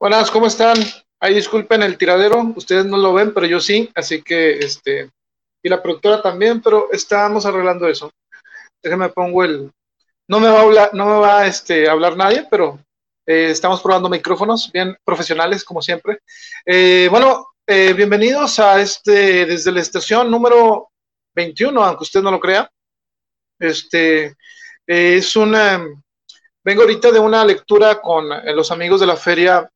Buenas, 0.00 0.30
¿cómo 0.30 0.46
están? 0.46 0.76
Ahí 1.18 1.34
disculpen 1.34 1.82
el 1.82 1.98
tiradero, 1.98 2.52
ustedes 2.54 2.86
no 2.86 2.96
lo 2.96 3.12
ven, 3.12 3.34
pero 3.34 3.46
yo 3.46 3.58
sí, 3.58 3.90
así 3.96 4.22
que 4.22 4.52
este, 4.60 5.10
y 5.60 5.68
la 5.68 5.82
productora 5.82 6.22
también, 6.22 6.62
pero 6.62 6.88
estábamos 6.92 7.44
arreglando 7.44 7.88
eso. 7.88 8.12
Déjenme 8.80 9.08
pongo 9.08 9.42
el, 9.42 9.72
no 10.28 10.38
me 10.38 10.46
va 10.46 10.60
a 10.60 10.62
hablar, 10.62 10.90
no 10.94 11.04
me 11.04 11.18
va 11.18 11.46
este, 11.48 11.88
a 11.88 11.92
hablar 11.92 12.16
nadie, 12.16 12.46
pero 12.48 12.78
eh, 13.26 13.48
estamos 13.50 13.82
probando 13.82 14.08
micrófonos 14.08 14.70
bien 14.70 14.96
profesionales, 15.02 15.64
como 15.64 15.82
siempre. 15.82 16.20
Eh, 16.64 17.08
bueno, 17.10 17.48
eh, 17.66 17.92
bienvenidos 17.92 18.60
a 18.60 18.80
este, 18.80 19.46
desde 19.46 19.72
la 19.72 19.80
estación 19.80 20.30
número 20.30 20.90
21, 21.34 21.84
aunque 21.84 22.04
usted 22.04 22.22
no 22.22 22.30
lo 22.30 22.38
crea. 22.38 22.70
Este, 23.58 24.36
es 24.86 25.34
una, 25.34 25.84
vengo 26.62 26.82
ahorita 26.82 27.10
de 27.10 27.18
una 27.18 27.44
lectura 27.44 28.00
con 28.00 28.28
los 28.54 28.70
amigos 28.70 29.00
de 29.00 29.06
la 29.06 29.16
feria 29.16 29.68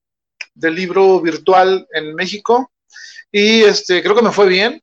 del 0.55 0.75
libro 0.75 1.21
virtual 1.21 1.87
en 1.93 2.15
México 2.15 2.73
y 3.33 3.63
este, 3.63 4.03
creo 4.03 4.15
que 4.15 4.23
me 4.23 4.31
fue 4.31 4.47
bien. 4.47 4.81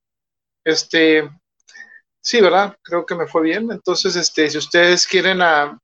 Este, 0.63 1.29
sí, 2.21 2.41
¿verdad? 2.41 2.75
Creo 2.81 3.05
que 3.05 3.15
me 3.15 3.27
fue 3.27 3.43
bien. 3.43 3.71
Entonces, 3.71 4.15
este, 4.15 4.49
si 4.49 4.57
ustedes 4.57 5.05
quieren 5.05 5.41
a, 5.41 5.63
ah, 5.63 5.79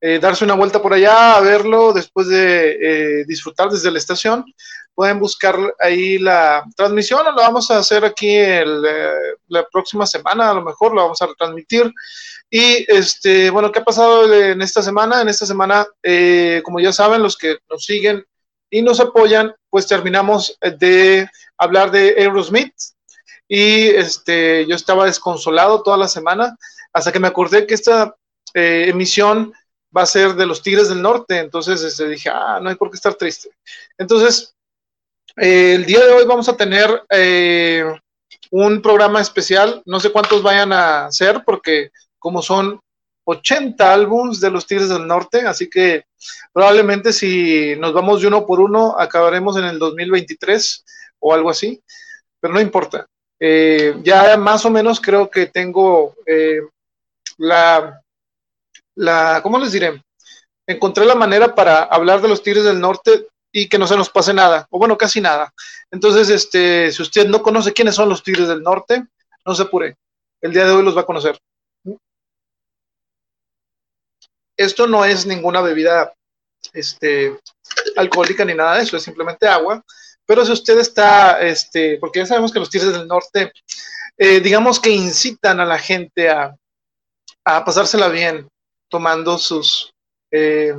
eh, 0.00 0.18
darse 0.20 0.44
una 0.44 0.54
vuelta 0.54 0.80
por 0.80 0.92
allá 0.92 1.36
a 1.36 1.40
verlo 1.40 1.92
después 1.92 2.28
de 2.28 3.20
eh, 3.20 3.24
disfrutar 3.26 3.68
desde 3.68 3.90
la 3.90 3.98
estación, 3.98 4.44
pueden 4.94 5.18
buscar 5.18 5.56
ahí 5.78 6.18
la 6.18 6.64
transmisión, 6.76 7.24
lo 7.24 7.34
vamos 7.34 7.70
a 7.70 7.78
hacer 7.78 8.04
aquí 8.04 8.34
el, 8.36 8.84
eh, 8.84 9.12
la 9.48 9.66
próxima 9.68 10.06
semana, 10.06 10.50
a 10.50 10.54
lo 10.54 10.62
mejor 10.62 10.94
lo 10.94 11.02
vamos 11.02 11.22
a 11.22 11.26
retransmitir. 11.26 11.92
Y 12.50 12.84
este, 12.90 13.50
bueno, 13.50 13.70
¿qué 13.70 13.80
ha 13.80 13.84
pasado 13.84 14.32
en 14.32 14.62
esta 14.62 14.82
semana? 14.82 15.20
En 15.20 15.28
esta 15.28 15.46
semana, 15.46 15.86
como 16.64 16.80
ya 16.80 16.92
saben, 16.92 17.22
los 17.22 17.36
que 17.36 17.58
nos 17.68 17.84
siguen 17.84 18.24
y 18.70 18.82
nos 18.82 19.00
apoyan, 19.00 19.54
pues 19.70 19.86
terminamos 19.86 20.58
de 20.78 21.28
hablar 21.56 21.90
de 21.90 22.14
Aerosmith. 22.18 22.74
Y 23.48 23.86
este, 23.88 24.66
yo 24.66 24.76
estaba 24.76 25.06
desconsolado 25.06 25.82
toda 25.82 25.96
la 25.96 26.08
semana 26.08 26.56
hasta 26.92 27.12
que 27.12 27.20
me 27.20 27.28
acordé 27.28 27.66
que 27.66 27.74
esta 27.74 28.14
eh, 28.54 28.86
emisión 28.88 29.52
va 29.96 30.02
a 30.02 30.06
ser 30.06 30.34
de 30.34 30.46
los 30.46 30.62
Tigres 30.62 30.88
del 30.88 31.00
Norte, 31.00 31.38
entonces 31.38 31.82
este, 31.82 32.08
dije, 32.08 32.30
ah, 32.32 32.58
no 32.60 32.68
hay 32.68 32.76
por 32.76 32.90
qué 32.90 32.96
estar 32.96 33.14
triste. 33.14 33.50
Entonces, 33.96 34.54
eh, 35.36 35.74
el 35.74 35.86
día 35.86 36.04
de 36.04 36.12
hoy 36.12 36.26
vamos 36.26 36.48
a 36.48 36.56
tener 36.56 37.04
eh, 37.10 37.84
un 38.50 38.82
programa 38.82 39.20
especial, 39.20 39.82
no 39.86 40.00
sé 40.00 40.10
cuántos 40.10 40.42
vayan 40.42 40.72
a 40.72 41.10
ser, 41.10 41.42
porque 41.44 41.90
como 42.18 42.42
son 42.42 42.80
80 43.30 43.92
álbums 43.92 44.40
de 44.40 44.50
los 44.50 44.66
Tigres 44.66 44.88
del 44.88 45.06
Norte, 45.06 45.42
así 45.42 45.68
que 45.68 46.06
probablemente 46.50 47.12
si 47.12 47.76
nos 47.76 47.92
vamos 47.92 48.22
de 48.22 48.28
uno 48.28 48.46
por 48.46 48.58
uno, 48.58 48.98
acabaremos 48.98 49.58
en 49.58 49.64
el 49.64 49.78
2023 49.78 50.84
o 51.20 51.34
algo 51.34 51.50
así, 51.50 51.82
pero 52.40 52.54
no 52.54 52.60
importa. 52.60 53.06
Eh, 53.38 53.96
ya 54.02 54.38
más 54.38 54.64
o 54.64 54.70
menos 54.70 54.98
creo 54.98 55.28
que 55.28 55.46
tengo 55.46 56.14
eh, 56.24 56.60
la, 57.36 58.00
la, 58.94 59.40
¿cómo 59.42 59.58
les 59.58 59.72
diré? 59.72 60.02
Encontré 60.66 61.04
la 61.04 61.14
manera 61.14 61.54
para 61.54 61.82
hablar 61.82 62.22
de 62.22 62.28
los 62.28 62.42
Tigres 62.42 62.64
del 62.64 62.80
Norte 62.80 63.26
y 63.52 63.68
que 63.68 63.78
no 63.78 63.86
se 63.86 63.96
nos 63.96 64.08
pase 64.08 64.32
nada, 64.32 64.66
o 64.70 64.78
bueno, 64.78 64.96
casi 64.96 65.20
nada. 65.20 65.52
Entonces, 65.90 66.30
este, 66.30 66.90
si 66.92 67.02
usted 67.02 67.28
no 67.28 67.42
conoce 67.42 67.74
quiénes 67.74 67.94
son 67.94 68.08
los 68.08 68.22
Tigres 68.22 68.48
del 68.48 68.62
Norte, 68.62 69.04
no 69.44 69.54
se 69.54 69.64
apure. 69.64 69.96
El 70.40 70.52
día 70.52 70.64
de 70.64 70.72
hoy 70.72 70.82
los 70.82 70.96
va 70.96 71.02
a 71.02 71.06
conocer. 71.06 71.38
Esto 74.58 74.88
no 74.88 75.04
es 75.04 75.24
ninguna 75.24 75.60
bebida 75.60 76.12
este, 76.72 77.38
alcohólica 77.96 78.44
ni 78.44 78.54
nada 78.54 78.76
de 78.76 78.82
eso, 78.82 78.96
es 78.96 79.04
simplemente 79.04 79.46
agua. 79.46 79.82
Pero 80.26 80.44
si 80.44 80.50
usted 80.50 80.78
está, 80.80 81.40
este, 81.40 81.96
porque 81.98 82.18
ya 82.18 82.26
sabemos 82.26 82.52
que 82.52 82.58
los 82.58 82.68
Tigres 82.68 82.92
del 82.92 83.06
Norte, 83.06 83.52
eh, 84.16 84.40
digamos 84.40 84.80
que 84.80 84.90
incitan 84.90 85.60
a 85.60 85.64
la 85.64 85.78
gente 85.78 86.28
a, 86.28 86.54
pasársela 87.44 88.08
bien 88.08 88.46
tomando 88.90 89.38
sus, 89.38 89.90
eh, 90.30 90.74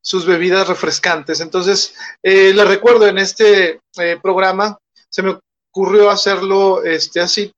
sus 0.00 0.26
bebidas 0.26 0.68
refrescantes. 0.68 1.40
Entonces, 1.40 1.94
eh, 2.22 2.52
les 2.52 2.68
recuerdo, 2.68 3.06
en 3.06 3.16
este 3.16 3.80
programa 4.20 4.78
se 5.08 5.22
me 5.22 5.38
ocurrió 5.70 6.10
hacerlo 6.10 6.84
este, 6.84 7.20
así, 7.20 7.50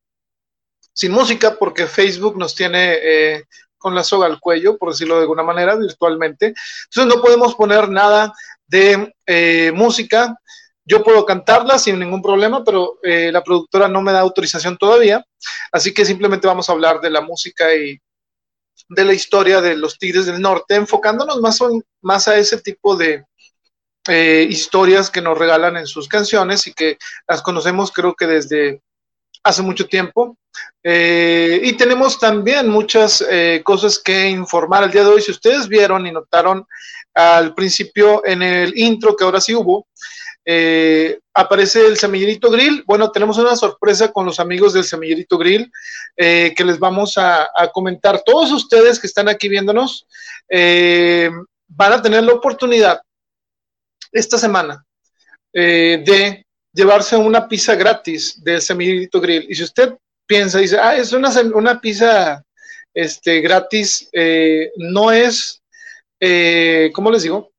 sin 0.92 1.10
música, 1.10 1.56
porque 1.58 1.88
Facebook 1.88 2.36
nos 2.36 2.54
tiene 2.54 3.44
con 3.78 3.94
la 3.94 4.04
soga 4.04 4.26
al 4.26 4.40
cuello, 4.40 4.76
por 4.76 4.90
decirlo 4.90 5.16
de 5.16 5.22
alguna 5.22 5.42
manera, 5.42 5.76
virtualmente. 5.76 6.54
Entonces 6.90 7.14
no 7.14 7.22
podemos 7.22 7.54
poner 7.54 7.88
nada 7.88 8.32
de 8.66 9.14
eh, 9.26 9.72
música. 9.74 10.36
Yo 10.84 11.02
puedo 11.02 11.24
cantarla 11.24 11.78
sin 11.78 11.98
ningún 11.98 12.22
problema, 12.22 12.64
pero 12.64 12.98
eh, 13.02 13.30
la 13.32 13.42
productora 13.42 13.88
no 13.88 14.02
me 14.02 14.12
da 14.12 14.20
autorización 14.20 14.76
todavía. 14.76 15.24
Así 15.72 15.92
que 15.92 16.04
simplemente 16.04 16.46
vamos 16.46 16.68
a 16.68 16.72
hablar 16.72 17.00
de 17.00 17.10
la 17.10 17.20
música 17.20 17.74
y 17.74 17.98
de 18.88 19.04
la 19.04 19.12
historia 19.12 19.60
de 19.60 19.76
los 19.76 19.98
Tigres 19.98 20.26
del 20.26 20.40
Norte, 20.40 20.74
enfocándonos 20.74 21.40
más, 22.00 22.28
a 22.28 22.38
ese 22.38 22.58
tipo 22.58 22.96
de 22.96 23.24
eh, 24.08 24.46
historias 24.48 25.10
que 25.10 25.20
nos 25.20 25.36
regalan 25.36 25.76
en 25.76 25.86
sus 25.86 26.08
canciones 26.08 26.66
y 26.66 26.72
que 26.72 26.96
las 27.26 27.42
conocemos 27.42 27.92
creo 27.92 28.14
que 28.14 28.26
desde 28.26 28.80
hace 29.48 29.62
mucho 29.62 29.86
tiempo. 29.86 30.36
Eh, 30.82 31.60
y 31.64 31.72
tenemos 31.72 32.18
también 32.18 32.68
muchas 32.68 33.24
eh, 33.28 33.62
cosas 33.64 33.98
que 33.98 34.28
informar 34.28 34.84
el 34.84 34.90
día 34.90 35.02
de 35.02 35.08
hoy. 35.08 35.22
Si 35.22 35.30
ustedes 35.30 35.66
vieron 35.68 36.06
y 36.06 36.12
notaron 36.12 36.66
al 37.14 37.54
principio 37.54 38.24
en 38.26 38.42
el 38.42 38.76
intro 38.78 39.16
que 39.16 39.24
ahora 39.24 39.40
sí 39.40 39.54
hubo, 39.54 39.88
eh, 40.44 41.18
aparece 41.34 41.86
el 41.86 41.96
semillerito 41.96 42.50
grill. 42.50 42.84
Bueno, 42.86 43.10
tenemos 43.10 43.38
una 43.38 43.56
sorpresa 43.56 44.12
con 44.12 44.26
los 44.26 44.38
amigos 44.38 44.74
del 44.74 44.84
semillerito 44.84 45.38
grill 45.38 45.70
que 46.16 46.64
les 46.64 46.78
vamos 46.78 47.16
a, 47.16 47.48
a, 47.54 47.68
comentar. 47.72 48.22
Todos 48.24 48.52
ustedes 48.52 48.98
que 48.98 49.06
están 49.06 49.28
aquí 49.28 49.48
viéndonos 49.48 50.06
van 50.50 51.92
a 51.92 52.02
tener 52.02 52.24
la 52.24 52.32
oportunidad 52.32 53.00
esta 54.12 54.36
semana 54.38 54.84
de 55.52 56.44
llevarse 56.78 57.16
una 57.16 57.48
pizza 57.48 57.74
gratis 57.74 58.42
del 58.42 58.62
Semillito 58.62 59.20
Grill. 59.20 59.46
Y 59.48 59.54
si 59.56 59.64
usted 59.64 59.94
piensa, 60.26 60.58
dice, 60.58 60.78
ah, 60.78 60.96
es 60.96 61.12
una, 61.12 61.28
una 61.52 61.80
pizza 61.80 62.44
este, 62.94 63.40
gratis, 63.40 64.08
eh, 64.12 64.70
no 64.76 65.10
es, 65.10 65.60
eh, 66.20 66.90
¿cómo 66.94 67.10
les 67.10 67.24
digo? 67.24 67.50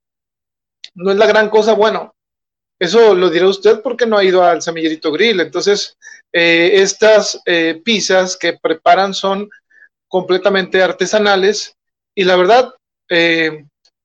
No 0.95 1.11
es 1.11 1.17
la 1.17 1.27
gran 1.27 1.49
cosa. 1.49 1.73
Bueno, 1.73 2.15
eso 2.79 3.13
lo 3.13 3.29
dirá 3.29 3.47
usted 3.47 3.81
porque 3.81 4.05
no 4.05 4.17
ha 4.17 4.23
ido 4.23 4.41
al 4.41 4.61
Semillerito 4.61 5.11
Grill. 5.11 5.41
Entonces, 5.41 5.97
eh, 6.31 6.71
estas 6.75 7.41
pizzas 7.83 8.37
que 8.37 8.53
preparan 8.53 9.13
son 9.13 9.49
completamente 10.07 10.81
artesanales 10.81 11.75
y 12.15 12.23
la 12.23 12.37
verdad, 12.37 12.73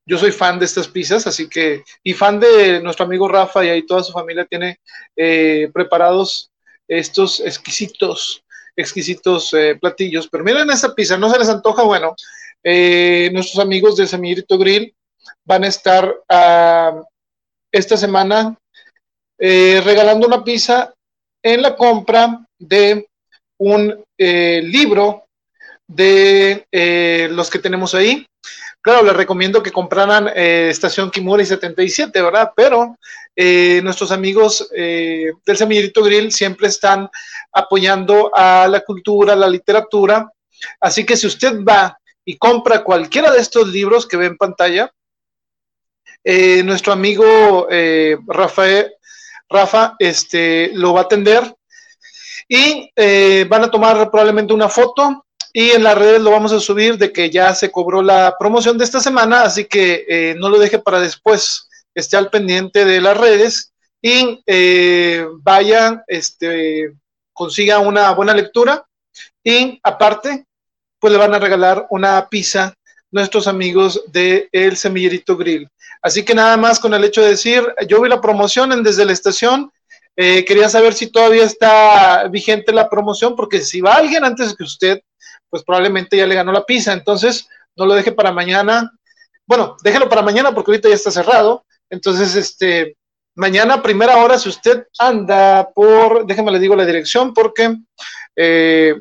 yo 0.07 0.19
soy 0.19 0.33
fan 0.33 0.59
de 0.59 0.67
estas 0.67 0.89
pizzas, 0.89 1.27
así 1.27 1.49
que, 1.49 1.83
y 2.03 2.13
fan 2.13 2.39
de 2.39 2.81
nuestro 2.83 3.07
amigo 3.07 3.29
Rafa 3.29 3.65
y 3.65 3.69
ahí 3.69 3.87
toda 3.87 4.03
su 4.03 4.13
familia 4.13 4.45
tiene 4.45 4.79
eh, 5.17 5.71
preparados 5.73 6.51
estos 6.87 7.41
exquisitos, 7.41 8.45
exquisitos 8.77 9.53
eh, 9.55 9.77
platillos. 9.81 10.29
Pero 10.29 10.45
miren 10.45 10.71
esta 10.71 10.95
pizza, 10.95 11.17
¿no 11.17 11.31
se 11.31 11.39
les 11.39 11.49
antoja? 11.49 11.83
Bueno, 11.85 12.15
eh, 12.63 13.31
nuestros 13.33 13.63
amigos 13.65 13.97
de 13.97 14.07
Semillito 14.07 14.59
Grill 14.59 14.95
van 15.45 15.65
a 15.65 15.69
estar 15.69 16.15
ah, 16.29 17.01
esta 17.73 17.97
semana 17.97 18.59
regalando 19.39 20.27
una 20.27 20.45
pizza 20.45 20.95
en 21.43 21.61
la 21.61 21.77
compra 21.77 22.47
de 22.59 23.07
un 23.59 24.05
libro 24.17 25.27
de 25.87 26.67
los 27.31 27.51
que 27.51 27.59
tenemos 27.59 27.95
ahí. 27.95 28.27
Claro, 28.85 29.03
les 29.03 29.17
recomiendo 29.17 29.63
que 29.63 29.73
compraran 29.73 30.29
eh, 30.35 30.69
Estación 30.69 31.11
Kimura 31.11 31.43
77, 31.43 32.21
¿verdad? 32.21 32.53
Pero 32.55 32.99
eh, 33.35 33.81
nuestros 33.83 34.13
amigos 34.13 34.69
eh, 34.77 35.33
del 35.47 35.57
Semillerito 35.57 36.03
Grill 36.03 36.31
siempre 36.31 36.69
están 36.69 37.09
apoyando 37.51 38.31
a 38.35 38.69
la 38.69 38.81
cultura, 38.81 39.33
a 39.33 39.37
la 39.37 39.49
literatura. 39.49 40.31
Así 40.83 41.07
que 41.07 41.17
si 41.17 41.27
usted 41.27 41.65
va 41.65 41.99
y 42.27 42.37
compra 42.37 42.85
cualquiera 42.85 43.31
de 43.31 43.41
estos 43.41 43.69
libros 43.69 44.07
que 44.07 44.19
ve 44.19 44.27
en 44.27 44.37
pantalla, 44.37 44.93
nuestro 46.23 46.93
amigo 46.93 47.67
Rafael, 48.27 48.93
Rafa 49.49 49.97
este, 49.99 50.73
lo 50.75 50.93
va 50.93 51.01
a 51.01 51.05
atender 51.05 51.55
y 52.47 52.91
van 53.47 53.65
a 53.65 53.71
tomar 53.71 54.11
probablemente 54.11 54.53
una 54.53 54.69
foto 54.69 55.24
y 55.57 55.71
en 55.71 55.85
las 55.85 55.97
redes 55.97 56.21
lo 56.21 56.33
vamos 56.33 56.53
a 56.53 56.59
subir 56.59 56.99
de 56.99 57.13
que 57.13 57.31
ya 57.31 57.55
se 57.55 57.71
cobró 57.71 58.03
la 58.03 58.35
promoción 58.37 58.77
de 58.77 58.85
esta 58.85 58.99
semana, 58.99 59.43
así 59.43 59.67
que 59.67 60.05
eh, 60.09 60.35
no 60.37 60.49
lo 60.49 60.59
deje 60.59 60.81
para 60.81 60.99
después, 60.99 61.69
esté 61.95 62.17
al 62.17 62.29
pendiente 62.29 62.85
de 62.85 63.01
las 63.01 63.17
redes 63.17 63.73
y 64.03 64.43
eh, 64.47 65.25
vaya, 65.43 66.03
este, 66.09 66.93
consiga 67.33 67.79
una 67.79 68.11
buena 68.11 68.35
lectura 68.35 68.85
y 69.45 69.79
aparte, 69.85 70.45
pues 70.99 71.13
le 71.13 71.21
van 71.21 71.35
a 71.35 71.39
regalar 71.39 71.87
una 71.89 72.29
pizza 72.29 72.75
nuestros 73.13 73.47
amigos 73.47 74.03
de 74.09 74.49
El 74.51 74.77
Semillerito 74.77 75.37
Grill. 75.37 75.69
Así 76.03 76.25
que 76.25 76.35
nada 76.35 76.57
más 76.57 76.81
con 76.81 76.95
el 76.95 77.05
hecho 77.05 77.23
de 77.23 77.29
decir, 77.29 77.63
yo 77.87 78.03
vi 78.03 78.09
la 78.09 78.21
promoción 78.21 78.73
en 78.73 78.83
desde 78.83 79.05
la 79.05 79.13
estación, 79.13 79.71
eh, 80.17 80.45
quería 80.45 80.69
saber 80.69 80.95
si 80.95 81.07
todavía 81.07 81.45
está 81.45 82.27
vigente 82.27 82.73
la 82.73 82.91
promoción, 82.91 83.37
porque 83.37 83.61
si 83.61 83.81
va 83.81 83.95
alguien 83.95 84.25
antes 84.25 84.57
que 84.57 84.65
usted, 84.65 85.01
pues 85.55 85.63
probablemente 85.63 86.17
ya 86.17 86.27
le 86.27 86.35
ganó 86.35 86.51
la 86.51 86.67
pizza. 86.67 86.93
Entonces, 86.93 87.49
no 87.77 87.87
lo 87.87 87.95
deje 87.95 88.11
para 88.11 88.33
mañana. 88.33 88.91
Bueno, 89.47 89.77
déjelo 89.85 90.09
para 90.09 90.21
mañana 90.21 90.53
porque 90.53 90.73
ahorita 90.73 90.89
ya 90.89 90.97
está 90.97 91.13
cerrado. 91.13 91.65
Entonces, 91.89 92.35
este, 92.35 92.97
mañana, 93.37 93.81
primera 93.81 94.17
hora, 94.17 94.37
si 94.37 94.49
usted 94.49 94.89
anda 94.99 95.69
por, 95.73 96.27
déjeme 96.27 96.51
le 96.51 96.59
digo 96.59 96.75
la 96.75 96.85
dirección, 96.85 97.33
porque, 97.33 97.77
eh, 98.35 98.97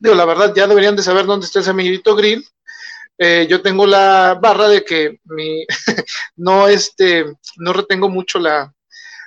digo, 0.00 0.16
la 0.16 0.24
verdad, 0.24 0.52
ya 0.52 0.66
deberían 0.66 0.96
de 0.96 1.04
saber 1.04 1.26
dónde 1.26 1.46
está 1.46 1.60
ese 1.60 1.70
amiguito 1.70 2.16
grill. 2.16 2.44
Eh, 3.16 3.46
yo 3.48 3.62
tengo 3.62 3.86
la 3.86 4.36
barra 4.42 4.66
de 4.66 4.84
que 4.84 5.20
mi, 5.26 5.64
no, 6.34 6.66
este, 6.66 7.24
no 7.58 7.72
retengo 7.72 8.08
mucho 8.08 8.40
la, 8.40 8.74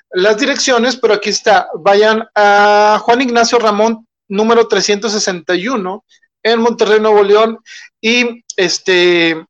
las 0.10 0.38
direcciones, 0.38 0.98
pero 0.98 1.14
aquí 1.14 1.30
está. 1.30 1.70
Vayan 1.80 2.28
a 2.36 3.00
Juan 3.02 3.22
Ignacio 3.22 3.58
Ramón, 3.58 4.06
número 4.28 4.68
361, 4.68 6.04
en 6.46 6.62
Monterrey, 6.62 7.00
Nuevo 7.00 7.24
León, 7.24 7.60
y 8.00 8.44
este 8.56 9.44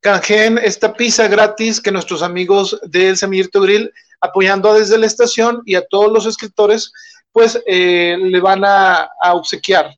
canjeen 0.00 0.58
esta 0.58 0.92
pizza 0.92 1.28
gratis 1.28 1.80
que 1.80 1.90
nuestros 1.90 2.22
amigos 2.22 2.78
del 2.82 3.16
Semillito 3.16 3.60
Grill, 3.60 3.92
apoyando 4.20 4.74
desde 4.74 4.98
la 4.98 5.06
estación 5.06 5.62
y 5.64 5.74
a 5.74 5.86
todos 5.86 6.12
los 6.12 6.26
escritores, 6.26 6.92
pues 7.32 7.62
eh, 7.66 8.16
le 8.18 8.40
van 8.40 8.64
a, 8.64 9.10
obsequiar. 9.32 9.96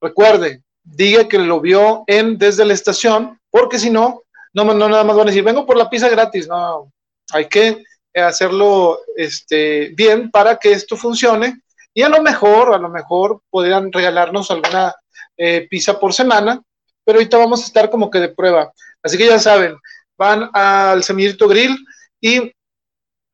Recuerde, 0.00 0.62
diga 0.84 1.26
que 1.26 1.38
lo 1.38 1.60
vio 1.60 2.04
en 2.06 2.38
desde 2.38 2.64
la 2.64 2.74
estación, 2.74 3.40
porque 3.50 3.78
si 3.78 3.90
no, 3.90 4.22
no, 4.52 4.64
nada 4.72 5.04
más 5.04 5.16
van 5.16 5.26
a 5.26 5.30
decir, 5.30 5.42
vengo 5.42 5.66
por 5.66 5.76
la 5.76 5.90
pizza 5.90 6.08
gratis. 6.08 6.46
No, 6.46 6.92
hay 7.32 7.46
que 7.46 7.82
hacerlo 8.14 9.00
este, 9.16 9.90
bien 9.96 10.30
para 10.30 10.56
que 10.56 10.72
esto 10.72 10.96
funcione. 10.96 11.60
Y 11.92 12.02
a 12.02 12.08
lo 12.08 12.22
mejor, 12.22 12.72
a 12.72 12.78
lo 12.78 12.88
mejor 12.88 13.40
podrían 13.50 13.90
regalarnos 13.90 14.50
alguna 14.50 14.94
eh, 15.36 15.66
pizza 15.68 15.98
por 15.98 16.12
semana, 16.12 16.62
pero 17.04 17.18
ahorita 17.18 17.38
vamos 17.38 17.62
a 17.62 17.66
estar 17.66 17.90
como 17.90 18.10
que 18.10 18.20
de 18.20 18.28
prueba. 18.28 18.72
Así 19.02 19.16
que 19.16 19.26
ya 19.26 19.38
saben, 19.38 19.76
van 20.16 20.50
al 20.52 21.04
Semillito 21.04 21.48
Grill 21.48 21.76
y 22.20 22.52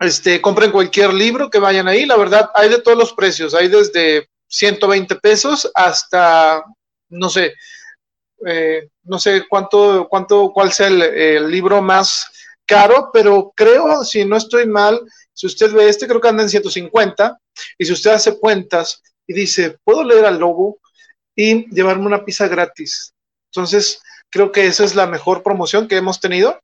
este, 0.00 0.40
compren 0.40 0.70
cualquier 0.70 1.14
libro 1.14 1.48
que 1.48 1.58
vayan 1.58 1.88
ahí. 1.88 2.06
La 2.06 2.16
verdad, 2.16 2.50
hay 2.54 2.68
de 2.68 2.80
todos 2.80 2.98
los 2.98 3.12
precios, 3.12 3.54
hay 3.54 3.68
desde 3.68 4.28
120 4.48 5.16
pesos 5.16 5.70
hasta, 5.74 6.62
no 7.08 7.28
sé, 7.30 7.54
eh, 8.46 8.88
no 9.04 9.18
sé 9.18 9.44
cuánto, 9.48 10.08
cuánto, 10.08 10.52
cuál 10.52 10.72
sea 10.72 10.88
el, 10.88 11.50
libro 11.50 11.80
más 11.80 12.30
caro, 12.66 13.10
pero 13.12 13.52
creo, 13.54 14.04
si 14.04 14.24
no 14.24 14.36
estoy 14.36 14.66
mal, 14.66 15.00
si 15.32 15.46
usted 15.46 15.72
ve 15.72 15.88
este, 15.88 16.06
creo 16.06 16.20
que 16.20 16.28
anda 16.28 16.42
en 16.42 16.50
150, 16.50 17.38
y 17.78 17.84
si 17.84 17.92
usted 17.92 18.10
hace 18.10 18.38
cuentas 18.38 19.02
y 19.26 19.32
dice, 19.32 19.78
¿puedo 19.84 20.04
leer 20.04 20.26
al 20.26 20.38
lobo? 20.38 20.78
Y 21.36 21.68
llevarme 21.74 22.06
una 22.06 22.24
pizza 22.24 22.48
gratis. 22.48 23.14
Entonces, 23.50 24.00
creo 24.30 24.50
que 24.52 24.66
esa 24.66 24.84
es 24.84 24.94
la 24.94 25.06
mejor 25.06 25.42
promoción 25.42 25.88
que 25.88 25.96
hemos 25.96 26.20
tenido. 26.20 26.60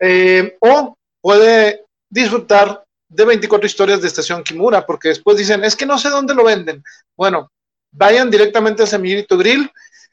Eh, 0.00 0.56
o 0.60 0.96
puede 1.20 1.84
disfrutar 2.08 2.82
de 3.08 3.24
24 3.24 3.66
historias 3.66 4.00
de 4.00 4.08
Estación 4.08 4.42
Kimura, 4.42 4.86
porque 4.86 5.08
después 5.08 5.36
dicen, 5.36 5.64
es 5.64 5.76
que 5.76 5.86
no 5.86 5.98
sé 5.98 6.08
dónde 6.08 6.34
lo 6.34 6.44
venden. 6.44 6.82
Bueno, 7.16 7.50
vayan 7.92 8.30
directamente 8.30 8.82
a 8.82 8.86
Semillito 8.86 9.36
Grill, 9.36 9.70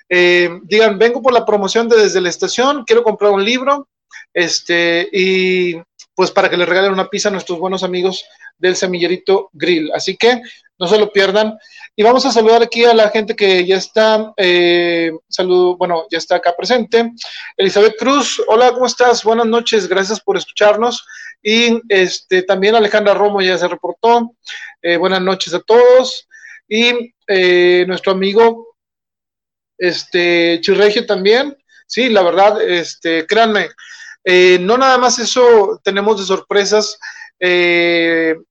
eh, 0.10 0.50
digan, 0.64 0.98
vengo 0.98 1.22
por 1.22 1.34
la 1.34 1.46
promoción 1.46 1.88
de 1.88 1.98
desde 1.98 2.22
la 2.22 2.30
estación, 2.30 2.84
quiero 2.86 3.04
comprar 3.04 3.32
un 3.32 3.44
libro, 3.44 3.88
este, 4.34 5.08
y 5.12 5.76
pues 6.16 6.32
para 6.32 6.50
que 6.50 6.58
le 6.58 6.66
regalen 6.66 6.92
una 6.92 7.10
pizza 7.10 7.30
a 7.30 7.32
nuestros 7.32 7.60
buenos 7.60 7.84
amigos 7.84 8.26
del 8.58 8.76
Semillerito 8.76 9.50
Grill. 9.54 9.92
Así 9.94 10.18
que 10.18 10.42
no 10.80 10.88
se 10.88 10.98
lo 10.98 11.12
pierdan. 11.12 11.58
Y 12.00 12.04
vamos 12.04 12.24
a 12.28 12.32
saludar 12.32 12.62
aquí 12.62 12.86
a 12.86 12.94
la 12.94 13.10
gente 13.10 13.36
que 13.36 13.66
ya 13.66 13.78
está, 13.78 14.32
eh, 14.38 15.12
saludo, 15.28 15.78
bueno, 15.78 16.06
ya 16.12 16.20
está 16.20 16.36
acá 16.36 16.56
presente. 16.56 17.12
Elizabeth 17.58 17.96
Cruz, 17.98 18.40
hola, 18.48 18.72
¿cómo 18.72 18.86
estás? 18.86 19.24
Buenas 19.24 19.48
noches, 19.48 19.88
gracias 19.88 20.20
por 20.20 20.38
escucharnos. 20.38 21.04
Y 21.42 21.82
este, 21.90 22.44
también 22.44 22.76
Alejandra 22.76 23.16
Romo 23.16 23.42
ya 23.42 23.58
se 23.58 23.68
reportó. 23.68 24.36
Eh, 24.80 24.98
buenas 24.98 25.24
noches 25.24 25.56
a 25.56 25.60
todos. 25.60 26.28
Y 26.68 27.16
eh, 27.28 27.84
nuestro 27.88 28.12
amigo 28.12 28.76
este, 29.80 30.62
Chirregio 30.62 31.04
también. 31.08 31.58
Sí, 31.88 32.10
la 32.10 32.22
verdad, 32.22 32.62
este, 32.62 33.26
créanme, 33.26 33.70
no 34.60 34.78
nada 34.78 35.00
más 35.00 35.18
eso 35.18 35.82
tenemos 35.84 36.20
de 36.20 36.26
sorpresas 36.28 37.00
en 37.40 38.46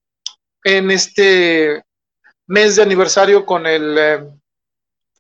este 0.91 1.86
mes 2.47 2.77
de 2.77 2.83
aniversario 2.83 3.45
con 3.45 3.67
el, 3.67 3.99
eh, 3.99 4.21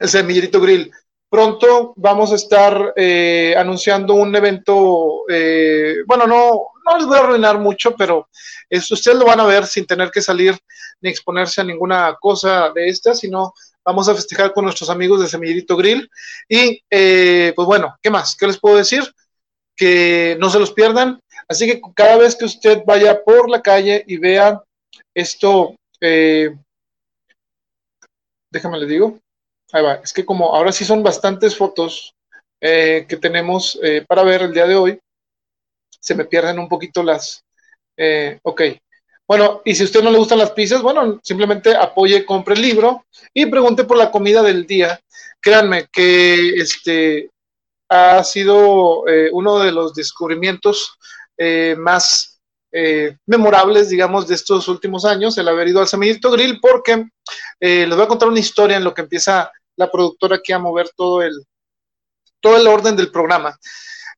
Semillerito 0.00 0.60
Grill. 0.60 0.90
Pronto 1.28 1.92
vamos 1.96 2.32
a 2.32 2.36
estar 2.36 2.92
eh, 2.96 3.54
anunciando 3.56 4.14
un 4.14 4.34
evento, 4.34 5.22
eh, 5.28 5.96
bueno, 6.06 6.26
no, 6.26 6.68
no 6.84 6.96
les 6.96 7.06
voy 7.06 7.16
a 7.16 7.20
arruinar 7.20 7.58
mucho, 7.58 7.96
pero 7.96 8.28
ustedes 8.70 9.18
lo 9.18 9.24
van 9.24 9.40
a 9.40 9.46
ver 9.46 9.66
sin 9.66 9.86
tener 9.86 10.10
que 10.10 10.22
salir 10.22 10.56
ni 11.00 11.10
exponerse 11.10 11.60
a 11.60 11.64
ninguna 11.64 12.16
cosa 12.20 12.70
de 12.72 12.88
esta, 12.88 13.14
sino 13.14 13.52
vamos 13.84 14.08
a 14.08 14.14
festejar 14.14 14.52
con 14.52 14.64
nuestros 14.64 14.88
amigos 14.88 15.20
de 15.20 15.28
Semillerito 15.28 15.76
Grill. 15.76 16.08
Y 16.48 16.80
pues 16.88 17.66
bueno, 17.66 17.96
¿qué 18.00 18.10
más? 18.10 18.36
¿Qué 18.36 18.46
les 18.46 18.58
puedo 18.60 18.76
decir? 18.76 19.02
Que 19.74 20.36
no 20.38 20.48
se 20.48 20.60
los 20.60 20.72
pierdan. 20.72 21.20
Así 21.48 21.66
que 21.66 21.80
cada 21.94 22.16
vez 22.16 22.36
que 22.36 22.44
usted 22.44 22.82
vaya 22.86 23.22
por 23.22 23.48
la 23.48 23.62
calle 23.62 24.04
y 24.06 24.16
vea 24.16 24.62
esto, 25.14 25.74
eh, 26.00 26.54
déjame 28.56 28.78
le 28.78 28.86
digo. 28.86 29.18
Ahí 29.72 29.82
va. 29.82 29.94
Es 29.94 30.12
que 30.12 30.24
como 30.24 30.54
ahora 30.54 30.72
sí 30.72 30.84
son 30.84 31.02
bastantes 31.02 31.56
fotos 31.56 32.14
eh, 32.60 33.04
que 33.08 33.16
tenemos 33.16 33.78
eh, 33.82 34.04
para 34.06 34.22
ver 34.22 34.42
el 34.42 34.52
día 34.52 34.66
de 34.66 34.74
hoy, 34.74 34.98
se 36.00 36.14
me 36.14 36.24
pierden 36.24 36.58
un 36.58 36.68
poquito 36.68 37.02
las. 37.02 37.44
Eh, 37.96 38.38
ok. 38.42 38.62
Bueno, 39.28 39.60
y 39.64 39.74
si 39.74 39.82
a 39.82 39.86
usted 39.86 40.02
no 40.02 40.10
le 40.10 40.18
gustan 40.18 40.38
las 40.38 40.52
pizzas, 40.52 40.82
bueno, 40.82 41.20
simplemente 41.22 41.74
apoye, 41.74 42.24
compre 42.24 42.54
el 42.54 42.62
libro 42.62 43.04
y 43.34 43.46
pregunte 43.46 43.84
por 43.84 43.96
la 43.96 44.10
comida 44.10 44.42
del 44.42 44.66
día. 44.66 45.00
Créanme 45.40 45.88
que 45.92 46.50
este 46.56 47.30
ha 47.88 48.22
sido 48.22 49.02
uno 49.32 49.58
de 49.58 49.72
los 49.72 49.94
descubrimientos 49.94 50.96
más 51.76 52.35
eh, 52.78 53.16
memorables, 53.24 53.88
digamos, 53.88 54.28
de 54.28 54.34
estos 54.34 54.68
últimos 54.68 55.06
años, 55.06 55.38
el 55.38 55.48
haber 55.48 55.68
ido 55.68 55.80
al 55.80 55.88
Semillito 55.88 56.30
Grill, 56.30 56.60
porque 56.60 57.06
eh, 57.58 57.86
les 57.86 57.96
voy 57.96 58.04
a 58.04 58.08
contar 58.08 58.28
una 58.28 58.38
historia 58.38 58.76
en 58.76 58.84
lo 58.84 58.92
que 58.92 59.00
empieza 59.00 59.50
la 59.76 59.90
productora 59.90 60.36
aquí 60.36 60.52
a 60.52 60.58
mover 60.58 60.90
todo 60.94 61.22
el, 61.22 61.32
todo 62.38 62.58
el 62.58 62.66
orden 62.66 62.94
del 62.94 63.10
programa. 63.10 63.58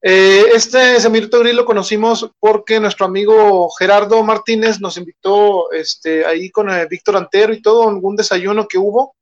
Eh, 0.03 0.47
este 0.53 0.99
Semillito 0.99 1.39
Grill 1.39 1.55
lo 1.55 1.65
conocimos 1.65 2.29
porque 2.41 2.81
nuestro 2.81 3.07
amigo 3.07 3.71
Gerardo 3.79 4.25
Martínez 4.25 4.81
nos 4.81 4.97
invitó 4.97 5.71
este, 5.71 6.27
ahí 6.27 6.51
con 6.51 6.67
Víctor 6.91 7.17
Antero 7.17 7.53
y 7.53 7.63
todo, 7.63 7.87
un 7.87 8.17
desayuno 8.17 8.67
que 8.67 8.79
hubo. 8.79 9.15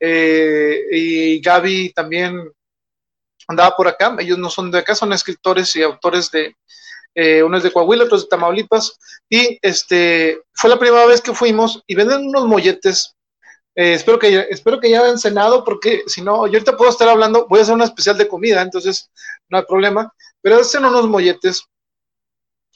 y 0.00 1.42
Gaby 1.42 1.92
también 1.92 2.40
andaba 3.46 3.76
por 3.76 3.86
acá. 3.86 4.16
Ellos 4.18 4.38
no 4.38 4.48
son 4.48 4.70
de 4.70 4.78
acá, 4.78 4.94
son 4.94 5.12
escritores 5.12 5.76
y 5.76 5.82
autores 5.82 6.30
de, 6.30 6.56
eh, 7.14 7.42
uno 7.42 7.56
es 7.56 7.62
de 7.62 7.72
Coahuila, 7.72 8.04
otro 8.04 8.16
es 8.16 8.22
de 8.22 8.28
Tamaulipas, 8.28 8.98
y 9.28 9.58
este, 9.62 10.42
fue 10.52 10.70
la 10.70 10.78
primera 10.78 11.06
vez 11.06 11.20
que 11.20 11.34
fuimos 11.34 11.82
y 11.86 11.94
venden 11.94 12.26
unos 12.26 12.46
molletes. 12.46 13.14
Eh, 13.74 13.94
espero, 13.94 14.18
que, 14.18 14.46
espero 14.50 14.80
que 14.80 14.90
ya 14.90 15.00
hayan 15.00 15.18
cenado, 15.18 15.64
porque 15.64 16.02
si 16.06 16.20
no, 16.20 16.46
yo 16.46 16.54
ahorita 16.54 16.76
puedo 16.76 16.90
estar 16.90 17.08
hablando, 17.08 17.46
voy 17.48 17.60
a 17.60 17.62
hacer 17.62 17.74
una 17.74 17.84
especial 17.84 18.18
de 18.18 18.28
comida, 18.28 18.60
entonces 18.60 19.10
no 19.48 19.58
hay 19.58 19.64
problema, 19.64 20.12
pero 20.42 20.56
hacen 20.56 20.84
unos 20.84 21.08
molletes, 21.08 21.64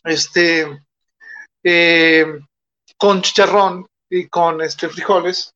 este, 0.04 0.66
eh, 1.62 2.26
con 2.96 3.20
chicharrón 3.20 3.86
y 4.08 4.26
con 4.28 4.62
este, 4.62 4.88
frijoles, 4.88 5.52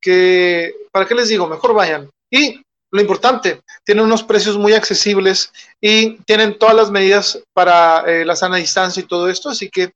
que, 0.00 0.74
¿para 0.90 1.06
qué 1.06 1.14
les 1.14 1.28
digo? 1.28 1.46
Mejor 1.46 1.74
vayan. 1.74 2.10
Y 2.30 2.62
lo 2.90 3.00
importante, 3.00 3.62
tienen 3.84 4.04
unos 4.04 4.24
precios 4.24 4.58
muy 4.58 4.72
accesibles 4.72 5.52
y 5.80 6.16
tienen 6.24 6.58
todas 6.58 6.74
las 6.74 6.90
medidas 6.90 7.40
para 7.52 8.00
eh, 8.00 8.24
la 8.24 8.34
sana 8.34 8.56
distancia 8.56 9.00
y 9.00 9.06
todo 9.06 9.28
esto, 9.28 9.50
así 9.50 9.70
que 9.70 9.92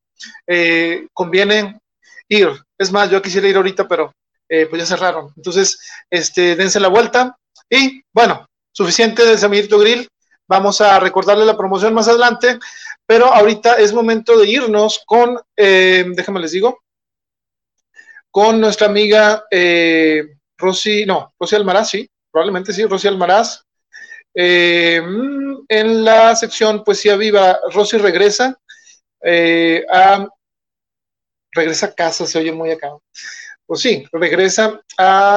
eh, 0.47 1.09
conviene 1.13 1.81
ir. 2.29 2.51
Es 2.79 2.93
más, 2.93 3.11
yo 3.11 3.21
quisiera 3.21 3.49
ir 3.49 3.57
ahorita, 3.57 3.89
pero 3.89 4.13
eh, 4.49 4.67
pues 4.67 4.81
ya 4.81 4.87
cerraron. 4.87 5.33
Entonces, 5.37 5.79
este, 6.09 6.55
dense 6.55 6.79
la 6.79 6.89
vuelta 6.89 7.37
y 7.69 8.03
bueno, 8.13 8.47
suficiente 8.73 9.25
de 9.25 9.39
Samirito 9.39 9.79
Grill. 9.79 10.09
Vamos 10.47 10.81
a 10.81 11.01
recordarle 11.01 11.47
la 11.47 11.57
promoción 11.57 11.95
más 11.95 12.07
adelante, 12.07 12.59
pero 13.07 13.33
ahorita 13.33 13.75
es 13.77 13.95
momento 13.95 14.39
de 14.39 14.47
irnos 14.47 15.03
con, 15.07 15.41
déjame 15.57 16.41
les 16.41 16.53
digo, 16.53 16.83
con 18.31 18.61
nuestra 18.61 18.87
amiga 18.87 19.45
Rosy, 20.59 21.07
no, 21.07 21.33
Rosy 21.41 21.57
Almaraz, 21.57 21.89
sí, 21.89 22.11
probablemente 22.35 22.73
sí, 22.73 22.85
Rosy 22.85 23.07
Almaraz. 23.07 23.63
Eh, 24.35 25.01
en 25.69 26.05
la 26.05 26.35
sección 26.35 26.83
Poesía 26.83 27.15
Viva, 27.15 27.61
Rosy 27.73 27.97
regresa 27.99 28.59
regresa 31.53 31.87
a 31.87 31.95
casa, 31.95 32.27
se 32.27 32.41
oye 32.41 32.51
muy 32.51 32.73
acá. 32.73 32.91
Pues 33.65 33.81
sí, 33.81 34.05
regresa 34.11 34.81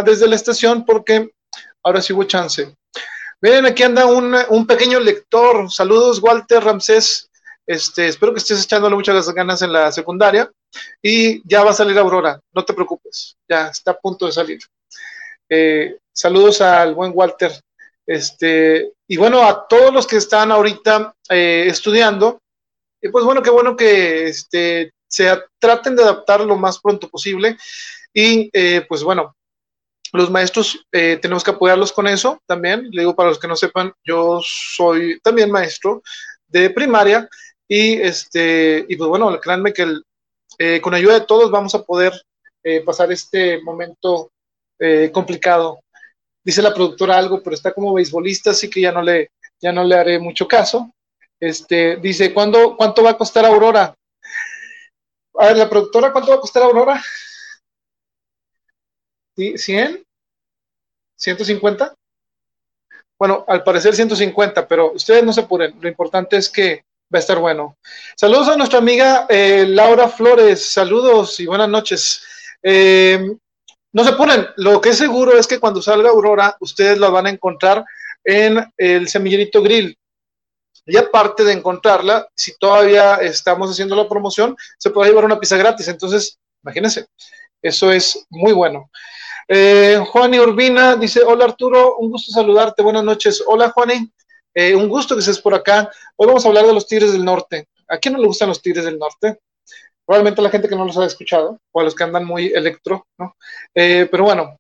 desde 0.04 0.28
la 0.28 0.36
estación 0.36 0.84
porque 0.84 1.30
ahora 1.84 2.02
sí 2.02 2.14
hubo 2.14 2.24
chance. 2.24 2.76
Miren, 3.42 3.68
aquí 3.68 3.84
anda 3.84 4.08
un, 4.08 4.36
un 4.50 4.66
pequeño 4.66 5.00
lector. 5.00 5.72
Saludos, 5.72 6.20
Walter 6.20 6.64
Ramsés. 6.64 7.30
Este, 7.68 8.08
espero 8.08 8.34
que 8.34 8.40
estés 8.40 8.64
echándole 8.64 8.96
muchas 8.96 9.32
ganas 9.36 9.62
en 9.62 9.72
la 9.72 9.92
secundaria 9.92 10.50
y 11.00 11.48
ya 11.48 11.64
va 11.64 11.72
a 11.72 11.76
salir 11.76 11.98
Aurora, 12.00 12.40
no 12.54 12.64
te 12.64 12.74
preocupes, 12.74 13.36
ya 13.48 13.68
está 13.68 13.92
a 13.92 14.00
punto 14.00 14.26
de 14.26 14.32
salir. 14.32 14.60
Eh, 15.50 15.98
saludos 16.18 16.62
al 16.62 16.96
buen 16.96 17.12
Walter. 17.14 17.52
Este, 18.06 18.94
y 19.08 19.18
bueno, 19.18 19.44
a 19.44 19.68
todos 19.68 19.94
los 19.94 20.08
que 20.08 20.18
están 20.18 20.52
ahorita 20.52 21.14
eh, 21.30 21.66
estudiando, 21.68 22.42
y 23.02 23.10
pues 23.10 23.24
bueno, 23.26 23.42
qué 23.42 23.50
bueno 23.50 23.76
que 23.76 24.28
este, 24.28 24.92
se 25.08 25.38
traten 25.60 25.96
de 25.96 26.04
adaptar 26.04 26.42
lo 26.42 26.58
más 26.58 26.80
pronto 26.80 27.10
posible. 27.10 27.58
Y 28.14 28.50
eh, 28.54 28.86
pues 28.88 29.04
bueno, 29.04 29.36
los 30.14 30.32
maestros 30.32 30.86
tenemos 30.90 31.44
que 31.44 31.52
apoyarlos 31.52 31.92
con 31.92 32.08
eso 32.08 32.42
también. 32.48 32.90
Le 32.92 33.02
digo 33.02 33.16
para 33.16 33.30
los 33.30 33.40
que 33.40 33.48
no 33.48 33.56
sepan, 33.56 33.94
yo 34.04 34.40
soy 34.44 35.20
también 35.20 35.52
maestro 35.52 36.02
de 36.48 36.70
primaria 36.70 37.30
y, 37.68 37.94
este, 38.02 38.86
y 38.88 38.96
pues 38.96 39.10
bueno, 39.10 39.40
créanme 39.40 39.74
que 39.74 40.02
eh, 40.60 40.82
con 40.82 40.94
ayuda 40.94 41.20
de 41.20 41.26
todos 41.26 41.52
vamos 41.52 41.76
a 41.76 41.84
poder 41.84 42.14
eh, 42.64 42.82
pasar 42.82 43.12
este 43.12 43.62
momento 43.62 44.32
eh, 44.80 45.12
complicado. 45.14 45.80
Dice 46.48 46.62
la 46.62 46.74
productora 46.74 47.18
algo, 47.18 47.44
pero 47.44 47.54
está 47.58 47.74
como 47.74 47.94
beisbolista, 47.94 48.52
así 48.52 48.70
que 48.70 48.80
ya 48.80 48.94
no 48.94 49.02
le, 49.02 49.32
ya 49.60 49.74
no 49.74 49.84
le 49.84 49.96
haré 49.96 50.18
mucho 50.18 50.48
caso. 50.48 50.94
Este, 51.38 51.98
dice, 51.98 52.34
¿cuándo, 52.34 52.78
¿cuánto 52.78 53.04
va 53.04 53.10
a 53.10 53.18
costar 53.18 53.44
Aurora? 53.44 53.94
A 55.40 55.48
ver, 55.48 55.58
la 55.58 55.70
productora, 55.70 56.14
¿cuánto 56.14 56.32
va 56.32 56.38
a 56.38 56.40
costar 56.40 56.64
Aurora? 56.64 57.04
¿100? 59.36 60.06
¿150? 61.20 61.94
Bueno, 63.20 63.44
al 63.46 63.66
parecer 63.66 63.94
150, 63.94 64.70
pero 64.70 64.94
ustedes 64.94 65.26
no 65.26 65.34
se 65.34 65.42
apuren. 65.42 65.76
Lo 65.82 65.90
importante 65.90 66.38
es 66.38 66.48
que 66.48 66.86
va 67.14 67.18
a 67.18 67.20
estar 67.20 67.40
bueno. 67.40 67.76
Saludos 68.16 68.48
a 68.48 68.56
nuestra 68.56 68.80
amiga 68.80 69.26
eh, 69.28 69.66
Laura 69.68 70.08
Flores, 70.08 70.66
saludos 70.66 71.42
y 71.42 71.46
buenas 71.46 71.68
noches. 71.68 72.24
Eh, 72.64 73.36
no 73.98 74.04
se 74.04 74.14
ponen, 74.14 74.48
lo 74.58 74.80
que 74.80 74.90
es 74.90 74.98
seguro 75.00 75.36
es 75.36 75.48
que 75.48 75.60
cuando 75.60 75.82
salga 75.82 76.12
Aurora, 76.12 76.56
ustedes 76.60 77.00
la 77.00 77.10
van 77.10 77.26
a 77.26 77.32
encontrar 77.32 77.84
en 78.24 78.64
el 78.78 79.08
semillerito 79.08 79.64
grill. 79.64 79.98
Y 80.86 80.98
aparte 80.98 81.44
de 81.44 81.54
encontrarla, 81.54 82.28
si 82.36 82.56
todavía 82.60 83.16
estamos 83.16 83.72
haciendo 83.72 83.96
la 83.96 84.08
promoción, 84.08 84.56
se 84.78 84.92
puede 84.92 85.10
llevar 85.10 85.26
una 85.26 85.40
pizza 85.40 85.58
gratis. 85.58 85.88
Entonces, 85.88 86.38
imagínense, 86.64 87.08
eso 87.60 87.92
es 87.92 88.24
muy 88.30 88.54
bueno. 88.54 88.92
Eh, 89.48 90.00
Juani 90.12 90.40
Urbina 90.42 90.96
dice, 90.96 91.24
hola 91.24 91.46
Arturo, 91.46 91.98
un 91.98 92.12
gusto 92.12 92.32
saludarte, 92.32 92.84
buenas 92.84 93.04
noches. 93.04 93.44
Hola 93.48 93.72
Juani, 93.72 94.12
eh, 94.54 94.76
un 94.76 94.90
gusto 94.90 95.16
que 95.16 95.22
estés 95.22 95.42
por 95.42 95.56
acá. 95.56 95.90
Hoy 96.18 96.28
vamos 96.28 96.46
a 96.46 96.50
hablar 96.50 96.68
de 96.68 96.74
los 96.74 96.86
Tigres 96.86 97.14
del 97.14 97.26
Norte. 97.26 97.68
¿A 97.88 97.98
quién 97.98 98.14
no 98.14 98.20
le 98.20 98.28
gustan 98.28 98.50
los 98.50 98.62
Tigres 98.62 98.86
del 98.86 99.00
Norte? 99.00 99.40
Probablemente 100.08 100.42
la 100.42 100.50
gente 100.50 100.70
que 100.70 100.76
no 100.76 100.86
los 100.86 100.98
ha 100.98 101.06
escuchado, 101.06 101.60
o 101.72 101.82
a 101.82 101.84
los 101.84 101.94
que 101.94 102.06
andan 102.06 102.26
muy 102.26 102.48
electro, 102.48 103.06
¿no? 103.20 103.36
Eh, 103.76 104.08
pero 104.10 104.24
bueno, 104.24 104.58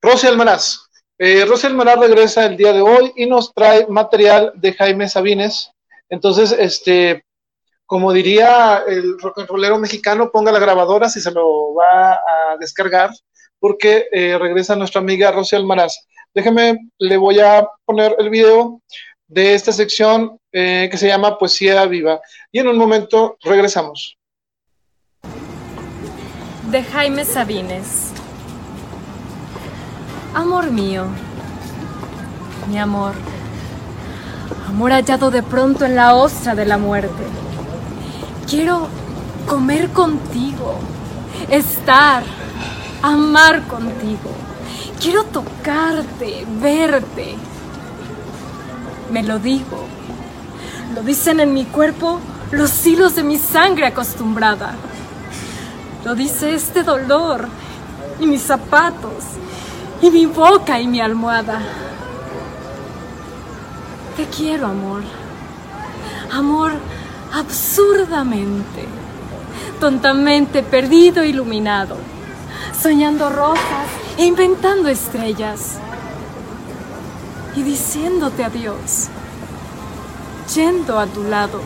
Rosy 0.00 0.28
Almaraz. 0.28 0.86
Eh, 1.18 1.44
Rosy 1.44 1.66
Almaraz 1.66 1.98
regresa 1.98 2.46
el 2.46 2.56
día 2.56 2.72
de 2.72 2.80
hoy 2.80 3.12
y 3.16 3.26
nos 3.26 3.52
trae 3.52 3.86
material 3.88 4.52
de 4.54 4.72
Jaime 4.72 5.08
Sabines. 5.08 5.72
Entonces, 6.08 6.52
este, 6.52 7.24
como 7.84 8.12
diría 8.12 8.84
el 8.86 9.18
rock 9.18 9.40
and 9.40 9.48
rollero 9.48 9.78
mexicano, 9.78 10.30
ponga 10.30 10.52
la 10.52 10.60
grabadora 10.60 11.10
si 11.10 11.20
se 11.20 11.32
lo 11.32 11.74
va 11.74 12.12
a 12.12 12.56
descargar, 12.58 13.10
porque 13.58 14.06
regresa 14.40 14.76
nuestra 14.76 15.00
amiga 15.00 15.32
Rosy 15.32 15.56
Almaraz. 15.56 16.06
Déjeme, 16.32 16.78
le 16.98 17.16
voy 17.16 17.40
a 17.40 17.68
poner 17.84 18.14
el 18.18 18.30
video 18.30 18.80
de 19.26 19.54
esta 19.54 19.72
sección 19.72 20.38
eh, 20.52 20.88
que 20.90 20.96
se 20.96 21.06
llama 21.08 21.38
Poesía 21.38 21.84
Viva. 21.86 22.20
Y 22.52 22.60
en 22.60 22.68
un 22.68 22.76
momento 22.76 23.36
regresamos. 23.42 24.16
De 26.70 26.84
Jaime 26.84 27.24
Sabines. 27.24 28.12
Amor 30.34 30.70
mío, 30.70 31.06
mi 32.68 32.78
amor, 32.78 33.14
amor 34.68 34.92
hallado 34.92 35.30
de 35.30 35.42
pronto 35.42 35.84
en 35.84 35.96
la 35.96 36.14
ostra 36.14 36.54
de 36.54 36.66
la 36.66 36.78
muerte. 36.78 37.24
Quiero 38.48 38.88
comer 39.46 39.88
contigo, 39.90 40.78
estar, 41.50 42.22
amar 43.02 43.62
contigo 43.66 44.30
Quiero 45.00 45.24
tocarte, 45.24 46.46
verte. 46.60 47.34
Me 49.10 49.22
lo 49.22 49.38
digo. 49.38 49.86
Lo 50.94 51.02
dicen 51.02 51.40
en 51.40 51.54
mi 51.54 51.64
cuerpo 51.64 52.20
los 52.50 52.86
hilos 52.86 53.14
de 53.14 53.22
mi 53.22 53.38
sangre 53.38 53.86
acostumbrada. 53.86 54.74
Lo 56.04 56.14
dice 56.14 56.54
este 56.54 56.82
dolor 56.82 57.46
y 58.18 58.26
mis 58.26 58.42
zapatos 58.42 59.24
y 60.00 60.10
mi 60.10 60.26
boca 60.26 60.80
y 60.80 60.86
mi 60.86 61.00
almohada. 61.00 61.60
Te 64.16 64.26
quiero, 64.26 64.66
amor. 64.66 65.02
Amor 66.32 66.72
absurdamente, 67.32 68.86
tontamente 69.78 70.62
perdido, 70.62 71.24
iluminado, 71.24 71.96
soñando 72.80 73.30
rosas 73.30 73.86
e 74.16 74.24
inventando 74.24 74.88
estrellas 74.88 75.78
y 77.54 77.62
diciéndote 77.62 78.44
adiós, 78.44 79.08
yendo 80.54 80.98
a 80.98 81.06
tu 81.06 81.24
lado. 81.24 81.60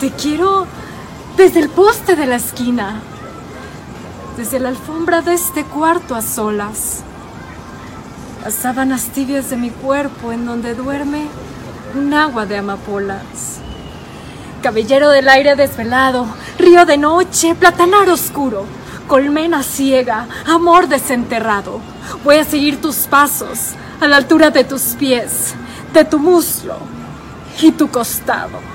Te 0.00 0.10
quiero 0.10 0.66
desde 1.36 1.60
el 1.60 1.68
poste 1.68 2.16
de 2.16 2.26
la 2.26 2.36
esquina, 2.36 3.00
desde 4.36 4.60
la 4.60 4.68
alfombra 4.68 5.20
de 5.22 5.34
este 5.34 5.64
cuarto 5.64 6.14
a 6.14 6.22
solas, 6.22 7.02
las 8.42 8.54
sábanas 8.54 9.06
tibias 9.06 9.50
de 9.50 9.56
mi 9.56 9.70
cuerpo 9.70 10.32
en 10.32 10.46
donde 10.46 10.74
duerme 10.74 11.26
un 11.94 12.14
agua 12.14 12.46
de 12.46 12.58
amapolas. 12.58 13.60
Cabellero 14.62 15.10
del 15.10 15.28
aire 15.28 15.56
desvelado, 15.56 16.26
río 16.58 16.86
de 16.86 16.96
noche, 16.96 17.54
platanar 17.54 18.08
oscuro 18.08 18.66
colmena 19.06 19.62
ciega, 19.62 20.26
amor 20.46 20.88
desenterrado. 20.88 21.80
Voy 22.24 22.36
a 22.36 22.44
seguir 22.44 22.80
tus 22.80 23.06
pasos 23.06 23.72
a 24.00 24.06
la 24.06 24.16
altura 24.16 24.50
de 24.50 24.64
tus 24.64 24.82
pies, 24.98 25.54
de 25.92 26.04
tu 26.04 26.18
muslo 26.18 26.76
y 27.60 27.72
tu 27.72 27.88
costado. 27.90 28.73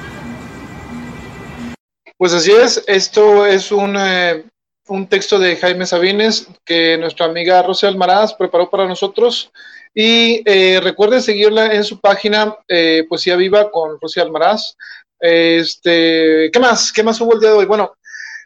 Pues 2.19 2.33
así 2.33 2.51
es, 2.51 2.83
esto 2.85 3.45
es 3.45 3.71
un, 3.71 3.95
eh, 3.97 4.43
un 4.89 5.07
texto 5.07 5.39
de 5.39 5.55
Jaime 5.55 5.85
Sabines 5.85 6.49
que 6.65 6.97
nuestra 6.97 7.27
amiga 7.27 7.61
Rosy 7.61 7.85
Almaraz 7.87 8.33
preparó 8.33 8.69
para 8.69 8.85
nosotros. 8.85 9.53
Y 9.95 10.41
eh, 10.43 10.81
recuerden 10.83 11.21
seguirla 11.21 11.73
en 11.73 11.85
su 11.85 11.97
página 12.01 12.57
eh, 12.67 13.05
Poesía 13.07 13.37
Viva 13.37 13.71
con 13.71 13.97
Rosy 14.01 14.19
Almaraz. 14.19 14.75
Este, 15.17 16.49
¿Qué 16.51 16.59
más? 16.59 16.91
¿Qué 16.91 17.03
más 17.03 17.21
hubo 17.21 17.35
el 17.35 17.39
día 17.39 17.51
de 17.51 17.55
hoy? 17.55 17.65
Bueno, 17.65 17.93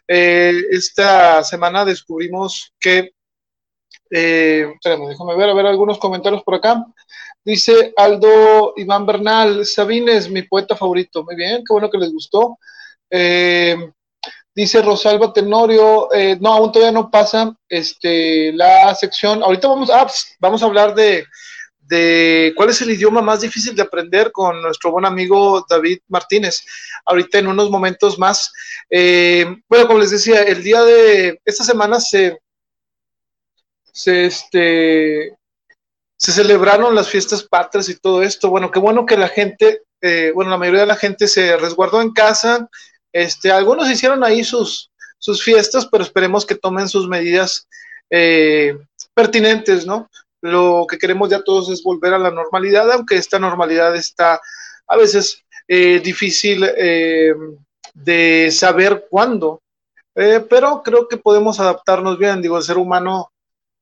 eh, 0.06 0.54
esta 0.70 1.42
semana 1.42 1.84
descubrimos 1.84 2.72
que, 2.78 3.10
eh, 4.08 4.72
déjame 4.84 5.36
ver, 5.36 5.50
a 5.50 5.54
ver 5.54 5.66
algunos 5.66 5.98
comentarios 5.98 6.44
por 6.44 6.54
acá. 6.54 6.86
Dice 7.44 7.92
Aldo 7.96 8.74
Iván 8.76 9.04
Bernal, 9.04 9.66
Sabines, 9.66 10.30
mi 10.30 10.42
poeta 10.42 10.76
favorito. 10.76 11.24
Muy 11.24 11.34
bien, 11.34 11.64
qué 11.66 11.72
bueno 11.72 11.90
que 11.90 11.98
les 11.98 12.12
gustó. 12.12 12.56
Eh, 13.16 13.76
dice 14.52 14.82
Rosalba 14.82 15.32
Tenorio, 15.32 16.12
eh, 16.12 16.36
no, 16.40 16.52
aún 16.52 16.72
todavía 16.72 16.90
no 16.90 17.10
pasa 17.10 17.56
este, 17.68 18.52
la 18.54 18.92
sección. 18.96 19.40
Ahorita 19.42 19.68
vamos, 19.68 19.88
a, 19.90 20.02
pues, 20.02 20.36
vamos 20.40 20.62
a 20.62 20.66
hablar 20.66 20.96
de, 20.96 21.24
de 21.78 22.52
cuál 22.56 22.70
es 22.70 22.80
el 22.82 22.90
idioma 22.90 23.22
más 23.22 23.40
difícil 23.42 23.76
de 23.76 23.82
aprender 23.82 24.32
con 24.32 24.60
nuestro 24.60 24.90
buen 24.90 25.04
amigo 25.04 25.64
David 25.68 26.00
Martínez. 26.08 26.64
Ahorita 27.06 27.38
en 27.38 27.46
unos 27.46 27.70
momentos 27.70 28.18
más. 28.18 28.52
Eh, 28.90 29.46
bueno, 29.68 29.86
como 29.86 30.00
les 30.00 30.10
decía, 30.10 30.42
el 30.42 30.62
día 30.64 30.82
de 30.82 31.40
esta 31.44 31.62
semana 31.62 32.00
se, 32.00 32.40
se, 33.92 34.26
este, 34.26 35.36
se 36.16 36.32
celebraron 36.32 36.96
las 36.96 37.08
fiestas 37.08 37.44
patrias 37.44 37.88
y 37.88 37.96
todo 37.96 38.22
esto. 38.24 38.50
Bueno, 38.50 38.72
qué 38.72 38.80
bueno 38.80 39.06
que 39.06 39.16
la 39.16 39.28
gente, 39.28 39.82
eh, 40.00 40.32
bueno, 40.34 40.50
la 40.50 40.58
mayoría 40.58 40.80
de 40.80 40.86
la 40.86 40.96
gente 40.96 41.28
se 41.28 41.56
resguardó 41.56 42.00
en 42.02 42.12
casa. 42.12 42.68
Este, 43.14 43.52
algunos 43.52 43.88
hicieron 43.88 44.24
ahí 44.24 44.42
sus, 44.42 44.90
sus 45.18 45.40
fiestas, 45.42 45.86
pero 45.86 46.02
esperemos 46.02 46.44
que 46.44 46.56
tomen 46.56 46.88
sus 46.88 47.08
medidas 47.08 47.68
eh, 48.10 48.76
pertinentes, 49.14 49.86
¿no? 49.86 50.10
lo 50.40 50.84
que 50.86 50.98
queremos 50.98 51.30
ya 51.30 51.42
todos 51.42 51.70
es 51.70 51.82
volver 51.82 52.12
a 52.12 52.18
la 52.18 52.30
normalidad, 52.30 52.90
aunque 52.92 53.16
esta 53.16 53.38
normalidad 53.38 53.96
está 53.96 54.38
a 54.86 54.96
veces 54.98 55.42
eh, 55.66 56.00
difícil 56.00 56.68
eh, 56.76 57.32
de 57.94 58.50
saber 58.50 59.06
cuándo. 59.08 59.62
Pero 60.12 60.82
creo 60.84 61.08
que 61.08 61.16
podemos 61.16 61.58
adaptarnos 61.60 62.18
bien, 62.18 62.42
digo, 62.42 62.58
el 62.58 62.62
ser 62.62 62.76
humano, 62.76 63.32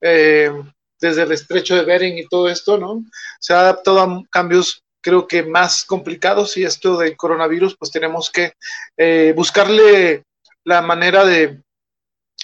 desde 0.01 1.23
el 1.23 1.33
estrecho 1.33 1.75
de 1.75 1.85
Bering 1.85 2.17
y 2.17 2.27
todo 2.27 2.49
esto, 2.49 2.79
¿no? 2.79 3.05
Se 3.39 3.53
ha 3.53 3.61
adaptado 3.61 4.01
a 4.01 4.23
cambios 4.31 4.82
creo 5.03 5.27
que 5.27 5.43
más 5.43 5.85
complicados 5.85 6.57
y 6.57 6.65
esto 6.65 6.97
del 6.97 7.17
coronavirus, 7.17 7.77
pues 7.77 7.91
tenemos 7.91 8.31
que 8.31 8.55
eh, 8.97 9.35
buscarle 9.37 10.25
la 10.65 10.81
manera 10.81 11.25
de, 11.25 11.61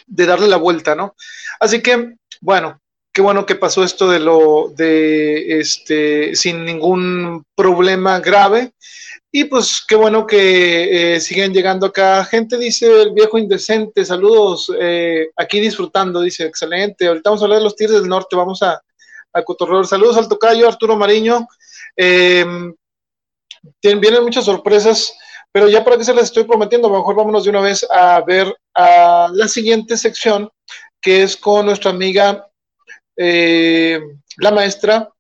darle 0.07 0.49
la 0.49 0.57
vuelta, 0.57 0.95
¿no? 0.95 1.15
Así 1.61 1.81
que, 1.81 2.17
bueno, 2.41 2.81
qué 3.13 3.23
bueno 3.23 3.47
que 3.47 3.55
pasó 3.55 3.85
esto 3.85 4.11
de 4.11 4.19
lo 4.19 4.73
de 4.77 5.61
este 5.61 6.35
sin 6.35 6.65
ningún 6.65 7.45
problema 7.55 8.21
grave. 8.21 8.73
Y 9.31 9.45
pues 9.45 9.85
qué 9.87 9.95
bueno 9.95 10.27
que 10.27 11.15
eh, 11.15 11.21
siguen 11.21 11.53
llegando 11.53 11.87
acá 11.87 12.25
gente 12.25 12.57
dice 12.57 13.03
el 13.03 13.13
viejo 13.13 13.37
indecente 13.37 14.03
saludos 14.03 14.73
eh, 14.81 15.29
aquí 15.37 15.61
disfrutando 15.61 16.23
dice 16.23 16.45
excelente. 16.45 17.07
Ahorita 17.07 17.31
vamos 17.31 17.43
a 17.43 17.45
hablar 17.45 17.59
de 17.59 17.65
los 17.65 17.77
Tigres 17.77 18.01
del 18.01 18.09
Norte 18.09 18.35
vamos 18.37 18.63
a, 18.63 18.81
a 19.33 19.43
cotorrear. 19.43 19.87
Saludos 19.87 20.17
al 20.17 20.29
tocayo 20.29 20.67
Arturo 20.67 20.97
Mariño 20.97 21.47
tienen, 21.99 24.01
vienen 24.01 24.23
muchas 24.23 24.45
sorpresas 24.45 25.19
pero 25.53 25.69
ya 25.69 25.83
para 25.83 25.97
que 25.97 26.05
se 26.05 26.15
les 26.15 26.25
estoy 26.25 26.45
prometiendo, 26.45 26.91
mejor 26.91 27.17
vámonos 27.17 27.45
de 27.45 27.51
una 27.51 27.61
vez 27.61 27.87
a 27.91 28.21
ver 28.21 28.55
a 28.75 29.31
la 29.33 29.49
siguiente 29.49 29.97
sección, 29.97 30.51
que 31.01 31.23
es 31.23 31.37
con 31.37 31.67
nuestra 31.67 31.91
amiga 31.91 32.49
eh, 33.17 34.01
la 34.37 34.51
maestra 34.51 35.11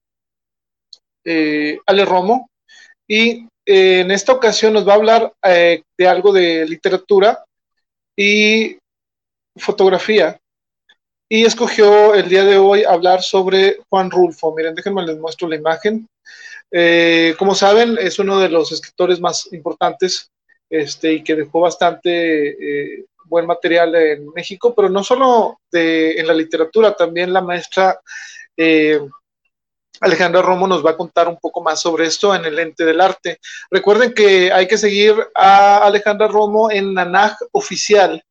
eh, 1.24 1.78
Ale 1.86 2.04
Romo, 2.04 2.50
y 3.06 3.46
eh, 3.64 4.00
en 4.00 4.10
esta 4.10 4.32
ocasión 4.32 4.74
nos 4.74 4.86
va 4.86 4.92
a 4.92 4.96
hablar 4.96 5.32
de 5.42 6.06
algo 6.06 6.32
de 6.32 6.66
literatura 6.66 7.44
y 8.16 8.76
fotografía. 9.56 10.38
Y 11.30 11.44
escogió 11.44 12.14
el 12.14 12.28
día 12.28 12.44
de 12.44 12.56
hoy 12.56 12.84
hablar 12.84 13.22
sobre 13.22 13.78
Juan 13.90 14.10
Rulfo. 14.10 14.54
Miren, 14.54 14.74
déjenme 14.74 15.04
les 15.04 15.18
muestro 15.18 15.48
la 15.48 15.56
imagen. 15.56 16.08
Como 17.38 17.54
saben, 17.54 17.96
es 17.98 18.18
uno 18.18 18.38
de 18.38 18.48
los 18.48 18.72
escritores 18.72 19.20
más 19.20 19.52
importantes 19.52 20.30
este, 20.68 21.14
y 21.14 21.24
que 21.24 21.34
dejó 21.34 21.60
bastante 21.60 23.06
buen 23.24 23.46
material 23.46 23.94
en 23.94 24.28
México, 24.34 24.74
pero 24.74 24.88
no 24.88 25.04
solo 25.04 25.60
de, 25.70 26.12
en 26.18 26.26
la 26.26 26.34
literatura, 26.34 26.94
también 26.94 27.32
la 27.32 27.42
maestra 27.42 28.00
eh, 28.56 29.00
Alejandra 30.00 30.42
Romo 30.42 30.66
nos 30.66 30.84
va 30.84 30.90
a 30.90 30.96
contar 30.96 31.28
un 31.28 31.38
poco 31.38 31.60
más 31.60 31.80
sobre 31.80 32.06
esto 32.06 32.34
en 32.34 32.44
el 32.44 32.58
ente 32.58 32.84
del 32.84 33.00
arte. 33.00 33.38
Recuerden 33.70 34.12
que 34.12 34.52
hay 34.52 34.66
que 34.66 34.78
seguir 34.78 35.14
a 35.34 35.78
Alejandra 35.78 36.28
Romo 36.28 36.70
en 36.70 36.94
Nanaj 36.94 37.36
oficial 37.52 38.22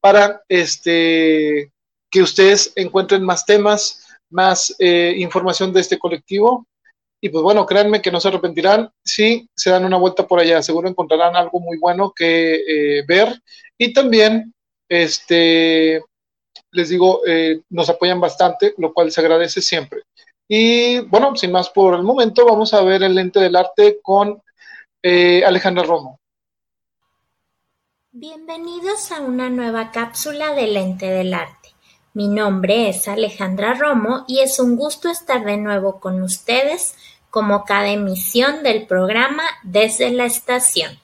para 0.00 0.42
este, 0.48 1.70
que 2.10 2.22
ustedes 2.22 2.72
encuentren 2.74 3.24
más 3.24 3.44
temas, 3.46 4.04
más 4.30 4.74
eh, 4.78 5.14
información 5.16 5.72
de 5.72 5.80
este 5.80 5.98
colectivo. 5.98 6.66
Y 7.24 7.28
pues 7.28 7.44
bueno, 7.44 7.64
créanme 7.64 8.02
que 8.02 8.10
no 8.10 8.20
se 8.20 8.26
arrepentirán 8.26 8.90
si 9.04 9.48
se 9.54 9.70
dan 9.70 9.84
una 9.84 9.96
vuelta 9.96 10.26
por 10.26 10.40
allá. 10.40 10.60
Seguro 10.60 10.88
encontrarán 10.88 11.36
algo 11.36 11.60
muy 11.60 11.78
bueno 11.78 12.12
que 12.14 12.54
eh, 12.56 13.04
ver 13.06 13.40
y 13.78 13.92
también, 13.92 14.52
este, 14.88 16.02
les 16.72 16.88
digo, 16.88 17.20
eh, 17.24 17.60
nos 17.70 17.88
apoyan 17.88 18.20
bastante, 18.20 18.74
lo 18.76 18.92
cual 18.92 19.12
se 19.12 19.20
agradece 19.20 19.62
siempre. 19.62 20.02
Y 20.48 20.98
bueno, 20.98 21.36
sin 21.36 21.52
más 21.52 21.70
por 21.70 21.94
el 21.94 22.02
momento, 22.02 22.44
vamos 22.44 22.74
a 22.74 22.82
ver 22.82 23.04
el 23.04 23.14
lente 23.14 23.38
del 23.38 23.54
arte 23.54 24.00
con 24.02 24.42
eh, 25.00 25.44
Alejandra 25.44 25.84
Romo. 25.84 26.18
Bienvenidos 28.10 29.12
a 29.12 29.20
una 29.20 29.48
nueva 29.48 29.92
cápsula 29.92 30.54
del 30.54 30.74
lente 30.74 31.06
del 31.06 31.34
arte. 31.34 31.62
Mi 32.14 32.28
nombre 32.28 32.90
es 32.90 33.08
Alejandra 33.08 33.72
Romo 33.72 34.24
y 34.28 34.40
es 34.40 34.60
un 34.60 34.76
gusto 34.76 35.08
estar 35.08 35.46
de 35.46 35.56
nuevo 35.56 35.98
con 35.98 36.20
ustedes 36.22 36.94
como 37.32 37.64
cada 37.64 37.88
emisión 37.88 38.62
del 38.62 38.86
programa 38.86 39.42
desde 39.62 40.10
la 40.10 40.26
estación. 40.26 41.00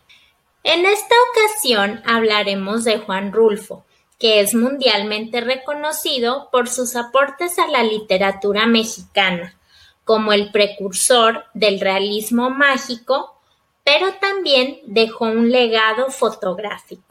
En 0.63 0.85
esta 0.85 1.15
ocasión 1.31 2.03
hablaremos 2.05 2.85
de 2.85 2.99
Juan 2.99 3.33
Rulfo, 3.33 3.87
que 4.19 4.41
es 4.41 4.55
mundialmente 4.55 5.41
reconocido 5.41 6.51
por 6.53 6.69
sus 6.69 6.97
aportes 6.97 7.59
a 7.59 7.67
la 7.69 7.83
literatura 7.83 8.67
mexicana, 8.67 9.57
como 10.05 10.35
el 10.35 10.53
precursor 10.53 11.47
del 11.55 11.81
realismo 11.81 12.51
mágico, 12.51 13.41
pero 13.83 14.13
también 14.21 14.81
dejó 14.85 15.25
un 15.25 15.51
legado 15.51 16.11
fotográfico. 16.11 17.08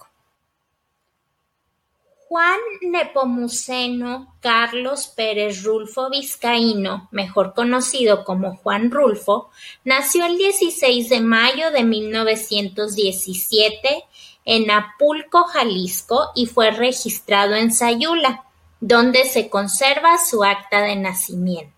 Juan 2.29 2.59
Nepomuceno 2.81 4.35
Carlos 4.41 5.07
Pérez 5.07 5.63
Rulfo 5.63 6.09
Vizcaíno, 6.09 7.07
mejor 7.11 7.53
conocido 7.53 8.25
como 8.25 8.57
Juan 8.57 8.91
Rulfo, 8.91 9.49
nació 9.85 10.25
el 10.25 10.37
16 10.37 11.07
de 11.07 11.21
mayo 11.21 11.71
de 11.71 11.85
1917 11.85 14.03
en 14.43 14.71
Apulco, 14.71 15.45
Jalisco, 15.45 16.31
y 16.35 16.47
fue 16.47 16.71
registrado 16.71 17.55
en 17.55 17.71
Sayula, 17.71 18.43
donde 18.81 19.23
se 19.23 19.49
conserva 19.49 20.17
su 20.17 20.43
acta 20.43 20.81
de 20.81 20.97
nacimiento. 20.97 21.76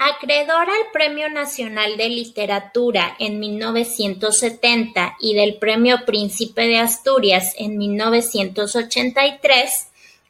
Acreedor 0.00 0.70
al 0.70 0.92
Premio 0.92 1.28
Nacional 1.28 1.96
de 1.96 2.08
Literatura 2.08 3.16
en 3.18 3.40
1970 3.40 5.16
y 5.18 5.34
del 5.34 5.58
Premio 5.58 6.04
Príncipe 6.06 6.68
de 6.68 6.78
Asturias 6.78 7.54
en 7.58 7.76
1983, 7.76 9.88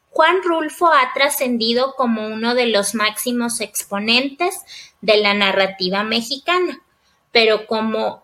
Juan 0.09 0.37
Rulfo 0.43 0.87
ha 0.87 1.13
trascendido 1.13 1.93
como 1.95 2.25
uno 2.25 2.55
de 2.55 2.65
los 2.65 2.95
máximos 2.95 3.61
exponentes 3.61 4.55
de 5.01 5.17
la 5.17 5.35
narrativa 5.35 6.03
mexicana, 6.03 6.81
pero 7.31 7.67
como 7.67 8.23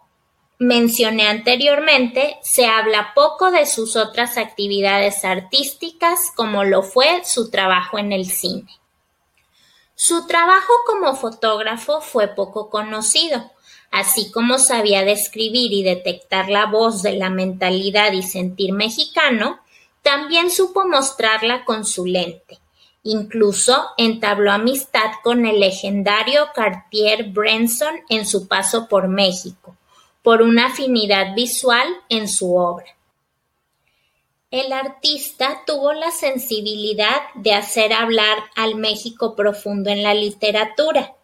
mencioné 0.58 1.28
anteriormente, 1.28 2.38
se 2.42 2.66
habla 2.66 3.12
poco 3.14 3.52
de 3.52 3.68
sus 3.68 3.96
otras 3.96 4.40
actividades 4.40 5.24
artísticas 5.24 6.32
como 6.36 6.64
lo 6.64 6.82
fue 6.82 7.22
su 7.24 7.52
trabajo 7.52 8.00
en 8.00 8.14
el 8.14 8.26
cine. 8.26 8.80
Su 9.96 10.28
trabajo 10.28 10.74
como 10.86 11.16
fotógrafo 11.16 12.02
fue 12.02 12.28
poco 12.28 12.70
conocido, 12.70 13.52
así 13.92 14.30
como 14.30 14.60
sabía 14.60 15.06
describir 15.06 15.72
y 15.72 15.84
detectar 15.84 16.50
la 16.50 16.66
voz 16.66 17.02
de 17.02 17.14
la 17.14 17.30
mentalidad 17.30 18.12
y 18.12 18.22
sentir 18.22 18.74
mexicano, 18.74 19.60
también 20.02 20.52
supo 20.52 20.86
mostrarla 20.86 21.64
con 21.64 21.86
su 21.86 22.06
lente. 22.06 22.60
Incluso 23.04 23.88
entabló 23.98 24.52
amistad 24.52 25.12
con 25.24 25.46
el 25.46 25.62
legendario 25.62 26.48
Cartier 26.54 27.30
Brenson 27.32 27.96
en 28.10 28.26
su 28.26 28.50
paso 28.50 28.90
por 28.90 29.08
México, 29.08 29.78
por 30.22 30.42
una 30.42 30.68
afinidad 30.68 31.34
visual 31.36 31.88
en 32.10 32.28
su 32.28 32.54
obra. 32.56 32.95
El 34.52 34.72
artista 34.72 35.64
tuvo 35.66 35.94
la 35.94 36.12
sensibilidad 36.12 37.22
de 37.34 37.54
hacer 37.54 37.92
hablar 37.92 38.38
al 38.56 38.76
México 38.76 39.36
profundo 39.36 39.90
en 39.90 40.04
la 40.04 40.14
literatura. 40.14 41.16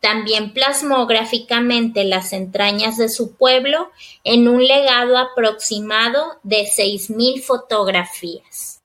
También 0.00 0.52
plasmó 0.52 1.06
gráficamente 1.06 2.04
las 2.04 2.32
entrañas 2.32 2.98
de 2.98 3.08
su 3.08 3.34
pueblo 3.34 3.90
en 4.24 4.46
un 4.46 4.64
legado 4.66 5.16
aproximado 5.16 6.38
de 6.42 6.64
6.000 6.64 7.42
fotografías. 7.42 8.82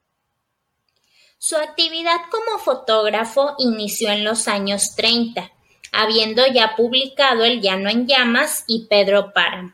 Su 1.38 1.58
actividad 1.58 2.22
como 2.32 2.60
fotógrafo 2.60 3.56
inició 3.58 4.10
en 4.10 4.24
los 4.24 4.48
años 4.48 4.96
30, 4.96 5.52
habiendo 5.92 6.46
ya 6.48 6.76
publicado 6.78 7.44
El 7.44 7.62
Llano 7.62 7.90
en 7.90 8.08
Llamas 8.08 8.64
y 8.68 8.86
Pedro 8.86 9.34
Páramo. 9.34 9.74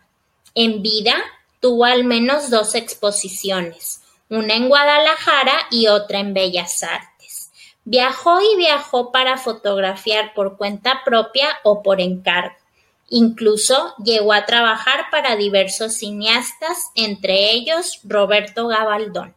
En 0.55 0.81
vida 0.81 1.15
tuvo 1.59 1.85
al 1.85 2.03
menos 2.03 2.49
dos 2.49 2.73
exposiciones, 2.73 4.01
una 4.29 4.55
en 4.55 4.67
Guadalajara 4.69 5.67
y 5.71 5.87
otra 5.87 6.19
en 6.19 6.33
Bellas 6.33 6.83
Artes. 6.83 7.51
Viajó 7.85 8.41
y 8.41 8.57
viajó 8.57 9.11
para 9.11 9.37
fotografiar 9.37 10.33
por 10.33 10.57
cuenta 10.57 11.03
propia 11.05 11.47
o 11.63 11.81
por 11.81 12.01
encargo. 12.01 12.55
Incluso 13.09 13.95
llegó 14.03 14.33
a 14.33 14.45
trabajar 14.45 15.05
para 15.09 15.37
diversos 15.37 15.93
cineastas, 15.93 16.91
entre 16.95 17.51
ellos 17.51 18.01
Roberto 18.03 18.67
Gabaldón. 18.67 19.33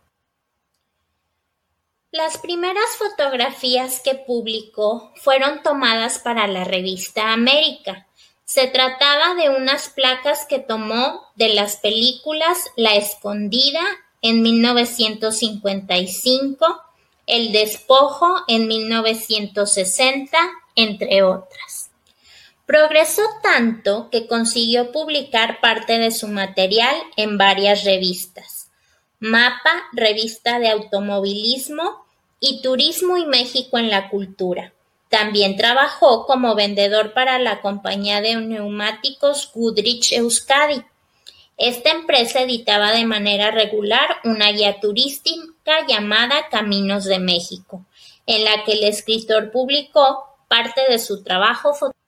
Las 2.11 2.39
primeras 2.39 2.97
fotografías 2.99 4.01
que 4.01 4.17
publicó 4.17 5.13
fueron 5.15 5.63
tomadas 5.63 6.19
para 6.19 6.49
la 6.49 6.65
revista 6.65 7.33
América. 7.33 8.09
Se 8.45 8.67
trataba 8.67 9.37
de 9.37 9.49
unas 9.49 9.91
placas 9.91 10.45
que 10.45 10.59
tomó 10.59 11.23
de 11.37 11.55
las 11.55 11.77
películas 11.77 12.65
La 12.75 12.97
Escondida 12.97 13.85
en 14.23 14.43
1955, 14.43 16.83
El 17.27 17.53
despojo 17.53 18.37
en 18.49 18.67
1960, 18.67 20.37
entre 20.75 21.23
otras. 21.23 21.91
Progresó 22.67 23.23
tanto 23.43 24.11
que 24.11 24.27
consiguió 24.27 24.93
publicar 24.93 25.61
parte 25.61 25.99
de 25.99 26.11
su 26.11 26.29
material 26.29 26.95
en 27.17 27.39
varias 27.39 27.85
revistas. 27.85 28.71
Mapa, 29.19 29.73
revista 29.93 30.59
de 30.59 30.69
automovilismo 30.71 32.05
y 32.41 32.61
Turismo 32.63 33.17
y 33.17 33.27
México 33.27 33.79
en 33.79 33.91
la 33.91 34.09
Cultura. 34.09 34.73
También 35.11 35.57
trabajó 35.57 36.25
como 36.25 36.55
vendedor 36.55 37.13
para 37.13 37.41
la 37.41 37.61
compañía 37.61 38.21
de 38.21 38.37
neumáticos 38.37 39.51
Goodrich 39.53 40.13
Euskadi. 40.13 40.85
Esta 41.61 41.91
empresa 41.91 42.41
editaba 42.41 42.91
de 42.91 43.05
manera 43.05 43.51
regular 43.51 44.09
una 44.25 44.51
guía 44.51 44.81
turística 44.81 45.87
llamada 45.87 46.49
Caminos 46.51 47.05
de 47.05 47.19
México, 47.19 47.85
en 48.25 48.47
la 48.47 48.65
que 48.65 48.73
el 48.73 48.85
escritor 48.85 49.51
publicó 49.51 50.39
parte 50.49 50.81
de 50.89 50.99
su 50.99 51.23
trabajo 51.23 51.75
fotográfico. 51.75 52.01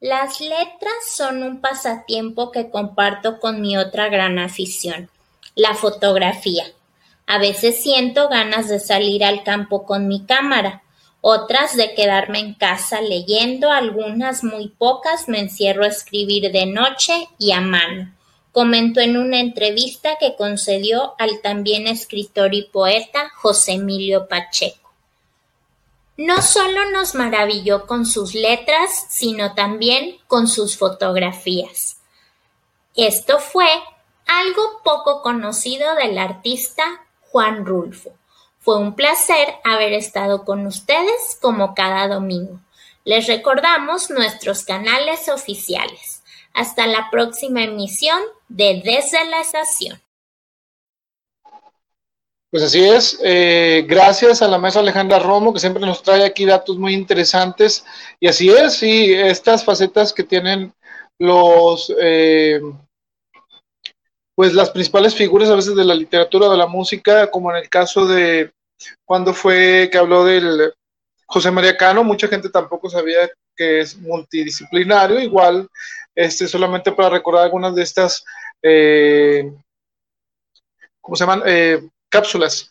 Las 0.00 0.42
letras 0.42 1.16
son 1.16 1.42
un 1.42 1.62
pasatiempo 1.62 2.52
que 2.52 2.68
comparto 2.68 3.40
con 3.40 3.62
mi 3.62 3.78
otra 3.78 4.10
gran 4.10 4.38
afición, 4.38 5.08
la 5.54 5.74
fotografía. 5.74 6.66
A 7.26 7.38
veces 7.38 7.82
siento 7.82 8.28
ganas 8.28 8.68
de 8.68 8.78
salir 8.78 9.24
al 9.24 9.42
campo 9.42 9.86
con 9.86 10.06
mi 10.06 10.26
cámara, 10.26 10.82
otras 11.22 11.78
de 11.78 11.94
quedarme 11.94 12.40
en 12.40 12.52
casa 12.52 13.00
leyendo, 13.00 13.72
algunas 13.72 14.44
muy 14.44 14.68
pocas 14.68 15.28
me 15.28 15.40
encierro 15.40 15.84
a 15.84 15.88
escribir 15.88 16.52
de 16.52 16.66
noche 16.66 17.26
y 17.38 17.52
a 17.52 17.62
mano 17.62 18.17
comentó 18.58 18.98
en 18.98 19.16
una 19.16 19.38
entrevista 19.38 20.16
que 20.18 20.34
concedió 20.34 21.14
al 21.20 21.40
también 21.42 21.86
escritor 21.86 22.54
y 22.54 22.64
poeta 22.64 23.30
José 23.36 23.74
Emilio 23.74 24.26
Pacheco. 24.26 24.90
No 26.16 26.42
solo 26.42 26.90
nos 26.90 27.14
maravilló 27.14 27.86
con 27.86 28.04
sus 28.04 28.34
letras, 28.34 29.06
sino 29.10 29.54
también 29.54 30.16
con 30.26 30.48
sus 30.48 30.76
fotografías. 30.76 31.98
Esto 32.96 33.38
fue 33.38 33.68
algo 34.26 34.80
poco 34.82 35.22
conocido 35.22 35.94
del 35.94 36.18
artista 36.18 36.82
Juan 37.30 37.64
Rulfo. 37.64 38.10
Fue 38.58 38.76
un 38.76 38.96
placer 38.96 39.54
haber 39.62 39.92
estado 39.92 40.44
con 40.44 40.66
ustedes 40.66 41.38
como 41.40 41.76
cada 41.76 42.08
domingo. 42.08 42.58
Les 43.04 43.28
recordamos 43.28 44.10
nuestros 44.10 44.64
canales 44.64 45.28
oficiales. 45.28 46.17
Hasta 46.58 46.88
la 46.88 47.08
próxima 47.08 47.62
emisión 47.62 48.18
de 48.48 48.82
Desde 48.84 49.24
la 49.30 49.42
Estación. 49.42 50.00
Pues 52.50 52.64
así 52.64 52.82
es, 52.84 53.20
eh, 53.22 53.84
gracias 53.86 54.42
a 54.42 54.48
la 54.48 54.58
maestra 54.58 54.82
Alejandra 54.82 55.20
Romo, 55.20 55.54
que 55.54 55.60
siempre 55.60 55.86
nos 55.86 56.02
trae 56.02 56.24
aquí 56.24 56.44
datos 56.44 56.76
muy 56.76 56.94
interesantes. 56.94 57.84
Y 58.18 58.26
así 58.26 58.48
es, 58.48 58.74
sí, 58.74 59.14
estas 59.14 59.64
facetas 59.64 60.12
que 60.12 60.24
tienen 60.24 60.72
los, 61.20 61.94
eh, 62.00 62.60
pues 64.34 64.52
las 64.52 64.70
principales 64.70 65.14
figuras 65.14 65.50
a 65.50 65.54
veces 65.54 65.76
de 65.76 65.84
la 65.84 65.94
literatura, 65.94 66.48
de 66.48 66.56
la 66.56 66.66
música, 66.66 67.30
como 67.30 67.52
en 67.52 67.58
el 67.58 67.68
caso 67.68 68.04
de 68.04 68.50
cuando 69.04 69.32
fue 69.32 69.88
que 69.92 69.98
habló 69.98 70.24
del 70.24 70.72
José 71.26 71.52
María 71.52 71.76
Cano, 71.76 72.02
mucha 72.02 72.26
gente 72.26 72.50
tampoco 72.50 72.90
sabía 72.90 73.30
que 73.54 73.78
es 73.80 73.96
multidisciplinario, 73.98 75.20
igual 75.20 75.68
este, 76.18 76.48
solamente 76.48 76.90
para 76.90 77.10
recordar 77.10 77.44
algunas 77.44 77.76
de 77.76 77.82
estas, 77.84 78.24
eh, 78.60 79.52
¿cómo 81.00 81.14
se 81.14 81.22
llaman? 81.22 81.42
Eh, 81.46 81.80
cápsulas. 82.08 82.68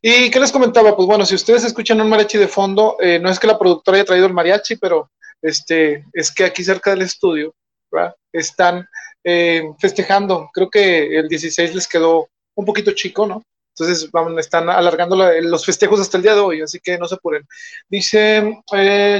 ¿Y 0.00 0.30
qué 0.30 0.38
les 0.38 0.52
comentaba? 0.52 0.94
Pues 0.94 1.08
bueno, 1.08 1.26
si 1.26 1.34
ustedes 1.34 1.64
escuchan 1.64 2.00
un 2.00 2.08
mariachi 2.08 2.38
de 2.38 2.46
fondo, 2.46 2.96
eh, 3.00 3.18
no 3.18 3.28
es 3.28 3.40
que 3.40 3.48
la 3.48 3.58
productora 3.58 3.96
haya 3.96 4.04
traído 4.04 4.26
el 4.26 4.34
mariachi, 4.34 4.76
pero 4.76 5.10
este, 5.42 6.04
es 6.12 6.30
que 6.30 6.44
aquí 6.44 6.62
cerca 6.62 6.90
del 6.90 7.02
estudio 7.02 7.56
están 8.32 8.86
festejando. 9.80 10.48
Creo 10.52 10.70
que 10.70 11.18
el 11.18 11.26
16 11.26 11.74
les 11.74 11.88
quedó 11.88 12.28
un 12.54 12.64
poquito 12.64 12.92
chico, 12.92 13.26
¿no? 13.26 13.42
Entonces 13.70 14.08
vamos, 14.12 14.38
están 14.38 14.68
alargando 14.68 15.16
los 15.16 15.66
festejos 15.66 15.98
hasta 15.98 16.18
el 16.18 16.22
día 16.22 16.34
de 16.34 16.40
hoy, 16.40 16.60
así 16.62 16.78
que 16.78 16.98
no 16.98 17.08
se 17.08 17.16
apuren. 17.16 17.42
Dice 17.88 18.60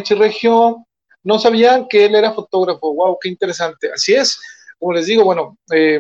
Chirregio, 0.05 0.87
no 1.27 1.41
sabía 1.41 1.87
que 1.91 2.05
él 2.05 2.15
era 2.15 2.33
fotógrafo. 2.33 2.95
Wow, 2.95 3.19
qué 3.21 3.29
interesante. 3.29 3.91
Así 3.93 4.15
es. 4.15 4.41
Como 4.79 4.93
les 4.93 5.07
digo, 5.07 5.25
bueno, 5.25 5.59
eh, 5.73 5.99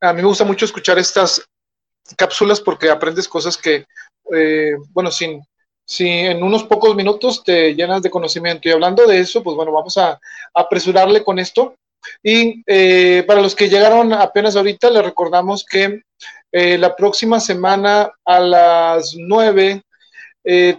a 0.00 0.12
mí 0.12 0.22
me 0.22 0.28
gusta 0.28 0.44
mucho 0.44 0.64
escuchar 0.64 0.96
estas 0.96 1.42
cápsulas 2.16 2.60
porque 2.60 2.88
aprendes 2.88 3.26
cosas 3.26 3.56
que, 3.56 3.84
eh, 4.32 4.76
bueno, 4.90 5.10
sin, 5.10 5.42
si 5.84 6.08
en 6.08 6.40
unos 6.44 6.62
pocos 6.62 6.94
minutos 6.94 7.42
te 7.42 7.74
llenas 7.74 8.00
de 8.00 8.10
conocimiento. 8.10 8.68
Y 8.68 8.72
hablando 8.72 9.04
de 9.08 9.18
eso, 9.18 9.42
pues 9.42 9.56
bueno, 9.56 9.72
vamos 9.72 9.98
a, 9.98 10.20
apresurarle 10.54 11.24
con 11.24 11.40
esto. 11.40 11.74
Y 12.22 12.62
eh, 12.64 13.24
para 13.26 13.42
los 13.42 13.56
que 13.56 13.68
llegaron 13.68 14.12
apenas 14.12 14.54
ahorita, 14.54 14.88
les 14.88 15.04
recordamos 15.04 15.64
que 15.64 16.02
la 16.52 16.96
próxima 16.96 17.38
semana 17.38 18.10
a 18.24 18.40
las 18.40 19.14
9 19.14 19.82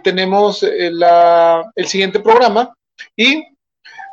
tenemos 0.02 0.64
el 0.64 1.86
siguiente 1.86 2.18
programa 2.18 2.74
y 3.16 3.44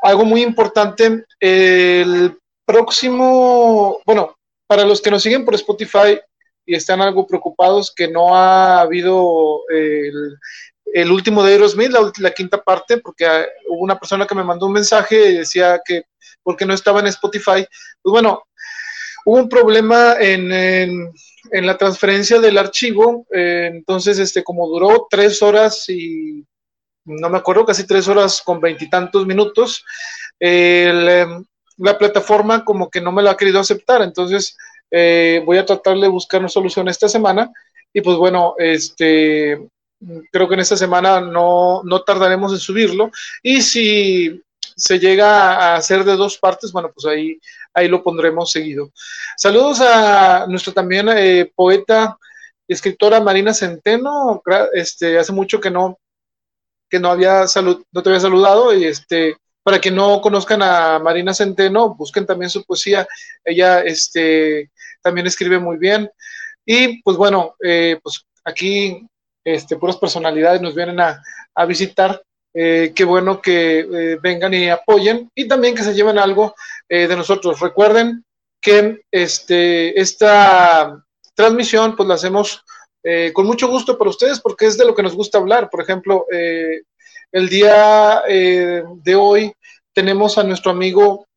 algo 0.04 0.26
muy 0.26 0.44
importante, 0.44 1.26
el 1.40 2.38
próximo, 2.66 4.02
bueno, 4.06 4.36
para 4.68 4.86
los 4.86 5.02
que 5.02 5.12
nos 5.12 5.24
siguen 5.24 5.46
por 5.46 5.56
Spotify 5.56 6.20
y 6.66 6.76
están 6.76 7.02
algo 7.02 7.28
preocupados 7.28 7.94
que 7.96 8.08
no 8.08 8.36
ha 8.36 8.82
habido 8.82 9.62
el, 9.70 11.12
último 11.12 11.44
de 11.44 11.54
Aerosmith, 11.54 11.92
la, 11.92 12.12
la, 12.20 12.32
quinta 12.32 12.62
parte, 12.62 12.98
porque 12.98 13.26
hubo 13.68 13.82
una 13.82 14.00
persona 14.00 14.26
que 14.26 14.36
me 14.36 14.44
mandó 14.44 14.66
un 14.66 14.74
mensaje 14.74 15.30
y 15.30 15.38
decía 15.38 15.80
que 15.84 16.04
porque 16.46 16.66
no 16.66 16.74
estaba 16.74 17.00
en 17.00 17.08
Spotify. 17.08 17.66
Pues 18.02 18.12
bueno, 18.12 18.44
hubo 19.26 19.38
un 19.38 19.50
problema 19.50 20.16
en, 20.20 20.52
en, 20.52 21.66
la 21.66 21.78
transferencia 21.78 22.40
del 22.40 22.58
archivo, 22.58 23.26
eh, 23.34 23.70
entonces, 23.74 24.20
este, 24.20 24.44
como 24.44 24.68
duró 24.68 25.08
tres 25.10 25.42
horas 25.42 25.90
y 25.90 26.46
no 27.06 27.30
me 27.30 27.38
acuerdo, 27.38 27.66
casi 27.66 27.86
tres 27.86 28.08
horas 28.08 28.42
con 28.42 28.60
veintitantos 28.60 29.26
minutos. 29.26 29.84
Em, 30.40 31.44
la 31.78 31.98
plataforma 31.98 32.64
como 32.64 32.90
que 32.90 33.02
no 33.02 33.12
me 33.12 33.22
lo 33.22 33.30
ha 33.30 33.38
querido 33.38 33.60
aceptar, 33.60 34.02
entonces 34.02 34.58
eh, 34.92 35.42
voy 35.46 35.58
a 35.58 35.66
tratar 35.66 35.98
de 35.98 36.08
buscar 36.08 36.40
una 36.40 36.50
solución 36.50 36.88
esta 36.88 37.10
semana 37.10 37.52
y 37.94 38.02
pues 38.02 38.18
bueno, 38.18 38.56
este, 38.58 39.68
creo 40.32 40.48
que 40.48 40.54
en 40.54 40.60
esta 40.62 40.78
semana 40.78 41.20
no, 41.20 41.82
no 41.84 42.02
tardaremos 42.02 42.54
en 42.54 42.60
subirlo 42.60 43.12
y 43.42 43.62
si 43.62 44.42
se 44.76 45.00
llega 45.00 45.54
a 45.54 45.76
hacer 45.76 46.04
de 46.04 46.16
dos 46.16 46.38
partes, 46.38 46.72
bueno, 46.72 46.92
pues 46.94 47.06
ahí, 47.06 47.40
ahí 47.74 47.88
lo 47.88 48.04
pondremos 48.04 48.52
seguido. 48.52 48.92
Saludos 49.38 49.82
a 49.82 50.46
nuestra 50.48 50.74
también 50.74 51.08
eh, 51.10 51.52
poeta 51.56 52.18
y 52.68 52.74
escritora 52.74 53.22
Marina 53.22 53.54
Centeno, 53.54 54.42
este, 54.74 55.18
hace 55.18 55.32
mucho 55.32 55.62
que 55.62 55.72
no, 55.72 56.00
no 57.00 57.10
había 57.10 57.48
salud, 57.48 57.84
no 57.92 58.04
te 58.04 58.10
había 58.10 58.20
saludado 58.20 58.74
y 58.74 58.86
este 58.86 59.38
para 59.66 59.82
que 59.82 59.90
no 59.90 60.22
conozcan 60.22 60.62
a 60.62 61.00
Marina 61.00 61.34
Centeno, 61.34 61.96
busquen 61.96 62.28
también 62.28 62.52
su 62.52 62.64
poesía. 62.64 63.08
Ella 63.44 63.82
este, 63.82 64.70
también 65.02 65.26
escribe 65.26 65.58
muy 65.58 65.78
bien. 65.78 66.08
Y 66.64 67.02
pues 67.02 67.18
bueno, 67.18 67.56
eh, 67.64 67.98
pues 68.04 68.28
aquí 68.44 69.08
este, 69.44 69.76
puras 69.78 69.98
personalidades 69.98 70.62
nos 70.62 70.76
vienen 70.76 71.00
a, 71.00 71.20
visitar. 71.68 72.22
Eh, 72.54 72.94
qué 72.96 73.04
bueno 73.06 73.42
que 73.42 73.80
eh, 73.80 74.20
vengan 74.22 74.54
y 74.54 74.70
apoyen 74.70 75.32
y 75.34 75.48
también 75.48 75.74
que 75.74 75.84
se 75.84 75.96
lleven 75.96 76.20
algo 76.20 76.54
de 76.88 77.16
nosotros. 77.16 77.60
Recuerden 77.60 78.24
que 78.62 79.02
este, 79.10 80.00
esta 80.00 81.04
transmisión 81.34 81.96
pues 81.96 82.08
la 82.08 82.16
hacemos 82.16 82.64
eh, 83.08 83.32
con 83.34 83.46
mucho 83.46 83.68
gusto 83.68 84.00
para 84.00 84.10
ustedes 84.10 84.40
porque 84.40 84.66
es 84.66 84.80
de 84.80 84.86
lo 84.86 84.96
que 84.96 85.04
nos 85.04 85.14
gusta 85.14 85.38
hablar. 85.38 85.70
Por 85.70 85.80
ejemplo, 85.80 86.26
eh, 86.32 86.82
el 87.32 87.48
día 87.48 88.24
eh, 88.28 88.82
de 89.04 89.16
hoy 89.16 89.54
tenemos 89.94 90.40
a 90.40 90.44
nuestro 90.44 90.72
amigo 90.72 91.28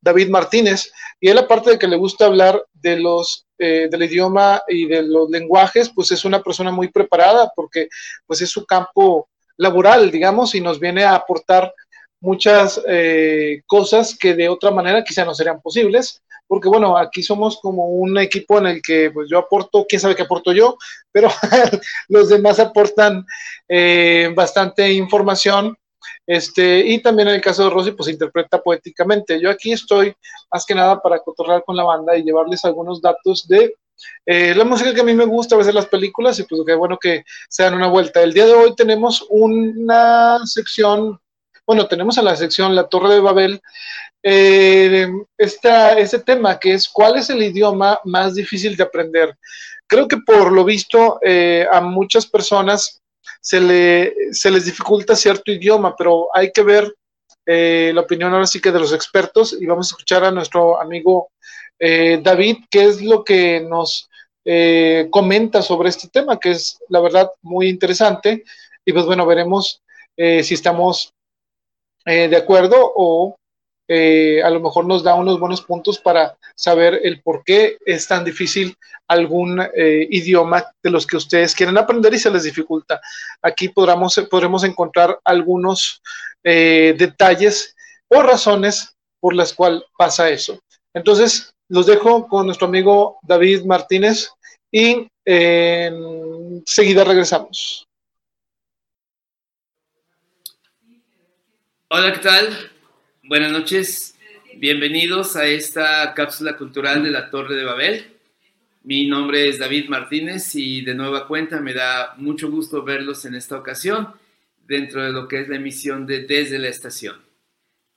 David 0.00 0.30
Martínez 0.30 0.90
y 1.20 1.28
él 1.28 1.36
aparte 1.36 1.72
de 1.72 1.78
que 1.78 1.88
le 1.88 1.96
gusta 1.96 2.24
hablar 2.24 2.64
de 2.72 2.98
los 2.98 3.44
del 3.60 4.04
idioma 4.04 4.62
y 4.68 4.86
de 4.86 5.02
los 5.02 5.28
lenguajes, 5.30 5.90
pues 5.92 6.12
es 6.12 6.24
una 6.24 6.40
persona 6.40 6.70
muy 6.70 6.92
preparada 6.92 7.50
porque 7.56 7.88
pues 8.24 8.40
es 8.40 8.48
su 8.50 8.64
campo 8.64 9.28
laboral, 9.56 10.12
digamos, 10.12 10.54
y 10.54 10.60
nos 10.60 10.78
viene 10.78 11.02
a 11.02 11.16
aportar 11.16 11.74
muchas 12.20 12.80
cosas 13.66 14.16
que 14.16 14.34
de 14.34 14.48
otra 14.48 14.70
manera 14.70 15.02
quizá 15.02 15.24
no 15.24 15.34
serían 15.34 15.60
posibles 15.60 16.22
porque 16.48 16.68
bueno, 16.68 16.96
aquí 16.96 17.22
somos 17.22 17.60
como 17.60 17.86
un 17.86 18.18
equipo 18.18 18.58
en 18.58 18.66
el 18.66 18.82
que 18.82 19.10
pues 19.12 19.28
yo 19.30 19.38
aporto, 19.38 19.86
quién 19.88 20.00
sabe 20.00 20.16
qué 20.16 20.22
aporto 20.22 20.52
yo, 20.52 20.76
pero 21.12 21.28
los 22.08 22.28
demás 22.28 22.58
aportan 22.58 23.24
eh, 23.68 24.32
bastante 24.34 24.92
información. 24.92 25.76
Este, 26.26 26.80
y 26.86 27.02
también 27.02 27.28
en 27.28 27.36
el 27.36 27.40
caso 27.40 27.64
de 27.64 27.70
Rosy, 27.70 27.92
pues 27.92 28.08
interpreta 28.08 28.62
poéticamente. 28.62 29.40
Yo 29.40 29.50
aquí 29.50 29.72
estoy 29.72 30.14
más 30.52 30.64
que 30.64 30.74
nada 30.74 31.00
para 31.00 31.20
cotorrear 31.20 31.62
con 31.64 31.76
la 31.76 31.84
banda 31.84 32.16
y 32.16 32.22
llevarles 32.22 32.64
algunos 32.64 33.00
datos 33.00 33.46
de 33.48 33.74
eh, 34.26 34.54
la 34.54 34.64
música 34.64 34.94
que 34.94 35.00
a 35.00 35.04
mí 35.04 35.14
me 35.14 35.24
gusta, 35.24 35.54
a 35.54 35.58
veces 35.58 35.74
las 35.74 35.86
películas, 35.86 36.38
y 36.38 36.44
pues 36.44 36.62
qué 36.66 36.74
bueno 36.74 36.98
que 36.98 37.24
se 37.48 37.62
dan 37.62 37.74
una 37.74 37.88
vuelta. 37.88 38.22
El 38.22 38.32
día 38.32 38.46
de 38.46 38.52
hoy 38.52 38.74
tenemos 38.74 39.26
una 39.30 40.38
sección 40.46 41.18
bueno, 41.68 41.86
tenemos 41.86 42.16
en 42.16 42.24
la 42.24 42.34
sección 42.34 42.74
La 42.74 42.88
Torre 42.88 43.12
de 43.12 43.20
Babel, 43.20 43.60
eh, 44.22 45.06
este 45.36 46.18
tema 46.24 46.58
que 46.58 46.72
es 46.72 46.88
cuál 46.88 47.18
es 47.18 47.28
el 47.28 47.42
idioma 47.42 48.00
más 48.04 48.34
difícil 48.34 48.74
de 48.74 48.84
aprender. 48.84 49.36
Creo 49.86 50.08
que 50.08 50.16
por 50.16 50.50
lo 50.50 50.64
visto 50.64 51.18
eh, 51.20 51.66
a 51.70 51.82
muchas 51.82 52.24
personas 52.24 53.02
se, 53.42 53.60
le, 53.60 54.14
se 54.32 54.50
les 54.50 54.64
dificulta 54.64 55.14
cierto 55.14 55.52
idioma, 55.52 55.94
pero 55.94 56.28
hay 56.32 56.52
que 56.52 56.62
ver 56.62 56.90
eh, 57.44 57.92
la 57.94 58.00
opinión 58.00 58.32
ahora 58.32 58.46
sí 58.46 58.62
que 58.62 58.72
de 58.72 58.80
los 58.80 58.94
expertos 58.94 59.54
y 59.60 59.66
vamos 59.66 59.88
a 59.88 59.92
escuchar 59.92 60.24
a 60.24 60.30
nuestro 60.30 60.80
amigo 60.80 61.32
eh, 61.78 62.18
David, 62.22 62.64
qué 62.70 62.84
es 62.84 63.02
lo 63.02 63.22
que 63.22 63.60
nos 63.60 64.08
comenta 65.10 65.60
sobre 65.60 65.90
este 65.90 66.08
tema, 66.08 66.40
que 66.40 66.52
es 66.52 66.78
la 66.88 67.00
verdad 67.00 67.30
muy 67.42 67.68
interesante. 67.68 68.44
Y 68.86 68.94
pues 68.94 69.04
bueno, 69.04 69.26
veremos 69.26 69.82
si 70.16 70.54
estamos 70.54 71.12
de 72.08 72.36
acuerdo 72.36 72.92
o 72.96 73.36
eh, 73.90 74.42
a 74.42 74.50
lo 74.50 74.60
mejor 74.60 74.84
nos 74.84 75.02
da 75.02 75.14
unos 75.14 75.40
buenos 75.40 75.62
puntos 75.62 75.98
para 75.98 76.36
saber 76.54 77.00
el 77.02 77.22
por 77.22 77.42
qué 77.42 77.78
es 77.86 78.06
tan 78.06 78.22
difícil 78.22 78.76
algún 79.08 79.62
eh, 79.74 80.06
idioma 80.10 80.66
de 80.82 80.90
los 80.90 81.06
que 81.06 81.16
ustedes 81.16 81.54
quieren 81.54 81.78
aprender 81.78 82.12
y 82.12 82.18
se 82.18 82.30
les 82.30 82.42
dificulta. 82.42 83.00
Aquí 83.40 83.70
podremos, 83.70 84.20
podremos 84.30 84.62
encontrar 84.64 85.18
algunos 85.24 86.02
eh, 86.44 86.94
detalles 86.98 87.74
o 88.08 88.22
razones 88.22 88.94
por 89.20 89.34
las 89.34 89.54
cuales 89.54 89.82
pasa 89.96 90.28
eso. 90.28 90.60
Entonces, 90.94 91.50
los 91.70 91.86
dejo 91.86 92.28
con 92.28 92.44
nuestro 92.44 92.66
amigo 92.66 93.18
David 93.22 93.64
Martínez 93.64 94.30
y 94.70 95.08
enseguida 95.24 97.04
regresamos. 97.04 97.87
Hola, 101.90 102.12
¿qué 102.12 102.18
tal? 102.18 102.70
Buenas 103.22 103.50
noches, 103.50 104.14
bienvenidos 104.56 105.36
a 105.36 105.46
esta 105.46 106.12
cápsula 106.12 106.58
cultural 106.58 107.02
de 107.02 107.10
la 107.10 107.30
Torre 107.30 107.54
de 107.54 107.64
Babel. 107.64 108.04
Mi 108.82 109.06
nombre 109.06 109.48
es 109.48 109.58
David 109.58 109.88
Martínez 109.88 110.54
y 110.54 110.82
de 110.82 110.94
nueva 110.94 111.26
cuenta 111.26 111.62
me 111.62 111.72
da 111.72 112.12
mucho 112.18 112.50
gusto 112.50 112.82
verlos 112.82 113.24
en 113.24 113.34
esta 113.34 113.56
ocasión 113.56 114.12
dentro 114.66 115.02
de 115.02 115.12
lo 115.12 115.28
que 115.28 115.40
es 115.40 115.48
la 115.48 115.56
emisión 115.56 116.06
de 116.06 116.26
Desde 116.26 116.58
la 116.58 116.68
Estación. 116.68 117.22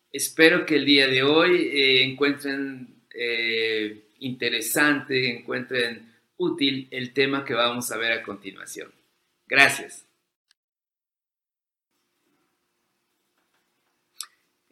Espero 0.10 0.66
que 0.66 0.78
el 0.78 0.86
día 0.86 1.08
de 1.08 1.24
hoy 1.24 1.58
eh, 1.58 2.04
encuentren 2.06 2.96
eh, 3.14 4.04
interesante, 4.20 5.38
encuentren 5.38 6.14
útil 6.38 6.88
el 6.92 7.12
tema 7.12 7.44
que 7.44 7.56
vamos 7.56 7.92
a 7.92 7.98
ver 7.98 8.14
a 8.14 8.24
continuación. 8.24 8.90
Gracias. 9.48 10.06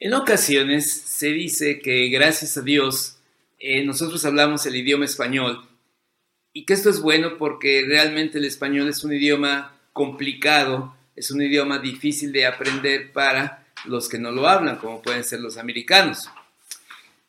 En 0.01 0.13
ocasiones 0.13 0.89
se 0.89 1.27
dice 1.27 1.81
que 1.81 2.07
gracias 2.07 2.55
a 2.55 2.61
Dios 2.61 3.17
eh, 3.59 3.83
nosotros 3.83 4.23
hablamos 4.23 4.65
el 4.65 4.77
idioma 4.77 5.03
español 5.03 5.67
y 6.53 6.63
que 6.63 6.71
esto 6.71 6.89
es 6.89 7.01
bueno 7.01 7.37
porque 7.37 7.83
realmente 7.85 8.37
el 8.37 8.45
español 8.45 8.87
es 8.87 9.03
un 9.03 9.11
idioma 9.13 9.75
complicado, 9.91 10.95
es 11.17 11.31
un 11.31 11.41
idioma 11.41 11.79
difícil 11.79 12.31
de 12.31 12.45
aprender 12.45 13.11
para 13.11 13.67
los 13.83 14.07
que 14.07 14.17
no 14.17 14.31
lo 14.31 14.47
hablan, 14.47 14.77
como 14.77 15.01
pueden 15.01 15.25
ser 15.25 15.41
los 15.41 15.57
americanos. 15.57 16.29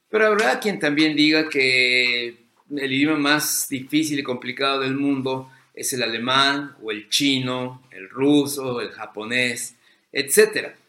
Pero 0.09 0.29
habrá 0.29 0.61
quien 0.61 0.79
también 0.79 1.17
diga 1.17 1.49
que 1.49 2.37
el 2.71 2.93
idioma 2.93 3.19
más 3.19 3.67
difícil 3.69 4.21
y 4.21 4.23
complicado 4.23 4.79
del 4.79 4.95
mundo 4.95 5.51
es 5.75 5.93
el 5.93 6.05
alemán 6.05 6.77
o 6.81 6.93
el 6.93 7.09
chino, 7.09 7.83
el 7.91 8.09
ruso, 8.09 8.81
el 8.81 8.93
japonés, 8.93 9.75
etc. 10.13 10.80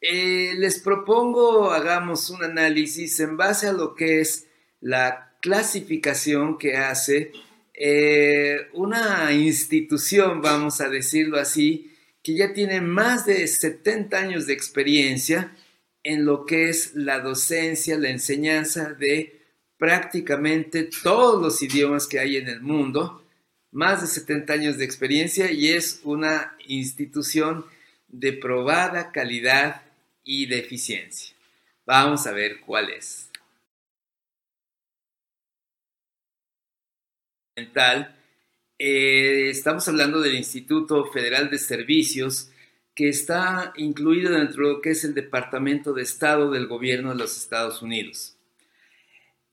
Eh, 0.00 0.54
les 0.58 0.78
propongo 0.80 1.70
hagamos 1.70 2.28
un 2.28 2.44
análisis 2.44 3.18
en 3.20 3.36
base 3.36 3.66
a 3.66 3.72
lo 3.72 3.94
que 3.94 4.20
es 4.20 4.46
la 4.80 5.34
clasificación 5.40 6.58
que 6.58 6.76
hace 6.76 7.32
eh, 7.72 8.68
una 8.74 9.32
institución, 9.32 10.42
vamos 10.42 10.80
a 10.80 10.88
decirlo 10.88 11.38
así, 11.38 11.92
que 12.22 12.34
ya 12.34 12.52
tiene 12.52 12.80
más 12.80 13.26
de 13.26 13.46
70 13.46 14.18
años 14.18 14.46
de 14.46 14.52
experiencia 14.52 15.56
en 16.02 16.24
lo 16.24 16.44
que 16.44 16.68
es 16.68 16.94
la 16.94 17.20
docencia, 17.20 17.98
la 17.98 18.10
enseñanza 18.10 18.92
de 18.92 19.40
prácticamente 19.78 20.88
todos 21.02 21.40
los 21.40 21.62
idiomas 21.62 22.06
que 22.06 22.18
hay 22.18 22.36
en 22.36 22.48
el 22.48 22.60
mundo, 22.60 23.24
más 23.72 24.02
de 24.02 24.06
70 24.06 24.52
años 24.52 24.78
de 24.78 24.84
experiencia 24.84 25.50
y 25.50 25.68
es 25.68 26.00
una 26.04 26.56
institución 26.66 27.66
de 28.08 28.32
probada 28.32 29.12
calidad 29.12 29.85
y 30.26 30.44
de 30.44 30.58
eficiencia. 30.58 31.34
Vamos 31.86 32.26
a 32.26 32.32
ver 32.32 32.60
cuál 32.60 32.90
es. 32.90 33.30
Eh, 38.78 39.48
estamos 39.48 39.88
hablando 39.88 40.20
del 40.20 40.34
Instituto 40.34 41.06
Federal 41.06 41.48
de 41.48 41.56
Servicios 41.56 42.50
que 42.94 43.08
está 43.08 43.72
incluido 43.76 44.32
dentro 44.32 44.66
de 44.66 44.74
lo 44.74 44.80
que 44.82 44.90
es 44.90 45.04
el 45.04 45.14
Departamento 45.14 45.94
de 45.94 46.02
Estado 46.02 46.50
del 46.50 46.66
Gobierno 46.66 47.10
de 47.10 47.16
los 47.16 47.36
Estados 47.36 47.80
Unidos. 47.80 48.36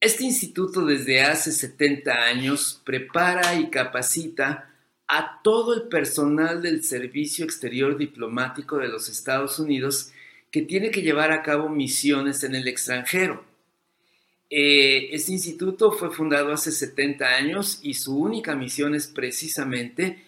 Este 0.02 0.26
instituto 0.26 0.86
desde 0.86 1.22
hace 1.22 1.52
70 1.52 2.12
años 2.12 2.82
prepara 2.84 3.56
y 3.56 3.70
capacita 3.70 4.70
a 5.08 5.42
todo 5.44 5.74
el 5.74 5.84
personal 5.88 6.62
del 6.62 6.84
Servicio 6.84 7.46
Exterior 7.46 7.98
Diplomático 7.98 8.78
de 8.78 8.90
los 8.90 9.08
Estados 9.08 9.60
Unidos 9.60 10.12
que 10.54 10.62
tiene 10.62 10.92
que 10.92 11.02
llevar 11.02 11.32
a 11.32 11.42
cabo 11.42 11.68
misiones 11.68 12.44
en 12.44 12.54
el 12.54 12.68
extranjero. 12.68 13.44
Eh, 14.52 15.10
este 15.12 15.32
instituto 15.32 15.92
fue 15.92 16.12
fundado 16.12 16.54
hace 16.54 16.72
70 16.72 17.26
años 17.26 17.80
y 17.82 17.96
su 17.96 18.16
única 18.16 18.54
misión 18.56 18.94
es 18.94 19.08
precisamente 19.08 20.24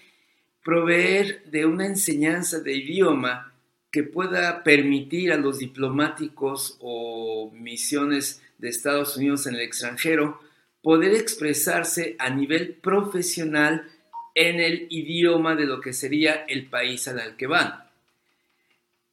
proveer 0.63 1.43
de 1.45 1.67
una 1.67 1.85
enseñanza 1.85 2.59
de 2.59 2.75
idioma 2.75 3.53
que 3.91 4.01
pueda 4.01 4.63
permitir 4.63 5.31
a 5.31 5.37
los 5.37 5.59
diplomáticos 5.59 6.77
o 6.79 7.51
misiones 7.53 8.41
de 8.57 8.69
Estados 8.69 9.17
Unidos 9.17 9.45
en 9.45 9.53
el 9.53 9.61
extranjero 9.61 10.39
poder 10.81 11.13
expresarse 11.13 12.15
a 12.17 12.31
nivel 12.31 12.73
profesional 12.73 13.91
en 14.33 14.59
el 14.59 14.87
idioma 14.89 15.55
de 15.55 15.67
lo 15.67 15.79
que 15.81 15.93
sería 15.93 16.45
el 16.47 16.65
país 16.65 17.07
al 17.07 17.37
que 17.37 17.45
van. 17.45 17.84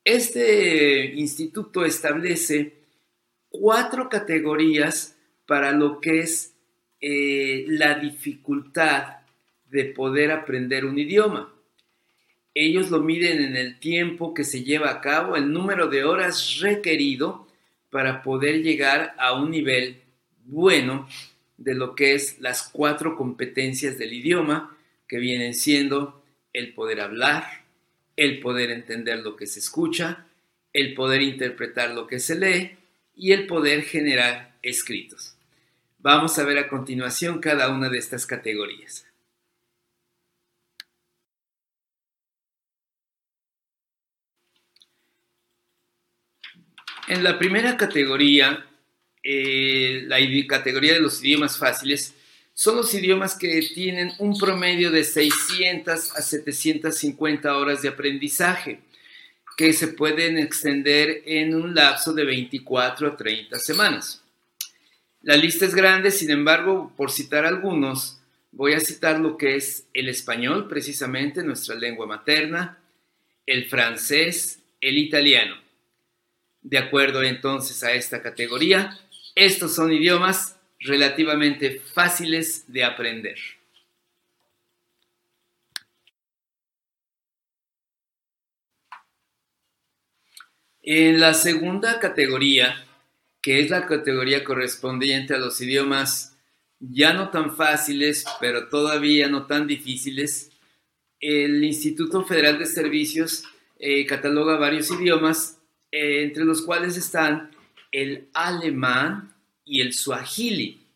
Este 0.05 1.15
instituto 1.15 1.85
establece 1.85 2.75
cuatro 3.49 4.09
categorías 4.09 5.17
para 5.47 5.71
lo 5.73 6.01
que 6.01 6.21
es 6.21 6.55
eh, 7.01 7.65
la 7.69 7.99
dificultad 7.99 9.19
de 9.67 9.85
poder 9.85 10.33
aprender 10.33 10.85
un 10.85 10.99
idioma. 10.99 11.53
Ellos 12.55 12.91
lo 12.91 13.01
miden 13.01 13.43
en 13.43 13.57
el 13.57 13.79
tiempo 13.79 14.35
que 14.35 14.45
se 14.45 14.65
lleva 14.65 14.91
a 14.91 15.01
cabo, 15.01 15.37
el 15.37 15.53
número 15.53 15.89
de 15.89 16.05
horas 16.05 16.59
requerido 16.61 17.47
para 17.91 18.23
poder 18.23 18.63
llegar 18.63 19.15
a 19.19 19.35
un 19.35 19.51
nivel 19.51 20.03
bueno 20.45 21.09
de 21.57 21.75
lo 21.75 21.95
que 21.95 22.15
es 22.15 22.41
las 22.41 22.69
cuatro 22.69 23.17
competencias 23.17 23.99
del 23.99 24.13
idioma, 24.13 24.77
que 25.07 25.19
vienen 25.19 25.55
siendo 25.55 26.23
el 26.53 26.75
poder 26.75 27.01
hablar, 27.01 27.62
el 28.17 28.41
poder 28.41 28.71
entender 28.71 29.21
lo 29.21 29.37
que 29.37 29.47
se 29.47 29.61
escucha, 29.61 30.27
el 30.73 30.95
poder 30.95 31.23
interpretar 31.23 31.91
lo 31.91 32.07
que 32.07 32.21
se 32.21 32.35
lee 32.39 32.77
y 33.15 33.33
el 33.33 33.47
poder 33.47 33.83
generar 33.83 34.57
escritos. 34.63 35.37
Vamos 35.99 36.39
a 36.39 36.45
ver 36.45 36.59
a 36.59 36.69
continuación 36.69 37.41
cada 37.41 37.69
una 37.69 37.89
de 37.89 37.99
estas 37.99 38.27
categorías. 38.27 39.07
En 47.09 47.25
la 47.25 47.39
primera 47.39 47.77
categoría, 47.77 48.65
eh, 49.23 50.03
la 50.07 50.19
categoría 50.47 50.95
de 50.95 51.01
los 51.01 51.23
idiomas 51.23 51.59
fáciles, 51.59 52.15
son 52.55 52.77
los 52.77 52.93
idiomas 52.95 53.37
que 53.37 53.61
tienen 53.75 54.13
un 54.19 54.39
promedio 54.39 54.91
de 54.91 55.05
600 55.05 56.17
a 56.17 56.23
750 56.23 57.57
horas 57.57 57.83
de 57.83 57.89
aprendizaje, 57.89 58.81
que 59.57 59.73
se 59.73 59.89
pueden 59.89 60.39
extender 60.39 61.23
en 61.27 61.55
un 61.55 61.75
lapso 61.75 62.13
de 62.13 62.25
24 62.25 63.09
a 63.09 63.17
30 63.17 63.59
semanas. 63.59 64.23
La 65.23 65.37
lista 65.37 65.65
es 65.65 65.75
grande, 65.75 66.11
sin 66.11 66.31
embargo, 66.31 66.93
por 66.97 67.11
citar 67.11 67.47
algunos, 67.47 68.19
voy 68.51 68.75
a 68.75 68.81
citar 68.81 69.21
lo 69.21 69.37
que 69.37 69.57
es 69.57 69.87
el 69.95 70.09
español, 70.09 70.69
precisamente 70.69 71.43
nuestra 71.43 71.75
lengua 71.75 72.07
materna, 72.07 72.79
el 73.47 73.69
francés, 73.69 74.61
el 74.81 74.99
italiano. 74.99 75.57
De 76.61 76.79
acuerdo 76.79 77.23
entonces 77.23 77.83
a 77.83 77.93
esta 77.93 78.23
categoría, 78.23 78.99
estos 79.35 79.75
son 79.75 79.93
idiomas 79.93 80.57
relativamente 80.85 81.81
fáciles 81.81 82.65
de 82.73 82.85
aprender. 82.85 83.37
En 90.83 91.21
la 91.21 91.35
segunda 91.35 92.01
categoría, 92.01 92.85
que 93.41 93.61
es 93.61 93.71
la 93.71 93.87
categoría 93.87 94.43
correspondiente 94.43 95.35
a 95.35 95.39
los 95.39 95.61
idiomas 95.61 96.37
ya 96.81 97.13
no 97.13 97.31
tan 97.31 97.55
fáciles, 97.55 98.25
pero 98.41 98.69
todavía 98.69 99.29
no 99.29 99.47
tan 99.47 99.69
difíciles, 99.69 100.51
el 101.21 101.63
Instituto 101.63 102.25
Federal 102.25 102.59
de 102.59 102.67
Servicios 102.67 103.45
eh, 103.79 104.05
cataloga 104.07 104.57
varios 104.57 104.91
idiomas, 104.91 105.61
eh, 105.93 106.25
entre 106.25 106.45
los 106.45 106.63
cuales 106.63 106.97
están 106.97 107.53
el 107.93 108.29
alemán 108.35 109.32
y 109.65 109.81
el 109.81 109.93
suajili. 109.93 110.87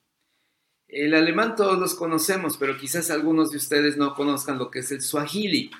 El 0.88 1.14
alemán 1.14 1.56
todos 1.56 1.78
los 1.78 1.94
conocemos, 1.94 2.56
pero 2.56 2.78
quizás 2.78 3.10
algunos 3.10 3.50
de 3.50 3.56
ustedes 3.56 3.96
no 3.96 4.14
conozcan 4.14 4.58
lo 4.58 4.70
que 4.70 4.80
es 4.80 4.92
el 4.92 5.02
suajili. 5.02 5.70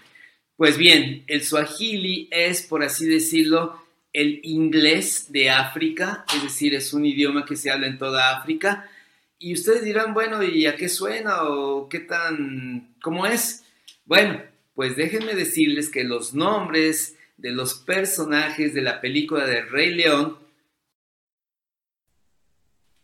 Pues 0.56 0.76
bien, 0.76 1.24
el 1.26 1.44
suajili 1.44 2.28
es, 2.30 2.62
por 2.62 2.82
así 2.82 3.06
decirlo, 3.06 3.80
el 4.12 4.40
inglés 4.42 5.26
de 5.30 5.50
África, 5.50 6.24
es 6.34 6.42
decir, 6.42 6.74
es 6.74 6.92
un 6.94 7.04
idioma 7.04 7.44
que 7.44 7.56
se 7.56 7.70
habla 7.70 7.86
en 7.86 7.98
toda 7.98 8.36
África. 8.36 8.90
Y 9.38 9.52
ustedes 9.52 9.84
dirán, 9.84 10.14
bueno, 10.14 10.42
¿y 10.42 10.66
a 10.66 10.76
qué 10.76 10.88
suena 10.88 11.42
o 11.44 11.88
qué 11.88 12.00
tan, 12.00 12.96
cómo 13.02 13.26
es? 13.26 13.64
Bueno, 14.06 14.42
pues 14.74 14.96
déjenme 14.96 15.34
decirles 15.34 15.90
que 15.90 16.04
los 16.04 16.32
nombres 16.32 17.16
de 17.36 17.50
los 17.50 17.74
personajes 17.74 18.72
de 18.72 18.82
la 18.82 19.00
película 19.00 19.44
de 19.44 19.62
Rey 19.62 19.94
León, 19.94 20.38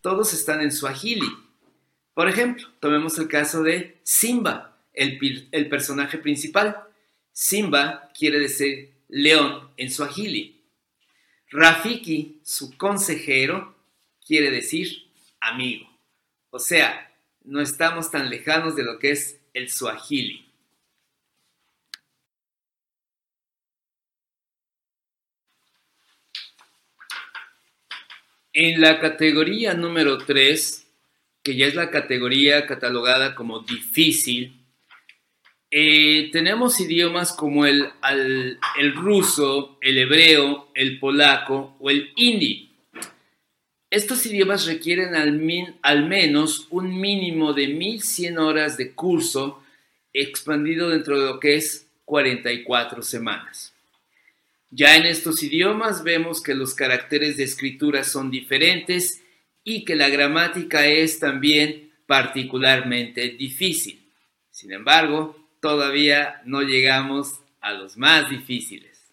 todos 0.03 0.35
están 0.35 0.61
en 0.61 0.73
Swahili. 0.73 1.33
Por 2.13 2.29
ejemplo, 2.29 2.69
tomemos 2.81 3.19
el 3.19 3.29
caso 3.29 3.63
de 3.63 3.99
Simba, 4.03 4.77
el, 4.93 5.19
personaje 5.71 6.19
principal. 6.19 6.77
Simba 7.33 8.11
quiere 8.13 8.39
decir 8.39 8.93
león 9.09 9.71
en 9.79 9.91
Swahili. 9.91 10.61
Rafiki, 11.51 12.41
su 12.45 12.77
consejero, 12.77 13.75
quiere 14.27 14.51
decir 14.51 15.11
amigo. 15.41 15.89
O 16.51 16.59
sea, 16.59 17.11
no 17.45 17.61
estamos 17.61 18.11
tan 18.11 18.29
lejanos 18.29 18.77
de 18.77 18.85
lo 18.85 18.99
que 18.99 19.13
es 19.13 19.41
el 19.55 19.71
Swahili. 19.71 20.52
En 28.53 28.81
la 28.81 29.01
categoría 29.01 29.75
número 29.75 30.19
3, 30.19 30.87
que 31.43 31.57
ya 31.57 31.67
es 31.67 31.75
la 31.75 31.91
categoría 31.91 32.67
catalogada 32.67 33.35
como 33.35 33.61
difícil, 33.61 34.63
eh, 35.71 36.29
tenemos 36.33 36.79
idiomas 36.81 37.33
como 37.33 37.65
el, 37.65 37.89
el 38.79 38.95
ruso, 38.95 39.79
el 39.81 39.97
hebreo, 39.97 40.69
el 40.75 40.99
polaco 40.99 41.77
o 41.81 41.89
el 41.89 42.11
hindi. 42.15 42.71
Estos 43.89 44.27
idiomas 44.27 44.67
requieren 44.67 45.15
al, 45.15 45.41
al, 45.81 46.09
menos 46.09 46.67
un 46.69 47.01
mínimo 47.01 47.55
de 47.55 47.69
1100 47.69 48.39
horas 48.39 48.77
de 48.77 48.93
curso 48.93 49.63
expandido 50.13 50.91
dentro 50.91 51.19
de 51.19 51.27
lo 51.27 51.41
que 51.41 51.57
es 51.57 51.89
44 52.05 53.03
semanas. 53.03 53.72
Ya 54.75 54.97
en 54.97 55.05
estos 55.05 55.43
idiomas 55.43 56.03
vemos 56.03 56.43
que 56.43 56.55
los 56.55 56.73
caracteres 56.73 57.37
de 57.37 57.45
escritura 57.45 58.05
son 58.05 58.31
diferentes 58.31 59.23
y 59.63 59.85
que 59.85 59.95
la 59.95 60.09
gramática 60.09 60.87
es 60.87 61.19
también 61.19 61.93
particularmente 62.07 63.29
difícil. 63.33 64.11
Sin 64.51 64.73
embargo, 64.73 65.51
todavía 65.61 66.41
no 66.47 66.63
llegamos 66.63 67.41
a 67.61 67.75
los 67.75 67.99
más 67.99 68.31
difíciles. 68.31 69.13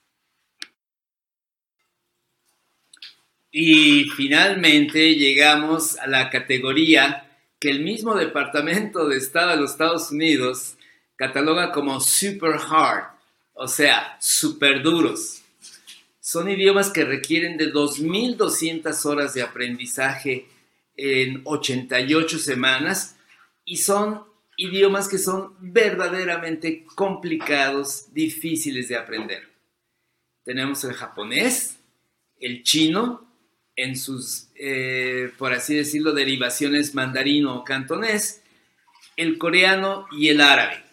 Y 3.52 4.06
finalmente 4.15 5.15
llegamos 5.15 5.98
a 5.98 6.08
la 6.08 6.30
categoría 6.30 7.38
que 7.60 7.69
el 7.69 7.82
mismo 7.82 8.15
Departamento 8.15 9.10
de 9.10 9.17
Estado 9.17 9.52
de 9.52 9.58
los 9.58 9.72
Estados 9.72 10.10
Unidos 10.12 10.78
cataloga 11.17 11.74
como 11.74 12.00
super 12.00 12.56
hard, 12.65 13.08
o 13.52 13.67
sea, 13.67 14.17
super 14.22 14.82
duros. 14.82 15.41
Son 16.29 16.47
idiomas 16.47 16.91
que 16.91 17.05
requieren 17.05 17.57
de 17.57 17.73
2.200 17.73 19.03
horas 19.07 19.33
de 19.33 19.41
aprendizaje 19.41 20.47
en 20.95 21.41
88 21.43 22.37
semanas 22.37 23.17
y 23.65 23.77
son 23.77 24.25
idiomas 24.55 25.09
que 25.09 25.17
son 25.17 25.55
verdaderamente 25.59 26.85
complicados, 26.93 28.13
difíciles 28.13 28.89
de 28.89 28.97
aprender. 28.97 29.49
Tenemos 30.43 30.83
el 30.83 30.93
japonés, 30.93 31.79
el 32.39 32.61
chino, 32.61 33.27
en 33.75 33.97
sus, 33.97 34.49
eh, 34.53 35.31
por 35.35 35.51
así 35.51 35.73
decirlo, 35.77 36.11
derivaciones 36.11 36.93
mandarino 36.93 37.55
o 37.55 37.63
cantonés, 37.63 38.43
el 39.17 39.39
coreano 39.39 40.05
y 40.11 40.27
el 40.27 40.41
árabe. 40.41 40.83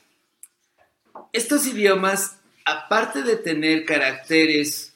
Estos 1.34 1.66
idiomas, 1.66 2.40
aparte 2.64 3.22
de 3.22 3.36
tener 3.36 3.84
caracteres 3.84 4.94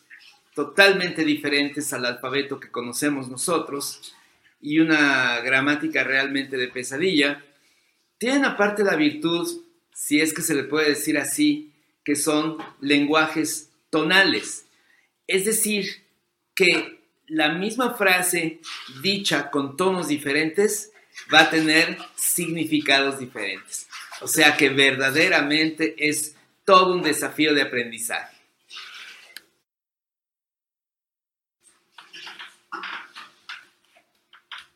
totalmente 0.60 1.24
diferentes 1.24 1.90
al 1.94 2.04
alfabeto 2.04 2.60
que 2.60 2.70
conocemos 2.70 3.28
nosotros 3.28 4.14
y 4.60 4.78
una 4.78 5.40
gramática 5.40 6.04
realmente 6.04 6.58
de 6.58 6.68
pesadilla, 6.68 7.42
tienen 8.18 8.44
aparte 8.44 8.84
la 8.84 8.94
virtud, 8.94 9.62
si 9.94 10.20
es 10.20 10.34
que 10.34 10.42
se 10.42 10.54
le 10.54 10.64
puede 10.64 10.90
decir 10.90 11.16
así, 11.16 11.72
que 12.04 12.14
son 12.14 12.58
lenguajes 12.82 13.70
tonales. 13.88 14.66
Es 15.26 15.46
decir, 15.46 15.86
que 16.54 17.00
la 17.26 17.54
misma 17.54 17.94
frase 17.94 18.60
dicha 19.02 19.50
con 19.50 19.78
tonos 19.78 20.08
diferentes 20.08 20.92
va 21.32 21.40
a 21.40 21.50
tener 21.50 21.96
significados 22.16 23.18
diferentes. 23.18 23.88
O 24.20 24.28
sea 24.28 24.58
que 24.58 24.68
verdaderamente 24.68 25.94
es 25.96 26.36
todo 26.66 26.92
un 26.92 27.02
desafío 27.02 27.54
de 27.54 27.62
aprendizaje. 27.62 28.39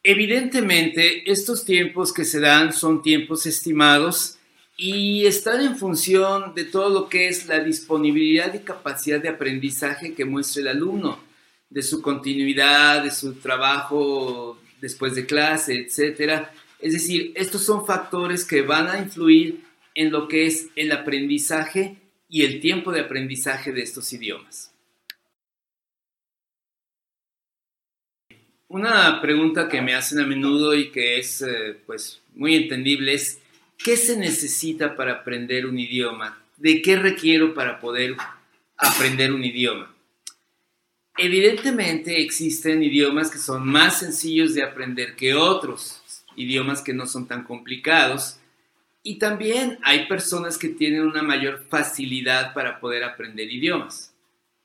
Evidentemente, 0.07 1.31
estos 1.33 1.64
tiempos 1.64 2.12
que 2.12 2.27
se 2.27 2.38
dan 2.38 2.75
son 2.75 3.01
tiempos 3.01 3.47
estimados 3.47 4.37
y 4.77 5.25
están 5.25 5.62
en 5.62 5.79
función 5.79 6.55
de 6.55 6.64
todo 6.64 6.90
lo 6.90 7.09
que 7.09 7.29
es 7.29 7.47
la 7.47 7.61
disponibilidad 7.61 8.53
y 8.53 8.59
capacidad 8.59 9.19
de 9.19 9.31
aprendizaje 9.31 10.12
que 10.12 10.27
muestra 10.27 10.61
el 10.61 10.69
alumno, 10.69 11.25
de 11.71 11.83
su 11.83 12.03
continuidad, 12.03 13.03
de 13.03 13.11
su 13.11 13.37
trabajo 13.37 14.59
después 14.79 15.14
de 15.14 15.25
clase, 15.25 15.88
etc. 15.88 16.49
Es 16.81 16.93
decir, 16.93 17.33
estos 17.35 17.64
son 17.64 17.87
factores 17.87 18.45
que 18.45 18.61
van 18.61 18.88
a 18.88 18.99
influir 18.99 19.64
en 19.95 20.12
lo 20.12 20.29
que 20.29 20.45
es 20.45 20.69
el 20.77 20.93
aprendizaje 20.93 21.97
y 22.29 22.45
el 22.45 22.61
tiempo 22.61 22.93
de 22.93 23.01
aprendizaje 23.01 23.73
de 23.73 23.81
estos 23.81 24.12
idiomas. 24.12 24.74
Una 28.75 29.21
pregunta 29.21 29.69
que 29.69 29.81
me 29.81 29.95
hacen 29.95 30.19
a 30.19 30.27
menudo 30.27 30.75
y 30.75 30.91
que 30.91 31.21
es 31.21 31.43
eh, 31.43 31.79
pues 31.87 32.21
muy 32.35 32.57
entendible 32.57 33.15
es 33.15 33.39
¿qué 33.79 33.97
se 33.97 34.17
necesita 34.17 34.97
para 34.97 35.13
aprender 35.13 35.65
un 35.67 35.79
idioma? 35.79 36.43
¿De 36.57 36.83
qué 36.83 36.97
requiero 36.97 37.55
para 37.55 37.79
poder 37.79 38.17
aprender 38.77 39.33
un 39.33 39.45
idioma? 39.45 39.95
Evidentemente 41.17 42.21
existen 42.21 42.83
idiomas 42.83 43.31
que 43.31 43.39
son 43.39 43.65
más 43.65 44.01
sencillos 44.01 44.55
de 44.55 44.65
aprender 44.65 45.15
que 45.15 45.35
otros, 45.35 46.03
idiomas 46.35 46.83
que 46.83 46.95
no 46.95 47.07
son 47.07 47.29
tan 47.29 47.45
complicados, 47.45 48.41
y 49.05 49.21
también 49.21 49.79
hay 49.85 50.09
personas 50.09 50.59
que 50.59 50.71
tienen 50.71 51.03
una 51.03 51.23
mayor 51.23 51.65
facilidad 51.69 52.53
para 52.53 52.81
poder 52.81 53.05
aprender 53.05 53.49
idiomas. 53.53 54.13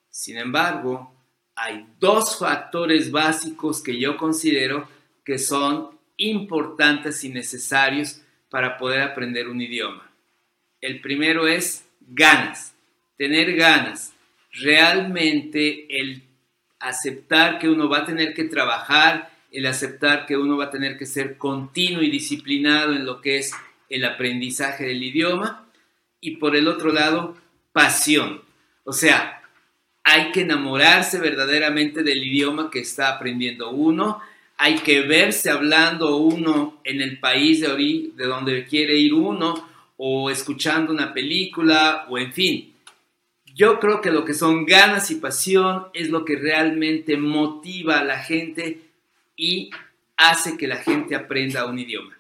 Sin 0.10 0.40
embargo, 0.40 1.14
hay 1.62 1.86
dos 2.00 2.40
factores 2.40 3.12
básicos 3.12 3.84
que 3.84 4.00
yo 4.00 4.16
considero 4.16 4.88
que 5.26 5.38
son 5.38 5.90
importantes 6.16 7.24
y 7.26 7.30
necesarios 7.30 8.22
para 8.50 8.78
poder 8.78 9.02
aprender 9.02 9.50
un 9.50 9.62
idioma. 9.62 10.10
El 10.80 11.02
primero 11.02 11.48
es 11.48 11.86
ganas, 12.00 12.74
tener 13.18 13.58
ganas. 13.58 14.14
Realmente 14.54 16.00
el 16.00 16.24
aceptar 16.80 17.60
que 17.60 17.68
uno 17.68 17.90
va 17.90 18.00
a 18.00 18.06
tener 18.06 18.34
que 18.34 18.46
trabajar, 18.46 19.30
el 19.52 19.66
aceptar 19.66 20.26
que 20.26 20.38
uno 20.38 20.56
va 20.56 20.66
a 20.66 20.72
tener 20.72 20.98
que 20.98 21.06
ser 21.06 21.38
continuo 21.38 22.02
y 22.02 22.10
disciplinado 22.10 22.94
en 22.94 23.06
lo 23.06 23.20
que 23.20 23.38
es 23.38 23.52
el 23.90 24.06
aprendizaje 24.06 24.86
del 24.86 25.04
idioma. 25.04 25.70
Y 26.22 26.38
por 26.38 26.56
el 26.56 26.70
otro 26.70 26.94
lado, 26.94 27.36
pasión. 27.74 28.44
O 28.86 28.94
sea, 28.94 29.39
hay 30.04 30.32
que 30.32 30.42
enamorarse 30.42 31.20
verdaderamente 31.20 32.04
del 32.04 32.24
idioma 32.24 32.70
que 32.70 32.80
está 32.80 33.10
aprendiendo 33.10 33.70
uno, 33.72 34.22
hay 34.58 34.76
que 34.80 35.02
verse 35.02 35.50
hablando 35.50 36.18
uno 36.18 36.82
en 36.84 37.02
el 37.02 37.20
país 37.20 37.62
de, 37.62 38.12
de 38.16 38.26
donde 38.26 38.66
quiere 38.66 38.98
ir 38.98 39.14
uno 39.14 39.68
o 39.98 40.30
escuchando 40.30 40.92
una 40.92 41.14
película 41.14 42.06
o 42.10 42.18
en 42.18 42.34
fin. 42.34 42.74
Yo 43.54 43.80
creo 43.80 44.02
que 44.02 44.12
lo 44.12 44.26
que 44.26 44.34
son 44.34 44.66
ganas 44.66 45.12
y 45.12 45.16
pasión 45.16 45.88
es 45.94 46.10
lo 46.10 46.26
que 46.26 46.36
realmente 46.38 47.18
motiva 47.18 48.00
a 48.00 48.04
la 48.04 48.20
gente 48.20 48.80
y 49.36 49.70
hace 50.18 50.58
que 50.58 50.68
la 50.68 50.78
gente 50.78 51.16
aprenda 51.16 51.66
un 51.66 51.80
idioma. 51.80 52.18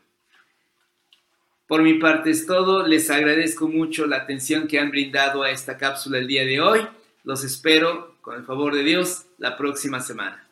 Por 1.67 1.83
mi 1.83 1.95
parte 1.95 2.31
es 2.31 2.47
todo. 2.47 2.87
Les 2.87 3.09
agradezco 3.11 3.67
mucho 3.67 4.07
la 4.07 4.17
atención 4.17 4.67
que 4.67 4.79
han 4.79 4.89
brindado 4.89 5.43
a 5.43 5.51
esta 5.51 5.77
cápsula 5.77 6.17
el 6.17 6.27
día 6.27 6.43
de 6.43 6.59
hoy. 6.59 6.81
Los 7.29 7.43
espero, 7.43 8.15
con 8.21 8.37
el 8.37 8.43
favor 8.43 8.73
de 8.73 8.81
Dios, 8.81 9.27
la 9.37 9.55
próxima 9.55 9.99
semana. 9.99 10.49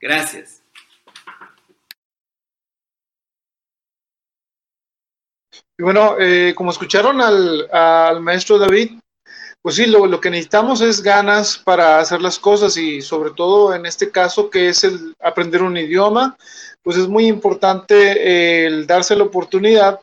Gracias. 0.00 0.62
Y 5.76 5.82
bueno, 5.82 6.14
eh, 6.20 6.54
como 6.54 6.70
escucharon 6.70 7.20
al, 7.20 8.20
maestro 8.20 8.60
David, 8.60 8.92
pues 9.60 9.74
sí, 9.74 9.86
lo, 9.86 10.20
que 10.20 10.30
necesitamos 10.30 10.80
es 10.82 11.02
ganas 11.02 11.58
para 11.58 11.98
hacer 11.98 12.22
las 12.22 12.38
cosas 12.38 12.76
y 12.76 13.02
sobre 13.02 13.32
todo 13.32 13.74
en 13.74 13.84
este 13.84 14.12
caso 14.12 14.50
que 14.50 14.68
es 14.68 14.84
el 14.84 15.16
aprender 15.18 15.64
un 15.64 15.76
idioma, 15.76 16.36
pues 16.84 16.96
es 16.96 17.08
muy 17.08 17.26
importante 17.26 18.66
el 18.66 18.86
darse 18.86 19.16
la 19.16 19.24
oportunidad 19.24 19.98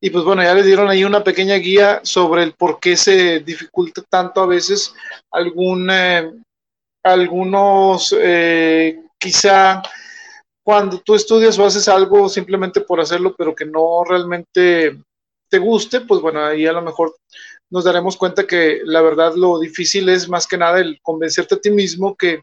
y 0.00 0.10
pues 0.10 0.24
bueno, 0.24 0.42
ya 0.42 0.54
le 0.54 0.62
dieron 0.62 0.88
ahí 0.88 1.04
una 1.04 1.22
pequeña 1.22 1.56
guía 1.56 2.00
sobre 2.02 2.42
el 2.42 2.54
por 2.54 2.80
qué 2.80 2.96
se 2.96 3.40
dificulta 3.40 4.02
tanto 4.08 4.40
a 4.40 4.46
veces 4.46 4.94
algún, 5.30 5.88
eh, 5.90 6.32
algunos, 7.04 8.14
eh, 8.18 9.00
quizá 9.18 9.82
cuando 10.64 10.98
tú 10.98 11.14
estudias 11.14 11.58
o 11.58 11.66
haces 11.66 11.88
algo 11.88 12.28
simplemente 12.28 12.80
por 12.80 13.00
hacerlo, 13.00 13.34
pero 13.36 13.54
que 13.54 13.64
no 13.64 14.04
realmente 14.04 14.96
te 15.48 15.58
guste, 15.58 16.00
pues 16.00 16.20
bueno, 16.20 16.44
ahí 16.44 16.66
a 16.66 16.72
lo 16.72 16.82
mejor 16.82 17.14
nos 17.70 17.84
daremos 17.84 18.16
cuenta 18.16 18.46
que 18.46 18.80
la 18.84 19.02
verdad 19.02 19.34
lo 19.34 19.58
difícil 19.58 20.08
es 20.08 20.28
más 20.28 20.46
que 20.46 20.58
nada 20.58 20.80
el 20.80 20.98
convencerte 21.02 21.56
a 21.56 21.60
ti 21.60 21.70
mismo 21.70 22.16
que, 22.16 22.42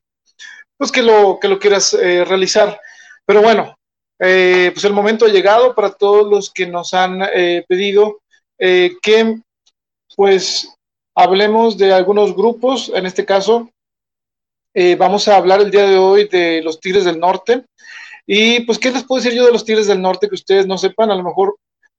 pues 0.78 0.92
que 0.92 1.02
lo, 1.02 1.40
que 1.42 1.48
lo 1.48 1.60
quieras 1.60 1.94
eh, 1.94 2.26
realizar. 2.26 2.80
Pero 3.26 3.42
bueno, 3.42 3.76
eh, 4.20 4.72
pues 4.74 4.84
el 4.84 4.94
momento 4.94 5.26
ha 5.26 5.30
llegado 5.30 5.74
para 5.74 5.92
todos 5.92 6.30
los 6.30 6.52
que 6.52 6.68
nos 6.68 6.94
han 6.94 7.22
eh, 7.34 7.64
pedido 7.68 8.20
eh, 8.58 8.92
que 9.02 9.40
pues 10.16 10.76
hablemos 11.16 11.78
de 11.78 11.94
algunos 11.94 12.36
grupos, 12.36 12.92
en 12.94 13.06
este 13.06 13.26
caso 13.26 13.70
vamos 14.98 15.28
a 15.28 15.36
hablar 15.36 15.60
el 15.60 15.72
día 15.72 15.86
de 15.86 15.98
hoy 15.98 16.30
de 16.30 16.62
los 16.64 16.80
Tigres 16.80 17.04
del 17.04 17.20
Norte. 17.20 17.66
Y 18.26 18.62
pues, 18.62 18.80
¿qué 18.80 18.92
les 18.92 19.04
puedo 19.04 19.22
decir 19.22 19.38
yo 19.38 19.46
de 19.46 19.52
los 19.52 19.66
Tigres 19.66 19.88
del 19.88 20.02
Norte 20.02 20.30
que 20.30 20.36
ustedes 20.36 20.68
no 20.68 20.78
sepan, 20.78 21.12
a 21.12 21.16
lo 21.16 21.24
mejor, 21.24 21.58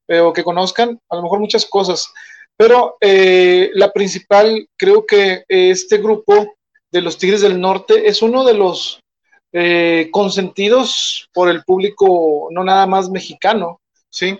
o 0.09 0.33
que 0.33 0.43
conozcan? 0.43 0.99
A 1.11 1.17
lo 1.17 1.23
mejor 1.23 1.41
muchas 1.41 1.67
cosas. 1.67 2.11
Pero 2.57 2.97
la 3.03 3.93
principal, 3.93 4.67
creo 4.79 5.05
que 5.05 5.45
este 5.47 5.99
grupo 5.99 6.55
de 6.91 7.03
los 7.03 7.19
Tigres 7.19 7.43
del 7.43 7.61
Norte 7.61 8.09
es 8.09 8.23
uno 8.23 8.45
de 8.45 8.55
los 8.55 9.00
eh, 9.53 10.11
consentidos 10.13 11.29
por 11.33 11.49
el 11.49 11.65
público, 11.65 12.49
no 12.53 12.63
nada 12.63 12.87
más 12.87 13.11
mexicano, 13.11 13.81
¿sí? 14.09 14.39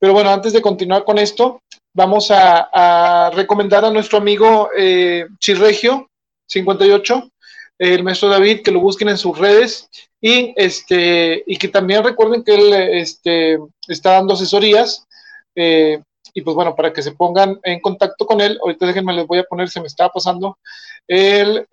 Pero 0.00 0.12
bueno, 0.12 0.30
antes 0.30 0.52
de 0.52 0.60
continuar 0.60 1.04
con 1.04 1.16
esto, 1.16 1.62
vamos 1.94 2.32
a, 2.32 3.30
recomendar 3.34 3.84
a 3.84 3.92
nuestro 3.92 4.18
amigo 4.18 4.70
eh, 4.76 5.28
Chirregio 5.38 6.08
58, 6.48 7.30
el 7.78 8.02
maestro 8.02 8.28
David, 8.28 8.62
que 8.64 8.72
lo 8.72 8.80
busquen 8.80 9.10
en 9.10 9.18
sus 9.18 9.38
redes 9.38 9.88
y, 10.20 10.52
este, 10.56 11.44
y 11.46 11.56
que 11.56 11.68
también 11.68 12.02
recuerden 12.02 12.42
que 12.42 12.54
él 12.56 12.72
este, 12.72 13.60
está 13.86 14.14
dando 14.14 14.34
asesorías. 14.34 15.06
Eh, 15.54 16.00
y 16.34 16.42
pues 16.42 16.56
bueno, 16.56 16.74
para 16.74 16.92
que 16.92 17.02
se 17.02 17.12
pongan 17.12 17.60
en 17.62 17.78
contacto 17.78 18.26
con 18.26 18.40
él, 18.40 18.58
ahorita 18.60 18.86
déjenme, 18.86 19.12
les 19.12 19.26
voy 19.26 19.38
a 19.38 19.44
poner, 19.44 19.68
se 19.68 19.80
me 19.80 19.86
está 19.86 20.08
pasando, 20.08 20.58
el 21.06 21.66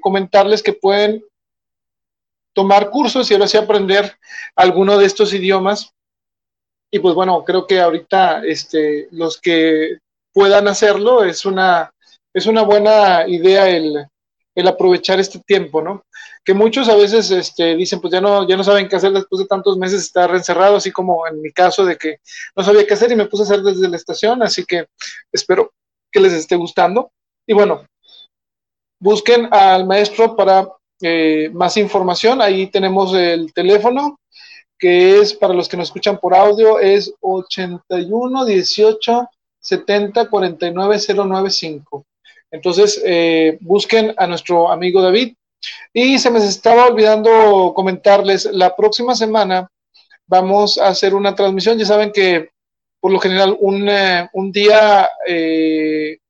comentarles 0.00 0.62
que 0.62 0.74
pueden 0.74 1.22
tomar 2.58 2.90
cursos 2.90 3.30
y 3.30 3.34
ahora 3.34 3.46
sí 3.46 3.56
aprender 3.56 4.18
alguno 4.56 4.98
de 4.98 5.06
estos 5.06 5.32
idiomas. 5.32 5.94
Y 6.90 6.98
pues 6.98 7.14
bueno, 7.14 7.44
creo 7.44 7.68
que 7.68 7.80
ahorita 7.80 8.44
este, 8.44 9.06
los 9.12 9.40
que 9.40 9.98
puedan 10.32 10.66
hacerlo 10.66 11.22
es 11.22 11.46
una, 11.46 11.94
es 12.34 12.46
una 12.46 12.62
buena 12.62 13.28
idea 13.28 13.68
el, 13.68 14.04
el 14.56 14.66
aprovechar 14.66 15.20
este 15.20 15.38
tiempo, 15.46 15.80
¿no? 15.82 16.04
Que 16.44 16.52
muchos 16.52 16.88
a 16.88 16.96
veces 16.96 17.30
este, 17.30 17.76
dicen, 17.76 18.00
pues 18.00 18.12
ya 18.12 18.20
no, 18.20 18.44
ya 18.48 18.56
no 18.56 18.64
saben 18.64 18.88
qué 18.88 18.96
hacer 18.96 19.12
después 19.12 19.38
de 19.38 19.46
tantos 19.46 19.78
meses 19.78 20.02
estar 20.02 20.28
encerrado, 20.34 20.74
así 20.74 20.90
como 20.90 21.28
en 21.28 21.40
mi 21.40 21.52
caso 21.52 21.84
de 21.84 21.96
que 21.96 22.16
no 22.56 22.64
sabía 22.64 22.84
qué 22.84 22.94
hacer 22.94 23.12
y 23.12 23.14
me 23.14 23.26
puse 23.26 23.44
a 23.44 23.46
hacer 23.46 23.62
desde 23.62 23.88
la 23.88 23.96
estación, 23.96 24.42
así 24.42 24.64
que 24.64 24.86
espero 25.30 25.72
que 26.10 26.18
les 26.18 26.32
esté 26.32 26.56
gustando. 26.56 27.12
Y 27.46 27.54
bueno, 27.54 27.86
busquen 28.98 29.48
al 29.52 29.86
maestro 29.86 30.34
para 30.34 30.66
eh, 31.00 31.50
más 31.52 31.76
información, 31.76 32.42
ahí 32.42 32.66
tenemos 32.68 33.14
el 33.14 33.52
teléfono, 33.52 34.18
que 34.78 35.20
es 35.20 35.32
para 35.34 35.54
los 35.54 35.68
que 35.68 35.76
nos 35.76 35.88
escuchan 35.88 36.18
por 36.18 36.34
audio, 36.34 36.78
es 36.78 37.12
81 37.20 38.44
18 38.44 39.28
70 39.60 40.28
49 40.28 40.96
095. 41.14 42.04
Entonces, 42.50 43.00
eh, 43.04 43.58
busquen 43.60 44.14
a 44.16 44.26
nuestro 44.26 44.70
amigo 44.70 45.02
David. 45.02 45.34
Y 45.92 46.18
se 46.18 46.30
me 46.30 46.38
estaba 46.38 46.86
olvidando 46.86 47.72
comentarles, 47.74 48.46
la 48.46 48.74
próxima 48.74 49.14
semana 49.14 49.68
vamos 50.26 50.78
a 50.78 50.88
hacer 50.88 51.14
una 51.14 51.34
transmisión. 51.34 51.78
Ya 51.78 51.84
saben 51.84 52.12
que 52.12 52.50
por 53.00 53.12
lo 53.12 53.20
general 53.20 53.56
un, 53.60 53.88
eh, 53.88 54.28
un 54.32 54.50
día 54.50 55.08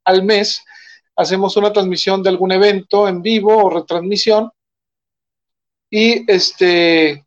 al 0.05 0.23
mes 0.23 0.63
hacemos 1.17 1.57
una 1.57 1.73
transmisión 1.73 2.23
de 2.23 2.31
algún 2.31 2.53
evento 2.53 3.09
en 3.09 3.23
vivo 3.23 3.57
o 3.57 3.71
retransmisión 3.71 4.51
y 5.91 6.31
este, 6.31 7.25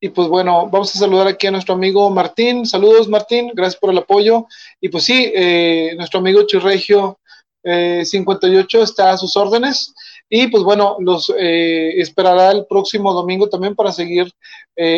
y 0.00 0.10
pues 0.10 0.28
bueno, 0.28 0.68
vamos 0.70 0.94
a 0.94 0.98
saludar 0.98 1.26
aquí 1.26 1.48
a 1.48 1.50
nuestro 1.50 1.74
amigo 1.74 2.08
Martín. 2.10 2.64
Saludos 2.66 3.08
Martín, 3.08 3.50
gracias 3.52 3.80
por 3.80 3.90
el 3.90 3.98
apoyo. 3.98 4.46
Y 4.80 4.88
pues 4.90 5.04
sí, 5.04 5.32
eh, 5.34 5.92
nuestro 5.96 6.20
amigo 6.20 6.46
Chirregio 6.46 7.18
58 7.64 8.78
eh, 8.78 8.82
está 8.82 9.10
a 9.10 9.18
sus 9.18 9.36
órdenes. 9.36 9.92
Y 10.28 10.46
pues 10.48 10.62
bueno, 10.62 10.96
los 11.00 11.32
eh, 11.36 12.00
esperará 12.00 12.52
el 12.52 12.66
próximo 12.66 13.12
domingo 13.12 13.48
también 13.48 13.74
para 13.74 13.90
seguir 13.90 14.30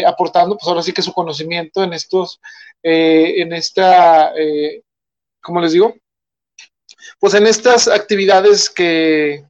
aportando, 0.06 0.58
pues 0.58 0.68
ahora 0.68 0.82
sí 0.82 0.92
que 0.92 1.00
su 1.00 1.14
conocimiento 1.14 1.82
en 1.82 1.94
estos, 1.94 2.38
en 2.82 3.54
esta, 3.54 4.34
¿cómo 5.40 5.62
les 5.62 5.72
digo? 5.72 5.94
Pues 7.18 7.32
en 7.32 7.46
estas 7.46 7.88
actividades 7.88 8.68
que, 8.68 9.44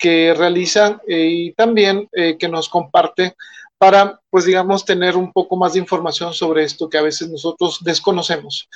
que 0.00 0.32
realiza 0.34 1.00
eh, 1.06 1.28
y 1.30 1.52
también 1.52 2.08
eh, 2.12 2.38
que 2.38 2.48
nos 2.48 2.70
comparte 2.70 3.36
para, 3.76 4.18
pues 4.30 4.46
digamos, 4.46 4.84
tener 4.84 5.16
un 5.16 5.30
poco 5.30 5.56
más 5.56 5.74
de 5.74 5.78
información 5.78 6.32
sobre 6.32 6.64
esto 6.64 6.88
que 6.88 6.98
a 6.98 7.02
veces 7.02 7.28
nosotros 7.30 7.78
desconocemos. 7.82 8.68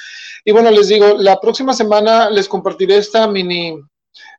Y 0.45 0.53
bueno, 0.53 0.70
les 0.70 0.89
digo, 0.89 1.16
la 1.18 1.41
próxima 1.41 1.72
semana 1.72 2.29
les 2.31 2.47
compartiré 2.47 2.99
esta 2.99 3.27
mini 3.27 3.75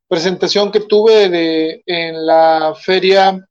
presentación 0.07 0.71
que 0.71 0.81
tuve 0.81 1.29
de, 1.29 1.83
en 1.86 2.25
la 2.25 2.75
feria. 2.79 3.43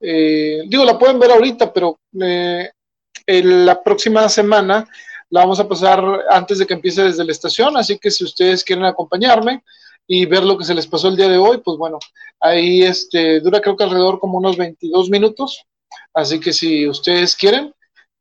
Eh, 0.00 0.62
digo, 0.68 0.84
la 0.84 0.98
pueden 0.98 1.18
ver 1.18 1.32
ahorita, 1.32 1.72
pero 1.72 1.98
la 2.12 3.82
próxima 3.82 4.28
semana 4.28 4.88
la 5.30 5.40
vamos 5.40 5.58
a 5.58 5.68
pasar 5.68 6.04
antes 6.28 6.58
de 6.58 6.66
que 6.66 6.74
empiece 6.74 7.02
desde 7.02 7.24
la 7.24 7.32
estación, 7.32 7.76
así 7.76 7.98
que 7.98 8.10
si 8.10 8.22
ustedes 8.22 8.62
quieren 8.62 8.84
acompañarme, 8.84 9.62
y 10.06 10.26
ver 10.26 10.42
lo 10.42 10.58
que 10.58 10.64
se 10.64 10.74
les 10.74 10.86
pasó 10.86 11.08
el 11.08 11.16
día 11.16 11.28
de 11.28 11.38
hoy, 11.38 11.58
pues 11.58 11.76
bueno, 11.78 11.98
ahí 12.40 12.82
este, 12.82 13.40
dura 13.40 13.60
creo 13.60 13.76
que 13.76 13.84
alrededor 13.84 14.18
como 14.18 14.38
unos 14.38 14.56
22 14.56 15.10
minutos, 15.10 15.64
así 16.12 16.40
que 16.40 16.52
si 16.52 16.88
ustedes 16.88 17.36
quieren, 17.36 17.72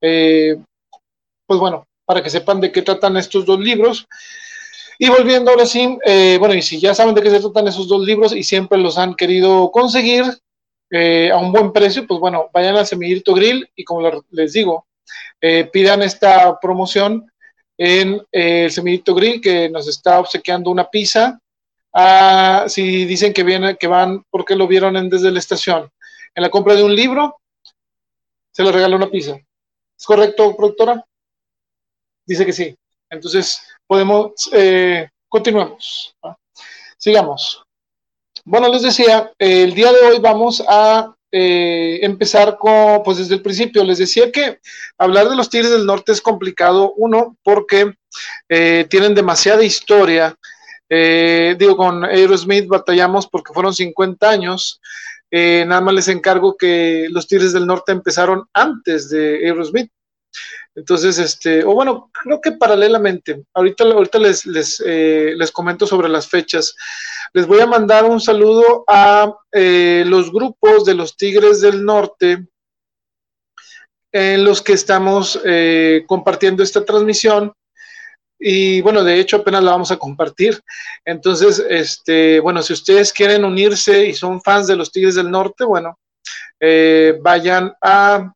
eh, 0.02 0.58
pues 1.46 1.60
bueno, 1.60 1.88
para 2.06 2.22
que 2.22 2.30
sepan 2.30 2.62
de 2.62 2.72
qué 2.72 2.82
tratan 2.82 3.18
estos 3.18 3.46
dos 3.46 3.60
libros. 3.60 4.08
Y 5.00 5.10
volviendo 5.10 5.52
ahora 5.52 5.66
sí, 5.66 5.98
eh, 6.06 6.38
bueno, 6.40 6.54
y 6.54 6.62
si 6.62 6.80
ya 6.80 6.94
saben 6.94 7.16
de 7.16 7.24
qué 7.24 7.32
se 7.32 7.40
tratan 7.40 7.68
esos 7.68 7.88
dos 7.88 8.06
libros 8.06 8.36
y 8.36 8.44
siempre 8.44 8.78
los 8.78 8.98
han 8.98 9.16
querido 9.16 9.72
conseguir 9.72 10.24
eh, 10.92 11.32
a 11.32 11.38
un 11.38 11.52
buen 11.52 11.72
precio, 11.74 12.06
pues 12.06 12.20
bueno, 12.20 12.50
vayan 12.54 12.78
a 12.78 12.86
Semillito 12.86 13.34
Grill 13.34 13.68
y 13.76 13.84
como 13.84 14.24
les 14.30 14.54
digo, 14.54 14.86
pidan 15.74 16.04
esta 16.04 16.60
promoción 16.60 17.32
en 17.78 18.22
el 18.32 18.72
Semillito 18.72 19.16
Grill 19.16 19.42
que 19.42 19.70
nos 19.70 19.88
está 19.88 20.20
obsequiando 20.20 20.70
una 20.70 20.88
pizza 20.88 21.41
Ah, 21.94 22.66
si 22.68 23.06
dicen 23.06 23.34
que 23.34 23.44
vienen, 23.44 23.78
que 23.78 23.88
van 23.88 24.24
porque 24.30 24.56
lo 24.56 24.68
vieron 24.68 24.96
en, 24.98 25.10
desde 25.10 25.32
la 25.32 25.39
estación. 25.39 25.89
En 26.34 26.44
la 26.44 26.50
compra 26.50 26.76
de 26.76 26.84
un 26.84 26.96
libro, 26.96 27.42
se 28.52 28.64
les 28.64 28.74
regala 28.74 28.96
una 28.96 29.10
pizza. 29.10 29.36
¿Es 29.98 30.06
correcto, 30.06 30.56
productora? 30.56 31.06
Dice 32.26 32.46
que 32.46 32.54
sí. 32.54 32.76
Entonces, 33.10 33.62
podemos, 33.86 34.50
eh, 34.54 35.10
continuemos. 35.28 36.16
Sigamos. 36.98 37.64
Bueno, 38.46 38.70
les 38.70 38.82
decía, 38.82 39.32
el 39.38 39.74
día 39.74 39.92
de 39.92 40.00
hoy 40.00 40.20
vamos 40.20 40.64
a 40.68 41.14
eh, 41.32 42.00
empezar 42.02 42.58
con, 42.58 43.04
pues 43.04 43.18
desde 43.18 43.36
el 43.36 43.42
principio, 43.42 43.84
les 43.84 44.00
decía 44.00 44.32
que 44.32 44.60
hablar 44.98 45.30
de 45.30 45.36
los 45.36 45.50
Tigres 45.50 45.72
del 45.72 45.86
Norte 45.86 46.12
es 46.12 46.22
complicado, 46.22 46.94
uno, 46.98 47.38
porque 47.44 47.94
eh, 48.50 48.86
tienen 48.89 49.14
demasiada 49.16 49.64
historia 49.64 50.36
Eh, 50.94 51.56
digo, 51.58 51.78
con 51.78 52.04
Aerosmith 52.04 52.68
batallamos 52.68 53.26
porque 53.26 53.54
fueron 53.54 53.74
50 53.74 54.30
años. 54.30 54.82
Eh, 55.32 55.64
nada 55.66 55.80
más 55.80 55.94
les 55.94 56.10
encargo 56.10 56.58
que 56.58 57.08
los 57.10 57.28
Tigres 57.28 57.54
del 57.54 57.66
Norte 57.66 57.94
empezaron 57.94 58.44
antes 58.54 59.10
de 59.10 59.38
Aerosmith. 59.48 59.89
Entonces, 60.76 61.18
este, 61.18 61.64
o 61.64 61.74
bueno, 61.74 62.12
creo 62.12 62.42
que 62.42 62.52
paralelamente, 62.52 63.46
ahorita, 63.54 63.86
ahorita 63.86 64.20
les, 64.20 64.46
les, 64.46 64.84
eh, 64.86 65.34
les 65.38 65.52
comento 65.52 65.88
sobre 65.88 66.10
las 66.10 66.28
fechas. 66.28 66.76
Les 67.32 67.48
voy 67.48 67.62
a 67.62 67.68
mandar 67.68 68.04
un 68.04 68.20
saludo 68.20 68.84
a 68.88 69.34
los 69.54 70.32
grupos 70.34 70.84
de 70.84 70.96
los 70.96 71.16
Tigres 71.16 71.62
del 71.62 71.86
Norte 71.86 72.48
en 74.12 74.44
los 74.44 74.62
que 74.62 74.74
estamos 74.74 75.42
compartiendo 76.08 76.64
esta 76.64 76.84
transmisión. 76.84 77.54
Y 78.44 78.82
bueno, 78.82 79.04
de 79.04 79.20
hecho 79.20 79.38
apenas 79.38 79.64
la 79.64 79.72
vamos 79.72 79.92
a 79.92 79.98
compartir. 79.98 80.60
Entonces, 81.06 81.64
este, 81.70 82.39
bueno, 82.39 82.64
si 82.64 82.74
ustedes 82.74 83.14
quieren 83.14 83.46
unirse 83.46 84.08
y 84.08 84.16
son 84.16 84.42
fans 84.42 84.66
de 84.66 84.76
los 84.76 84.92
Tigres 84.92 85.14
del 85.14 85.30
Norte, 85.30 85.64
bueno, 85.64 86.00
eh, 86.60 87.20
vayan 87.22 87.72
a, 87.84 88.34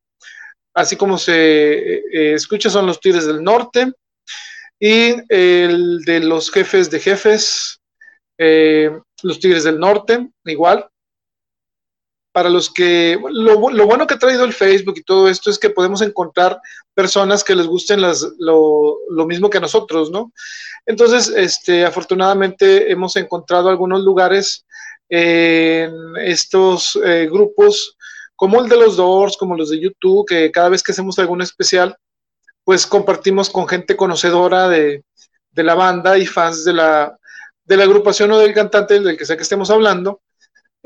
así 0.75 0.95
como 0.95 1.17
se 1.17 1.33
eh, 1.33 2.33
escucha, 2.35 2.69
son 2.69 2.85
los 2.85 2.99
Tigres 2.99 3.25
del 3.25 3.43
Norte. 3.43 3.91
Y 4.79 5.15
el 5.29 6.01
de 6.01 6.19
los 6.19 6.51
jefes 6.51 6.91
de 6.91 6.99
jefes, 6.99 7.79
eh, 8.37 8.91
los 9.23 9.39
Tigres 9.39 9.63
del 9.63 9.79
Norte, 9.79 10.29
igual 10.45 10.87
para 12.35 12.49
los 12.49 12.69
que, 12.69 13.17
lo, 13.29 13.57
bueno 13.57 14.05
que 14.05 14.15
ha 14.15 14.19
traído 14.19 14.43
el 14.43 14.51
Facebook 14.51 14.95
y 14.97 15.03
todo 15.03 15.29
esto 15.29 15.49
es 15.49 15.57
que 15.57 15.69
podemos 15.69 16.01
encontrar 16.01 16.59
personas 16.93 17.45
que 17.45 17.55
les 17.55 17.65
gusten 17.65 18.01
las, 18.01 18.27
lo, 18.39 18.97
mismo 19.25 19.49
que 19.49 19.61
nosotros, 19.61 20.11
¿no? 20.11 20.33
Entonces, 20.85 21.29
este, 21.29 21.85
afortunadamente 21.85 22.91
hemos 22.91 23.15
encontrado 23.15 23.69
algunos 23.69 24.03
lugares 24.03 24.65
en 25.07 25.93
estos 26.17 26.99
eh, 27.05 27.29
grupos, 27.31 27.95
como 28.35 28.61
el 28.61 28.67
de 28.67 28.75
los 28.75 28.97
Doors, 28.97 29.37
como 29.37 29.55
los 29.55 29.69
de 29.69 29.79
YouTube, 29.79 30.27
que 30.27 30.51
cada 30.51 30.67
vez 30.67 30.83
que 30.83 30.91
hacemos 30.91 31.17
algún 31.19 31.41
especial, 31.41 31.95
pues 32.65 32.85
compartimos 32.85 33.49
con 33.49 33.65
gente 33.65 33.95
conocedora 33.95 34.67
de, 34.67 35.05
de 35.51 35.63
la 35.63 35.75
banda 35.75 36.17
y 36.17 36.25
fans 36.25 36.65
de 36.65 36.73
la, 36.73 37.17
de 37.63 37.77
la 37.77 37.85
agrupación 37.85 38.29
o 38.33 38.39
del 38.39 38.53
cantante 38.53 38.99
del 38.99 39.17
que 39.17 39.25
sea 39.25 39.37
que 39.37 39.43
estemos 39.43 39.69
hablando 39.69 40.19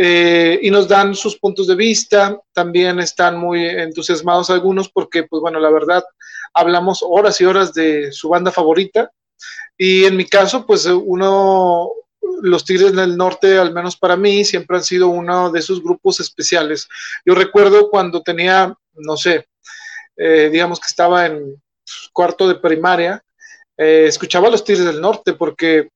eh, 0.02 0.58
y 0.62 0.72
nos 0.72 0.88
dan 0.88 1.14
sus 1.14 1.38
puntos 1.38 1.68
de 1.68 1.76
vista, 1.76 2.39
también 2.54 3.02
están 3.02 3.38
muy 3.38 3.66
entusiasmados 3.66 4.50
algunos 4.50 4.88
porque, 4.88 5.24
pues 5.24 5.41
bueno, 5.41 5.60
la 5.60 5.70
verdad, 5.70 6.06
hablamos 6.54 7.04
horas 7.06 7.41
y 7.41 7.45
horas 7.45 7.74
de 7.74 8.10
su 8.14 8.30
banda 8.30 8.50
favorita. 8.50 9.12
Y 9.78 10.06
en 10.06 10.16
mi 10.16 10.24
caso, 10.24 10.66
pues 10.66 10.86
uno, 10.86 11.91
los 12.41 12.64
Tigres 12.64 12.95
del 12.95 13.18
Norte, 13.18 13.58
al 13.58 13.74
menos 13.74 13.97
para 13.97 14.16
mí, 14.16 14.45
siempre 14.45 14.78
han 14.78 14.86
sido 14.86 15.10
uno 15.10 15.52
de 15.52 15.60
esos 15.60 15.84
grupos 15.84 16.22
especiales. 16.22 16.88
Yo 17.26 17.36
recuerdo 17.36 17.89
cuando 17.89 18.22
tenía, 18.22 18.74
no 18.93 19.18
sé, 19.18 19.50
eh, 20.16 20.47
digamos 20.50 20.80
que 20.80 20.88
estaba 20.88 21.26
en 21.26 21.62
cuarto 22.14 22.47
de 22.47 22.56
primaria, 22.56 23.22
eh, 23.76 24.06
escuchaba 24.08 24.47
a 24.47 24.52
los 24.52 24.64
Tigres 24.64 24.86
del 24.86 25.02
Norte 25.02 25.34
porque 25.34 25.89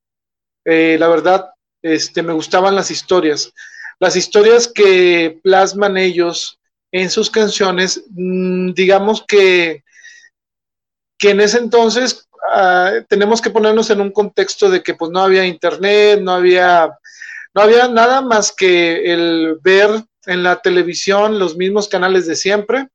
la 0.66 1.08
verdad 1.08 1.50
este, 1.82 2.22
me 2.22 2.32
gustaban 2.32 2.74
las 2.74 2.90
historias 2.90 3.52
las 3.98 4.16
historias 4.16 4.68
que 4.68 5.38
plasman 5.42 5.96
ellos 5.96 6.58
en 6.92 7.10
sus 7.10 7.30
canciones, 7.30 8.04
mm, 8.10 8.72
digamos 8.72 9.24
que, 9.26 9.82
que 11.18 11.30
en 11.30 11.40
ese 11.40 11.58
entonces 11.58 12.28
ah, 12.52 12.92
tenemos 13.08 13.40
que 13.40 13.50
ponernos 13.50 13.90
en 13.90 14.00
un 14.00 14.10
contexto 14.10 14.70
de 14.70 14.82
que 14.82 14.94
pues 14.94 15.10
no 15.10 15.20
había 15.20 15.44
internet, 15.44 16.20
no 16.20 16.32
había, 16.32 16.96
no 17.54 17.62
había 17.62 17.88
nada 17.88 18.20
más 18.20 18.52
que 18.52 19.12
el 19.12 19.58
ver 19.62 19.90
en 20.26 20.42
la 20.42 20.60
televisión 20.60 21.38
los 21.38 21.56
mismos 21.56 21.88
canales 21.88 22.26
de 22.26 22.36
siempre, 22.36 22.88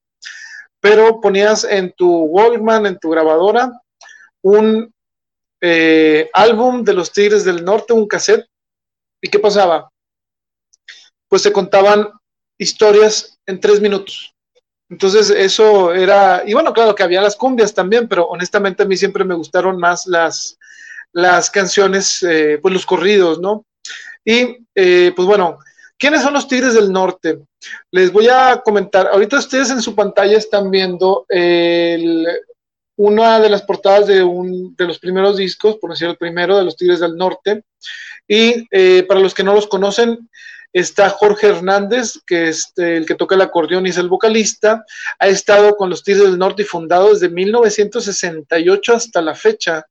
pero 0.79 1.19
ponías 1.19 1.63
en 1.63 1.91
tu 1.91 2.09
Walkman, 2.09 2.85
en 2.85 2.99
tu 2.99 3.09
grabadora, 3.09 3.71
un 4.41 4.93
eh, 5.61 6.29
álbum 6.33 6.83
de 6.83 6.93
los 6.93 7.11
Tigres 7.11 7.43
del 7.43 7.65
Norte, 7.65 7.93
un 7.93 8.07
cassette, 8.07 8.47
¿y 9.21 9.29
qué 9.29 9.39
pasaba? 9.39 9.91
Pues 11.30 11.41
se 11.43 11.53
contaban 11.53 12.09
historias 12.57 13.39
en 13.45 13.59
tres 13.59 13.80
minutos. 13.80 14.36
Entonces 14.89 15.30
eso 15.30 15.93
era, 15.93 16.43
y 16.45 16.53
bueno, 16.53 16.73
claro 16.73 16.95
que 16.95 17.03
había 17.03 17.21
las 17.21 17.36
cumbias 17.36 17.73
también, 17.73 18.07
pero 18.07 18.27
honestamente 18.27 18.84
a 18.84 18.86
mí 18.86 18.97
siempre 18.97 19.23
me 19.23 19.36
gustaron 19.36 19.77
más 19.77 20.07
las, 20.07 20.57
las 21.13 21.49
canciones, 21.51 22.23
eh, 22.23 22.57
pues 22.61 22.73
los 22.73 22.86
corridos, 22.86 23.39
¿no? 23.39 23.65
Y 24.25 24.57
eh, 24.75 25.13
pues 25.15 25.27
bueno, 25.27 25.59
¿quiénes 25.97 26.23
son 26.23 26.34
los 26.34 26.47
Tigres 26.47 26.73
del 26.73 26.91
Norte? 26.91 27.39
Les 27.91 28.11
voy 28.11 28.27
a 28.30 28.61
comentar, 28.65 29.07
ahorita 29.07 29.38
ustedes 29.38 29.69
en 29.69 29.82
su 29.82 29.95
pantalla 29.95 30.38
están 30.38 30.71
viendo 30.71 31.25
una 32.95 33.39
de 33.39 33.49
las 33.49 33.61
portadas 33.61 34.07
de, 34.07 34.21
un, 34.23 34.75
de 34.75 34.86
los 34.86 34.99
primeros 34.99 35.38
discos, 35.38 35.77
por 35.77 35.91
decir 35.91 36.09
el 36.09 36.17
primero, 36.17 36.57
de 36.57 36.65
los 36.65 36.75
Tigres 36.75 36.99
del 36.99 37.15
Norte. 37.15 37.63
Y 38.27 38.67
eh, 38.71 39.03
para 39.07 39.21
los 39.21 39.34
que 39.34 39.43
no 39.43 39.53
los 39.53 39.67
conocen, 39.67 40.30
Está 40.72 41.09
Jorge 41.09 41.47
Hernández, 41.47 42.20
que 42.28 42.49
es 42.49 42.72
eh, 42.78 42.97
el 42.97 43.05
que 43.05 43.15
toca 43.15 43.36
el 43.36 43.41
acordeón 43.41 43.88
y 43.88 43.89
es 43.89 43.97
el 43.97 44.07
vocalista. 44.07 44.84
Ha 45.17 45.28
estado 45.28 45.76
con 45.76 45.89
los 45.89 46.03
Tigres 46.03 46.26
del 46.26 46.38
Norte 46.38 46.61
y 46.61 46.65
fundado 46.65 47.13
desde 47.13 47.30
1968 47.30 48.93
hasta 48.93 49.22
la 49.22 49.34
fecha. 49.34 49.86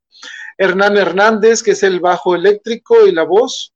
Hernán 0.56 0.96
Hernández, 0.96 1.62
que 1.62 1.72
es 1.72 1.82
el 1.82 2.00
bajo 2.00 2.34
eléctrico 2.34 3.06
y 3.06 3.12
la 3.12 3.22
voz, 3.22 3.72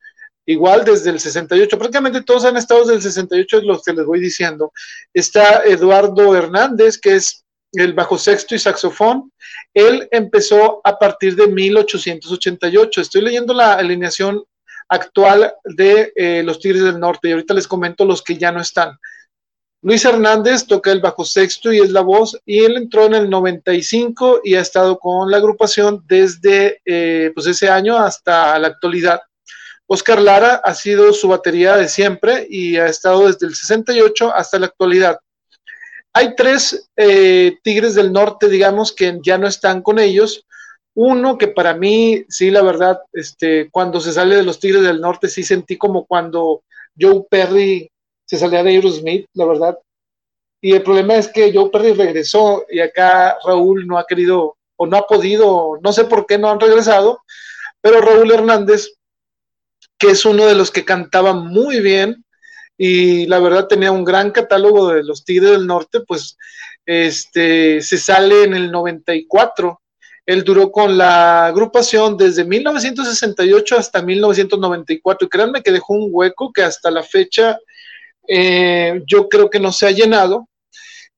igual 0.46 0.84
desde 0.84 1.10
el 1.10 1.20
68. 1.20 1.78
Prácticamente 1.78 2.22
todos 2.22 2.44
han 2.44 2.56
estado 2.56 2.80
desde 2.80 2.94
el 2.94 3.02
68, 3.02 3.58
es 3.58 3.64
lo 3.64 3.80
que 3.80 3.92
les 3.92 4.04
voy 4.04 4.20
diciendo. 4.20 4.72
Está 5.12 5.64
Eduardo 5.64 6.36
Hernández, 6.36 6.98
que 6.98 7.16
es 7.16 7.44
el 7.72 7.94
bajo 7.94 8.18
sexto 8.18 8.54
y 8.54 8.58
saxofón. 8.58 9.32
Él 9.72 10.08
empezó 10.10 10.80
a 10.84 10.98
partir 10.98 11.36
de 11.36 11.46
1888. 11.46 13.00
Estoy 13.00 13.22
leyendo 13.22 13.54
la 13.54 13.74
alineación 13.74 14.44
actual 14.92 15.54
de 15.64 16.12
eh, 16.14 16.42
los 16.44 16.60
Tigres 16.60 16.84
del 16.84 17.00
Norte. 17.00 17.28
Y 17.28 17.32
ahorita 17.32 17.54
les 17.54 17.66
comento 17.66 18.04
los 18.04 18.22
que 18.22 18.36
ya 18.36 18.52
no 18.52 18.60
están. 18.60 18.98
Luis 19.84 20.04
Hernández 20.04 20.66
toca 20.66 20.92
el 20.92 21.00
bajo 21.00 21.24
sexto 21.24 21.72
y 21.72 21.80
es 21.80 21.90
la 21.90 22.02
voz, 22.02 22.40
y 22.46 22.60
él 22.60 22.76
entró 22.76 23.06
en 23.06 23.14
el 23.14 23.28
95 23.28 24.42
y 24.44 24.54
ha 24.54 24.60
estado 24.60 24.96
con 24.96 25.28
la 25.28 25.38
agrupación 25.38 26.04
desde 26.06 26.80
eh, 26.84 27.32
pues 27.34 27.48
ese 27.48 27.68
año 27.68 27.96
hasta 27.96 28.56
la 28.60 28.68
actualidad. 28.68 29.20
Oscar 29.88 30.20
Lara 30.20 30.60
ha 30.62 30.74
sido 30.74 31.12
su 31.12 31.26
batería 31.26 31.76
de 31.76 31.88
siempre 31.88 32.46
y 32.48 32.76
ha 32.76 32.86
estado 32.86 33.26
desde 33.26 33.46
el 33.46 33.56
68 33.56 34.32
hasta 34.32 34.60
la 34.60 34.66
actualidad. 34.66 35.18
Hay 36.12 36.36
tres 36.36 36.88
eh, 36.96 37.56
Tigres 37.64 37.96
del 37.96 38.12
Norte, 38.12 38.48
digamos, 38.48 38.92
que 38.92 39.18
ya 39.24 39.36
no 39.36 39.48
están 39.48 39.82
con 39.82 39.98
ellos. 39.98 40.46
Uno 40.94 41.38
que 41.38 41.48
para 41.48 41.74
mí, 41.74 42.24
sí, 42.28 42.50
la 42.50 42.62
verdad, 42.62 43.00
este, 43.12 43.70
cuando 43.70 44.00
se 44.00 44.12
sale 44.12 44.36
de 44.36 44.42
los 44.42 44.60
Tigres 44.60 44.82
del 44.82 45.00
Norte, 45.00 45.28
sí 45.28 45.42
sentí 45.42 45.78
como 45.78 46.04
cuando 46.04 46.62
Joe 46.98 47.24
Perry 47.30 47.90
se 48.26 48.38
salía 48.38 48.62
de 48.62 48.70
Aerosmith, 48.70 49.26
la 49.34 49.46
verdad. 49.46 49.78
Y 50.60 50.72
el 50.72 50.82
problema 50.82 51.16
es 51.16 51.28
que 51.28 51.52
Joe 51.52 51.70
Perry 51.70 51.92
regresó 51.92 52.64
y 52.70 52.80
acá 52.80 53.36
Raúl 53.44 53.86
no 53.86 53.98
ha 53.98 54.06
querido 54.06 54.56
o 54.76 54.86
no 54.86 54.96
ha 54.96 55.06
podido, 55.06 55.78
no 55.82 55.92
sé 55.92 56.04
por 56.04 56.26
qué 56.26 56.38
no 56.38 56.50
han 56.50 56.60
regresado, 56.60 57.22
pero 57.80 58.00
Raúl 58.00 58.30
Hernández, 58.30 58.94
que 59.98 60.10
es 60.10 60.24
uno 60.24 60.46
de 60.46 60.54
los 60.54 60.70
que 60.70 60.84
cantaba 60.84 61.32
muy 61.34 61.80
bien 61.80 62.24
y 62.78 63.26
la 63.26 63.38
verdad 63.38 63.66
tenía 63.66 63.92
un 63.92 64.04
gran 64.04 64.30
catálogo 64.30 64.88
de 64.88 65.02
los 65.02 65.24
Tigres 65.24 65.50
del 65.50 65.66
Norte, 65.66 66.00
pues 66.00 66.36
este 66.86 67.80
se 67.80 67.98
sale 67.98 68.44
en 68.44 68.54
el 68.54 68.70
94 68.70 69.81
él 70.24 70.44
duró 70.44 70.70
con 70.70 70.96
la 70.96 71.46
agrupación 71.46 72.16
desde 72.16 72.44
1968 72.44 73.76
hasta 73.76 74.02
1994 74.02 75.26
y 75.26 75.28
créanme 75.28 75.62
que 75.62 75.72
dejó 75.72 75.94
un 75.94 76.08
hueco 76.10 76.52
que 76.52 76.62
hasta 76.62 76.90
la 76.90 77.02
fecha 77.02 77.58
eh, 78.28 79.02
yo 79.06 79.28
creo 79.28 79.50
que 79.50 79.58
no 79.58 79.72
se 79.72 79.86
ha 79.86 79.90
llenado. 79.90 80.48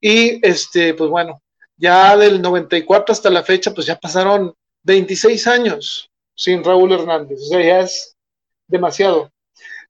Y 0.00 0.46
este, 0.46 0.94
pues 0.94 1.11
bueno, 1.11 1.42
ya 1.76 2.16
del 2.16 2.40
94 2.40 3.12
hasta 3.12 3.30
la 3.30 3.42
fecha, 3.42 3.72
pues 3.72 3.86
ya 3.86 3.96
pasaron 3.96 4.55
26 4.82 5.46
años 5.46 6.11
sin 6.34 6.64
Raúl 6.64 6.92
Hernández. 6.92 7.40
O 7.42 7.46
sea, 7.46 7.62
ya 7.62 7.80
es 7.80 8.16
demasiado. 8.66 9.30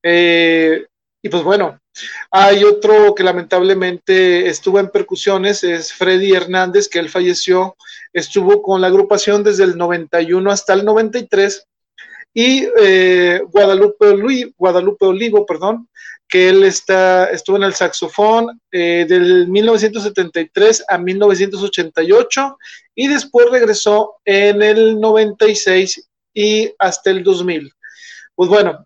Eh, 0.03 0.85
y 1.23 1.29
pues 1.29 1.43
bueno, 1.43 1.81
hay 2.31 2.65
otro 2.65 3.15
que 3.15 3.23
lamentablemente 3.23 4.49
estuvo 4.49 4.79
en 4.81 4.91
percusiones, 4.91 5.65
es 5.65 5.93
Freddy 5.93 6.33
Hernández, 6.33 6.89
que 6.89 6.99
él 6.99 7.09
falleció, 7.09 7.77
estuvo 8.13 8.63
con 8.63 8.81
la 8.81 8.89
agrupación 8.89 9.43
desde 9.43 9.65
el 9.65 9.77
91 9.77 10.51
hasta 10.51 10.73
el 10.75 10.85
93, 10.85 11.67
y 12.35 12.67
eh, 12.81 13.41
Guadalupe, 13.49 14.53
Guadalupe 14.59 15.07
Olivo, 15.07 15.47
perdón, 15.47 15.89
que 16.29 16.49
él 16.49 16.65
está, 16.65 17.27
estuvo 17.27 17.57
en 17.57 17.63
el 17.63 17.75
saxofón 17.75 18.61
eh, 18.73 19.07
del 19.09 19.47
1973 19.49 20.85
a 20.89 20.99
1988 20.99 22.59
y 22.97 23.07
después 23.07 23.51
regresó 23.51 24.17
en 24.25 24.63
el 24.63 25.01
96 25.01 26.09
y 26.35 26.73
hasta 26.79 27.11
el 27.11 27.23
2000. 27.23 27.73
Pues 28.35 28.51
bueno, 28.51 28.85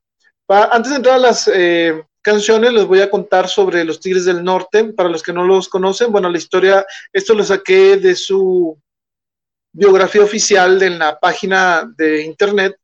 antes 0.48 0.90
de 0.90 0.96
entrar 0.96 1.14
a 1.14 1.18
las 1.18 1.50
eh, 1.52 2.04
canciones, 2.28 2.74
les 2.74 2.84
voy 2.84 3.00
a 3.00 3.08
contar 3.08 3.48
sobre 3.48 3.86
los 3.86 4.00
Tigres 4.00 4.26
del 4.26 4.44
Norte. 4.44 4.84
Para 4.92 5.08
los 5.08 5.22
que 5.22 5.32
no 5.32 5.44
los 5.44 5.66
conocen, 5.66 6.12
bueno, 6.12 6.28
la 6.28 6.36
historia, 6.36 6.84
esto 7.10 7.32
lo 7.32 7.42
saqué 7.42 7.96
de 7.96 8.14
su 8.14 8.78
biografía 9.72 10.20
oficial 10.20 10.78
de 10.78 10.90
la 10.90 11.18
página 11.18 11.90
de 11.96 12.22
internet. 12.24 12.76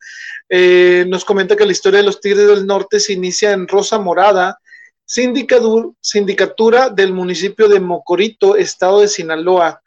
Eh, 0.48 1.04
nos 1.08 1.26
comenta 1.26 1.56
que 1.56 1.66
la 1.66 1.72
historia 1.72 1.98
de 1.98 2.06
los 2.06 2.22
Tigres 2.22 2.46
del 2.46 2.66
Norte 2.66 2.98
se 2.98 3.12
inicia 3.12 3.52
en 3.52 3.68
Rosa 3.68 3.98
Morada, 3.98 4.58
sindicatura 5.04 6.88
del 6.88 7.12
municipio 7.12 7.68
de 7.68 7.80
Mocorito, 7.80 8.56
estado 8.56 9.00
de 9.02 9.08
Sinaloa. 9.08 9.82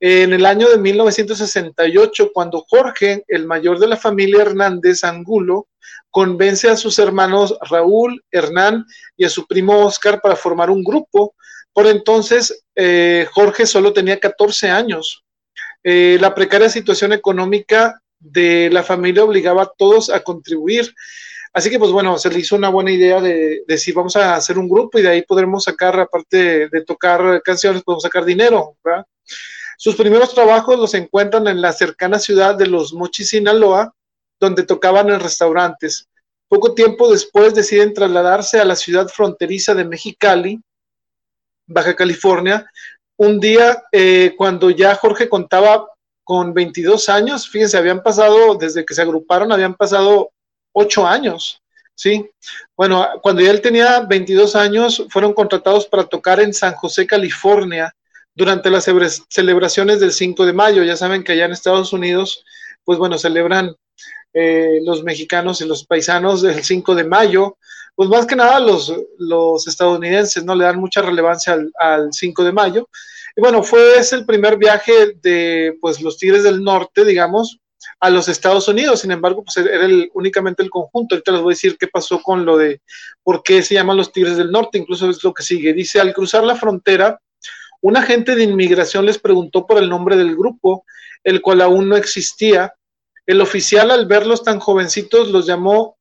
En 0.00 0.32
el 0.32 0.44
año 0.46 0.68
de 0.68 0.78
1968, 0.78 2.32
cuando 2.34 2.66
Jorge, 2.68 3.22
el 3.28 3.46
mayor 3.46 3.78
de 3.78 3.86
la 3.86 3.96
familia 3.96 4.42
Hernández 4.42 5.04
Angulo, 5.04 5.68
convence 6.10 6.68
a 6.68 6.76
sus 6.76 6.98
hermanos 6.98 7.56
Raúl, 7.68 8.24
Hernán 8.30 8.84
y 9.16 9.24
a 9.24 9.28
su 9.28 9.46
primo 9.46 9.84
Oscar 9.84 10.20
para 10.20 10.36
formar 10.36 10.70
un 10.70 10.82
grupo. 10.82 11.34
Por 11.72 11.86
entonces, 11.86 12.64
eh, 12.74 13.26
Jorge 13.32 13.66
solo 13.66 13.92
tenía 13.92 14.18
14 14.18 14.70
años. 14.70 15.24
Eh, 15.84 16.16
la 16.20 16.34
precaria 16.34 16.68
situación 16.68 17.12
económica 17.12 18.00
de 18.18 18.70
la 18.72 18.82
familia 18.82 19.24
obligaba 19.24 19.62
a 19.62 19.72
todos 19.76 20.10
a 20.10 20.20
contribuir. 20.20 20.92
Así 21.52 21.70
que, 21.70 21.78
pues 21.78 21.90
bueno, 21.90 22.18
se 22.18 22.30
le 22.30 22.40
hizo 22.40 22.56
una 22.56 22.68
buena 22.68 22.90
idea 22.90 23.20
de 23.20 23.62
decir, 23.66 23.94
vamos 23.94 24.14
a 24.16 24.34
hacer 24.34 24.58
un 24.58 24.68
grupo 24.68 24.98
y 24.98 25.02
de 25.02 25.08
ahí 25.08 25.22
podremos 25.22 25.64
sacar, 25.64 25.98
aparte 25.98 26.68
de, 26.68 26.84
tocar 26.84 27.40
canciones, 27.42 27.82
podemos 27.82 28.02
sacar 28.02 28.24
dinero. 28.26 28.76
Sus 29.78 29.96
primeros 29.96 30.34
trabajos 30.34 30.78
los 30.78 30.92
encuentran 30.94 31.46
en 31.48 31.62
la 31.62 31.72
cercana 31.72 32.18
ciudad 32.18 32.56
de 32.56 32.66
Los 32.66 32.92
Mochis, 32.92 33.30
Sinaloa, 33.30 33.94
donde 34.38 34.64
tocaban 34.64 35.10
en 35.10 35.20
restaurantes. 35.20 36.08
Poco 36.48 36.74
tiempo 36.74 37.10
después 37.10 37.54
deciden 37.54 37.92
trasladarse 37.92 38.60
a 38.60 38.64
la 38.64 38.76
ciudad 38.76 39.08
fronteriza 39.08 39.74
de 39.74 39.84
Mexicali, 39.84 40.60
Baja 41.66 41.96
California. 41.96 42.70
Un 43.16 43.40
día, 43.40 43.82
eh, 43.90 44.34
cuando 44.36 44.70
ya 44.70 44.94
Jorge 44.94 45.28
contaba 45.28 45.88
con 46.22 46.54
22 46.54 47.08
años, 47.08 47.48
fíjense, 47.48 47.76
habían 47.76 48.02
pasado, 48.02 48.54
desde 48.54 48.84
que 48.84 48.94
se 48.94 49.02
agruparon, 49.02 49.52
habían 49.52 49.74
pasado 49.74 50.30
8 50.72 51.06
años, 51.06 51.62
¿sí? 51.94 52.30
Bueno, 52.76 53.08
cuando 53.22 53.42
ya 53.42 53.50
él 53.50 53.60
tenía 53.60 54.00
22 54.00 54.54
años, 54.54 55.04
fueron 55.08 55.32
contratados 55.32 55.86
para 55.86 56.04
tocar 56.04 56.40
en 56.40 56.52
San 56.52 56.74
José, 56.74 57.06
California, 57.06 57.94
durante 58.34 58.70
las 58.70 58.86
celebraciones 59.30 59.98
del 59.98 60.12
5 60.12 60.44
de 60.44 60.52
mayo. 60.52 60.84
Ya 60.84 60.96
saben 60.96 61.24
que 61.24 61.32
allá 61.32 61.46
en 61.46 61.52
Estados 61.52 61.92
Unidos, 61.92 62.44
pues 62.84 62.98
bueno, 62.98 63.18
celebran 63.18 63.74
eh, 64.38 64.80
los 64.82 65.02
mexicanos 65.02 65.62
y 65.62 65.66
los 65.66 65.86
paisanos 65.86 66.42
del 66.42 66.62
5 66.62 66.94
de 66.94 67.04
mayo, 67.04 67.56
pues 67.94 68.10
más 68.10 68.26
que 68.26 68.36
nada 68.36 68.60
los, 68.60 68.92
los 69.18 69.66
estadounidenses 69.66 70.44
no 70.44 70.54
le 70.54 70.64
dan 70.64 70.78
mucha 70.78 71.00
relevancia 71.00 71.54
al, 71.54 71.72
al 71.78 72.12
5 72.12 72.44
de 72.44 72.52
mayo. 72.52 72.88
Y 73.34 73.40
bueno, 73.40 73.62
fue 73.62 73.96
ese 73.96 74.16
el 74.16 74.26
primer 74.26 74.58
viaje 74.58 75.14
de 75.22 75.78
pues 75.80 76.02
los 76.02 76.18
Tigres 76.18 76.42
del 76.42 76.62
Norte, 76.62 77.06
digamos, 77.06 77.60
a 77.98 78.10
los 78.10 78.28
Estados 78.28 78.68
Unidos. 78.68 79.00
Sin 79.00 79.10
embargo, 79.10 79.42
pues 79.42 79.56
era 79.56 79.86
el, 79.86 80.10
únicamente 80.12 80.62
el 80.62 80.68
conjunto. 80.68 81.14
Ahorita 81.14 81.32
les 81.32 81.40
voy 81.40 81.52
a 81.52 81.56
decir 81.56 81.78
qué 81.78 81.88
pasó 81.88 82.20
con 82.20 82.44
lo 82.44 82.58
de 82.58 82.82
por 83.22 83.42
qué 83.42 83.62
se 83.62 83.72
llaman 83.72 83.96
los 83.96 84.12
Tigres 84.12 84.36
del 84.36 84.50
Norte. 84.50 84.76
Incluso 84.76 85.08
es 85.08 85.24
lo 85.24 85.32
que 85.32 85.42
sigue. 85.42 85.72
Dice, 85.72 85.98
al 85.98 86.12
cruzar 86.12 86.44
la 86.44 86.56
frontera, 86.56 87.18
un 87.80 87.96
agente 87.96 88.36
de 88.36 88.44
inmigración 88.44 89.06
les 89.06 89.18
preguntó 89.18 89.66
por 89.66 89.78
el 89.78 89.88
nombre 89.88 90.16
del 90.16 90.36
grupo, 90.36 90.84
el 91.24 91.40
cual 91.40 91.62
aún 91.62 91.88
no 91.88 91.96
existía, 91.96 92.74
el 93.26 93.40
oficial 93.40 93.90
al 93.90 94.06
verlos 94.06 94.42
tan 94.42 94.60
jovencitos 94.60 95.30
los 95.30 95.46
llamó 95.46 95.96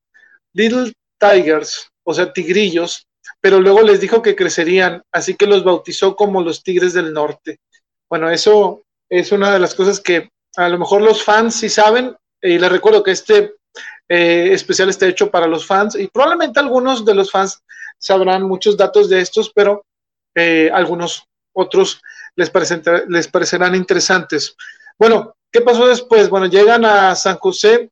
Little 0.54 0.94
Tigers, 1.20 1.90
o 2.04 2.14
sea, 2.14 2.32
tigrillos, 2.32 3.08
pero 3.42 3.60
luego 3.60 3.82
les 3.82 4.00
dijo 4.00 4.22
que 4.22 4.36
crecerían, 4.36 5.04
así 5.12 5.36
que 5.36 5.48
los 5.48 5.64
bautizó 5.64 6.16
como 6.16 6.42
los 6.42 6.64
Tigres 6.64 6.94
del 6.94 7.14
Norte. 7.14 7.60
Bueno, 8.10 8.30
eso 8.30 8.84
es 9.10 9.32
una 9.32 9.52
de 9.52 9.60
las 9.60 9.76
cosas 9.76 10.00
que 10.00 10.30
a 10.56 10.70
lo 10.70 10.78
mejor 10.78 11.02
los 11.02 11.24
fans 11.24 11.56
sí 11.56 11.70
saben, 11.70 12.16
y 12.42 12.58
les 12.58 12.72
recuerdo 12.72 13.04
que 13.04 13.12
este 13.12 13.56
eh, 14.08 14.50
especial 14.52 14.90
está 14.90 15.08
hecho 15.08 15.32
para 15.32 15.48
los 15.48 15.66
fans, 15.66 15.96
y 15.96 16.08
probablemente 16.08 16.60
algunos 16.60 17.04
de 17.04 17.16
los 17.16 17.32
fans 17.32 17.62
sabrán 17.98 18.44
muchos 18.44 18.78
datos 18.78 19.10
de 19.10 19.22
estos, 19.22 19.52
pero 19.54 19.86
eh, 20.36 20.70
algunos 20.74 21.26
otros 21.54 22.02
les, 22.36 22.52
les 23.08 23.28
parecerán 23.28 23.76
interesantes. 23.76 24.56
Bueno, 24.98 25.36
¿Qué 25.56 25.62
pasó 25.62 25.88
después? 25.88 26.30
Bueno, 26.30 26.48
llegan 26.48 26.84
a 26.84 27.16
San 27.16 27.38
José 27.38 27.90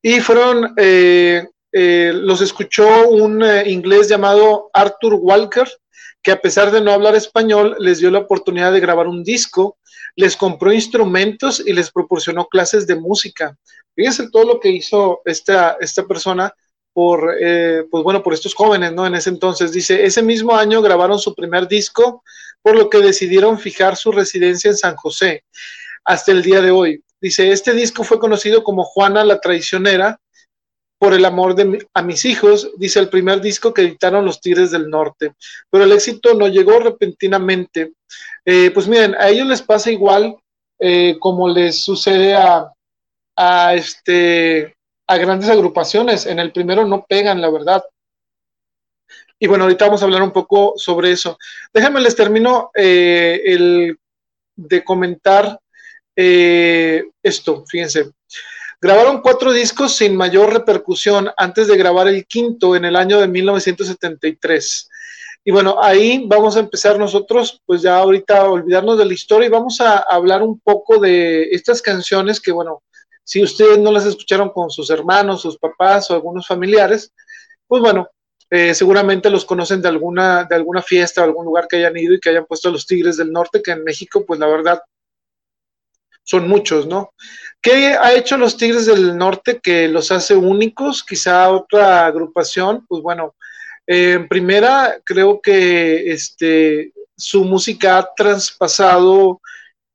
y 0.00 0.20
fueron, 0.20 0.72
eh, 0.76 1.44
eh, 1.72 2.12
los 2.14 2.40
escuchó 2.40 3.08
un 3.08 3.42
eh, 3.42 3.68
inglés 3.68 4.08
llamado 4.08 4.70
Arthur 4.72 5.14
Walker, 5.14 5.68
que 6.22 6.30
a 6.30 6.40
pesar 6.40 6.70
de 6.70 6.80
no 6.80 6.92
hablar 6.92 7.16
español, 7.16 7.74
les 7.80 7.98
dio 7.98 8.12
la 8.12 8.20
oportunidad 8.20 8.72
de 8.72 8.78
grabar 8.78 9.08
un 9.08 9.24
disco, 9.24 9.78
les 10.14 10.36
compró 10.36 10.72
instrumentos 10.72 11.58
y 11.58 11.72
les 11.72 11.90
proporcionó 11.90 12.46
clases 12.46 12.86
de 12.86 12.94
música. 12.94 13.58
Fíjense 13.96 14.30
todo 14.30 14.44
lo 14.44 14.60
que 14.60 14.70
hizo 14.70 15.22
esta, 15.24 15.76
esta 15.80 16.06
persona 16.06 16.54
por, 16.92 17.34
pues 17.90 18.04
bueno, 18.04 18.22
por 18.22 18.32
estos 18.32 18.54
jóvenes, 18.54 18.92
¿no? 18.92 19.08
En 19.08 19.16
ese 19.16 19.30
entonces, 19.30 19.72
dice, 19.72 20.04
ese 20.04 20.22
mismo 20.22 20.54
año 20.54 20.82
grabaron 20.82 21.18
su 21.18 21.34
primer 21.34 21.66
disco, 21.66 22.22
por 22.62 22.76
lo 22.76 22.88
que 22.88 22.98
decidieron 22.98 23.58
fijar 23.58 23.96
su 23.96 24.12
residencia 24.12 24.70
en 24.70 24.76
San 24.76 24.94
José 24.94 25.42
hasta 26.08 26.32
el 26.32 26.42
día 26.42 26.62
de 26.62 26.70
hoy. 26.70 27.04
Dice, 27.20 27.52
este 27.52 27.74
disco 27.74 28.02
fue 28.02 28.18
conocido 28.18 28.64
como 28.64 28.82
Juana 28.82 29.24
la 29.24 29.40
Traicionera 29.40 30.18
por 30.98 31.12
el 31.12 31.24
amor 31.24 31.54
de 31.54 31.86
a 31.92 32.02
mis 32.02 32.24
hijos, 32.24 32.72
dice 32.78 32.98
el 32.98 33.10
primer 33.10 33.40
disco 33.40 33.74
que 33.74 33.82
editaron 33.82 34.24
los 34.24 34.40
Tigres 34.40 34.70
del 34.70 34.88
Norte, 34.88 35.34
pero 35.70 35.84
el 35.84 35.92
éxito 35.92 36.34
no 36.34 36.48
llegó 36.48 36.80
repentinamente. 36.80 37.92
Eh, 38.44 38.70
pues 38.72 38.88
miren, 38.88 39.14
a 39.16 39.28
ellos 39.28 39.46
les 39.46 39.60
pasa 39.60 39.90
igual 39.90 40.36
eh, 40.80 41.16
como 41.20 41.46
les 41.48 41.84
sucede 41.84 42.34
a, 42.34 42.72
a, 43.36 43.74
este, 43.74 44.74
a 45.06 45.16
grandes 45.18 45.50
agrupaciones. 45.50 46.24
En 46.24 46.38
el 46.38 46.52
primero 46.52 46.86
no 46.86 47.04
pegan, 47.06 47.40
la 47.42 47.50
verdad. 47.50 47.84
Y 49.38 49.46
bueno, 49.46 49.64
ahorita 49.64 49.84
vamos 49.84 50.00
a 50.00 50.06
hablar 50.06 50.22
un 50.22 50.32
poco 50.32 50.72
sobre 50.76 51.12
eso. 51.12 51.38
Déjenme 51.72 52.00
les 52.00 52.16
termino 52.16 52.70
eh, 52.74 53.42
el 53.44 53.98
de 54.56 54.82
comentar 54.82 55.60
eh, 56.20 57.04
esto, 57.22 57.64
fíjense. 57.68 58.10
Grabaron 58.80 59.20
cuatro 59.20 59.52
discos 59.52 59.94
sin 59.94 60.16
mayor 60.16 60.52
repercusión 60.52 61.30
antes 61.36 61.68
de 61.68 61.76
grabar 61.76 62.08
el 62.08 62.26
quinto 62.26 62.74
en 62.74 62.84
el 62.84 62.96
año 62.96 63.20
de 63.20 63.28
1973. 63.28 64.90
Y 65.44 65.52
bueno, 65.52 65.76
ahí 65.80 66.24
vamos 66.26 66.56
a 66.56 66.60
empezar 66.60 66.98
nosotros, 66.98 67.62
pues 67.64 67.82
ya 67.82 67.98
ahorita 67.98 68.38
a 68.40 68.50
olvidarnos 68.50 68.98
de 68.98 69.04
la 69.04 69.14
historia 69.14 69.46
y 69.46 69.50
vamos 69.50 69.80
a 69.80 69.98
hablar 69.98 70.42
un 70.42 70.58
poco 70.58 70.98
de 70.98 71.50
estas 71.52 71.80
canciones 71.80 72.40
que, 72.40 72.50
bueno, 72.50 72.82
si 73.22 73.40
ustedes 73.40 73.78
no 73.78 73.92
las 73.92 74.04
escucharon 74.04 74.50
con 74.50 74.70
sus 74.70 74.90
hermanos, 74.90 75.42
sus 75.42 75.56
papás 75.56 76.10
o 76.10 76.14
algunos 76.14 76.48
familiares, 76.48 77.12
pues 77.68 77.80
bueno, 77.80 78.08
eh, 78.50 78.74
seguramente 78.74 79.30
los 79.30 79.44
conocen 79.44 79.80
de 79.80 79.88
alguna, 79.88 80.44
de 80.50 80.56
alguna 80.56 80.82
fiesta 80.82 81.20
o 81.20 81.24
algún 81.24 81.44
lugar 81.44 81.68
que 81.68 81.76
hayan 81.76 81.96
ido 81.96 82.14
y 82.14 82.20
que 82.20 82.30
hayan 82.30 82.46
puesto 82.46 82.72
los 82.72 82.86
Tigres 82.86 83.16
del 83.16 83.30
Norte, 83.30 83.62
que 83.62 83.70
en 83.70 83.84
México, 83.84 84.24
pues 84.26 84.40
la 84.40 84.48
verdad, 84.48 84.80
son 86.28 86.46
muchos, 86.46 86.86
¿no? 86.86 87.14
¿Qué 87.62 87.96
ha 87.98 88.12
hecho 88.12 88.36
los 88.36 88.58
Tigres 88.58 88.84
del 88.84 89.16
Norte 89.16 89.60
que 89.62 89.88
los 89.88 90.12
hace 90.12 90.36
únicos? 90.36 91.02
Quizá 91.02 91.50
otra 91.50 92.04
agrupación, 92.04 92.84
pues 92.86 93.02
bueno, 93.02 93.34
en 93.86 94.28
primera 94.28 95.00
creo 95.04 95.40
que 95.40 96.12
este, 96.12 96.92
su 97.16 97.44
música 97.44 97.96
ha 97.96 98.14
traspasado 98.14 99.40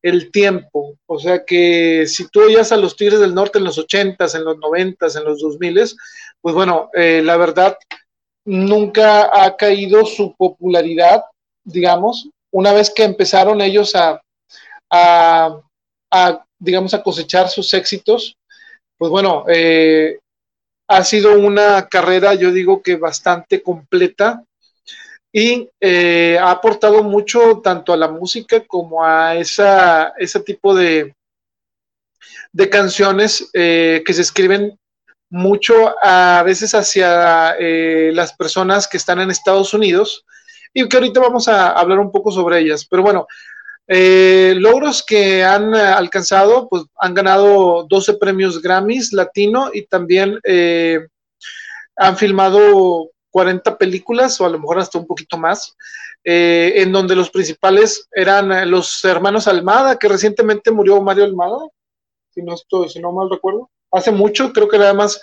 el 0.01 0.31
tiempo, 0.31 0.97
o 1.05 1.19
sea 1.19 1.45
que 1.45 2.05
si 2.07 2.27
tú 2.29 2.41
oías 2.41 2.71
a 2.71 2.77
los 2.77 2.97
Tigres 2.97 3.19
del 3.19 3.35
Norte 3.35 3.59
en 3.59 3.65
los 3.65 3.77
80s, 3.77 4.35
en 4.35 4.43
los 4.43 4.57
90s, 4.57 5.15
en 5.15 5.23
los 5.23 5.39
2000s, 5.41 5.95
pues 6.41 6.55
bueno, 6.55 6.89
eh, 6.95 7.21
la 7.23 7.37
verdad 7.37 7.77
nunca 8.43 9.29
ha 9.31 9.55
caído 9.55 10.03
su 10.03 10.35
popularidad, 10.35 11.23
digamos, 11.63 12.27
una 12.51 12.73
vez 12.73 12.89
que 12.89 13.03
empezaron 13.03 13.61
ellos 13.61 13.95
a, 13.95 14.19
a 14.89 15.61
a, 16.13 16.45
digamos, 16.59 16.93
a 16.93 17.01
cosechar 17.01 17.49
sus 17.49 17.73
éxitos, 17.73 18.37
pues 18.97 19.09
bueno, 19.09 19.45
eh, 19.47 20.19
ha 20.87 21.03
sido 21.03 21.37
una 21.39 21.87
carrera, 21.87 22.35
yo 22.35 22.51
digo 22.51 22.83
que 22.83 22.97
bastante 22.97 23.63
completa 23.63 24.43
y 25.31 25.67
eh, 25.81 26.37
ha 26.39 26.51
aportado 26.51 27.01
mucho 27.03 27.61
tanto 27.63 27.91
a 27.91 27.97
la 27.97 28.07
música 28.07 28.63
como 28.67 29.03
a 29.03 29.35
esa, 29.35 30.13
ese 30.19 30.39
tipo 30.41 30.75
de, 30.75 31.15
de 32.51 32.69
canciones 32.69 33.49
eh, 33.53 34.03
que 34.05 34.13
se 34.13 34.21
escriben 34.21 34.77
mucho 35.31 35.95
a 36.03 36.43
veces 36.45 36.75
hacia 36.75 37.55
las 37.57 38.33
personas 38.33 38.87
que 38.87 38.97
están 38.97 39.19
en 39.19 39.31
Estados 39.31 39.73
Unidos 39.73 40.23
y 40.71 40.87
que 40.87 40.95
ahorita 40.95 41.19
vamos 41.19 41.47
a 41.47 41.71
hablar 41.71 41.97
un 41.97 42.11
poco 42.11 42.31
sobre 42.31 42.59
ellas. 42.59 42.85
Pero 42.85 43.01
bueno, 43.01 43.25
Eh, 43.87 44.55
logros 44.57 45.03
que 45.03 45.43
han 45.43 45.75
alcanzado, 45.75 46.67
pues 46.69 46.83
han 46.97 47.13
ganado 47.13 47.85
12 47.89 48.15
premios 48.15 48.61
Grammys 48.61 49.13
Latino 49.13 49.69
y 49.73 49.85
también 49.85 50.39
han 51.95 52.17
filmado 52.17 53.11
40 53.29 53.77
películas 53.77 54.39
o 54.39 54.45
a 54.45 54.49
lo 54.49 54.59
mejor 54.59 54.79
hasta 54.79 54.97
un 54.97 55.05
poquito 55.07 55.37
más, 55.37 55.75
en 56.23 56.91
donde 56.91 57.15
los 57.15 57.29
principales 57.29 58.07
eran 58.13 58.69
los 58.71 59.03
hermanos 59.03 59.47
Almada, 59.47 59.99
que 59.99 60.07
recientemente 60.07 60.71
murió 60.71 61.01
Mario 61.01 61.25
Almada, 61.25 61.67
si 62.33 62.41
no, 62.41 62.55
estoy, 62.55 62.89
si 62.89 62.99
no 62.99 63.11
mal 63.11 63.29
recuerdo, 63.29 63.69
hace 63.91 64.11
mucho, 64.11 64.51
creo 64.51 64.67
que 64.67 64.77
nada 64.77 64.93
más. 64.93 65.21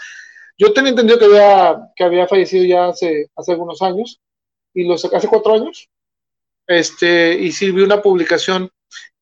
Yo 0.57 0.73
tenía 0.73 0.91
entendido 0.91 1.19
que 1.19 1.25
había, 1.25 1.91
que 1.97 2.05
había 2.05 2.29
fallecido 2.29 2.65
ya 2.65 2.89
hace, 2.89 3.31
hace 3.35 3.53
algunos 3.53 3.83
años, 3.83 4.21
y 4.75 4.85
lo 4.85 4.95
hace 4.95 5.29
cuatro 5.29 5.55
años, 5.55 5.89
este, 6.71 7.35
y 7.35 7.51
sí 7.51 7.73
vi 7.73 7.83
una 7.83 8.01
publicación, 8.01 8.71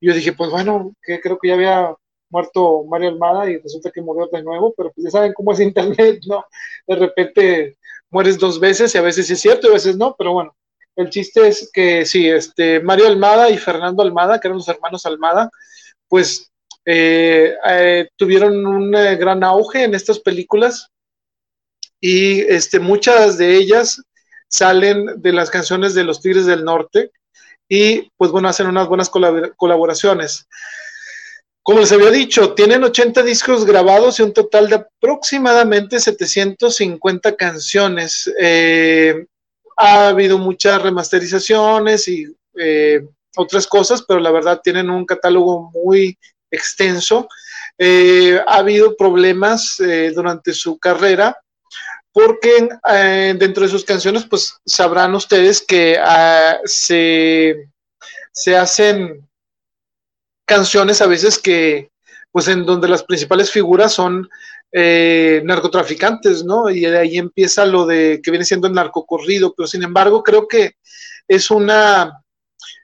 y 0.00 0.08
yo 0.08 0.14
dije, 0.14 0.34
pues 0.34 0.50
bueno, 0.50 0.94
que 1.02 1.18
creo 1.20 1.38
que 1.38 1.48
ya 1.48 1.54
había 1.54 1.94
muerto 2.30 2.84
Mario 2.84 3.08
Almada 3.08 3.50
y 3.50 3.56
resulta 3.56 3.90
que 3.90 4.02
murió 4.02 4.28
de 4.30 4.42
nuevo, 4.42 4.74
pero 4.76 4.92
pues 4.92 5.06
ya 5.06 5.10
saben 5.10 5.32
cómo 5.32 5.52
es 5.52 5.60
Internet, 5.60 6.20
¿no? 6.26 6.44
De 6.86 6.96
repente 6.96 7.78
mueres 8.10 8.38
dos 8.38 8.60
veces 8.60 8.94
y 8.94 8.98
a 8.98 9.02
veces 9.02 9.30
es 9.30 9.40
cierto 9.40 9.66
y 9.66 9.70
a 9.70 9.74
veces 9.74 9.96
no, 9.96 10.14
pero 10.18 10.32
bueno, 10.32 10.54
el 10.96 11.08
chiste 11.08 11.48
es 11.48 11.70
que 11.72 12.04
sí, 12.04 12.28
este, 12.28 12.80
Mario 12.80 13.06
Almada 13.06 13.48
y 13.48 13.56
Fernando 13.56 14.02
Almada, 14.02 14.38
que 14.38 14.48
eran 14.48 14.58
los 14.58 14.68
hermanos 14.68 15.06
Almada, 15.06 15.50
pues 16.06 16.52
eh, 16.84 17.54
eh, 17.66 18.08
tuvieron 18.16 18.66
un 18.66 18.94
eh, 18.94 19.16
gran 19.16 19.42
auge 19.42 19.84
en 19.84 19.94
estas 19.94 20.20
películas 20.20 20.88
y 21.98 22.40
este, 22.42 22.78
muchas 22.78 23.38
de 23.38 23.56
ellas 23.56 24.02
salen 24.48 25.20
de 25.22 25.32
las 25.32 25.50
canciones 25.50 25.94
de 25.94 26.04
los 26.04 26.20
Tigres 26.20 26.44
del 26.44 26.64
Norte 26.64 27.10
y 27.68 28.10
pues 28.16 28.30
bueno, 28.30 28.48
hacen 28.48 28.66
unas 28.66 28.88
buenas 28.88 29.10
colaboraciones. 29.10 30.46
Como 31.62 31.80
les 31.80 31.92
había 31.92 32.10
dicho, 32.10 32.54
tienen 32.54 32.82
80 32.82 33.22
discos 33.22 33.66
grabados 33.66 34.18
y 34.18 34.22
un 34.22 34.32
total 34.32 34.70
de 34.70 34.76
aproximadamente 34.76 36.00
750 36.00 37.36
canciones. 37.36 38.32
Eh, 38.40 39.26
ha 39.76 40.08
habido 40.08 40.38
muchas 40.38 40.80
remasterizaciones 40.80 42.08
y 42.08 42.24
eh, 42.58 43.06
otras 43.36 43.66
cosas, 43.66 44.02
pero 44.08 44.18
la 44.18 44.30
verdad 44.30 44.62
tienen 44.64 44.88
un 44.88 45.04
catálogo 45.04 45.70
muy 45.72 46.16
extenso. 46.50 47.28
Eh, 47.76 48.40
ha 48.46 48.56
habido 48.56 48.96
problemas 48.96 49.76
durante 50.14 50.54
su 50.54 50.78
carrera 50.78 51.36
porque 52.18 52.68
eh, 52.92 53.36
dentro 53.38 53.62
de 53.62 53.68
sus 53.68 53.84
canciones, 53.84 54.24
pues 54.28 54.56
sabrán 54.66 55.14
ustedes 55.14 55.64
que 55.64 55.96
ah, 56.02 56.58
se, 56.64 57.54
hacen 58.58 59.24
canciones 60.44 61.00
a 61.00 61.06
veces 61.06 61.38
que, 61.38 61.92
pues 62.32 62.48
en 62.48 62.66
donde 62.66 62.88
las 62.88 63.04
principales 63.04 63.52
figuras 63.52 63.92
son 63.92 64.28
eh, 64.72 65.42
narcotraficantes, 65.44 66.44
¿no? 66.44 66.68
Y 66.68 66.80
de 66.80 66.98
ahí 66.98 67.18
empieza 67.18 67.64
lo 67.64 67.86
de 67.86 68.20
que 68.20 68.32
viene 68.32 68.44
siendo 68.44 68.66
el 68.66 68.74
narcocorrido, 68.74 69.54
pero 69.56 69.68
sin 69.68 69.84
embargo 69.84 70.24
creo 70.24 70.48
que 70.48 70.72
es 71.28 71.52
una, 71.52 72.24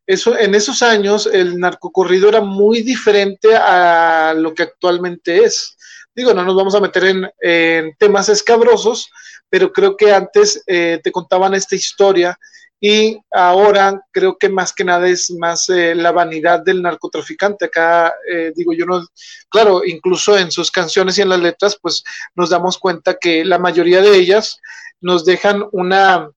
eso, 0.06 0.38
en 0.38 0.54
esos 0.54 0.80
años 0.80 1.26
el 1.26 1.58
narcocorrido 1.58 2.28
era 2.28 2.40
muy 2.40 2.82
diferente 2.82 3.56
a 3.56 4.32
lo 4.36 4.54
que 4.54 4.62
actualmente 4.62 5.44
es. 5.44 5.76
Digo, 6.14 6.32
no 6.32 6.44
nos 6.44 6.54
vamos 6.54 6.74
a 6.74 6.80
meter 6.80 7.04
en, 7.40 7.96
temas 7.98 8.28
escabrosos, 8.28 9.10
pero 9.50 9.72
creo 9.72 9.96
que 9.96 10.12
antes 10.12 10.62
eh, 10.66 11.00
te 11.02 11.12
contaban 11.12 11.54
esta 11.54 11.76
historia 11.76 12.38
y 12.80 13.18
ahora 13.32 14.00
creo 14.10 14.36
que 14.36 14.48
más 14.48 14.72
que 14.72 14.84
nada 14.84 15.08
es 15.08 15.30
más 15.30 15.68
eh, 15.70 15.94
la 15.94 16.12
vanidad 16.12 16.60
del 16.60 16.82
narcotraficante. 16.82 17.66
Acá 17.66 18.12
eh, 18.30 18.52
digo 18.54 18.72
yo 18.72 18.84
no, 18.84 19.06
claro, 19.48 19.84
incluso 19.84 20.36
en 20.36 20.50
sus 20.50 20.70
canciones 20.70 21.16
y 21.16 21.22
en 21.22 21.30
las 21.30 21.40
letras, 21.40 21.78
pues 21.80 22.04
nos 22.34 22.50
damos 22.50 22.78
cuenta 22.78 23.16
que 23.18 23.44
la 23.44 23.58
mayoría 23.58 24.02
de 24.02 24.16
ellas 24.16 24.58
nos 25.00 25.24
dejan 25.24 25.64
una, 25.72 26.30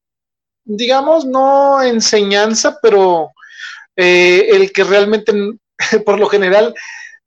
digamos, 0.64 1.26
no 1.26 1.82
enseñanza, 1.82 2.80
pero 2.82 3.32
el 3.96 4.72
que 4.72 4.84
realmente, 4.84 5.34
por 6.06 6.20
lo 6.20 6.28
general, 6.28 6.74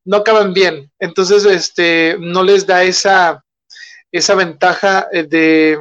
no 0.05 0.19
acaban 0.19 0.53
bien. 0.53 0.91
Entonces, 0.99 1.45
este, 1.45 2.17
no 2.19 2.43
les 2.43 2.67
da 2.67 2.83
esa, 2.83 3.45
esa 4.13 4.35
ventaja 4.35 5.09
eh, 5.13 5.25
de, 5.25 5.79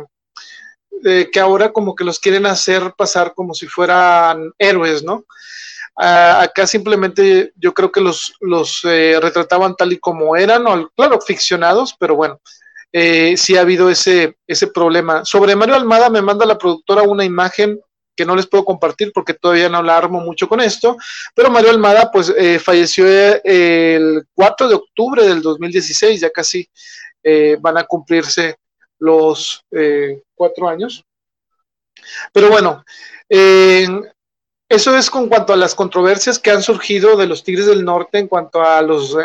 que 1.32 1.40
ahora 1.40 1.72
como 1.72 1.96
que 1.96 2.04
los 2.04 2.20
quieren 2.20 2.46
hacer 2.46 2.94
pasar 2.98 3.34
como 3.34 3.54
si 3.54 3.68
fueran 3.68 4.52
héroes, 4.58 5.04
¿no? 5.04 5.26
acá 6.02 6.66
simplemente 6.66 7.52
yo 7.58 7.74
creo 7.74 7.92
que 7.92 8.00
los, 8.00 8.34
los 8.40 8.86
eh, 8.86 9.20
retrataban 9.22 9.76
tal 9.76 9.92
y 9.92 9.98
como 9.98 10.38
eran, 10.38 10.64
claro, 10.96 11.20
ficcionados, 11.20 11.94
pero 12.00 12.16
bueno, 12.16 12.40
eh, 12.92 13.38
sí 13.38 13.56
ha 13.58 13.62
habido 13.62 13.90
ese, 13.90 14.38
ese 14.48 14.68
problema. 14.68 15.24
Sobre 15.26 15.56
Mario 15.56 15.76
Almada 15.76 16.10
me 16.10 16.22
manda 16.22 16.46
la 16.46 16.58
productora 16.58 17.04
una 17.04 17.24
imagen 17.24 17.80
que 18.16 18.26
no 18.26 18.36
les 18.36 18.48
puedo 18.48 18.66
compartir 18.66 19.12
porque 19.14 19.34
todavía 19.34 19.70
no 19.70 19.82
la 19.82 19.96
armo 19.96 20.20
mucho 20.20 20.50
con 20.50 20.60
esto, 20.60 20.98
pero 21.34 21.50
Mario 21.50 21.70
Almada 21.70 22.12
pues 22.12 22.34
eh, 22.38 22.60
falleció 22.60 23.08
eh, 23.08 23.42
el 23.46 24.24
4 24.34 24.68
de 24.68 24.76
octubre 24.76 25.24
del 25.24 25.42
2016, 25.42 26.20
ya 26.20 26.30
casi 26.30 26.68
eh, 27.24 27.58
van 27.60 27.78
a 27.78 27.84
cumplirse 27.86 28.56
los 29.00 29.64
cuatro 30.36 30.68
años. 30.68 31.06
Pero 32.34 32.50
bueno, 32.50 32.84
eso 33.30 34.98
es 34.98 35.10
con 35.10 35.30
cuanto 35.30 35.54
a 35.54 35.58
las 35.58 35.74
controversias 35.74 36.38
que 36.38 36.52
han 36.52 36.62
surgido 36.62 37.16
de 37.16 37.28
los 37.28 37.44
Tigres 37.44 37.68
del 37.68 37.86
Norte 37.86 38.20
en 38.20 38.28
cuanto 38.28 38.62
a 38.62 38.82
los 38.82 39.16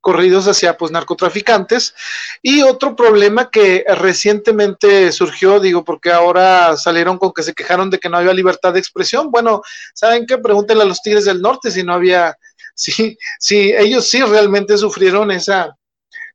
corridos 0.00 0.48
hacia 0.48 0.76
pues 0.76 0.90
narcotraficantes. 0.90 1.94
Y 2.42 2.62
otro 2.62 2.96
problema 2.96 3.50
que 3.50 3.84
recientemente 3.86 5.12
surgió 5.12 5.60
digo 5.60 5.84
porque 5.84 6.10
ahora 6.10 6.76
salieron 6.76 7.18
con 7.18 7.32
que 7.32 7.42
se 7.42 7.54
quejaron 7.54 7.90
de 7.90 7.98
que 7.98 8.08
no 8.08 8.16
había 8.16 8.32
libertad 8.32 8.72
de 8.72 8.80
expresión. 8.80 9.30
Bueno 9.30 9.62
saben 9.94 10.26
qué 10.26 10.38
pregúntenle 10.38 10.82
a 10.82 10.86
los 10.86 11.02
tigres 11.02 11.24
del 11.24 11.40
norte 11.40 11.70
si 11.70 11.82
no 11.82 11.94
había 11.94 12.36
si 12.74 13.16
si 13.38 13.72
ellos 13.72 14.08
sí 14.08 14.22
realmente 14.22 14.78
sufrieron 14.78 15.30
esa 15.30 15.76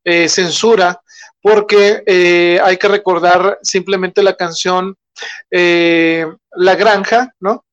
eh, 0.06 0.30
censura 0.30 1.01
porque 1.41 2.03
eh, 2.06 2.60
hay 2.64 2.78
que 2.78 2.88
recordar 2.88 3.60
simplemente 3.62 4.24
la 4.24 4.36
canción 4.36 4.95
eh, 5.51 6.26
La 6.51 6.76
Granja, 6.76 7.34
¿no? 7.39 7.66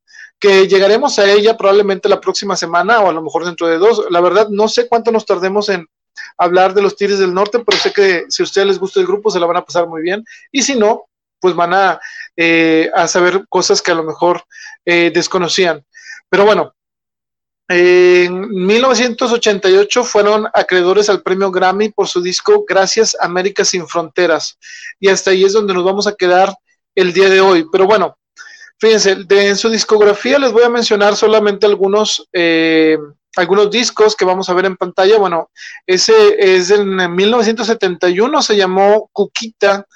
que 0.43 0.67
llegaremos 0.67 1.21
a 1.21 1.31
ella 1.31 1.57
probablemente 1.57 2.09
la 2.09 2.21
próxima 2.21 2.57
semana 2.57 3.01
o 3.01 3.09
a 3.09 3.13
lo 3.13 3.23
mejor 3.23 3.45
dentro 3.45 3.69
de 3.69 3.79
dos. 3.79 4.07
La 4.11 4.21
verdad, 4.21 4.49
no 4.49 4.67
sé 4.67 4.89
cuánto 4.89 5.13
nos 5.13 5.25
tardemos 5.25 5.69
en 5.69 5.87
hablar 6.37 6.75
de 6.75 6.83
los 6.83 6.97
Tigres 6.97 7.21
del 7.21 7.33
Norte, 7.33 7.61
pero 7.61 7.79
sé 7.79 7.93
que 7.93 8.25
si 8.29 8.43
a 8.43 8.45
ustedes 8.45 8.67
les 8.67 8.79
gusta 8.81 8.99
el 8.99 9.07
grupo 9.07 9.31
se 9.31 9.39
la 9.39 9.47
van 9.47 9.59
a 9.59 9.65
pasar 9.65 9.87
muy 9.87 10.03
bien. 10.03 10.25
Y 10.51 10.63
si 10.63 10.75
no, 10.75 11.05
pues 11.39 11.55
van 11.55 11.73
a, 11.75 12.01
eh, 12.37 12.91
a 12.93 13.07
saber 13.07 13.45
cosas 13.49 13.81
que 13.81 13.93
a 13.93 13.95
lo 13.95 14.03
mejor 14.03 14.43
eh, 14.85 15.13
desconocían. 15.15 15.85
Pero 16.29 16.45
bueno, 16.45 16.75
en 17.73 18.51
1988 18.51 20.05
fueron 20.05 20.47
acreedores 20.53 21.09
al 21.09 21.23
premio 21.23 21.51
Grammy 21.51 21.91
por 21.91 22.09
su 22.09 22.21
disco 22.21 22.65
Gracias 22.69 23.17
América 23.21 23.65
sin 23.65 23.87
Fronteras. 23.87 24.59
Y 25.01 25.09
hasta 25.09 25.31
ahí 25.31 25.45
es 25.45 25.53
donde 25.53 25.75
nos 25.75 25.85
vamos 25.85 26.07
a 26.07 26.15
quedar 26.15 26.55
el 26.95 27.13
día 27.13 27.29
de 27.29 27.41
hoy. 27.41 27.65
Pero 27.73 27.87
bueno, 27.87 28.17
Fíjense, 28.83 29.17
en 29.31 29.57
su 29.57 29.69
discografía 29.69 30.41
les 30.41 30.51
voy 30.51 30.65
a 30.65 30.69
mencionar 30.69 31.15
solamente 31.15 31.67
algunos, 31.67 32.29
eh, 32.33 32.99
algunos 33.37 33.71
discos 33.71 34.17
que 34.17 34.25
vamos 34.25 34.49
a 34.49 34.55
ver 34.55 34.65
en 34.65 34.77
pantalla. 34.77 35.19
Bueno, 35.19 35.53
ese 35.87 36.35
es 36.37 36.73
en 36.73 37.15
1971, 37.15 38.43
se 38.43 38.57
llamó 38.57 39.09
Cuquita. 39.13 39.87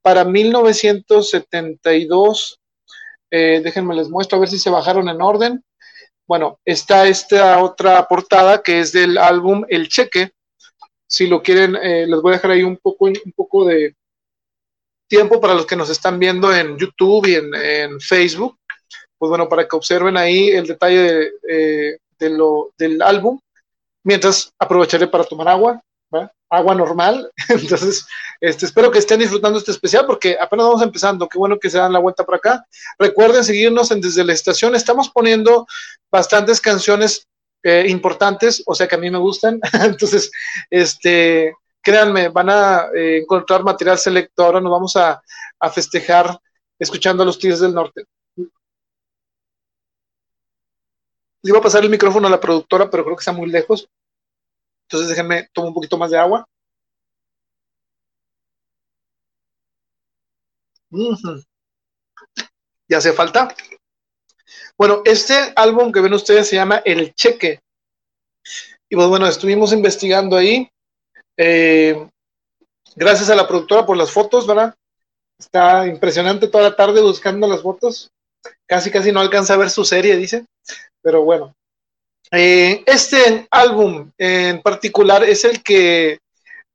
Para 0.00 0.24
1972, 0.24 2.60
eh, 3.32 3.60
déjenme 3.64 3.96
les 3.96 4.08
muestro 4.08 4.36
a 4.36 4.40
ver 4.42 4.48
si 4.48 4.60
se 4.60 4.70
bajaron 4.70 5.08
en 5.08 5.20
orden. 5.20 5.64
Bueno, 6.30 6.60
está 6.64 7.08
esta 7.08 7.60
otra 7.60 8.06
portada 8.06 8.62
que 8.62 8.78
es 8.78 8.92
del 8.92 9.18
álbum 9.18 9.64
El 9.68 9.88
Cheque. 9.88 10.30
Si 11.04 11.26
lo 11.26 11.42
quieren, 11.42 11.74
eh, 11.74 12.06
les 12.06 12.22
voy 12.22 12.30
a 12.30 12.36
dejar 12.36 12.52
ahí 12.52 12.62
un 12.62 12.76
poco, 12.76 13.06
un 13.06 13.32
poco 13.34 13.64
de, 13.64 13.96
tiempo 15.08 15.40
para 15.40 15.54
los 15.54 15.66
que 15.66 15.74
nos 15.74 15.90
están 15.90 16.20
viendo 16.20 16.54
en 16.54 16.78
YouTube 16.78 17.26
y 17.26 17.34
en, 17.34 18.00
Facebook, 18.00 18.60
pues 19.18 19.28
bueno, 19.28 19.48
para 19.48 19.66
que 19.66 19.74
observen 19.74 20.16
ahí 20.16 20.50
el 20.50 20.68
detalle 20.68 21.00
de, 21.00 21.30
eh, 21.48 22.30
lo, 22.30 22.70
del 22.78 23.02
álbum, 23.02 23.40
mientras 24.04 24.52
aprovecharé 24.56 25.08
para 25.08 25.24
tomar 25.24 25.48
agua, 25.48 25.82
agua 26.50 26.74
normal. 26.74 27.30
Entonces, 27.48 28.06
este, 28.40 28.66
espero 28.66 28.90
que 28.90 28.98
estén 28.98 29.20
disfrutando 29.20 29.58
este 29.58 29.70
especial 29.70 30.04
porque 30.06 30.36
apenas 30.38 30.66
vamos 30.66 30.82
empezando. 30.82 31.28
Qué 31.28 31.38
bueno 31.38 31.58
que 31.58 31.70
se 31.70 31.78
dan 31.78 31.92
la 31.92 32.00
vuelta 32.00 32.24
por 32.24 32.34
acá. 32.34 32.66
Recuerden 32.98 33.44
seguirnos 33.44 33.90
en 33.90 34.00
Desde 34.00 34.24
la 34.24 34.32
Estación. 34.32 34.74
Estamos 34.74 35.08
poniendo 35.08 35.66
bastantes 36.10 36.60
canciones 36.60 37.26
eh, 37.62 37.86
importantes, 37.88 38.62
o 38.66 38.74
sea 38.74 38.88
que 38.88 38.96
a 38.96 38.98
mí 38.98 39.10
me 39.10 39.18
gustan. 39.18 39.60
Entonces, 39.72 40.30
este, 40.68 41.54
créanme, 41.82 42.28
van 42.28 42.50
a 42.50 42.86
eh, 42.94 43.18
encontrar 43.18 43.62
material 43.62 43.98
selecto. 43.98 44.44
Ahora 44.44 44.60
nos 44.60 44.72
vamos 44.72 44.96
a, 44.96 45.22
festejar 45.72 46.38
escuchando 46.78 47.22
a 47.22 47.26
los 47.26 47.38
Tigres 47.38 47.60
del 47.60 47.74
Norte. 47.74 48.04
Le 51.42 51.50
iba 51.50 51.58
a 51.58 51.62
pasar 51.62 51.84
el 51.84 51.90
micrófono 51.90 52.26
a 52.26 52.30
la 52.30 52.40
productora, 52.40 52.88
pero 52.90 53.04
creo 53.04 53.16
que 53.16 53.20
está 53.20 53.32
muy 53.32 53.50
lejos. 53.50 53.88
Entonces 54.90 55.08
déjenme 55.08 55.48
tomar 55.52 55.68
un 55.68 55.74
poquito 55.74 55.96
más 55.96 56.10
de 56.10 56.18
agua. 56.18 56.44
Ya 62.88 62.98
hace 62.98 63.12
falta. 63.12 63.54
Bueno, 64.76 65.02
este 65.04 65.52
álbum 65.54 65.92
que 65.92 66.00
ven 66.00 66.12
ustedes 66.12 66.48
se 66.48 66.56
llama 66.56 66.82
El 66.84 67.14
Cheque. 67.14 67.60
Y 68.88 68.96
pues 68.96 69.06
bueno, 69.06 69.28
estuvimos 69.28 69.72
investigando 69.72 70.36
ahí. 70.36 70.68
Eh, 71.36 72.08
gracias 72.96 73.30
a 73.30 73.36
la 73.36 73.46
productora 73.46 73.86
por 73.86 73.96
las 73.96 74.10
fotos, 74.10 74.44
¿verdad? 74.44 74.74
Está 75.38 75.86
impresionante 75.86 76.48
toda 76.48 76.64
la 76.64 76.74
tarde 76.74 77.00
buscando 77.00 77.46
las 77.46 77.62
fotos. 77.62 78.10
Casi, 78.66 78.90
casi 78.90 79.12
no 79.12 79.20
alcanza 79.20 79.54
a 79.54 79.58
ver 79.58 79.70
su 79.70 79.84
serie, 79.84 80.16
dice. 80.16 80.46
Pero 81.00 81.22
bueno. 81.22 81.54
Eh, 82.32 82.84
este 82.86 83.48
álbum 83.50 84.10
en 84.16 84.62
particular 84.62 85.24
es 85.24 85.44
el 85.44 85.62
que 85.62 86.20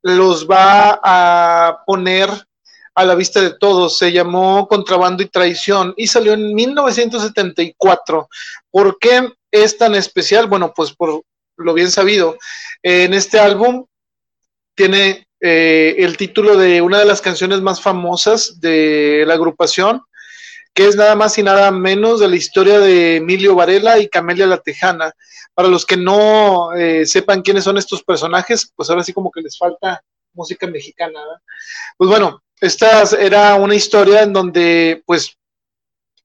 los 0.02 0.48
va 0.48 1.00
a 1.02 1.84
poner 1.86 2.30
a 2.94 3.06
la 3.06 3.16
vista 3.16 3.42
de 3.42 3.58
todos. 3.58 3.98
Se 3.98 4.12
llamó 4.12 4.68
Contrabando 4.68 5.24
y 5.24 5.28
Traición 5.28 5.94
y 5.98 6.08
salió 6.08 6.34
en 6.34 6.54
1974. 6.54 8.30
¿Por 8.72 8.98
qué 9.00 9.30
es 9.52 9.78
tan 9.78 9.96
especial? 9.96 10.48
Bueno, 10.48 10.74
pues 10.76 10.94
por 10.94 11.24
lo 11.58 11.74
bien 11.74 11.92
sabido. 11.92 12.38
En 12.84 13.14
este 13.14 13.40
álbum 13.40 13.86
tiene 14.76 15.28
eh, 15.40 15.96
el 16.00 16.18
título 16.18 16.58
de 16.58 16.82
una 16.82 17.00
de 17.00 17.06
las 17.06 17.22
canciones 17.22 17.62
más 17.62 17.82
famosas 17.82 18.60
de 18.60 19.24
la 19.28 19.36
agrupación, 19.36 20.02
que 20.76 20.88
es 20.88 20.98
nada 20.98 21.16
más 21.16 21.38
y 21.38 21.44
nada 21.44 21.72
menos 21.72 22.20
de 22.20 22.28
la 22.28 22.36
historia 22.36 22.80
de 22.80 23.16
Emilio 23.16 23.56
Varela 23.56 23.98
y 23.98 24.10
Camelia 24.10 24.46
la 24.46 24.58
Tejana. 24.58 25.14
Para 25.54 25.70
los 25.70 25.86
que 25.86 25.96
no 25.96 26.74
eh, 26.74 27.06
sepan 27.06 27.42
quiénes 27.42 27.64
son 27.64 27.78
estos 27.78 28.04
personajes, 28.04 28.74
pues 28.76 28.90
ahora 28.90 29.02
sí 29.02 29.14
como 29.14 29.32
que 29.32 29.42
les 29.42 29.58
falta 29.58 30.04
música 30.34 30.68
mexicana. 30.68 31.22
Pues 31.98 32.10
bueno, 32.10 32.44
esta 32.60 33.04
era 33.18 33.56
una 33.56 33.74
historia 33.74 34.24
en 34.24 34.34
donde 34.34 35.02
pues 35.06 35.38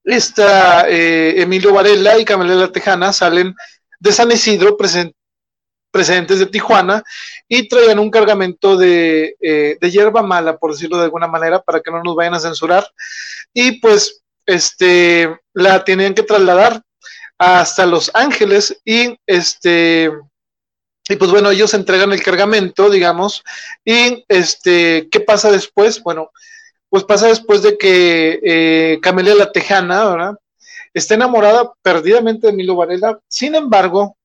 esta 0.02 0.88
eh, 0.88 1.40
Emilio 1.40 1.72
Varela 1.72 2.18
y 2.18 2.24
Camelia 2.24 2.56
la 2.56 2.72
Tejana 2.72 3.12
salen 3.12 3.54
de 4.00 4.12
San 4.12 4.32
Isidro 4.32 4.76
present 4.76 5.14
precedentes 5.92 6.38
de 6.38 6.46
Tijuana 6.46 7.02
y 7.48 7.68
traían 7.68 7.98
un 7.98 8.10
cargamento 8.10 8.76
de, 8.76 9.36
eh, 9.40 9.76
de, 9.80 9.90
hierba 9.90 10.22
mala, 10.22 10.56
por 10.56 10.72
decirlo 10.72 10.98
de 10.98 11.04
alguna 11.04 11.26
manera, 11.26 11.60
para 11.60 11.80
que 11.80 11.90
no 11.90 12.00
nos 12.02 12.14
vayan 12.14 12.34
a 12.34 12.40
censurar. 12.40 12.86
Y 13.52 13.80
pues 13.80 14.19
este, 14.50 15.38
la 15.54 15.84
tenían 15.84 16.14
que 16.14 16.22
trasladar 16.22 16.82
hasta 17.38 17.86
Los 17.86 18.10
Ángeles 18.14 18.80
y 18.84 19.16
este... 19.26 20.10
Y 21.08 21.16
pues 21.16 21.30
bueno, 21.32 21.50
ellos 21.50 21.74
entregan 21.74 22.12
el 22.12 22.22
cargamento, 22.22 22.88
digamos, 22.88 23.42
y 23.84 24.24
este, 24.28 25.08
¿qué 25.10 25.18
pasa 25.18 25.50
después? 25.50 26.00
Bueno, 26.04 26.30
pues 26.88 27.02
pasa 27.02 27.26
después 27.26 27.62
de 27.62 27.76
que 27.76 28.38
eh, 28.44 29.00
Camelia 29.02 29.34
la 29.34 29.50
Tejana, 29.50 30.04
¿verdad? 30.04 30.36
Está 30.94 31.14
enamorada 31.14 31.72
perdidamente 31.82 32.46
de 32.46 32.52
Milo 32.52 32.76
Varela, 32.76 33.18
sin 33.26 33.56
embargo, 33.56 34.16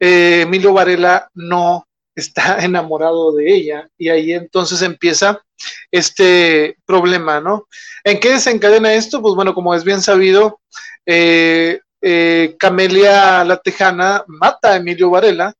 eh, 0.00 0.42
Emilio 0.42 0.74
Varela 0.74 1.30
no 1.34 1.86
está 2.14 2.58
enamorado 2.64 3.32
de 3.32 3.54
ella 3.54 3.88
y 3.96 4.08
ahí 4.08 4.32
entonces 4.32 4.82
empieza 4.82 5.40
este 5.90 6.76
problema, 6.84 7.40
¿no? 7.40 7.68
¿En 8.02 8.20
qué 8.20 8.30
desencadena 8.30 8.94
esto? 8.94 9.22
Pues 9.22 9.34
bueno, 9.34 9.54
como 9.54 9.74
es 9.74 9.84
bien 9.84 10.02
sabido, 10.02 10.60
eh, 11.06 11.80
eh, 12.02 12.56
Camelia 12.58 13.44
la 13.44 13.56
Tejana 13.56 14.24
mata 14.26 14.72
a 14.72 14.76
Emilio 14.76 15.10
Varela 15.10 15.54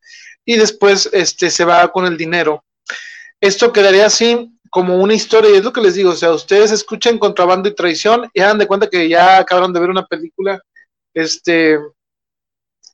y 0.44 0.56
después 0.56 1.08
este, 1.12 1.50
se 1.50 1.64
va 1.64 1.90
con 1.90 2.06
el 2.06 2.16
dinero. 2.16 2.62
Esto 3.40 3.72
quedaría 3.72 4.06
así 4.06 4.50
como 4.70 4.98
una 4.98 5.14
historia, 5.14 5.50
y 5.50 5.54
es 5.54 5.64
lo 5.64 5.72
que 5.72 5.80
les 5.80 5.94
digo, 5.94 6.10
o 6.10 6.16
sea, 6.16 6.32
ustedes 6.32 6.72
escuchen 6.72 7.18
contrabando 7.18 7.68
y 7.68 7.74
traición 7.74 8.28
y 8.34 8.40
hagan 8.40 8.58
de 8.58 8.66
cuenta 8.66 8.90
que 8.90 9.08
ya 9.08 9.38
acabaron 9.38 9.72
de 9.72 9.80
ver 9.80 9.88
una 9.88 10.04
película 10.04 10.60
este, 11.14 11.78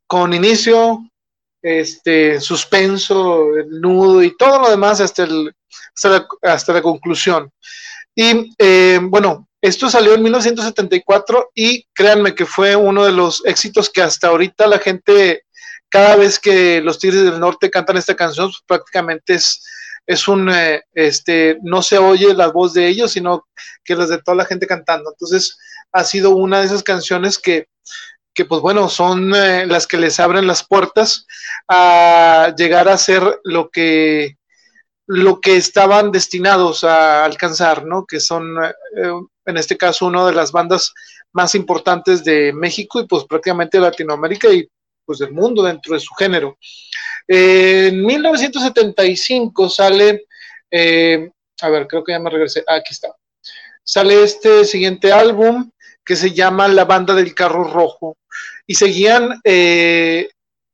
con 0.06 0.34
inicio, 0.34 1.00
este 1.62 2.40
suspenso, 2.40 3.46
nudo 3.68 4.22
y 4.22 4.36
todo 4.36 4.60
lo 4.60 4.70
demás 4.70 5.00
hasta, 5.00 5.22
el, 5.22 5.54
hasta, 6.42 6.72
la, 6.72 6.82
conclusión. 6.82 7.50
Y 8.14 8.54
eh, 8.58 8.98
bueno, 9.02 9.48
esto 9.60 9.90
salió 9.90 10.14
en 10.14 10.22
1974 10.22 11.50
y 11.54 11.84
créanme 11.92 12.34
que 12.34 12.46
fue 12.46 12.76
uno 12.76 13.04
de 13.04 13.12
los 13.12 13.44
éxitos 13.44 13.90
que 13.90 14.02
hasta 14.02 14.28
ahorita 14.28 14.66
la 14.66 14.78
gente, 14.78 15.44
cada 15.88 16.16
vez 16.16 16.38
que 16.38 16.80
los 16.80 16.98
Tigres 16.98 17.24
del 17.24 17.40
Norte 17.40 17.70
cantan 17.70 17.96
esta 17.96 18.16
canción, 18.16 18.48
pues, 18.48 18.62
prácticamente 18.66 19.34
es, 19.34 19.64
es 20.06 20.28
un, 20.28 20.50
eh, 20.50 20.82
este, 20.92 21.58
no 21.62 21.82
se 21.82 21.98
oye 21.98 22.34
la 22.34 22.48
voz 22.48 22.72
de 22.72 22.88
ellos, 22.88 23.12
sino 23.12 23.46
que 23.84 23.94
las 23.94 24.08
de 24.08 24.18
toda 24.18 24.36
la 24.36 24.46
gente 24.46 24.66
cantando. 24.66 25.10
Entonces, 25.10 25.58
ha 25.92 26.04
sido 26.04 26.30
una 26.30 26.60
de 26.60 26.66
esas 26.66 26.82
canciones 26.82 27.38
que 27.38 27.68
que 28.34 28.44
pues 28.44 28.60
bueno, 28.60 28.88
son 28.88 29.34
eh, 29.34 29.66
las 29.66 29.86
que 29.86 29.96
les 29.96 30.20
abren 30.20 30.46
las 30.46 30.66
puertas 30.66 31.26
a 31.68 32.54
llegar 32.56 32.88
a 32.88 32.98
ser 32.98 33.22
lo 33.44 33.70
que 33.70 34.36
lo 35.12 35.40
que 35.40 35.56
estaban 35.56 36.12
destinados 36.12 36.84
a 36.84 37.24
alcanzar, 37.24 37.84
¿no? 37.84 38.06
Que 38.06 38.20
son, 38.20 38.56
eh, 38.64 39.12
en 39.44 39.56
este 39.56 39.76
caso, 39.76 40.06
una 40.06 40.24
de 40.24 40.32
las 40.32 40.52
bandas 40.52 40.94
más 41.32 41.56
importantes 41.56 42.22
de 42.22 42.52
México 42.52 43.00
y 43.00 43.08
pues 43.08 43.24
prácticamente 43.24 43.80
Latinoamérica 43.80 44.52
y 44.52 44.68
pues 45.04 45.18
del 45.18 45.32
mundo 45.32 45.64
dentro 45.64 45.94
de 45.94 46.00
su 46.00 46.14
género. 46.14 46.56
en 47.26 48.06
1975 48.06 49.68
sale, 49.68 50.26
eh, 50.70 51.28
a 51.60 51.68
ver, 51.68 51.88
creo 51.88 52.04
que 52.04 52.12
ya 52.12 52.20
me 52.20 52.30
regresé, 52.30 52.62
ah, 52.68 52.76
aquí 52.76 52.92
está. 52.94 53.12
Sale 53.82 54.22
este 54.22 54.64
siguiente 54.64 55.10
álbum 55.10 55.72
que 56.04 56.14
se 56.14 56.30
llama 56.30 56.68
La 56.68 56.84
Banda 56.84 57.14
del 57.14 57.34
Carro 57.34 57.64
Rojo 57.64 58.16
y 58.64 58.74
seguían 58.74 59.40
eh, 59.42 60.28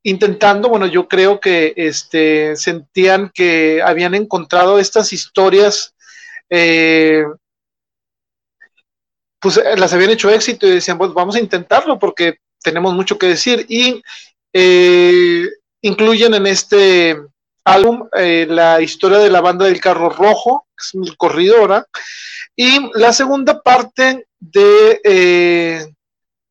intentando, 0.07 0.69
bueno, 0.69 0.87
yo 0.87 1.09
creo 1.09 1.41
que 1.41 1.75
este, 1.77 2.55
sentían 2.55 3.33
que 3.35 3.83
habían 3.85 4.15
encontrado 4.15 4.79
estas 4.79 5.13
historias, 5.13 5.97
eh, 6.49 7.25
pues 9.41 9.57
eh, 9.57 9.77
las 9.77 9.93
habían 9.93 10.11
hecho 10.11 10.31
éxito 10.31 10.65
y 10.65 10.71
decían, 10.71 10.97
pues 10.97 11.13
vamos 11.13 11.35
a 11.35 11.41
intentarlo 11.41 11.99
porque 11.99 12.37
tenemos 12.63 12.95
mucho 12.95 13.19
que 13.19 13.27
decir. 13.27 13.67
Y 13.69 14.01
incluyen 15.83 16.35
en 16.35 16.47
este 16.47 17.19
álbum 17.65 18.09
la 18.13 18.81
historia 18.81 19.19
de 19.19 19.29
la 19.29 19.41
banda 19.41 19.67
del 19.67 19.81
carro 19.81 20.09
rojo, 20.09 20.67
que 20.71 20.83
es 20.83 20.95
mi 20.95 21.17
corridora, 21.17 21.85
y 22.55 22.91
la 22.95 23.13
segunda 23.13 23.61
parte 23.61 24.27
de 24.39 25.93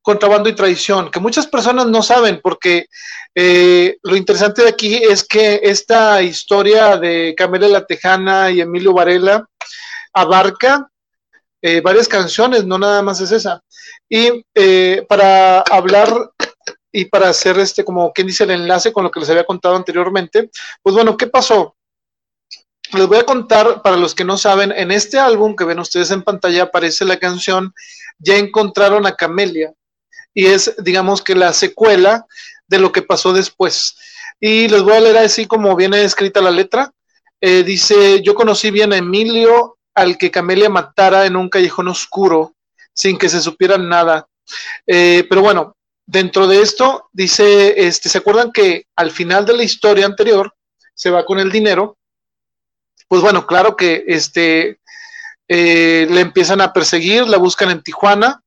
contrabando 0.05 0.47
y 0.47 0.53
traición, 0.53 1.09
que 1.09 1.19
muchas 1.19 1.47
personas 1.47 1.87
no 1.87 2.03
saben, 2.03 2.39
porque 2.43 2.85
eh, 3.33 3.97
lo 4.03 4.15
interesante 4.15 4.61
de 4.61 4.69
aquí 4.69 4.97
es 4.97 5.27
que 5.27 5.61
esta 5.63 6.21
historia 6.21 6.95
de 6.97 7.33
Camila 7.35 7.67
La 7.67 7.87
Tejana 7.87 8.51
y 8.51 8.61
Emilio 8.61 8.93
Varela 8.93 9.49
abarca 10.13 10.87
eh, 11.59 11.81
varias 11.81 12.07
canciones, 12.07 12.65
no 12.65 12.77
nada 12.77 13.01
más 13.01 13.19
es 13.19 13.31
esa. 13.31 13.63
Y 14.07 14.45
eh, 14.53 15.03
para 15.09 15.61
hablar 15.61 16.13
y 16.91 17.05
para 17.05 17.29
hacer 17.29 17.57
este, 17.57 17.83
como 17.83 18.13
quien 18.13 18.27
dice, 18.27 18.43
el 18.43 18.51
enlace 18.51 18.93
con 18.93 19.05
lo 19.05 19.09
que 19.09 19.19
les 19.19 19.29
había 19.31 19.43
contado 19.43 19.75
anteriormente, 19.75 20.51
pues 20.83 20.93
bueno, 20.93 21.17
¿qué 21.17 21.25
pasó? 21.25 21.75
Les 22.93 23.07
voy 23.07 23.17
a 23.17 23.25
contar, 23.25 23.81
para 23.81 23.97
los 23.97 24.13
que 24.13 24.23
no 24.23 24.37
saben, 24.37 24.71
en 24.71 24.91
este 24.91 25.17
álbum 25.17 25.55
que 25.55 25.65
ven 25.65 25.79
ustedes 25.79 26.11
en 26.11 26.21
pantalla 26.21 26.61
aparece 26.61 27.05
la 27.05 27.17
canción 27.17 27.73
Ya 28.19 28.37
encontraron 28.37 29.07
a 29.07 29.15
Camelia 29.15 29.73
y 30.35 30.47
es, 30.47 30.75
digamos 30.77 31.23
que 31.23 31.33
la 31.33 31.53
secuela 31.53 32.27
de 32.67 32.77
lo 32.77 32.91
que 32.91 33.01
pasó 33.01 33.33
después. 33.33 33.97
Y 34.39 34.67
les 34.67 34.83
voy 34.83 34.93
a 34.93 34.99
leer 34.99 35.17
así 35.17 35.47
como 35.47 35.75
viene 35.75 36.03
escrita 36.03 36.41
la 36.41 36.51
letra. 36.51 36.91
Eh, 37.41 37.63
dice, 37.63 38.21
yo 38.21 38.35
conocí 38.35 38.69
bien 38.69 38.91
a 38.93 38.97
Emilio 38.97 39.77
al 39.95 40.17
que 40.17 40.29
Camelia 40.29 40.69
matara 40.69 41.25
en 41.25 41.37
un 41.37 41.49
callejón 41.49 41.87
oscuro, 41.87 42.53
sin 42.93 43.17
que 43.17 43.29
se 43.29 43.41
supiera 43.41 43.77
nada. 43.77 44.27
Eh, 44.85 45.25
pero 45.29 45.41
bueno, 45.41 45.77
dentro 46.05 46.47
de 46.47 46.61
esto 46.61 47.09
dice, 47.13 47.87
este, 47.87 48.09
¿se 48.09 48.17
acuerdan 48.17 48.51
que 48.51 48.87
al 48.95 49.11
final 49.11 49.45
de 49.45 49.53
la 49.53 49.63
historia 49.63 50.05
anterior 50.05 50.53
se 50.93 51.09
va 51.09 51.25
con 51.25 51.39
el 51.39 51.49
dinero? 51.49 51.97
Pues 53.07 53.21
bueno, 53.21 53.47
claro 53.47 53.77
que 53.77 54.03
este, 54.07 54.79
eh, 55.47 56.07
le 56.09 56.19
empiezan 56.19 56.59
a 56.59 56.73
perseguir, 56.73 57.25
la 57.27 57.37
buscan 57.37 57.71
en 57.71 57.81
Tijuana, 57.81 58.41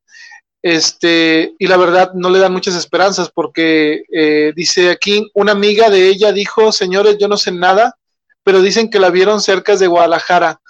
este, 0.63 1.55
y 1.59 1.67
la 1.67 1.77
verdad 1.77 2.13
no 2.15 2.31
le 2.31 2.39
dan 2.39 2.53
muchas 2.53 2.75
esperanzas 2.75 3.31
porque 3.31 4.03
eh, 4.13 4.53
dice 4.57 4.91
aquí, 4.91 5.31
una 5.35 5.53
amiga 5.53 5.91
de 5.91 6.09
ella 6.09 6.33
dijo, 6.33 6.73
señores, 6.73 7.17
yo 7.19 7.29
no 7.29 7.37
sé 7.37 7.53
nada, 7.53 7.97
pero 8.43 8.61
dicen 8.61 8.91
que 8.91 8.99
la 8.99 9.11
vieron 9.11 9.41
cerca 9.41 9.77
de 9.77 9.87
Guadalajara. 9.87 10.61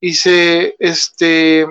Y 0.00 0.14
se, 0.14 0.76
este, 0.78 1.66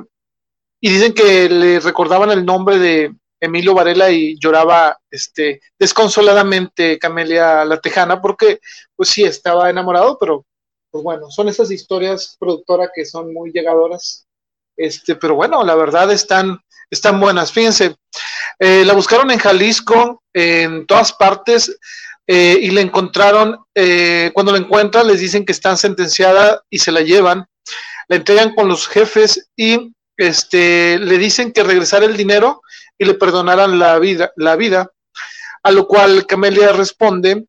y 0.82 0.90
dicen 0.90 1.14
que 1.14 1.48
le 1.50 1.80
recordaban 1.80 2.32
el 2.32 2.46
nombre 2.46 2.80
de 2.80 3.16
Emilio 3.40 3.74
Varela 3.74 4.10
y 4.10 4.38
lloraba 4.40 4.98
este, 5.12 5.62
desconsoladamente 5.78 6.98
Camelia 6.98 7.66
La 7.66 7.80
Tejana 7.80 8.22
porque 8.22 8.60
pues 8.96 9.10
sí, 9.10 9.24
estaba 9.24 9.70
enamorado, 9.70 10.18
pero 10.18 10.46
pues 10.90 11.04
bueno, 11.04 11.30
son 11.30 11.50
esas 11.50 11.70
historias 11.72 12.38
productora 12.40 12.90
que 12.94 13.06
son 13.06 13.34
muy 13.34 13.52
llegadoras. 13.52 14.28
Este, 14.78 15.16
pero 15.16 15.36
bueno, 15.36 15.64
la 15.64 15.76
verdad 15.76 16.12
están, 16.12 16.60
están 16.94 17.20
buenas. 17.20 17.52
Fíjense, 17.52 17.96
eh, 18.60 18.84
la 18.86 18.94
buscaron 18.94 19.32
en 19.32 19.40
Jalisco, 19.40 20.24
en 20.34 20.86
todas 20.86 21.14
partes, 21.14 21.78
eh, 22.28 22.58
y 22.62 22.72
la 22.72 22.82
encontraron. 22.82 23.58
Eh, 23.76 24.32
cuando 24.34 24.52
la 24.52 24.60
encuentran, 24.60 25.08
les 25.08 25.20
dicen 25.20 25.46
que 25.46 25.52
está 25.52 25.76
sentenciada 25.76 26.62
y 26.70 26.80
se 26.80 26.92
la 26.92 27.02
llevan. 27.02 27.46
La 28.08 28.18
entregan 28.18 28.54
con 28.56 28.68
los 28.68 28.88
jefes 28.88 29.50
y 29.56 29.94
este, 30.18 31.00
le 31.00 31.18
dicen 31.18 31.52
que 31.52 31.64
regresara 31.64 32.06
el 32.06 32.18
dinero 32.18 32.62
y 32.98 33.06
le 33.06 33.14
perdonaran 33.16 33.80
la 33.80 33.98
vida, 34.00 34.32
la 34.36 34.56
vida. 34.56 34.90
A 35.64 35.72
lo 35.72 35.88
cual 35.88 36.26
Camelia 36.26 36.74
responde: 36.74 37.46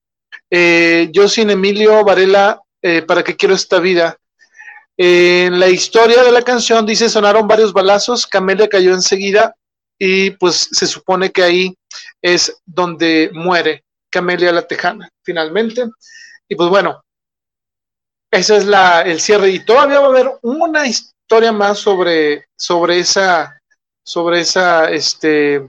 Yo 0.50 1.28
sin 1.28 1.50
Emilio 1.50 2.04
Varela 2.04 2.60
eh, 2.86 3.00
¿para 3.00 3.24
qué 3.24 3.34
quiero 3.34 3.54
esta 3.54 3.80
vida? 3.80 4.18
En 4.96 5.58
la 5.58 5.68
historia 5.68 6.22
de 6.22 6.30
la 6.30 6.42
canción 6.42 6.86
dice 6.86 7.08
sonaron 7.08 7.48
varios 7.48 7.72
balazos, 7.72 8.26
Camelia 8.26 8.68
cayó 8.68 8.94
enseguida 8.94 9.54
y 9.98 10.30
pues 10.30 10.68
se 10.70 10.86
supone 10.86 11.30
que 11.30 11.42
ahí 11.42 11.74
es 12.22 12.60
donde 12.64 13.30
muere 13.32 13.84
Camelia 14.10 14.52
la 14.52 14.66
Tejana 14.66 15.08
finalmente. 15.22 15.84
Y 16.48 16.54
pues 16.54 16.68
bueno, 16.68 17.02
ese 18.30 18.56
es 18.56 18.66
la, 18.66 19.02
el 19.02 19.20
cierre 19.20 19.50
y 19.50 19.64
todavía 19.64 20.00
va 20.00 20.06
a 20.06 20.10
haber 20.10 20.30
una 20.42 20.86
historia 20.86 21.52
más 21.52 21.78
sobre, 21.78 22.46
sobre 22.56 23.00
esa, 23.00 23.60
sobre 24.04 24.40
esa, 24.40 24.90
este, 24.90 25.68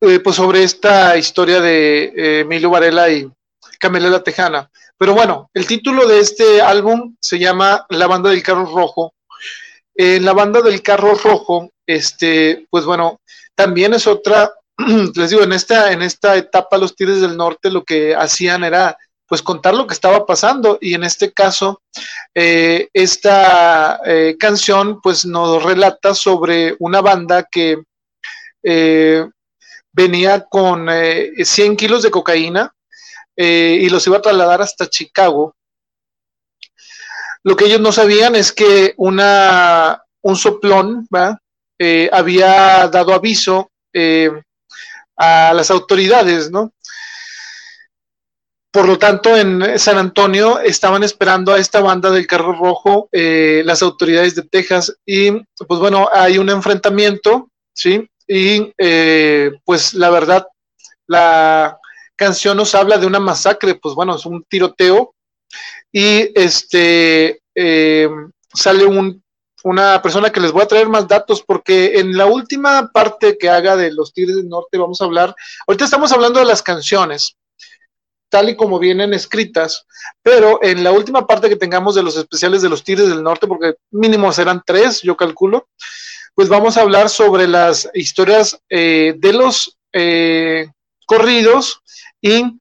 eh, 0.00 0.20
pues 0.22 0.36
sobre 0.36 0.62
esta 0.62 1.16
historia 1.16 1.60
de 1.60 2.04
eh, 2.04 2.40
Emilio 2.40 2.70
Varela 2.70 3.08
y 3.10 3.30
Camelia 3.78 4.10
la 4.10 4.22
Tejana. 4.22 4.70
Pero 4.98 5.14
bueno, 5.14 5.50
el 5.54 5.66
título 5.66 6.06
de 6.06 6.20
este 6.20 6.60
álbum 6.60 7.16
se 7.20 7.38
llama 7.38 7.84
La 7.88 8.06
banda 8.06 8.30
del 8.30 8.42
carro 8.42 8.66
rojo. 8.66 9.14
En 9.94 10.24
la 10.24 10.32
banda 10.32 10.60
del 10.60 10.82
carro 10.82 11.14
rojo, 11.14 11.70
este, 11.86 12.66
pues 12.70 12.84
bueno, 12.84 13.20
también 13.54 13.94
es 13.94 14.06
otra, 14.06 14.52
les 15.14 15.30
digo, 15.30 15.42
en 15.42 15.52
esta, 15.52 15.92
en 15.92 16.02
esta 16.02 16.36
etapa 16.36 16.78
los 16.78 16.94
Tigres 16.94 17.20
del 17.20 17.36
Norte 17.36 17.70
lo 17.70 17.84
que 17.84 18.14
hacían 18.14 18.64
era 18.64 18.96
pues 19.26 19.42
contar 19.42 19.74
lo 19.74 19.86
que 19.86 19.94
estaba 19.94 20.26
pasando 20.26 20.78
y 20.80 20.94
en 20.94 21.02
este 21.02 21.32
caso 21.32 21.80
eh, 22.34 22.88
esta 22.92 24.00
eh, 24.04 24.36
canción 24.38 25.00
pues 25.00 25.24
nos 25.24 25.62
relata 25.62 26.14
sobre 26.14 26.76
una 26.78 27.00
banda 27.00 27.42
que 27.50 27.82
eh, 28.62 29.26
venía 29.92 30.44
con 30.44 30.88
100 31.42 31.76
kilos 31.76 32.02
de 32.02 32.10
cocaína 32.10 32.73
eh, 33.36 33.78
y 33.80 33.88
los 33.88 34.06
iba 34.06 34.18
a 34.18 34.22
trasladar 34.22 34.62
hasta 34.62 34.88
Chicago. 34.88 35.54
Lo 37.42 37.56
que 37.56 37.66
ellos 37.66 37.80
no 37.80 37.92
sabían 37.92 38.36
es 38.36 38.52
que 38.52 38.94
una, 38.96 40.02
un 40.22 40.36
soplón 40.36 41.06
eh, 41.78 42.08
había 42.12 42.88
dado 42.88 43.12
aviso 43.12 43.70
eh, 43.92 44.30
a 45.16 45.52
las 45.52 45.70
autoridades, 45.70 46.50
¿no? 46.50 46.72
Por 48.70 48.88
lo 48.88 48.98
tanto, 48.98 49.36
en 49.36 49.78
San 49.78 49.98
Antonio 49.98 50.58
estaban 50.58 51.04
esperando 51.04 51.52
a 51.52 51.58
esta 51.58 51.80
banda 51.80 52.10
del 52.10 52.26
carro 52.26 52.54
rojo 52.54 53.08
las 53.12 53.82
autoridades 53.82 54.34
de 54.34 54.42
Texas 54.42 54.96
y 55.06 55.30
pues 55.30 55.78
bueno, 55.78 56.08
hay 56.12 56.38
un 56.38 56.50
enfrentamiento, 56.50 57.50
¿sí? 57.72 58.10
Y 58.26 58.72
pues 59.64 59.94
la 59.94 60.10
verdad, 60.10 60.48
la, 61.06 61.78
canción 62.16 62.56
nos 62.56 62.74
habla 62.74 62.98
de 62.98 63.06
una 63.06 63.20
masacre, 63.20 63.74
pues 63.74 63.94
bueno, 63.94 64.16
es 64.16 64.26
un 64.26 64.44
tiroteo 64.44 65.14
y 65.92 66.30
este 66.38 67.40
eh, 67.54 68.08
sale 68.52 68.84
un, 68.84 69.22
una 69.64 70.00
persona 70.02 70.30
que 70.30 70.40
les 70.40 70.52
voy 70.52 70.62
a 70.62 70.68
traer 70.68 70.88
más 70.88 71.08
datos 71.08 71.42
porque 71.42 71.98
en 71.98 72.16
la 72.16 72.26
última 72.26 72.90
parte 72.92 73.38
que 73.38 73.48
haga 73.48 73.76
de 73.76 73.92
los 73.92 74.12
Tigres 74.12 74.36
del 74.36 74.48
Norte 74.48 74.78
vamos 74.78 75.00
a 75.00 75.04
hablar, 75.04 75.34
ahorita 75.66 75.84
estamos 75.84 76.12
hablando 76.12 76.40
de 76.40 76.46
las 76.46 76.62
canciones 76.62 77.36
tal 78.34 78.48
y 78.48 78.56
como 78.56 78.80
vienen 78.80 79.14
escritas, 79.14 79.86
pero 80.20 80.58
en 80.60 80.82
la 80.82 80.90
última 80.90 81.24
parte 81.24 81.48
que 81.48 81.54
tengamos 81.54 81.94
de 81.94 82.02
los 82.02 82.16
especiales 82.16 82.62
de 82.62 82.68
los 82.68 82.82
Tigres 82.82 83.08
del 83.08 83.22
Norte, 83.22 83.46
porque 83.46 83.74
mínimo 83.92 84.32
serán 84.32 84.60
tres, 84.66 85.02
yo 85.02 85.16
calculo, 85.16 85.68
pues 86.34 86.48
vamos 86.48 86.76
a 86.76 86.80
hablar 86.80 87.08
sobre 87.08 87.46
las 87.46 87.88
historias 87.94 88.58
eh, 88.68 89.14
de 89.16 89.32
los 89.32 89.78
eh, 89.92 90.66
corridos 91.06 91.80
y 92.24 92.58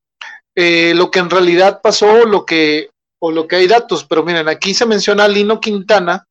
eh, 0.55 0.93
lo 0.93 1.09
que 1.09 1.19
en 1.19 1.29
realidad 1.29 1.79
pasó, 1.81 2.25
lo 2.25 2.45
que, 2.45 2.89
o 3.19 3.31
lo 3.31 3.47
que 3.47 3.55
hay 3.55 3.67
datos, 3.67 4.03
pero 4.03 4.21
miren, 4.21 4.49
aquí 4.49 4.73
se 4.73 4.85
menciona 4.85 5.23
a 5.23 5.29
Lino 5.29 5.61
Quintana, 5.61 6.27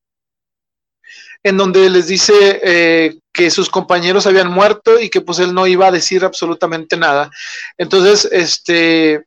en 1.43 1.57
donde 1.57 1.89
les 1.89 2.09
dice 2.09 2.61
eh, 2.63 3.19
que 3.33 3.51
sus 3.51 3.71
compañeros 3.71 4.27
habían 4.27 4.53
muerto 4.53 5.01
y 5.01 5.09
que 5.09 5.23
pues 5.23 5.39
él 5.39 5.55
no 5.55 5.67
iba 5.67 5.87
a 5.87 5.93
decir 5.93 6.27
absolutamente 6.27 6.99
nada. 6.99 7.31
Entonces, 7.79 8.29
este, 8.31 9.25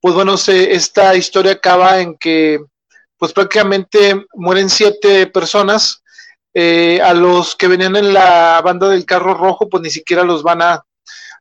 pues 0.00 0.14
bueno, 0.14 0.36
se, 0.36 0.72
esta 0.72 1.16
historia 1.16 1.52
acaba 1.52 2.00
en 2.00 2.16
que 2.16 2.60
pues 3.18 3.32
prácticamente 3.32 4.26
mueren 4.34 4.70
siete 4.70 5.26
personas. 5.26 6.00
Eh, 6.56 7.00
a 7.02 7.12
los 7.14 7.56
que 7.56 7.66
venían 7.66 7.96
en 7.96 8.12
la 8.14 8.60
banda 8.64 8.88
del 8.88 9.04
carro 9.04 9.34
rojo, 9.34 9.68
pues 9.68 9.82
ni 9.82 9.90
siquiera 9.90 10.22
los 10.22 10.44
van 10.44 10.62
a, 10.62 10.84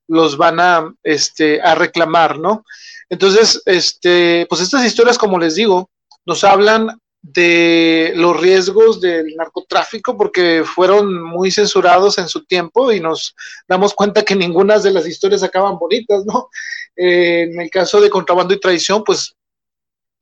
los 0.08 0.38
van 0.38 0.60
a, 0.60 0.94
este, 1.04 1.62
a 1.62 1.76
reclamar, 1.76 2.40
¿no? 2.40 2.66
Entonces, 3.10 3.62
este, 3.66 4.46
pues 4.50 4.62
estas 4.62 4.86
historias, 4.86 5.18
como 5.18 5.38
les 5.40 5.56
digo, 5.56 5.90
nos 6.26 6.44
hablan 6.44 7.00
de 7.22 8.12
los 8.16 8.38
riesgos 8.40 9.00
del 9.00 9.34
narcotráfico 9.38 10.18
porque 10.18 10.64
fueron 10.66 11.24
muy 11.24 11.52
censurados 11.52 12.18
en 12.18 12.28
su 12.28 12.46
tiempo 12.46 12.92
y 12.92 13.00
nos 13.00 13.34
damos 13.66 13.94
cuenta 13.94 14.24
que 14.24 14.36
ninguna 14.36 14.78
de 14.78 14.92
las 14.92 15.08
historias 15.08 15.42
acaban 15.42 15.80
bonitas, 15.80 16.26
¿no? 16.26 16.50
Eh, 16.96 17.48
en 17.50 17.62
el 17.62 17.70
caso 17.70 18.02
de 18.02 18.10
contrabando 18.10 18.54
y 18.54 18.60
traición, 18.60 19.04
pues 19.04 19.34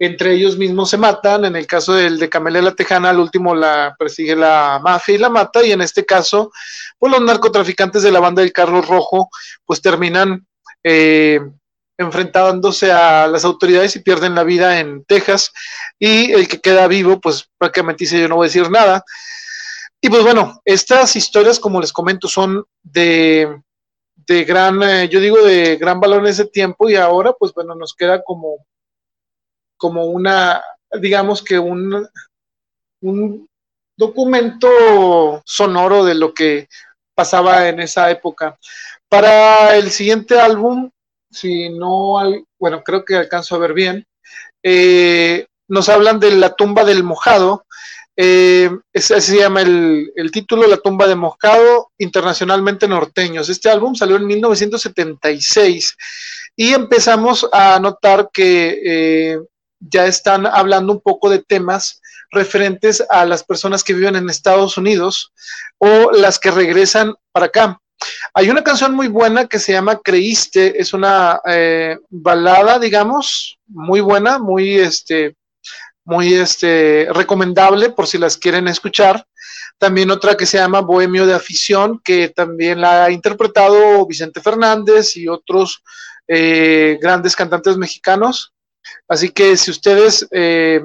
entre 0.03 0.33
ellos 0.33 0.57
mismos 0.57 0.89
se 0.89 0.97
matan. 0.97 1.45
En 1.45 1.55
el 1.55 1.67
caso 1.67 1.93
del 1.93 2.17
de 2.17 2.27
Camelia 2.27 2.59
la 2.63 2.73
Tejana, 2.73 3.11
al 3.11 3.19
último 3.19 3.53
la 3.53 3.95
persigue 3.99 4.35
la 4.35 4.81
mafia 4.83 5.13
y 5.13 5.19
la 5.19 5.29
mata. 5.29 5.63
Y 5.63 5.71
en 5.71 5.81
este 5.81 6.07
caso, 6.07 6.51
pues 6.97 7.11
los 7.11 7.21
narcotraficantes 7.21 8.01
de 8.01 8.11
la 8.11 8.19
banda 8.19 8.41
del 8.41 8.51
Carro 8.51 8.81
Rojo, 8.81 9.29
pues 9.63 9.79
terminan 9.79 10.47
eh, 10.83 11.39
enfrentándose 11.99 12.91
a 12.91 13.27
las 13.27 13.45
autoridades 13.45 13.95
y 13.95 13.99
pierden 13.99 14.33
la 14.33 14.43
vida 14.43 14.79
en 14.79 15.05
Texas. 15.05 15.51
Y 15.99 16.31
el 16.31 16.47
que 16.47 16.59
queda 16.59 16.87
vivo, 16.87 17.21
pues 17.21 17.47
prácticamente 17.59 18.05
dice: 18.05 18.19
Yo 18.19 18.27
no 18.27 18.37
voy 18.37 18.45
a 18.45 18.49
decir 18.49 18.71
nada. 18.71 19.05
Y 20.01 20.09
pues 20.09 20.23
bueno, 20.23 20.59
estas 20.65 21.15
historias, 21.15 21.59
como 21.59 21.79
les 21.79 21.93
comento, 21.93 22.27
son 22.27 22.65
de, 22.81 23.55
de 24.15 24.43
gran, 24.45 24.81
eh, 24.81 25.09
yo 25.09 25.19
digo, 25.19 25.43
de 25.43 25.75
gran 25.75 25.99
valor 25.99 26.21
en 26.21 26.31
ese 26.31 26.45
tiempo. 26.45 26.89
Y 26.89 26.95
ahora, 26.95 27.33
pues 27.33 27.53
bueno, 27.53 27.75
nos 27.75 27.93
queda 27.93 28.23
como 28.23 28.65
como 29.81 30.05
una, 30.05 30.63
digamos 31.01 31.43
que 31.43 31.57
un, 31.57 32.07
un 33.01 33.47
documento 33.97 35.41
sonoro 35.43 36.05
de 36.05 36.13
lo 36.13 36.35
que 36.35 36.67
pasaba 37.15 37.67
en 37.67 37.79
esa 37.79 38.11
época. 38.11 38.59
Para 39.09 39.75
el 39.75 39.89
siguiente 39.89 40.39
álbum, 40.39 40.91
si 41.31 41.69
no 41.71 42.19
bueno, 42.59 42.83
creo 42.83 43.03
que 43.03 43.15
alcanzo 43.15 43.55
a 43.55 43.57
ver 43.57 43.73
bien, 43.73 44.05
eh, 44.61 45.47
nos 45.67 45.89
hablan 45.89 46.19
de 46.19 46.29
la 46.35 46.53
tumba 46.53 46.85
del 46.85 47.03
mojado. 47.03 47.65
Eh, 48.15 48.69
ese 48.93 49.19
se 49.19 49.37
llama 49.37 49.61
el, 49.63 50.11
el, 50.15 50.29
título 50.29 50.67
La 50.67 50.77
tumba 50.77 51.07
de 51.07 51.15
mojado, 51.15 51.89
internacionalmente 51.97 52.87
norteños. 52.87 53.49
Este 53.49 53.67
álbum 53.67 53.95
salió 53.95 54.17
en 54.17 54.27
1976 54.27 55.97
y 56.55 56.73
empezamos 56.73 57.47
a 57.51 57.79
notar 57.79 58.29
que 58.31 58.81
eh, 58.85 59.39
ya 59.81 60.05
están 60.05 60.45
hablando 60.45 60.93
un 60.93 61.01
poco 61.01 61.29
de 61.29 61.39
temas 61.39 62.01
referentes 62.31 63.03
a 63.09 63.25
las 63.25 63.43
personas 63.43 63.83
que 63.83 63.93
viven 63.93 64.15
en 64.15 64.29
Estados 64.29 64.77
Unidos 64.77 65.33
o 65.77 66.11
las 66.11 66.39
que 66.39 66.51
regresan 66.51 67.13
para 67.31 67.47
acá. 67.47 67.81
Hay 68.33 68.49
una 68.49 68.63
canción 68.63 68.93
muy 68.93 69.07
buena 69.07 69.47
que 69.47 69.59
se 69.59 69.73
llama 69.73 69.99
Creíste, 70.03 70.79
es 70.81 70.93
una 70.93 71.39
eh, 71.45 71.97
balada, 72.09 72.79
digamos, 72.79 73.59
muy 73.67 74.01
buena, 74.01 74.39
muy 74.39 74.79
este, 74.79 75.35
muy 76.03 76.33
este, 76.33 77.07
recomendable 77.11 77.91
por 77.91 78.07
si 78.07 78.17
las 78.17 78.37
quieren 78.37 78.67
escuchar. 78.67 79.25
También 79.77 80.11
otra 80.11 80.35
que 80.35 80.45
se 80.45 80.57
llama 80.57 80.81
Bohemio 80.81 81.25
de 81.25 81.33
Afición, 81.33 81.99
que 82.03 82.29
también 82.29 82.81
la 82.81 83.05
ha 83.05 83.11
interpretado 83.11 84.05
Vicente 84.05 84.41
Fernández 84.41 85.15
y 85.17 85.27
otros 85.27 85.83
eh, 86.27 86.97
grandes 87.01 87.35
cantantes 87.35 87.77
mexicanos. 87.77 88.53
Así 89.07 89.29
que 89.29 89.57
si 89.57 89.71
ustedes 89.71 90.27
eh, 90.31 90.81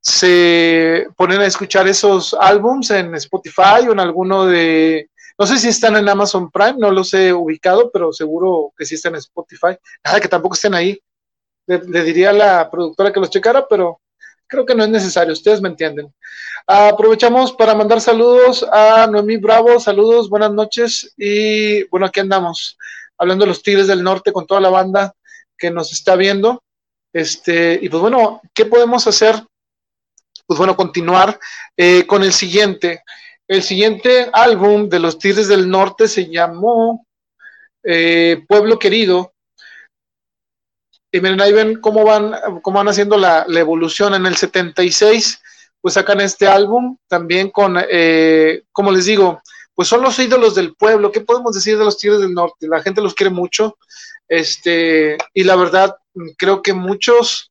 se 0.00 1.08
ponen 1.16 1.40
a 1.40 1.46
escuchar 1.46 1.86
esos 1.88 2.34
álbums 2.34 2.90
en 2.90 3.14
Spotify 3.16 3.86
o 3.88 3.92
en 3.92 4.00
alguno 4.00 4.46
de 4.46 5.10
No 5.38 5.46
sé 5.46 5.58
si 5.58 5.68
están 5.68 5.96
en 5.96 6.08
Amazon 6.08 6.50
Prime, 6.50 6.76
no 6.78 6.90
los 6.90 7.14
he 7.14 7.32
ubicado, 7.32 7.90
pero 7.92 8.12
seguro 8.12 8.72
que 8.76 8.84
sí 8.84 8.96
están 8.96 9.14
en 9.14 9.20
Spotify. 9.20 9.76
Nada, 10.04 10.20
que 10.20 10.28
tampoco 10.28 10.54
estén 10.54 10.74
ahí. 10.74 10.98
Le, 11.66 12.02
diría 12.02 12.30
a 12.30 12.32
la 12.32 12.70
productora 12.70 13.12
que 13.12 13.20
los 13.20 13.30
checara, 13.30 13.66
pero 13.68 14.00
creo 14.48 14.64
que 14.64 14.74
no 14.74 14.82
es 14.82 14.90
necesario, 14.90 15.34
ustedes 15.34 15.60
me 15.60 15.68
entienden. 15.68 16.12
aprovechamos 16.66 17.52
para 17.52 17.74
mandar 17.74 18.00
saludos 18.00 18.66
a 18.72 19.06
Noemí 19.06 19.36
Bravo, 19.36 19.78
saludos, 19.78 20.30
buenas 20.30 20.52
noches 20.52 21.12
y 21.18 21.84
bueno, 21.88 22.06
aquí 22.06 22.20
andamos, 22.20 22.78
hablando 23.18 23.44
de 23.44 23.50
los 23.50 23.62
Tigres 23.62 23.86
del 23.86 24.02
Norte 24.02 24.32
con 24.32 24.46
toda 24.46 24.60
la 24.62 24.70
banda 24.70 25.14
que 25.58 25.70
nos 25.70 25.92
está 25.92 26.16
viendo. 26.16 26.62
Este, 27.12 27.78
y 27.80 27.88
pues 27.88 28.00
bueno, 28.00 28.40
¿qué 28.54 28.66
podemos 28.66 29.06
hacer? 29.06 29.42
Pues 30.46 30.58
bueno, 30.58 30.76
continuar 30.76 31.38
eh, 31.76 32.06
con 32.06 32.22
el 32.22 32.32
siguiente. 32.32 33.02
El 33.46 33.62
siguiente 33.62 34.28
álbum 34.32 34.88
de 34.88 34.98
los 34.98 35.18
Tigres 35.18 35.48
del 35.48 35.68
Norte 35.68 36.08
se 36.08 36.28
llamó 36.30 37.06
eh, 37.82 38.44
Pueblo 38.46 38.78
Querido. 38.78 39.32
Y 41.10 41.20
miren, 41.20 41.40
ahí 41.40 41.52
ven 41.52 41.80
cómo 41.80 42.04
van, 42.04 42.34
cómo 42.62 42.78
van 42.78 42.88
haciendo 42.88 43.16
la, 43.16 43.46
evolución. 43.48 44.14
En 44.14 44.26
el 44.26 44.36
76, 44.36 45.40
pues 45.80 45.94
sacan 45.94 46.20
este 46.20 46.46
álbum 46.46 46.98
también 47.08 47.50
con, 47.50 47.76
eh, 47.90 48.64
como 48.72 48.92
les 48.92 49.06
digo, 49.06 49.40
pues 49.74 49.88
son 49.88 50.02
los 50.02 50.18
ídolos 50.18 50.54
del 50.54 50.74
pueblo. 50.74 51.10
¿Qué 51.10 51.20
podemos 51.20 51.54
decir 51.54 51.78
de 51.78 51.84
los 51.84 51.96
Tigres 51.96 52.20
del 52.20 52.34
Norte? 52.34 52.68
La 52.68 52.82
gente 52.82 53.00
los 53.00 53.14
quiere 53.14 53.30
mucho. 53.30 53.78
Este, 54.28 55.16
y 55.32 55.44
la 55.44 55.56
verdad, 55.56 55.96
creo 56.36 56.62
que 56.62 56.72
muchos 56.72 57.50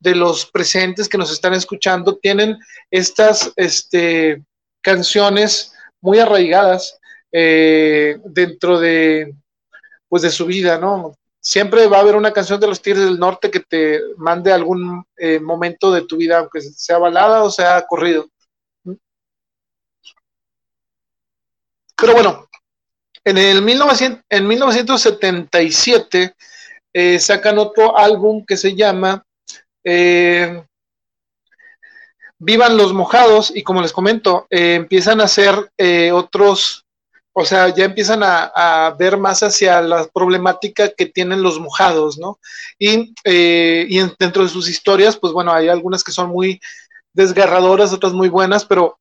de 0.00 0.14
los 0.14 0.46
presentes 0.46 1.08
que 1.08 1.18
nos 1.18 1.32
están 1.32 1.54
escuchando 1.54 2.16
tienen 2.16 2.58
estas 2.90 3.52
este, 3.56 4.44
canciones 4.80 5.72
muy 6.00 6.18
arraigadas 6.18 6.98
eh, 7.32 8.18
dentro 8.24 8.78
de, 8.78 9.34
pues 10.08 10.22
de 10.22 10.30
su 10.30 10.46
vida, 10.46 10.78
¿no? 10.78 11.14
Siempre 11.40 11.86
va 11.86 11.98
a 11.98 12.00
haber 12.00 12.16
una 12.16 12.32
canción 12.32 12.60
de 12.60 12.66
los 12.66 12.82
Tigres 12.82 13.04
del 13.04 13.18
Norte 13.18 13.50
que 13.50 13.60
te 13.60 14.00
mande 14.16 14.52
algún 14.52 15.04
eh, 15.16 15.38
momento 15.40 15.92
de 15.92 16.02
tu 16.02 16.16
vida, 16.16 16.38
aunque 16.38 16.60
sea 16.60 16.98
balada 16.98 17.42
o 17.42 17.50
sea 17.50 17.84
corrido. 17.86 18.28
Pero 21.96 22.12
bueno, 22.12 22.48
en 23.24 23.38
el 23.38 23.62
1900, 23.62 24.24
en 24.28 24.46
1977 24.46 26.34
eh, 26.92 27.18
sacan 27.18 27.58
otro 27.58 27.96
álbum 27.96 28.44
que 28.46 28.56
se 28.56 28.74
llama 28.74 29.24
Vivan 32.40 32.76
los 32.76 32.92
mojados 32.92 33.52
y 33.54 33.64
como 33.64 33.82
les 33.82 33.92
comento, 33.92 34.46
eh, 34.48 34.74
empiezan 34.74 35.20
a 35.20 35.24
hacer 35.24 35.72
eh, 35.76 36.12
otros, 36.12 36.86
o 37.32 37.44
sea, 37.44 37.74
ya 37.74 37.84
empiezan 37.84 38.20
a, 38.22 38.94
ver 38.96 39.16
más 39.16 39.42
hacia 39.42 39.80
la 39.80 40.06
problemática 40.06 40.88
que 40.96 41.06
tienen 41.06 41.42
los 41.42 41.58
mojados, 41.58 42.16
¿no? 42.16 42.38
Y, 42.78 43.12
eh, 43.24 43.86
y 43.88 43.98
dentro 44.20 44.44
de 44.44 44.48
sus 44.48 44.68
historias, 44.68 45.16
pues 45.16 45.32
bueno, 45.32 45.52
hay 45.52 45.68
algunas 45.68 46.04
que 46.04 46.12
son 46.12 46.28
muy 46.28 46.60
desgarradoras, 47.12 47.92
otras 47.92 48.12
muy 48.12 48.28
buenas, 48.28 48.64
pero 48.64 48.98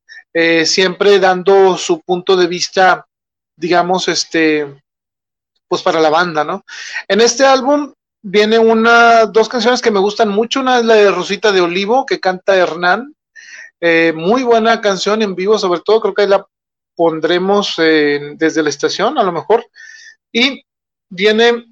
siempre 0.66 1.18
dando 1.18 1.78
su 1.78 2.00
punto 2.02 2.36
de 2.36 2.46
vista, 2.46 3.08
digamos, 3.56 4.08
este, 4.08 4.84
pues 5.68 5.82
para 5.82 6.00
la 6.00 6.10
banda, 6.10 6.44
¿no? 6.44 6.64
En 7.08 7.22
este 7.22 7.46
álbum 7.46 7.94
viene 8.22 8.60
una, 8.60 9.26
dos 9.26 9.50
canciones 9.50 9.82
que 9.82 9.92
me 9.92 10.00
gustan 10.00 10.30
mucho, 10.30 10.60
una 10.60 10.80
es 10.80 10.86
la 10.86 10.96
de 10.96 11.12
Rosita 11.12 11.52
de 11.52 11.62
Olivo, 11.62 12.06
que 12.06 12.20
canta 12.20 12.56
Hernán, 12.56 13.16
eh, 13.80 14.14
muy 14.16 14.44
buena 14.44 14.82
canción 14.82 15.22
en 15.22 15.36
vivo, 15.36 15.58
sobre 15.58 15.82
todo 15.82 16.02
creo 16.02 16.14
que 16.14 16.22
ahí 16.24 16.28
la 16.28 16.46
pondremos 16.96 17.76
desde 17.78 18.64
la 18.64 18.70
estación, 18.70 19.20
a 19.20 19.24
lo 19.24 19.32
mejor. 19.32 19.64
Y 20.32 20.64
viene, 21.10 21.72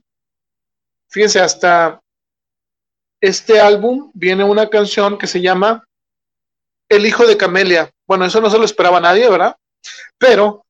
fíjense, 1.10 1.40
hasta 1.40 2.00
este 3.20 3.60
álbum 3.60 4.12
viene 4.14 4.44
una 4.44 4.70
canción 4.70 5.18
que 5.18 5.26
se 5.26 5.42
llama 5.42 5.84
El 6.88 7.08
hijo 7.08 7.26
de 7.26 7.38
Camelia. 7.38 7.92
Bueno, 8.08 8.26
eso 8.26 8.40
no 8.40 8.52
se 8.52 8.60
lo 8.60 8.66
esperaba 8.66 9.00
nadie, 9.00 9.28
¿verdad? 9.28 9.56
Pero 10.18 10.66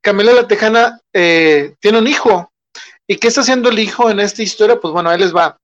Camelia 0.00 0.32
la 0.32 0.46
Tejana 0.46 1.00
eh, 1.12 1.74
tiene 1.80 1.98
un 1.98 2.06
hijo. 2.06 2.52
¿Y 3.10 3.16
qué 3.16 3.28
está 3.28 3.40
haciendo 3.40 3.70
el 3.70 3.78
hijo 3.78 4.10
en 4.10 4.20
esta 4.20 4.42
historia? 4.42 4.78
Pues 4.78 4.92
bueno, 4.92 5.08
ahí 5.08 5.18
les 5.18 5.34
va. 5.34 5.58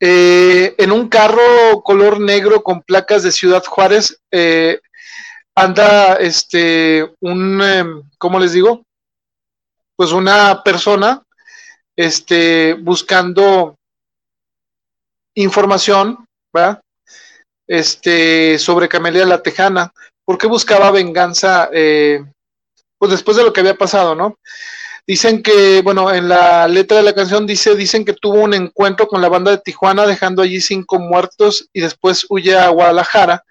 Eh, 0.00 0.74
en 0.78 0.90
un 0.90 1.08
carro 1.08 1.82
color 1.84 2.18
negro 2.18 2.62
con 2.62 2.82
placas 2.82 3.22
de 3.22 3.30
Ciudad 3.30 3.62
Juárez 3.64 4.18
eh, 4.32 4.80
anda 5.54 6.14
este 6.14 7.14
un 7.20 7.62
em, 7.62 8.02
¿cómo 8.18 8.40
les 8.40 8.52
digo? 8.52 8.82
Pues 9.94 10.10
una 10.10 10.62
persona 10.64 11.22
este 11.94 12.72
buscando 12.74 13.76
información, 15.36 16.24
¿verdad? 16.52 16.80
Este 17.68 18.58
sobre 18.58 18.88
Camelia 18.88 19.24
la 19.26 19.42
Tejana, 19.42 19.92
porque 20.24 20.46
buscaba 20.46 20.90
venganza 20.90 21.68
eh, 21.72 22.24
pues 22.98 23.12
después 23.12 23.36
de 23.36 23.44
lo 23.44 23.52
que 23.52 23.60
había 23.60 23.76
pasado, 23.76 24.14
¿no? 24.14 24.36
Dicen 25.04 25.42
que, 25.42 25.82
bueno, 25.82 26.12
en 26.12 26.28
la 26.28 26.68
letra 26.68 26.98
de 26.98 27.02
la 27.02 27.12
canción 27.12 27.44
dice, 27.44 27.74
dicen 27.74 28.04
que 28.04 28.12
tuvo 28.12 28.40
un 28.40 28.54
encuentro 28.54 29.08
con 29.08 29.20
la 29.20 29.28
banda 29.28 29.50
de 29.50 29.58
Tijuana, 29.58 30.06
dejando 30.06 30.42
allí 30.42 30.60
cinco 30.60 31.00
muertos 31.00 31.68
y 31.72 31.80
después 31.80 32.24
huye 32.28 32.56
a 32.56 32.68
Guadalajara. 32.68 33.42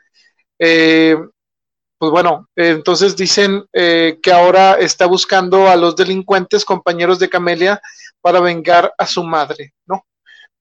Eh, 0.57 1.17
pues 1.97 2.11
bueno, 2.11 2.47
entonces 2.55 3.17
dicen 3.17 3.65
eh, 3.73 4.17
que 4.23 4.31
ahora 4.31 4.75
está 4.75 5.05
buscando 5.07 5.67
a 5.67 5.75
los 5.75 5.95
delincuentes, 5.95 6.63
compañeros 6.63 7.19
de 7.19 7.29
Camelia, 7.29 7.81
para 8.21 8.39
vengar 8.39 8.93
a 8.97 9.05
su 9.05 9.23
madre, 9.23 9.73
¿no? 9.85 10.05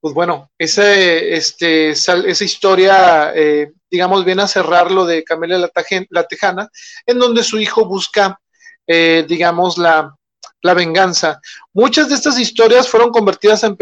Pues 0.00 0.12
bueno, 0.12 0.50
ese, 0.58 1.34
este, 1.34 1.90
esa 1.90 2.44
historia, 2.44 3.32
eh, 3.34 3.72
digamos, 3.90 4.24
viene 4.24 4.42
a 4.42 4.48
cerrar 4.48 4.90
lo 4.90 5.06
de 5.06 5.22
Camelia 5.22 5.58
la, 5.58 6.24
Tejana, 6.24 6.68
en 7.06 7.18
donde 7.18 7.44
su 7.44 7.58
hijo 7.58 7.84
busca, 7.84 8.40
digamos, 8.86 9.78
la, 9.78 10.14
la 10.62 10.74
venganza. 10.74 11.40
Muchas 11.72 12.08
de 12.08 12.14
estas 12.14 12.38
historias 12.38 12.88
fueron 12.88 13.10
convertidas 13.10 13.64
en, 13.64 13.76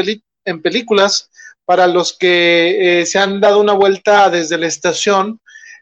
en 0.44 0.62
películas 0.62 1.30
para 1.68 1.86
los 1.86 2.16
que 2.16 3.00
eh, 3.00 3.04
se 3.04 3.18
han 3.18 3.42
dado 3.42 3.60
una 3.60 3.74
vuelta 3.74 4.30
desde 4.30 4.56
la 4.56 4.66
estación. 4.66 5.38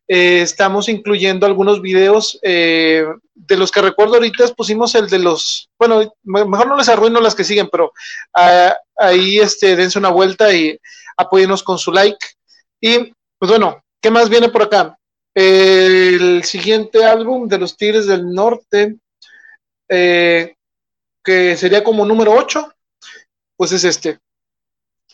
Eh, 0.08 0.40
estamos 0.40 0.88
incluyendo 0.88 1.46
algunos 1.46 1.80
videos 1.80 2.40
eh, 2.42 3.04
de 3.34 3.56
los 3.56 3.70
que 3.70 3.82
recuerdo 3.82 4.14
ahorita 4.14 4.48
pusimos 4.54 4.96
el 4.96 5.08
de 5.08 5.20
los, 5.20 5.68
bueno, 5.78 6.12
mejor 6.24 6.66
no 6.66 6.76
les 6.76 6.88
arruino 6.88 7.20
las 7.20 7.36
que 7.36 7.44
siguen, 7.44 7.68
pero 7.70 7.92
ah, 8.34 8.74
ahí 8.96 9.38
este, 9.38 9.76
dense 9.76 9.98
una 9.98 10.08
vuelta 10.08 10.52
y 10.52 10.76
apóyenos 11.16 11.62
con 11.62 11.78
su 11.78 11.92
like. 11.92 12.26
Y 12.80 13.12
pues 13.38 13.48
bueno, 13.48 13.80
¿qué 14.00 14.10
más 14.10 14.28
viene 14.28 14.48
por 14.48 14.62
acá? 14.62 14.98
El 15.34 16.42
siguiente 16.42 17.04
álbum 17.04 17.46
de 17.46 17.58
los 17.58 17.76
Tigres 17.76 18.06
del 18.06 18.32
Norte, 18.32 18.96
que 21.26 21.56
sería 21.56 21.82
como 21.82 22.06
número 22.06 22.32
8, 22.32 22.72
pues 23.56 23.72
es 23.72 23.82
este. 23.82 24.20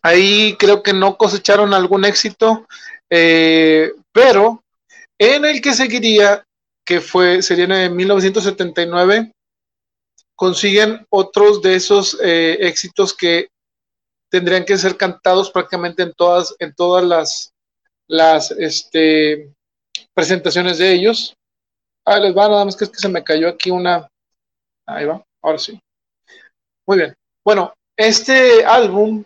Ahí 0.02 0.56
creo 0.58 0.82
que 0.82 0.92
no 0.92 1.16
cosecharon 1.16 1.72
algún 1.72 2.04
éxito, 2.04 2.66
eh, 3.08 3.92
pero 4.12 4.62
en 5.18 5.46
el 5.46 5.62
que 5.62 5.72
seguiría, 5.72 6.46
que 6.84 7.00
fue, 7.00 7.40
sería 7.40 7.64
en 7.86 7.96
1979, 7.96 9.32
consiguen 10.36 11.06
otros 11.08 11.62
de 11.62 11.76
esos 11.76 12.18
eh, 12.22 12.58
éxitos 12.60 13.16
que 13.16 13.48
tendrían 14.28 14.66
que 14.66 14.76
ser 14.76 14.98
cantados 14.98 15.50
prácticamente 15.50 16.02
en 16.02 16.12
todas, 16.12 16.54
en 16.58 16.74
todas 16.74 17.04
las, 17.04 17.54
las 18.06 18.50
este, 18.50 19.50
presentaciones 20.12 20.76
de 20.76 20.92
ellos. 20.92 21.34
Ahí 22.04 22.20
les 22.20 22.36
va, 22.36 22.48
nada 22.48 22.66
más 22.66 22.76
que 22.76 22.84
es 22.84 22.90
que 22.90 22.98
se 22.98 23.08
me 23.08 23.24
cayó 23.24 23.48
aquí 23.48 23.70
una. 23.70 24.06
Ahí 24.86 25.06
va, 25.06 25.24
ahora 25.40 25.58
sí. 25.58 25.80
Muy 26.86 26.98
bien. 26.98 27.14
Bueno, 27.44 27.72
este 27.96 28.64
álbum 28.64 29.24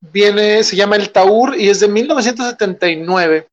viene, 0.00 0.62
se 0.62 0.76
llama 0.76 0.96
El 0.96 1.10
Taur 1.10 1.58
y 1.58 1.68
es 1.68 1.80
de 1.80 1.88
1979. 1.88 3.48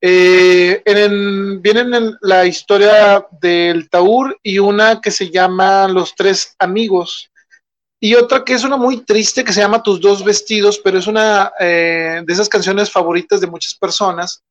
Eh, 0.00 0.82
en, 0.84 1.60
vienen 1.60 1.92
en 1.92 2.16
la 2.20 2.46
historia 2.46 3.26
del 3.40 3.88
Taur 3.90 4.38
y 4.42 4.58
una 4.58 5.00
que 5.00 5.10
se 5.10 5.28
llama 5.30 5.88
Los 5.88 6.14
Tres 6.14 6.54
Amigos 6.58 7.30
y 8.00 8.14
otra 8.14 8.44
que 8.44 8.52
es 8.52 8.62
una 8.62 8.76
muy 8.76 9.04
triste 9.04 9.42
que 9.42 9.52
se 9.52 9.60
llama 9.60 9.82
Tus 9.82 10.00
Dos 10.00 10.24
Vestidos, 10.24 10.78
pero 10.78 10.98
es 10.98 11.06
una 11.08 11.52
eh, 11.58 12.22
de 12.24 12.32
esas 12.32 12.48
canciones 12.48 12.90
favoritas 12.90 13.40
de 13.40 13.48
muchas 13.48 13.74
personas. 13.74 14.42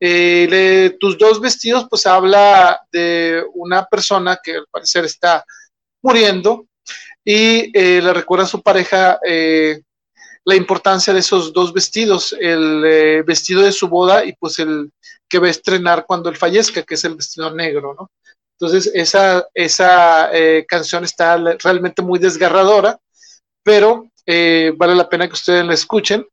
Eh, 0.00 0.96
Tus 0.98 1.18
Dos 1.18 1.40
Vestidos 1.40 1.86
pues 1.90 2.06
habla 2.06 2.80
de 2.90 3.44
una 3.54 3.84
persona 3.84 4.38
que 4.42 4.56
al 4.56 4.66
parecer 4.70 5.04
está 5.04 5.44
muriendo 6.02 6.67
y 7.24 7.70
eh, 7.78 8.00
le 8.00 8.12
recuerda 8.14 8.44
a 8.44 8.48
su 8.48 8.62
pareja 8.62 9.18
eh, 9.24 9.80
la 10.44 10.54
importancia 10.54 11.12
de 11.12 11.20
esos 11.20 11.52
dos 11.52 11.72
vestidos, 11.72 12.34
el 12.40 12.82
eh, 12.86 13.22
vestido 13.22 13.62
de 13.62 13.72
su 13.72 13.88
boda 13.88 14.24
y 14.24 14.32
pues 14.32 14.58
el 14.58 14.90
que 15.28 15.38
va 15.38 15.48
a 15.48 15.50
estrenar 15.50 16.06
cuando 16.06 16.30
él 16.30 16.36
fallezca, 16.36 16.82
que 16.82 16.94
es 16.94 17.04
el 17.04 17.16
vestido 17.16 17.54
negro, 17.54 17.94
¿no? 17.98 18.10
Entonces, 18.58 18.90
esa, 18.94 19.46
esa 19.54 20.30
canción 20.66 21.04
está 21.04 21.36
realmente 21.62 22.02
muy 22.02 22.18
desgarradora, 22.18 22.98
pero 23.62 24.10
vale 24.26 24.96
la 24.96 25.08
pena 25.08 25.28
que 25.28 25.34
ustedes 25.34 25.64
la 25.64 25.74
escuchen, 25.74 26.26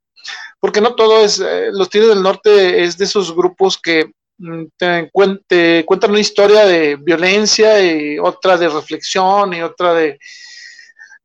porque 0.59 0.81
no 0.81 0.95
todo 0.95 1.23
es, 1.23 1.37
Los 1.71 1.87
Tigres 1.87 2.09
del 2.09 2.23
Norte 2.23 2.83
es 2.83 2.97
de 2.97 3.05
esos 3.05 3.35
grupos 3.35 3.77
que 3.77 4.11
mm, 4.39 4.63
te, 4.75 5.11
cuentan 5.11 6.09
una 6.09 6.19
historia 6.19 6.65
de 6.65 6.95
violencia 6.95 7.79
y 7.83 8.17
otra 8.17 8.57
de 8.57 8.69
reflexión 8.69 9.53
y 9.53 9.61
otra 9.61 9.93
de, 9.93 10.17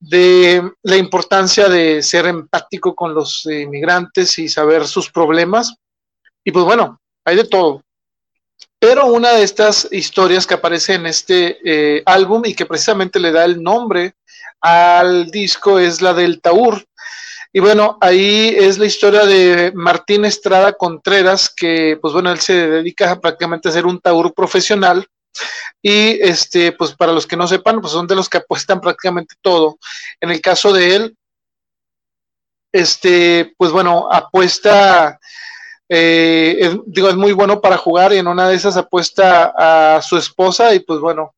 de 0.00 0.72
la 0.82 0.96
importancia 0.96 1.68
de 1.68 2.02
ser 2.02 2.26
empático 2.26 2.94
con 2.94 3.14
los 3.14 3.44
inmigrantes 3.46 4.38
y 4.38 4.48
saber 4.48 4.86
sus 4.86 5.10
problemas. 5.10 5.74
Y 6.42 6.50
pues 6.50 6.64
bueno, 6.64 6.98
hay 7.24 7.36
de 7.36 7.44
todo. 7.44 7.82
Pero 8.78 9.06
una 9.06 9.32
de 9.32 9.42
estas 9.42 9.86
historias 9.92 10.46
que 10.46 10.54
aparece 10.54 10.94
en 10.94 11.06
este 11.06 11.58
eh, 11.64 12.02
álbum 12.06 12.42
y 12.46 12.54
que 12.54 12.64
precisamente 12.64 13.20
le 13.20 13.30
da 13.30 13.44
el 13.44 13.62
nombre 13.62 14.14
al 14.60 15.30
disco 15.30 15.78
es 15.78 16.00
la 16.00 16.14
del 16.14 16.40
Taur. 16.40 16.82
Y 17.52 17.60
bueno, 17.60 17.98
ahí 18.00 18.54
es 18.56 18.78
la 18.78 18.86
historia 18.86 19.26
de 19.26 19.72
Martín 19.74 20.24
Estrada 20.24 20.72
Contreras, 20.72 21.52
que 21.54 21.98
pues 22.00 22.14
bueno, 22.14 22.30
él 22.30 22.38
se 22.40 22.68
dedica 22.68 23.20
prácticamente 23.20 23.68
a 23.68 23.72
ser 23.72 23.84
un 23.84 24.00
Taur 24.00 24.32
profesional. 24.32 25.06
Y 25.82 26.20
este, 26.22 26.72
pues 26.72 26.94
para 26.94 27.12
los 27.12 27.26
que 27.26 27.36
no 27.36 27.46
sepan, 27.46 27.80
pues 27.80 27.92
son 27.92 28.06
de 28.06 28.16
los 28.16 28.28
que 28.28 28.38
apuestan 28.38 28.80
prácticamente 28.80 29.34
todo. 29.40 29.78
En 30.20 30.30
el 30.30 30.40
caso 30.40 30.72
de 30.72 30.96
él, 30.96 31.16
este, 32.72 33.54
pues 33.56 33.72
bueno, 33.72 34.08
apuesta 34.10 35.18
eh, 35.92 36.78
digo, 36.86 37.08
es 37.08 37.16
muy 37.16 37.32
bueno 37.32 37.60
para 37.60 37.76
jugar 37.76 38.12
y 38.12 38.18
en 38.18 38.28
una 38.28 38.48
de 38.48 38.54
esas 38.54 38.76
apuesta 38.76 39.96
a 39.96 40.00
su 40.00 40.16
esposa 40.16 40.72
y 40.72 40.78
pues 40.78 41.00
bueno, 41.00 41.34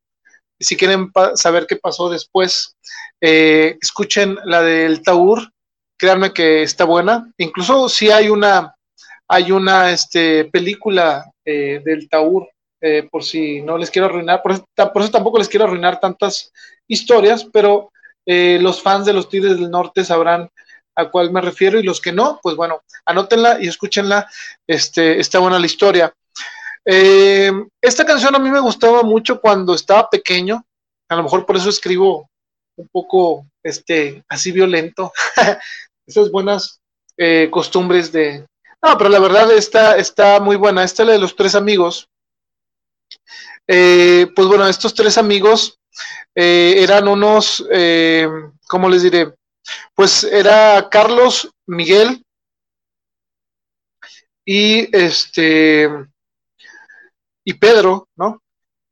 si 0.60 0.76
quieren 0.76 1.10
saber 1.36 1.66
qué 1.66 1.76
pasó 1.76 2.10
después, 2.10 2.76
eh, 3.18 3.78
escuchen 3.80 4.38
la 4.44 4.60
del 4.60 5.02
Taur, 5.02 5.50
créanme 5.98 6.34
que 6.34 6.62
está 6.62 6.84
buena, 6.84 7.32
incluso 7.38 7.88
si 7.88 8.10
hay 8.10 8.28
una, 8.28 8.76
hay 9.26 9.52
una 9.52 9.90
este, 9.90 10.44
película 10.44 11.24
eh, 11.46 11.80
del 11.82 12.10
Taur, 12.10 12.46
por 13.10 13.22
si 13.22 13.62
no 13.62 13.78
les 13.78 13.90
quiero 13.90 14.06
arruinar, 14.06 14.42
por 14.42 14.52
eso, 14.52 14.64
tampoco 15.10 15.38
les 15.38 15.48
quiero 15.48 15.66
arruinar 15.66 16.00
tantas 16.00 16.52
historias, 16.88 17.44
pero 17.52 17.92
los 18.26 18.82
fans 18.82 19.06
de 19.06 19.12
los 19.12 19.28
Tigres 19.28 19.58
del 19.58 19.70
Norte 19.70 20.04
sabrán 20.04 20.48
a 20.94 21.10
cuál 21.10 21.30
me 21.30 21.40
refiero 21.40 21.78
y 21.78 21.82
los 21.82 22.00
que 22.00 22.12
no, 22.12 22.40
pues 22.42 22.56
bueno, 22.56 22.82
anótenla 23.06 23.58
y 23.60 23.68
escúchenla, 23.68 24.28
este, 24.66 25.20
está 25.20 25.38
buena 25.38 25.58
la 25.58 25.66
historia. 25.66 26.12
Eh, 26.84 27.52
esta 27.80 28.04
canción 28.04 28.34
a 28.34 28.38
mí 28.38 28.50
me 28.50 28.60
gustaba 28.60 29.02
mucho 29.02 29.40
cuando 29.40 29.74
estaba 29.74 30.10
pequeño, 30.10 30.64
a 31.08 31.16
lo 31.16 31.22
mejor 31.22 31.46
por 31.46 31.56
eso 31.56 31.70
escribo 31.70 32.28
un 32.76 32.88
poco 32.90 33.46
este, 33.62 34.22
así 34.28 34.52
violento, 34.52 35.12
esas 36.06 36.30
buenas 36.30 36.80
eh, 37.16 37.48
costumbres 37.50 38.12
de... 38.12 38.46
No, 38.84 38.98
pero 38.98 39.10
la 39.10 39.20
verdad 39.20 39.52
está, 39.52 39.96
está 39.96 40.40
muy 40.40 40.56
buena, 40.56 40.82
esta 40.82 41.02
es 41.02 41.06
la 41.06 41.12
de 41.12 41.20
los 41.20 41.36
tres 41.36 41.54
amigos. 41.54 42.08
Eh, 43.66 44.26
pues 44.34 44.48
bueno, 44.48 44.66
estos 44.66 44.94
tres 44.94 45.18
amigos 45.18 45.78
eran 46.34 47.08
unos, 47.08 47.64
¿cómo 48.68 48.88
les 48.88 49.02
diré? 49.02 49.34
Pues 49.94 50.24
era 50.24 50.88
Carlos, 50.90 51.50
Miguel 51.66 52.24
y 54.44 54.94
este 54.96 55.88
y 57.44 57.54
Pedro, 57.54 58.08
¿no? 58.16 58.42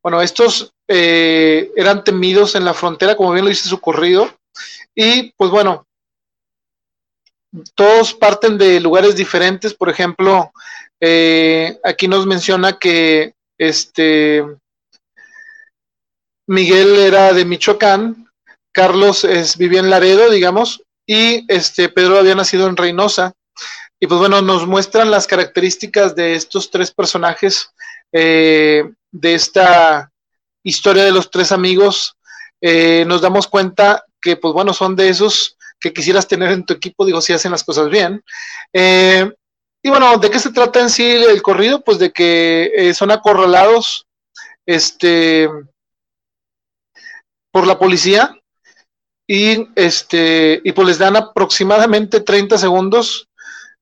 Bueno, 0.03 0.21
estos 0.23 0.73
eh, 0.89 1.71
eran 1.77 2.03
temidos 2.05 2.55
en 2.55 2.65
la 2.65 2.75
frontera, 2.75 3.17
como 3.17 3.33
bien 3.33 3.45
lo 3.45 3.51
dice 3.51 3.69
su 3.69 3.81
corrido, 3.81 4.33
y 4.95 5.33
pues 5.33 5.51
bueno, 5.51 5.87
todos 7.75 8.15
parten 8.15 8.57
de 8.59 8.81
lugares 8.81 9.15
diferentes, 9.17 9.75
por 9.75 9.89
ejemplo, 9.89 10.51
eh, 11.01 11.79
aquí 11.85 12.09
nos 12.09 12.27
menciona 12.27 12.79
que 12.79 13.35
este 13.61 14.43
Miguel 16.47 16.97
era 16.97 17.33
de 17.35 17.45
Michoacán, 17.45 18.27
Carlos 18.73 19.25
es, 19.25 19.59
vivía 19.59 19.81
en 19.81 19.91
Laredo, 19.91 20.31
digamos, 20.31 20.83
y 21.07 21.45
este 21.53 21.91
Pedro 21.91 22.19
había 22.19 22.35
nacido 22.35 22.67
en 22.69 22.77
Reynosa. 22.77 23.35
Y 24.01 24.07
pues 24.07 24.19
bueno, 24.19 24.41
nos 24.41 24.67
muestran 24.67 25.11
las 25.11 25.27
características 25.27 26.17
de 26.17 26.35
estos 26.35 26.71
tres 26.71 26.91
personajes 26.91 27.71
eh, 28.13 28.91
de 29.13 29.35
esta 29.35 30.11
historia 30.65 31.05
de 31.05 31.13
los 31.13 31.31
tres 31.31 31.53
amigos. 31.53 32.17
Eh, 32.63 33.05
nos 33.07 33.21
damos 33.21 33.47
cuenta 33.47 34.05
que 34.23 34.37
pues 34.37 34.55
bueno, 34.55 34.73
son 34.73 34.97
de 34.97 35.11
esos 35.11 35.59
que 35.79 35.93
quisieras 35.93 36.27
tener 36.27 36.51
en 36.53 36.65
tu 36.65 36.73
equipo, 36.73 37.05
digo, 37.05 37.21
si 37.21 37.35
hacen 37.35 37.53
las 37.53 37.65
cosas 37.65 37.91
bien. 37.91 38.23
Eh, 38.73 39.31
y 39.83 39.91
bueno, 39.91 40.17
¿de 40.19 40.31
qué 40.31 40.39
se 40.39 40.53
trata 40.53 40.81
en 40.81 40.91
sí 40.91 41.09
el 41.11 41.43
corrido? 41.43 41.81
Pues 41.81 41.99
de 41.99 42.13
que 42.13 42.93
son 42.95 43.11
acorralados 43.11 44.07
este, 44.67 45.49
por 47.51 47.67
la 47.67 47.79
policía 47.79 48.37
y 49.27 49.69
este 49.77 50.61
y 50.65 50.73
pues 50.73 50.89
les 50.89 50.99
dan 50.99 51.17
aproximadamente 51.17 52.21
30 52.21 52.59
segundos 52.59 53.29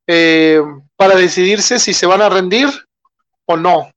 eh, 0.07 0.63
para 0.97 1.17
decidirse 1.17 1.79
si 1.79 1.95
se 1.95 2.07
van 2.07 2.23
a 2.23 2.29
rendir 2.29 2.69
o 3.47 3.57
no. 3.57 3.91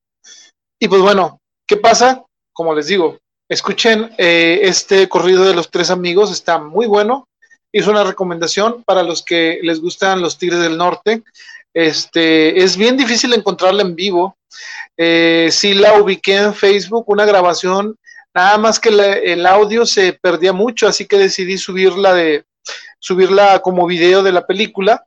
Y 0.79 0.87
pues 0.87 1.01
bueno, 1.01 1.39
¿qué 1.67 1.77
pasa? 1.77 2.23
Como 2.53 2.73
les 2.73 2.87
digo, 2.87 3.19
escuchen 3.49 4.11
eh, 4.17 4.61
este 4.63 5.07
corrido 5.07 5.43
de 5.45 5.53
los 5.53 5.69
tres 5.69 5.89
amigos, 5.89 6.31
está 6.31 6.57
muy 6.57 6.85
bueno. 6.85 7.27
Es 7.73 7.87
una 7.87 8.03
recomendación 8.03 8.83
para 8.83 9.03
los 9.03 9.23
que 9.23 9.59
les 9.61 9.79
gustan 9.79 10.21
los 10.21 10.37
Tigres 10.37 10.59
del 10.59 10.77
Norte. 10.77 11.23
Este, 11.73 12.63
es 12.63 12.75
bien 12.77 12.97
difícil 12.97 13.33
encontrarla 13.33 13.81
en 13.81 13.95
vivo. 13.95 14.37
Eh, 14.97 15.49
sí 15.51 15.73
la 15.73 15.99
ubiqué 15.99 16.37
en 16.37 16.53
Facebook, 16.53 17.05
una 17.07 17.25
grabación 17.25 17.95
Nada 18.33 18.57
más 18.57 18.79
que 18.79 18.89
el 18.89 19.45
audio 19.45 19.85
se 19.85 20.13
perdía 20.13 20.53
mucho, 20.53 20.87
así 20.87 21.05
que 21.05 21.17
decidí 21.17 21.57
subirla 21.57 22.13
de 22.13 22.45
subirla 22.99 23.59
como 23.59 23.85
video 23.85 24.23
de 24.23 24.31
la 24.31 24.45
película. 24.45 25.05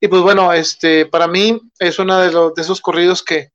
Y 0.00 0.08
pues 0.08 0.22
bueno, 0.22 0.52
este 0.52 1.06
para 1.06 1.26
mí 1.26 1.60
es 1.78 1.98
uno 1.98 2.18
de, 2.18 2.30
de 2.30 2.62
esos 2.62 2.80
corridos 2.80 3.22
que, 3.22 3.50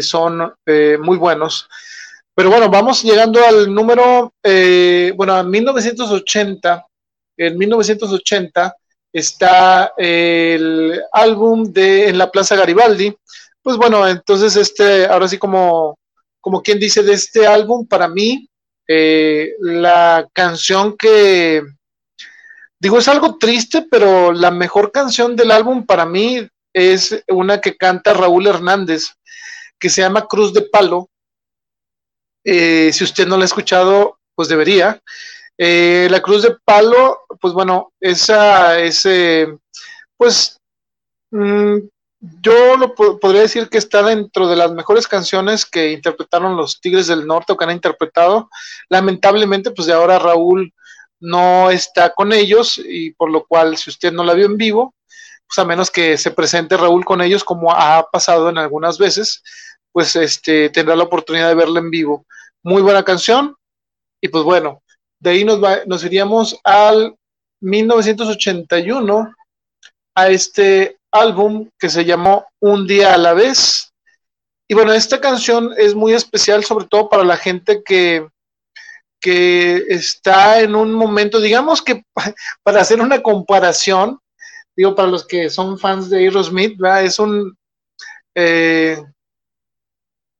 son 0.00 0.54
eh, 0.64 0.96
muy 1.00 1.18
buenos. 1.18 1.68
Pero 2.34 2.50
bueno, 2.50 2.70
vamos 2.70 3.02
llegando 3.02 3.44
al 3.44 3.74
número, 3.74 4.32
eh, 4.42 5.12
bueno, 5.16 5.38
en 5.40 5.50
1980, 5.50 6.86
en 7.36 7.58
1980 7.58 8.76
está 9.12 9.92
el 9.96 11.02
álbum 11.12 11.64
de 11.72 12.08
En 12.08 12.18
la 12.18 12.30
Plaza 12.30 12.56
Garibaldi. 12.56 13.14
Pues 13.62 13.76
bueno, 13.76 14.08
entonces 14.08 14.56
este, 14.56 15.06
ahora 15.06 15.28
sí 15.28 15.38
como 15.38 15.98
como 16.42 16.60
quien 16.60 16.78
dice, 16.80 17.02
de 17.04 17.14
este 17.14 17.46
álbum, 17.46 17.86
para 17.86 18.08
mí, 18.08 18.50
eh, 18.88 19.54
la 19.60 20.28
canción 20.34 20.96
que, 20.96 21.62
digo, 22.80 22.98
es 22.98 23.06
algo 23.06 23.38
triste, 23.38 23.86
pero 23.88 24.32
la 24.32 24.50
mejor 24.50 24.90
canción 24.90 25.36
del 25.36 25.52
álbum 25.52 25.86
para 25.86 26.04
mí 26.04 26.46
es 26.74 27.22
una 27.28 27.60
que 27.60 27.76
canta 27.76 28.12
Raúl 28.12 28.48
Hernández, 28.48 29.12
que 29.78 29.88
se 29.88 30.02
llama 30.02 30.26
Cruz 30.26 30.52
de 30.52 30.62
Palo. 30.62 31.08
Eh, 32.44 32.90
si 32.92 33.04
usted 33.04 33.28
no 33.28 33.36
la 33.36 33.44
ha 33.44 33.46
escuchado, 33.46 34.18
pues 34.34 34.48
debería. 34.48 35.00
Eh, 35.58 36.08
la 36.10 36.20
Cruz 36.20 36.42
de 36.42 36.56
Palo, 36.64 37.20
pues 37.40 37.54
bueno, 37.54 37.92
esa 38.00 38.78
es, 38.78 39.06
pues, 40.16 40.56
mm, 41.30 41.78
yo 42.40 42.76
lo 42.76 42.94
podría 42.94 43.42
decir 43.42 43.68
que 43.68 43.78
está 43.78 44.02
dentro 44.02 44.46
de 44.46 44.54
las 44.54 44.70
mejores 44.72 45.08
canciones 45.08 45.66
que 45.66 45.90
interpretaron 45.90 46.56
los 46.56 46.80
Tigres 46.80 47.08
del 47.08 47.26
Norte 47.26 47.52
o 47.52 47.56
que 47.56 47.64
han 47.64 47.72
interpretado. 47.72 48.48
Lamentablemente, 48.88 49.72
pues 49.72 49.86
de 49.86 49.92
ahora 49.92 50.20
Raúl 50.20 50.72
no 51.18 51.70
está 51.70 52.14
con 52.14 52.32
ellos 52.32 52.80
y 52.84 53.12
por 53.12 53.30
lo 53.30 53.44
cual 53.44 53.76
si 53.76 53.90
usted 53.90 54.12
no 54.12 54.22
la 54.22 54.34
vio 54.34 54.46
en 54.46 54.56
vivo, 54.56 54.94
pues 55.48 55.58
a 55.58 55.64
menos 55.64 55.90
que 55.90 56.16
se 56.16 56.30
presente 56.30 56.76
Raúl 56.76 57.04
con 57.04 57.20
ellos 57.22 57.42
como 57.42 57.72
ha 57.72 58.06
pasado 58.10 58.48
en 58.48 58.58
algunas 58.58 58.98
veces, 58.98 59.42
pues 59.90 60.14
este 60.14 60.70
tendrá 60.70 60.94
la 60.94 61.04
oportunidad 61.04 61.48
de 61.48 61.56
verla 61.56 61.80
en 61.80 61.90
vivo. 61.90 62.24
Muy 62.62 62.82
buena 62.82 63.04
canción 63.04 63.56
y 64.20 64.28
pues 64.28 64.44
bueno, 64.44 64.81
de 65.22 65.30
ahí 65.30 65.44
nos, 65.44 65.60
nos 65.86 66.04
iríamos 66.04 66.58
al 66.64 67.14
1981 67.60 69.34
a 70.16 70.28
este 70.28 70.98
álbum 71.12 71.70
que 71.78 71.88
se 71.88 72.04
llamó 72.04 72.46
Un 72.60 72.88
día 72.88 73.14
a 73.14 73.18
la 73.18 73.32
vez. 73.32 73.92
Y 74.68 74.74
bueno, 74.74 74.92
esta 74.92 75.20
canción 75.20 75.72
es 75.76 75.94
muy 75.94 76.14
especial 76.14 76.64
sobre 76.64 76.86
todo 76.86 77.08
para 77.08 77.22
la 77.22 77.36
gente 77.36 77.84
que, 77.84 78.26
que 79.20 79.84
está 79.88 80.60
en 80.60 80.74
un 80.74 80.92
momento, 80.92 81.40
digamos 81.40 81.82
que 81.82 82.02
para 82.64 82.80
hacer 82.80 83.00
una 83.00 83.22
comparación, 83.22 84.18
digo, 84.76 84.96
para 84.96 85.08
los 85.08 85.24
que 85.24 85.50
son 85.50 85.78
fans 85.78 86.10
de 86.10 86.18
Aerosmith, 86.18 86.76
¿verdad? 86.78 87.04
es 87.04 87.18
un... 87.20 87.56
Eh, 88.34 89.00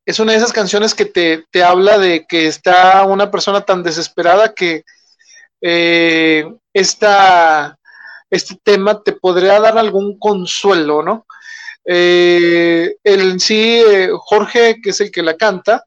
es 0.04 0.18
una 0.18 0.32
de 0.32 0.38
esas 0.38 0.52
canciones 0.52 0.94
que 0.94 1.04
te, 1.04 1.44
te 1.50 1.62
habla 1.62 1.98
de 1.98 2.26
que 2.26 2.46
está 2.46 3.04
una 3.04 3.30
persona 3.30 3.60
tan 3.62 3.82
desesperada 3.82 4.52
que 4.52 4.84
eh, 5.60 6.44
esta, 6.72 7.78
este 8.30 8.58
tema 8.62 9.02
te 9.02 9.12
podría 9.12 9.60
dar 9.60 9.78
algún 9.78 10.18
consuelo, 10.18 11.02
¿no? 11.02 11.26
Eh, 11.84 12.96
el 13.04 13.40
sí, 13.40 13.82
eh, 13.86 14.10
Jorge, 14.12 14.80
que 14.82 14.90
es 14.90 15.00
el 15.00 15.10
que 15.10 15.22
la 15.22 15.36
canta, 15.36 15.84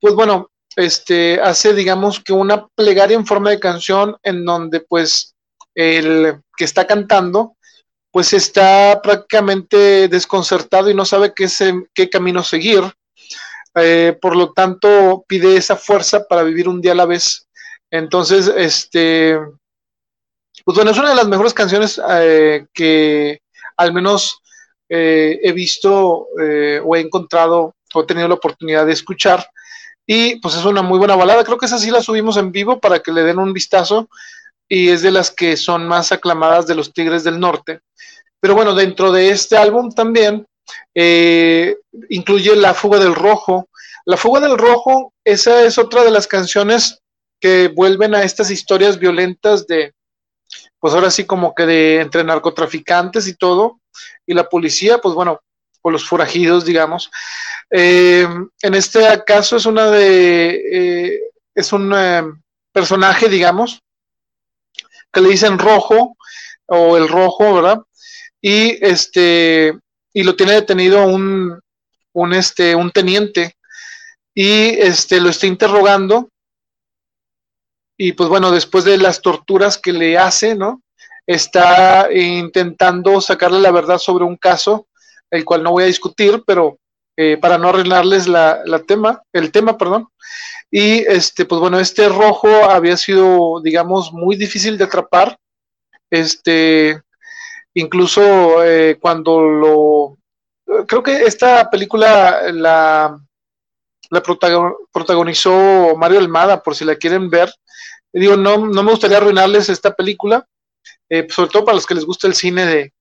pues 0.00 0.14
bueno, 0.14 0.50
este, 0.76 1.40
hace, 1.40 1.74
digamos, 1.74 2.20
que 2.20 2.32
una 2.32 2.66
plegaria 2.68 3.16
en 3.16 3.26
forma 3.26 3.50
de 3.50 3.60
canción 3.60 4.16
en 4.22 4.44
donde, 4.44 4.80
pues, 4.80 5.34
el 5.74 6.40
que 6.56 6.64
está 6.64 6.86
cantando, 6.86 7.56
pues 8.10 8.32
está 8.32 9.00
prácticamente 9.02 10.08
desconcertado 10.08 10.90
y 10.90 10.94
no 10.94 11.04
sabe 11.04 11.32
qué, 11.34 11.48
qué 11.94 12.08
camino 12.08 12.42
seguir. 12.42 12.82
Eh, 13.80 14.16
por 14.20 14.36
lo 14.36 14.52
tanto, 14.52 15.24
pide 15.26 15.56
esa 15.56 15.76
fuerza 15.76 16.26
para 16.26 16.42
vivir 16.42 16.68
un 16.68 16.80
día 16.80 16.92
a 16.92 16.96
la 16.96 17.06
vez. 17.06 17.46
Entonces, 17.90 18.50
este, 18.56 19.38
pues 20.64 20.76
bueno, 20.76 20.90
es 20.90 20.98
una 20.98 21.10
de 21.10 21.16
las 21.16 21.28
mejores 21.28 21.54
canciones 21.54 22.00
eh, 22.10 22.66
que 22.72 23.40
al 23.76 23.92
menos 23.92 24.40
eh, 24.88 25.38
he 25.42 25.52
visto 25.52 25.92
o 25.94 26.96
he 26.96 27.00
encontrado 27.00 27.74
o 27.94 28.02
he 28.02 28.06
tenido 28.06 28.28
la 28.28 28.34
oportunidad 28.34 28.86
de 28.86 28.92
escuchar. 28.92 29.48
Y 30.06 30.36
pues 30.36 30.54
es 30.56 30.64
una 30.64 30.82
muy 30.82 30.98
buena 30.98 31.16
balada. 31.16 31.44
Creo 31.44 31.58
que 31.58 31.66
esa 31.66 31.78
sí 31.78 31.90
la 31.90 32.02
subimos 32.02 32.36
en 32.36 32.50
vivo 32.50 32.80
para 32.80 33.00
que 33.00 33.12
le 33.12 33.22
den 33.22 33.38
un 33.38 33.52
vistazo. 33.52 34.08
Y 34.66 34.88
es 34.88 35.02
de 35.02 35.10
las 35.10 35.30
que 35.30 35.56
son 35.56 35.86
más 35.88 36.12
aclamadas 36.12 36.66
de 36.66 36.74
los 36.74 36.92
Tigres 36.92 37.24
del 37.24 37.40
Norte. 37.40 37.80
Pero 38.40 38.54
bueno, 38.54 38.74
dentro 38.74 39.12
de 39.12 39.30
este 39.30 39.56
álbum 39.56 39.90
también 39.90 40.46
eh, 40.94 41.76
incluye 42.10 42.54
La 42.56 42.74
Fuga 42.74 42.98
del 42.98 43.14
Rojo. 43.14 43.68
La 44.04 44.16
Fuga 44.16 44.40
del 44.40 44.56
Rojo, 44.56 45.12
esa 45.24 45.62
es 45.62 45.78
otra 45.78 46.04
de 46.04 46.10
las 46.10 46.26
canciones 46.26 47.00
que 47.40 47.68
vuelven 47.68 48.14
a 48.14 48.22
estas 48.22 48.50
historias 48.50 48.98
violentas 48.98 49.66
de, 49.66 49.94
pues 50.80 50.94
ahora 50.94 51.10
sí 51.10 51.24
como 51.24 51.54
que 51.54 51.66
de 51.66 52.00
entre 52.00 52.24
narcotraficantes 52.24 53.26
y 53.28 53.34
todo, 53.34 53.80
y 54.26 54.34
la 54.34 54.48
policía, 54.48 54.98
pues 54.98 55.14
bueno, 55.14 55.40
o 55.82 55.90
los 55.90 56.08
forajidos, 56.08 56.64
digamos. 56.64 57.10
Eh, 57.70 58.26
en 58.62 58.74
este 58.74 59.00
caso 59.26 59.56
es 59.56 59.66
una 59.66 59.90
de, 59.90 60.62
eh, 60.72 61.20
es 61.54 61.72
un 61.72 61.94
personaje, 62.72 63.28
digamos, 63.28 63.80
que 65.12 65.20
le 65.20 65.30
dicen 65.30 65.58
rojo, 65.58 66.16
o 66.66 66.96
el 66.96 67.08
rojo, 67.08 67.54
¿verdad? 67.54 67.78
Y 68.40 68.84
este, 68.84 69.78
y 70.12 70.22
lo 70.24 70.36
tiene 70.36 70.52
detenido 70.52 71.06
un, 71.06 71.60
un, 72.12 72.32
este, 72.34 72.74
un 72.74 72.90
teniente 72.90 73.56
y 74.34 74.70
este, 74.80 75.20
lo 75.20 75.28
está 75.30 75.46
interrogando 75.46 76.28
y 78.00 78.12
pues 78.12 78.28
bueno, 78.28 78.52
después 78.52 78.84
de 78.84 78.96
las 78.96 79.20
torturas 79.20 79.76
que 79.76 79.92
le 79.92 80.16
hace, 80.16 80.54
¿no? 80.54 80.82
Está 81.26 82.08
intentando 82.14 83.20
sacarle 83.20 83.60
la 83.60 83.72
verdad 83.72 83.98
sobre 83.98 84.24
un 84.24 84.36
caso, 84.36 84.86
el 85.30 85.44
cual 85.44 85.64
no 85.64 85.72
voy 85.72 85.82
a 85.82 85.88
discutir, 85.88 86.44
pero 86.46 86.78
eh, 87.16 87.36
para 87.36 87.58
no 87.58 87.68
arruinarles 87.68 88.28
la, 88.28 88.62
la, 88.64 88.78
tema, 88.84 89.20
el 89.32 89.50
tema, 89.50 89.76
perdón. 89.76 90.06
Y 90.70 90.98
este, 90.98 91.44
pues 91.44 91.60
bueno, 91.60 91.80
este 91.80 92.08
rojo 92.08 92.48
había 92.70 92.96
sido, 92.96 93.60
digamos, 93.62 94.12
muy 94.12 94.36
difícil 94.36 94.78
de 94.78 94.84
atrapar. 94.84 95.36
Este, 96.08 97.02
Incluso 97.78 98.64
eh, 98.64 98.98
cuando 99.00 99.40
lo... 99.40 100.18
Creo 100.86 101.02
que 101.02 101.24
esta 101.24 101.70
película 101.70 102.50
la, 102.52 103.16
protagonizó 104.92 105.96
Mario 105.96 106.18
Almada, 106.18 106.60
por 106.60 106.74
si 106.74 106.84
la 106.84 106.96
quieren 106.96 107.30
ver. 107.30 107.50
Digo, 108.12 108.36
no, 108.36 108.66
no 108.66 108.82
me 108.82 108.90
gustaría 108.90 109.18
arruinarles 109.18 109.68
esta 109.68 109.94
película, 109.94 110.44
eh, 111.08 111.26
sobre 111.30 111.50
todo 111.50 111.64
para 111.64 111.76
los 111.76 111.86
que 111.86 111.94
les 111.94 112.04
gusta 112.04 112.26
el 112.26 112.34
cine 112.34 112.66
de, 112.66 112.92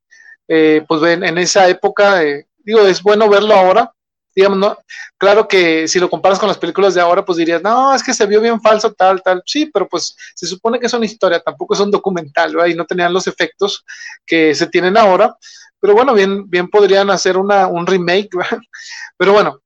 eh, 0.48 0.86
pues 0.88 1.02
ven, 1.02 1.24
en 1.24 1.40
esa 1.40 1.68
época, 1.68 2.22
digo, 2.58 2.82
es 2.82 3.02
bueno 3.02 3.28
verlo 3.30 3.56
ahora, 3.56 3.92
digamos, 4.38 4.60
¿no? 4.60 4.78
Claro 5.18 5.48
que 5.48 5.88
si 5.88 6.00
lo 6.00 6.12
comparas 6.12 6.38
con 6.38 6.48
las 6.48 6.60
películas 6.60 6.94
de 6.94 7.02
ahora, 7.02 7.26
pues 7.26 7.40
dirías, 7.40 7.64
no, 7.64 7.96
es 7.96 8.04
que 8.04 8.14
se 8.14 8.28
vio 8.28 8.40
bien 8.40 8.62
falso, 8.62 8.94
tal, 8.94 9.24
tal. 9.24 9.42
Sí, 9.48 9.66
pero 9.74 9.90
pues 9.90 10.16
se 10.36 10.46
supone 10.46 10.80
que 10.80 10.86
es 10.86 10.94
una 10.94 11.08
historia, 11.08 11.40
tampoco 11.40 11.74
es 11.74 11.80
un 11.80 11.90
documental, 11.90 12.56
¿verdad? 12.56 12.70
Y 12.70 12.76
no 12.76 12.86
tenían 12.86 13.12
los 13.12 13.26
efectos 13.26 13.84
que 14.28 14.54
se 14.54 14.68
tienen 14.68 14.96
ahora. 14.96 15.36
Pero 15.80 15.96
bueno, 15.96 16.14
bien, 16.14 16.48
bien 16.48 16.70
podrían 16.70 17.10
hacer 17.10 17.36
una, 17.36 17.66
un 17.66 17.88
remake, 17.88 18.30
¿verdad? 18.38 18.60
Pero 19.18 19.34
bueno, 19.34 19.60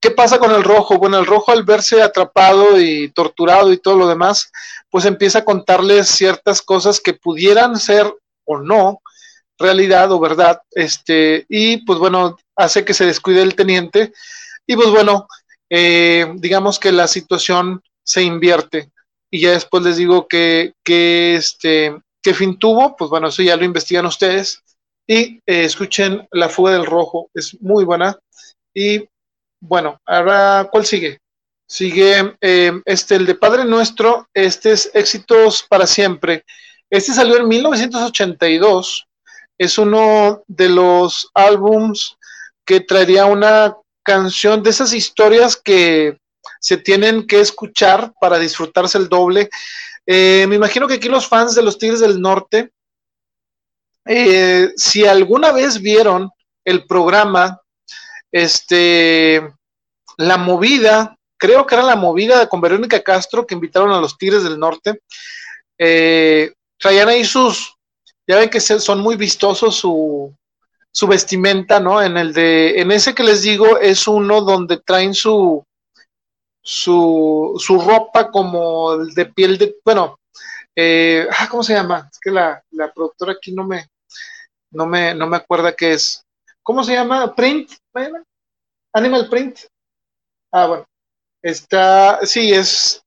¿qué 0.00 0.12
pasa 0.12 0.38
con 0.38 0.52
el 0.52 0.62
rojo? 0.62 0.96
Bueno, 0.96 1.18
el 1.18 1.26
rojo 1.26 1.50
al 1.50 1.64
verse 1.64 2.00
atrapado 2.00 2.80
y 2.80 3.08
torturado 3.08 3.72
y 3.72 3.78
todo 3.78 3.96
lo 3.96 4.06
demás, 4.06 4.52
pues 4.88 5.04
empieza 5.04 5.40
a 5.40 5.44
contarles 5.44 6.06
ciertas 6.06 6.62
cosas 6.62 7.00
que 7.00 7.14
pudieran 7.14 7.76
ser 7.76 8.06
o 8.44 8.60
no 8.60 9.00
realidad 9.58 10.10
o 10.12 10.20
verdad, 10.20 10.60
este, 10.72 11.46
y 11.48 11.84
pues 11.84 11.98
bueno, 11.98 12.36
hace 12.56 12.84
que 12.84 12.94
se 12.94 13.06
descuide 13.06 13.42
el 13.42 13.54
teniente, 13.54 14.12
y 14.66 14.76
pues 14.76 14.88
bueno, 14.90 15.26
eh, 15.70 16.32
digamos 16.36 16.78
que 16.78 16.92
la 16.92 17.06
situación 17.08 17.82
se 18.02 18.22
invierte, 18.22 18.90
y 19.30 19.40
ya 19.40 19.52
después 19.52 19.82
les 19.82 19.96
digo 19.96 20.28
que, 20.28 20.74
que 20.84 21.36
este, 21.36 21.96
qué 22.22 22.34
fin 22.34 22.58
tuvo, 22.58 22.96
pues 22.96 23.10
bueno, 23.10 23.28
eso 23.28 23.42
ya 23.42 23.56
lo 23.56 23.64
investigan 23.64 24.06
ustedes, 24.06 24.60
y 25.06 25.36
eh, 25.46 25.64
escuchen 25.64 26.26
La 26.30 26.48
Fuga 26.48 26.72
del 26.72 26.86
Rojo, 26.86 27.30
es 27.34 27.60
muy 27.60 27.84
buena, 27.84 28.18
y 28.72 29.08
bueno, 29.60 29.98
ahora, 30.06 30.68
¿cuál 30.70 30.84
sigue? 30.84 31.18
Sigue 31.66 32.36
eh, 32.40 32.72
este, 32.84 33.16
el 33.16 33.26
de 33.26 33.34
Padre 33.34 33.64
Nuestro, 33.64 34.28
este 34.34 34.72
es 34.72 34.90
Éxitos 34.92 35.64
para 35.68 35.86
Siempre. 35.86 36.44
Este 36.90 37.12
salió 37.12 37.38
en 37.38 37.48
1982 37.48 39.06
es 39.58 39.78
uno 39.78 40.42
de 40.46 40.68
los 40.68 41.30
álbums 41.34 42.16
que 42.64 42.80
traería 42.80 43.26
una 43.26 43.76
canción 44.02 44.62
de 44.62 44.70
esas 44.70 44.92
historias 44.92 45.56
que 45.56 46.18
se 46.60 46.76
tienen 46.76 47.26
que 47.26 47.40
escuchar 47.40 48.12
para 48.20 48.38
disfrutarse 48.38 48.98
el 48.98 49.08
doble. 49.08 49.50
Eh, 50.06 50.46
me 50.48 50.56
imagino 50.56 50.86
que 50.86 50.94
aquí 50.94 51.08
los 51.08 51.26
fans 51.26 51.54
de 51.54 51.62
los 51.62 51.78
Tigres 51.78 52.00
del 52.00 52.20
Norte, 52.20 52.70
eh, 54.06 54.72
si 54.76 55.06
alguna 55.06 55.52
vez 55.52 55.80
vieron 55.80 56.30
el 56.64 56.86
programa, 56.86 57.60
este, 58.30 59.52
La 60.16 60.36
Movida, 60.36 61.16
creo 61.38 61.66
que 61.66 61.74
era 61.74 61.84
La 61.84 61.96
Movida 61.96 62.48
con 62.48 62.60
Verónica 62.60 63.02
Castro 63.02 63.46
que 63.46 63.54
invitaron 63.54 63.90
a 63.92 64.00
los 64.00 64.18
Tigres 64.18 64.44
del 64.44 64.58
Norte, 64.58 65.00
eh, 65.78 66.52
traían 66.78 67.08
ahí 67.08 67.24
sus, 67.24 67.74
ya 68.26 68.38
ven 68.38 68.50
que 68.50 68.60
son 68.60 69.00
muy 69.00 69.16
vistosos 69.16 69.76
su, 69.76 70.34
su 70.94 71.08
vestimenta, 71.08 71.80
¿no? 71.80 72.00
En 72.00 72.16
el 72.16 72.32
de, 72.32 72.80
en 72.80 72.92
ese 72.92 73.14
que 73.14 73.24
les 73.24 73.42
digo, 73.42 73.78
es 73.78 74.06
uno 74.06 74.42
donde 74.42 74.76
traen 74.78 75.12
su, 75.12 75.64
su, 76.62 77.54
su 77.58 77.80
ropa 77.80 78.30
como 78.30 78.96
de 78.98 79.26
piel 79.26 79.58
de, 79.58 79.76
bueno, 79.84 80.20
eh, 80.76 81.26
ah, 81.36 81.48
¿cómo 81.50 81.64
se 81.64 81.74
llama? 81.74 82.08
Es 82.12 82.20
que 82.20 82.30
la, 82.30 82.62
la, 82.70 82.92
productora 82.92 83.32
aquí 83.32 83.52
no 83.52 83.64
me, 83.64 83.88
no 84.70 84.86
me, 84.86 85.14
no 85.16 85.26
me 85.26 85.36
acuerda 85.36 85.74
qué 85.74 85.94
es. 85.94 86.24
¿Cómo 86.62 86.84
se 86.84 86.94
llama? 86.94 87.34
Print, 87.34 87.72
Animal 88.92 89.28
Print. 89.28 89.58
Ah, 90.52 90.66
bueno. 90.66 90.86
Está, 91.42 92.24
sí, 92.24 92.52
es, 92.52 93.02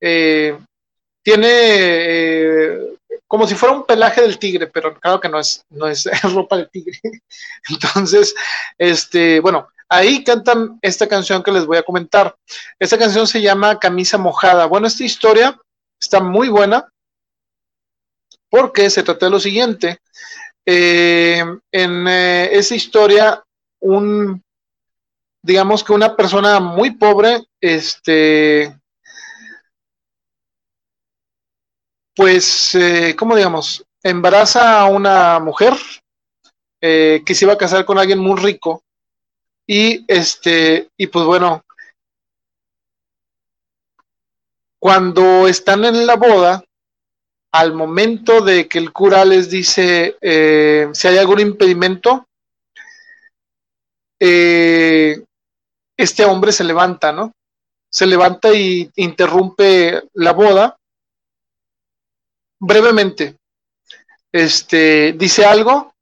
eh, 0.00 0.56
tiene 1.22 1.48
eh, 1.48 2.91
como 3.32 3.46
si 3.46 3.54
fuera 3.54 3.74
un 3.74 3.86
pelaje 3.86 4.20
del 4.20 4.38
tigre, 4.38 4.66
pero 4.66 4.92
claro 5.00 5.18
que 5.18 5.30
no 5.30 5.40
es, 5.40 5.64
no 5.70 5.86
es 5.86 6.04
ropa 6.34 6.58
de 6.58 6.66
tigre. 6.66 7.00
Entonces, 7.70 8.34
este, 8.76 9.40
bueno, 9.40 9.70
ahí 9.88 10.22
cantan 10.22 10.78
esta 10.82 11.08
canción 11.08 11.42
que 11.42 11.50
les 11.50 11.64
voy 11.64 11.78
a 11.78 11.82
comentar. 11.82 12.36
Esta 12.78 12.98
canción 12.98 13.26
se 13.26 13.40
llama 13.40 13.78
Camisa 13.78 14.18
Mojada. 14.18 14.66
Bueno, 14.66 14.86
esta 14.86 15.04
historia 15.04 15.58
está 15.98 16.20
muy 16.20 16.50
buena 16.50 16.86
porque 18.50 18.90
se 18.90 19.02
trata 19.02 19.24
de 19.24 19.30
lo 19.30 19.40
siguiente. 19.40 20.00
Eh, 20.66 21.42
en 21.72 22.08
eh, 22.08 22.50
esa 22.52 22.74
historia, 22.74 23.42
un, 23.80 24.42
digamos 25.40 25.82
que 25.82 25.94
una 25.94 26.14
persona 26.14 26.60
muy 26.60 26.90
pobre, 26.90 27.46
este, 27.62 28.78
pues, 32.14 32.74
eh, 32.74 33.14
¿cómo 33.16 33.36
digamos? 33.36 33.84
Embaraza 34.02 34.80
a 34.80 34.86
una 34.86 35.38
mujer 35.38 35.74
eh, 36.80 37.22
que 37.24 37.34
se 37.34 37.44
iba 37.44 37.54
a 37.54 37.58
casar 37.58 37.84
con 37.84 37.98
alguien 37.98 38.18
muy 38.18 38.40
rico 38.40 38.82
y 39.66 40.04
este, 40.08 40.90
y 40.96 41.06
pues 41.06 41.24
bueno, 41.24 41.64
cuando 44.78 45.46
están 45.46 45.84
en 45.84 46.06
la 46.06 46.16
boda, 46.16 46.64
al 47.52 47.74
momento 47.74 48.40
de 48.40 48.66
que 48.66 48.78
el 48.78 48.92
cura 48.92 49.24
les 49.24 49.50
dice 49.50 50.16
eh, 50.20 50.88
si 50.92 51.08
hay 51.08 51.18
algún 51.18 51.40
impedimento, 51.40 52.26
este 54.18 56.24
hombre 56.24 56.52
se 56.52 56.64
levanta, 56.64 57.12
¿no? 57.12 57.32
Se 57.90 58.06
levanta 58.06 58.54
y 58.54 58.90
interrumpe 58.96 60.02
la 60.14 60.32
boda 60.32 60.78
brevemente. 62.62 63.36
Este 64.30 65.12
dice 65.12 65.44
algo 65.44 65.94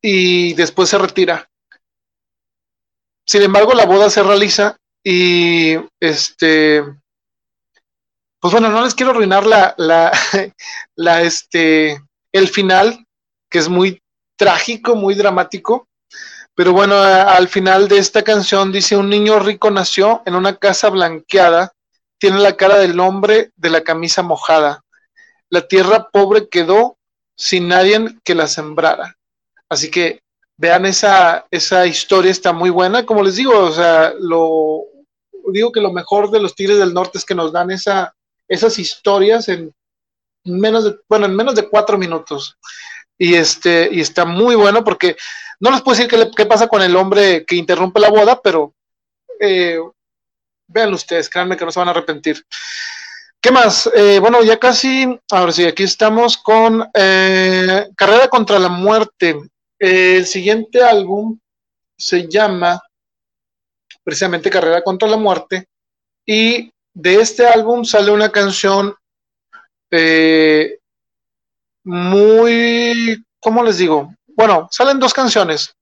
y 0.00 0.54
después 0.54 0.88
se 0.88 0.98
retira. 0.98 1.48
Sin 3.26 3.42
embargo, 3.42 3.72
la 3.72 3.86
boda 3.86 4.10
se 4.10 4.22
realiza 4.22 4.76
y 5.02 5.76
este 5.98 6.84
pues 8.44 8.52
bueno, 8.52 8.68
no 8.68 8.84
les 8.84 8.94
quiero 8.94 9.12
arruinar 9.12 9.46
la, 9.46 9.74
la, 9.78 10.12
la, 10.96 11.22
este, 11.22 11.98
el 12.30 12.48
final, 12.48 13.06
que 13.48 13.58
es 13.58 13.70
muy 13.70 14.02
trágico, 14.36 14.94
muy 14.96 15.14
dramático. 15.14 15.88
Pero 16.54 16.74
bueno, 16.74 16.94
al 16.94 17.48
final 17.48 17.88
de 17.88 17.96
esta 17.96 18.20
canción 18.20 18.70
dice, 18.70 18.98
un 18.98 19.08
niño 19.08 19.38
rico 19.38 19.70
nació 19.70 20.22
en 20.26 20.34
una 20.34 20.56
casa 20.56 20.90
blanqueada, 20.90 21.72
tiene 22.18 22.38
la 22.38 22.54
cara 22.54 22.76
del 22.76 23.00
hombre 23.00 23.50
de 23.56 23.70
la 23.70 23.80
camisa 23.80 24.20
mojada. 24.20 24.83
La 25.54 25.68
tierra 25.68 26.08
pobre 26.10 26.48
quedó 26.48 26.98
sin 27.36 27.68
nadie 27.68 28.18
que 28.24 28.34
la 28.34 28.48
sembrara. 28.48 29.16
Así 29.68 29.88
que 29.88 30.20
vean 30.56 30.84
esa, 30.84 31.46
esa 31.48 31.86
historia, 31.86 32.32
está 32.32 32.52
muy 32.52 32.70
buena. 32.70 33.06
Como 33.06 33.22
les 33.22 33.36
digo, 33.36 33.56
o 33.56 33.70
sea, 33.70 34.12
lo 34.18 34.82
digo 35.52 35.70
que 35.70 35.80
lo 35.80 35.92
mejor 35.92 36.32
de 36.32 36.40
los 36.40 36.56
Tigres 36.56 36.78
del 36.78 36.92
Norte 36.92 37.18
es 37.18 37.24
que 37.24 37.36
nos 37.36 37.52
dan 37.52 37.70
esa, 37.70 38.12
esas 38.48 38.80
historias 38.80 39.48
en 39.48 39.72
menos 40.42 40.86
de, 40.86 40.96
bueno, 41.08 41.26
en 41.26 41.36
menos 41.36 41.54
de 41.54 41.68
cuatro 41.68 41.96
minutos. 41.98 42.58
Y 43.16 43.34
este, 43.34 43.88
y 43.92 44.00
está 44.00 44.24
muy 44.24 44.56
bueno 44.56 44.82
porque 44.82 45.16
no 45.60 45.70
les 45.70 45.82
puedo 45.82 45.96
decir 45.96 46.32
qué, 46.36 46.46
pasa 46.46 46.66
con 46.66 46.82
el 46.82 46.96
hombre 46.96 47.44
que 47.46 47.54
interrumpe 47.54 48.00
la 48.00 48.10
boda, 48.10 48.40
pero 48.42 48.74
eh, 49.38 49.78
ustedes, 50.92 51.30
créanme 51.30 51.56
que 51.56 51.64
no 51.64 51.70
se 51.70 51.78
van 51.78 51.86
a 51.86 51.92
arrepentir. 51.92 52.44
¿Qué 53.44 53.50
más? 53.50 53.90
Eh, 53.94 54.20
bueno, 54.20 54.42
ya 54.42 54.58
casi, 54.58 55.20
ahora 55.30 55.52
sí, 55.52 55.66
aquí 55.66 55.82
estamos 55.82 56.38
con 56.38 56.82
eh, 56.94 57.90
Carrera 57.94 58.26
contra 58.28 58.58
la 58.58 58.70
Muerte. 58.70 59.38
el 59.78 60.24
siguiente 60.24 60.82
álbum 60.82 61.38
se 61.94 62.26
llama 62.26 62.82
precisamente 64.02 64.48
Carrera 64.48 64.80
contra 64.80 65.06
la 65.06 65.18
Muerte 65.18 65.66
y 66.24 66.72
de 66.94 67.16
este 67.16 67.46
álbum 67.46 67.84
sale 67.84 68.12
una 68.12 68.32
canción 68.32 68.94
eh, 69.90 70.78
muy, 71.84 73.22
¿cómo 73.40 73.62
les 73.62 73.76
digo? 73.76 74.14
Bueno, 74.28 74.68
salen 74.70 74.98
dos 74.98 75.12
canciones 75.12 75.76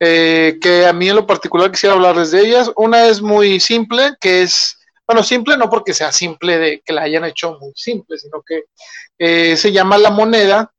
eh, 0.00 0.58
que 0.60 0.84
a 0.84 0.92
mí 0.92 1.08
en 1.08 1.14
lo 1.14 1.28
particular 1.28 1.70
quisiera 1.70 1.94
hablarles 1.94 2.32
de 2.32 2.40
ellas. 2.40 2.72
Una 2.74 3.06
es 3.06 3.22
muy 3.22 3.60
simple, 3.60 4.16
que 4.20 4.42
es, 4.42 4.80
bueno, 5.06 5.22
simple 5.22 5.56
no 5.56 5.68
porque 5.68 5.94
sea 5.94 6.12
simple 6.12 6.58
de 6.58 6.80
que 6.84 6.92
la 6.92 7.02
hayan 7.02 7.24
hecho 7.24 7.58
muy 7.58 7.72
simple, 7.74 8.18
sino 8.18 8.42
que 8.42 8.64
eh, 9.18 9.56
se 9.56 9.72
llama 9.72 9.98
La 9.98 10.10
Moneda. 10.10 10.72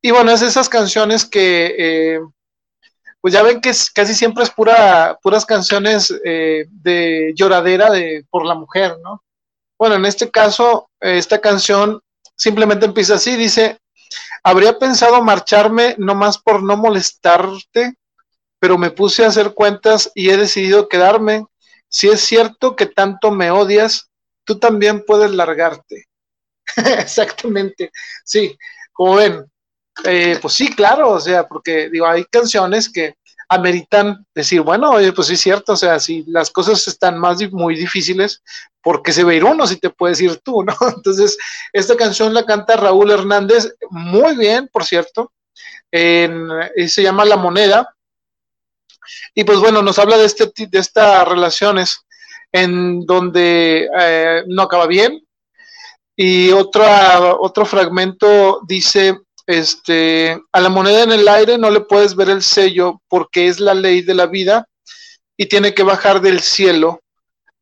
Y 0.00 0.10
bueno, 0.10 0.30
es 0.30 0.42
esas 0.42 0.68
canciones 0.68 1.24
que 1.24 2.20
pues 3.20 3.34
ya 3.34 3.42
ven 3.42 3.60
que 3.60 3.72
casi 3.94 4.14
siempre 4.14 4.44
es 4.44 4.50
pura, 4.50 5.18
puras 5.22 5.44
canciones 5.44 6.14
eh, 6.24 6.66
de 6.70 7.32
lloradera 7.34 7.90
de, 7.90 8.24
por 8.30 8.46
la 8.46 8.54
mujer, 8.54 8.96
¿no? 9.02 9.22
Bueno, 9.76 9.96
en 9.96 10.06
este 10.06 10.30
caso, 10.30 10.90
esta 11.00 11.40
canción 11.40 12.00
simplemente 12.36 12.86
empieza 12.86 13.14
así, 13.14 13.36
dice, 13.36 13.78
habría 14.42 14.78
pensado 14.78 15.22
marcharme 15.22 15.94
nomás 15.98 16.38
por 16.38 16.62
no 16.62 16.76
molestarte, 16.76 17.94
pero 18.58 18.78
me 18.78 18.90
puse 18.90 19.24
a 19.24 19.28
hacer 19.28 19.54
cuentas 19.54 20.10
y 20.14 20.30
he 20.30 20.36
decidido 20.36 20.88
quedarme. 20.88 21.46
Si 21.88 22.08
es 22.08 22.20
cierto 22.20 22.76
que 22.76 22.86
tanto 22.86 23.30
me 23.30 23.50
odias, 23.50 24.10
tú 24.44 24.58
también 24.58 25.04
puedes 25.06 25.30
largarte. 25.30 26.04
Exactamente, 26.76 27.90
sí, 28.24 28.56
como 28.92 29.16
ven, 29.16 29.44
eh, 30.04 30.38
pues 30.40 30.54
sí, 30.54 30.74
claro, 30.74 31.10
o 31.10 31.20
sea, 31.20 31.46
porque 31.46 31.88
digo, 31.88 32.06
hay 32.06 32.24
canciones 32.24 32.90
que 32.90 33.14
ameritan 33.48 34.26
decir, 34.34 34.60
bueno, 34.60 34.90
oye, 34.90 35.12
pues 35.12 35.28
sí 35.28 35.34
es 35.34 35.40
cierto, 35.40 35.72
o 35.72 35.76
sea, 35.76 35.98
si 35.98 36.24
las 36.26 36.50
cosas 36.50 36.86
están 36.86 37.18
más 37.18 37.38
muy 37.50 37.74
difíciles, 37.74 38.42
porque 38.82 39.12
se 39.12 39.24
ve 39.24 39.36
ir 39.36 39.44
uno 39.44 39.66
si 39.66 39.76
te 39.76 39.90
puedes 39.90 40.20
ir 40.20 40.36
tú, 40.38 40.62
no? 40.64 40.74
Entonces, 40.94 41.36
esta 41.72 41.96
canción 41.96 42.34
la 42.34 42.44
canta 42.44 42.76
Raúl 42.76 43.10
Hernández 43.10 43.74
muy 43.90 44.36
bien, 44.36 44.68
por 44.70 44.84
cierto, 44.84 45.32
en, 45.90 46.48
se 46.88 47.02
llama 47.02 47.24
La 47.24 47.36
Moneda, 47.36 47.88
y 49.34 49.44
pues 49.44 49.58
bueno, 49.58 49.82
nos 49.82 49.98
habla 49.98 50.16
de, 50.16 50.24
este, 50.24 50.50
de 50.56 50.78
estas 50.78 51.26
relaciones 51.26 52.00
en 52.52 53.04
donde 53.06 53.88
eh, 53.98 54.42
no 54.46 54.62
acaba 54.62 54.86
bien, 54.86 55.22
y 56.20 56.50
otra, 56.50 57.36
otro 57.38 57.64
fragmento 57.64 58.60
dice, 58.66 59.20
este, 59.46 60.36
a 60.52 60.60
la 60.60 60.68
moneda 60.68 61.04
en 61.04 61.12
el 61.12 61.28
aire 61.28 61.56
no 61.56 61.70
le 61.70 61.80
puedes 61.80 62.16
ver 62.16 62.28
el 62.28 62.42
sello 62.42 63.00
porque 63.08 63.46
es 63.46 63.60
la 63.60 63.72
ley 63.72 64.02
de 64.02 64.14
la 64.14 64.26
vida 64.26 64.66
y 65.36 65.46
tiene 65.46 65.74
que 65.74 65.84
bajar 65.84 66.20
del 66.20 66.40
cielo 66.40 67.02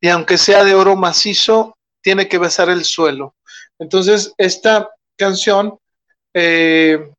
y 0.01 0.09
aunque 0.09 0.39
sea 0.39 0.65
de 0.65 0.75
oro 0.75 0.97
macizo, 0.97 1.77
tiene 2.01 2.29
que 2.29 2.39
besar 2.39 2.71
el 2.71 2.85
suelo. 2.85 3.35
Entonces, 3.79 4.33
esta 4.39 4.89
canción, 5.17 5.79
eh, 6.33 7.13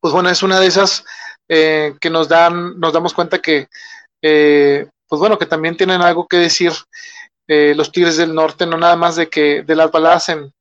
pues 0.00 0.14
bueno, 0.14 0.28
es 0.28 0.42
una 0.42 0.60
de 0.60 0.68
esas 0.68 1.04
eh, 1.48 1.94
que 2.00 2.10
nos 2.10 2.28
dan, 2.28 2.78
nos 2.78 2.92
damos 2.92 3.14
cuenta 3.14 3.38
que, 3.38 3.68
eh, 4.22 4.86
pues 5.08 5.20
bueno, 5.20 5.38
que 5.38 5.46
también 5.46 5.76
tienen 5.76 6.02
algo 6.02 6.26
que 6.26 6.36
decir 6.38 6.72
los 7.48 7.92
Tigres 7.92 8.16
del 8.16 8.34
Norte, 8.34 8.66
no 8.66 8.76
nada 8.76 8.96
más 8.96 9.14
de 9.14 9.28
que 9.28 9.62
de 9.62 9.76
las 9.76 9.92
baladas 9.92 10.30
en, 10.30 10.52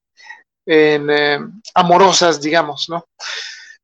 eh, 0.68 1.40
amorosas, 1.74 2.42
digamos, 2.42 2.88
¿no? 2.90 3.06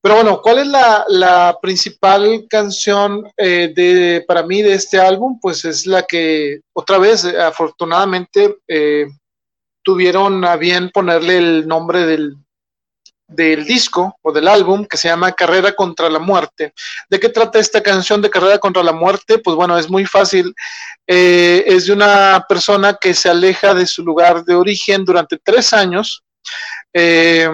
Pero 0.02 0.16
bueno, 0.16 0.42
¿cuál 0.42 0.60
es 0.60 0.68
la, 0.68 1.58
principal 1.62 2.48
canción 2.50 3.24
eh, 3.38 3.72
de, 3.76 4.26
para 4.28 4.42
mí 4.42 4.64
de 4.64 4.74
este 4.74 5.00
álbum? 5.00 5.40
Pues 5.40 5.64
es 5.64 5.86
la 5.86 6.04
que 6.04 6.62
otra 6.74 6.98
vez, 6.98 7.24
afortunadamente, 7.24 8.58
eh, 8.68 9.06
tuvieron 9.84 10.44
a 10.44 10.56
bien 10.56 10.90
ponerle 10.90 11.38
el 11.38 11.68
nombre 11.68 12.08
del, 12.08 12.36
del 13.32 13.66
disco 13.66 14.18
o 14.22 14.32
del 14.32 14.48
álbum 14.48 14.86
que 14.86 14.98
se 14.98 15.08
llama 15.08 15.32
Carrera 15.32 15.74
contra 15.74 16.10
la 16.10 16.20
Muerte. 16.20 16.74
¿De 17.10 17.20
qué 17.20 17.30
trata 17.30 17.60
esta 17.60 17.82
canción 17.82 18.22
de 18.22 18.30
Carrera 18.30 18.60
contra 18.60 18.84
la 18.84 18.94
Muerte? 18.94 19.40
Pues 19.40 19.56
bueno, 19.56 19.78
es 19.78 19.90
muy 19.90 20.06
fácil. 20.06 20.54
es 21.08 21.88
de 21.88 21.94
una 21.94 22.46
persona 22.48 22.98
que 23.00 23.14
se 23.14 23.30
aleja 23.30 23.74
de 23.74 23.86
su 23.88 24.04
lugar 24.04 24.44
de 24.44 24.56
origen 24.56 25.04
durante 25.06 25.38
tres 25.38 25.74
años 25.74 26.24
eh, 26.94 27.50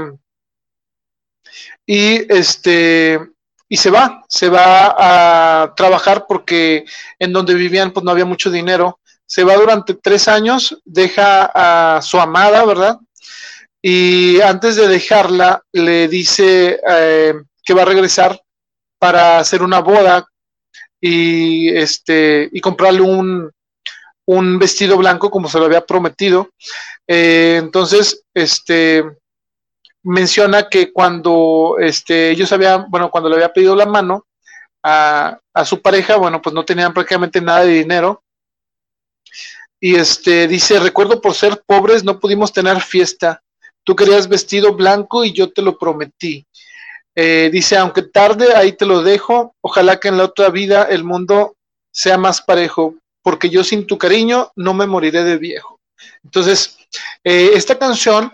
y 1.86 2.34
este 2.34 3.20
y 3.70 3.78
se 3.78 3.90
va, 3.90 4.24
se 4.30 4.50
va 4.50 4.96
a 4.98 5.76
trabajar 5.76 6.26
porque 6.28 6.86
en 7.20 7.34
donde 7.34 7.54
vivían 7.54 7.92
pues 7.92 8.04
no 8.04 8.12
había 8.12 8.26
mucho 8.26 8.50
dinero. 8.50 9.00
Se 9.26 9.44
va 9.44 9.56
durante 9.56 9.94
tres 9.94 10.30
años, 10.30 10.80
deja 10.86 11.52
a 11.54 12.02
su 12.02 12.18
amada, 12.18 12.64
¿verdad? 12.64 12.98
Y 13.82 14.42
antes 14.42 14.76
de 14.76 14.88
dejarla 14.88 15.62
le 15.72 16.08
dice 16.08 16.80
eh, 16.90 17.34
que 17.64 17.74
va 17.74 17.84
a 17.84 17.86
regresar 17.86 18.42
para 19.00 19.40
hacer 19.40 19.62
una 19.62 19.80
boda 19.80 20.26
y 21.00 21.70
este 21.70 22.50
y 22.52 22.60
comprarle 22.60 23.02
un, 23.02 23.52
un 24.26 24.60
vestido 24.60 24.98
blanco 24.98 25.30
como 25.30 25.48
se 25.48 25.60
lo 25.60 25.66
había 25.66 25.86
prometido. 25.86 26.50
Eh, 27.08 27.58
entonces, 27.62 28.24
este 28.34 29.04
menciona 30.04 30.70
que 30.70 30.94
cuando 30.94 31.76
este, 31.80 32.32
ellos 32.32 32.52
habían, 32.52 32.90
bueno, 32.90 33.12
cuando 33.12 33.30
le 33.30 33.36
había 33.36 33.52
pedido 33.52 33.76
la 33.76 33.86
mano 33.86 34.26
a, 34.84 35.40
su 35.66 35.82
pareja, 35.82 36.16
bueno, 36.16 36.42
pues 36.42 36.54
no 36.54 36.64
tenían 36.64 36.94
prácticamente 36.94 37.42
nada 37.42 37.66
de 37.66 37.74
dinero. 37.74 38.24
Y 39.80 39.96
este 39.96 40.48
dice, 40.48 40.80
recuerdo 40.80 41.20
por 41.20 41.34
ser 41.34 41.62
pobres 41.66 42.04
no 42.04 42.20
pudimos 42.20 42.54
tener 42.54 42.80
fiesta. 42.82 43.42
Tú 43.88 43.96
querías 43.96 44.28
vestido 44.28 44.74
blanco 44.74 45.24
y 45.24 45.32
yo 45.32 45.54
te 45.54 45.62
lo 45.62 45.78
prometí. 45.78 46.46
Eh, 47.16 47.50
dice, 47.54 47.78
aunque 47.78 48.02
tarde, 48.02 48.54
ahí 48.54 48.74
te 48.74 48.86
lo 48.86 49.02
dejo. 49.02 49.56
Ojalá 49.62 49.98
que 49.98 50.10
en 50.10 50.18
la 50.18 50.26
otra 50.26 50.50
vida 50.50 50.84
el 50.84 51.06
mundo 51.06 51.56
sea 51.90 52.18
más 52.18 52.42
parejo, 52.42 52.96
porque 53.24 53.50
yo 53.50 53.64
sin 53.64 53.88
tu 53.88 53.98
cariño 53.98 54.52
no 54.58 54.74
me 54.74 54.88
moriré 54.88 55.24
de 55.24 55.38
viejo. 55.38 55.80
Entonces, 56.22 56.78
eh, 57.24 57.52
esta 57.54 57.80
canción 57.80 58.30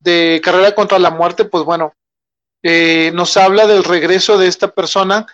de 0.00 0.40
Carrera 0.42 0.74
contra 0.74 0.98
la 0.98 1.10
Muerte, 1.10 1.44
pues 1.44 1.64
bueno, 1.64 1.92
eh, 2.62 3.10
nos 3.12 3.36
habla 3.36 3.66
del 3.66 3.84
regreso 3.84 4.38
de 4.38 4.48
esta 4.48 4.68
persona 4.68 5.26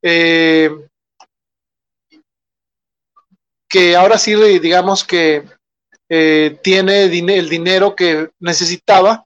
que 0.00 0.70
ahora 3.96 4.16
sí, 4.16 4.34
digamos 4.60 5.04
que 5.04 5.44
tiene 6.62 7.04
el 7.04 7.48
dinero 7.48 7.96
que 7.96 8.30
necesitaba 8.40 9.24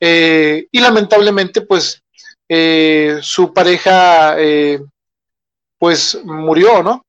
y 0.00 0.80
lamentablemente 0.80 1.60
pues 1.60 2.02
su 3.20 3.52
pareja 3.54 4.36
pues 5.78 6.18
murió, 6.24 6.82
¿no? 6.82 7.04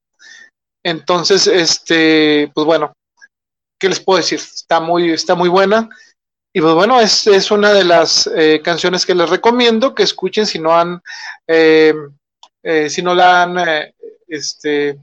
Entonces, 0.84 1.48
este, 1.48 2.52
pues 2.54 2.66
bueno, 2.66 2.94
¿qué 3.80 3.90
les 3.90 4.00
puedo 4.00 4.18
decir? 4.18 4.40
Está 4.40 4.80
muy, 4.80 5.12
está 5.12 5.36
muy 5.36 5.50
buena. 5.50 5.90
Y 6.54 6.62
pues 6.62 6.74
bueno, 6.74 7.00
es, 7.00 7.28
es 7.28 7.52
una 7.52 7.72
de 7.74 7.84
las 7.84 8.28
eh, 8.36 8.62
canciones 8.64 9.06
que 9.06 9.16
les 9.16 9.30
recomiendo 9.30 9.94
que 9.94 10.04
escuchen 10.04 10.46
si 10.46 10.58
no 10.60 10.78
han, 10.78 11.02
eh, 11.48 11.94
eh, 12.64 12.90
si 12.90 13.02
no 13.02 13.14
la 13.14 13.44
han 13.44 13.58
este, 14.28 14.98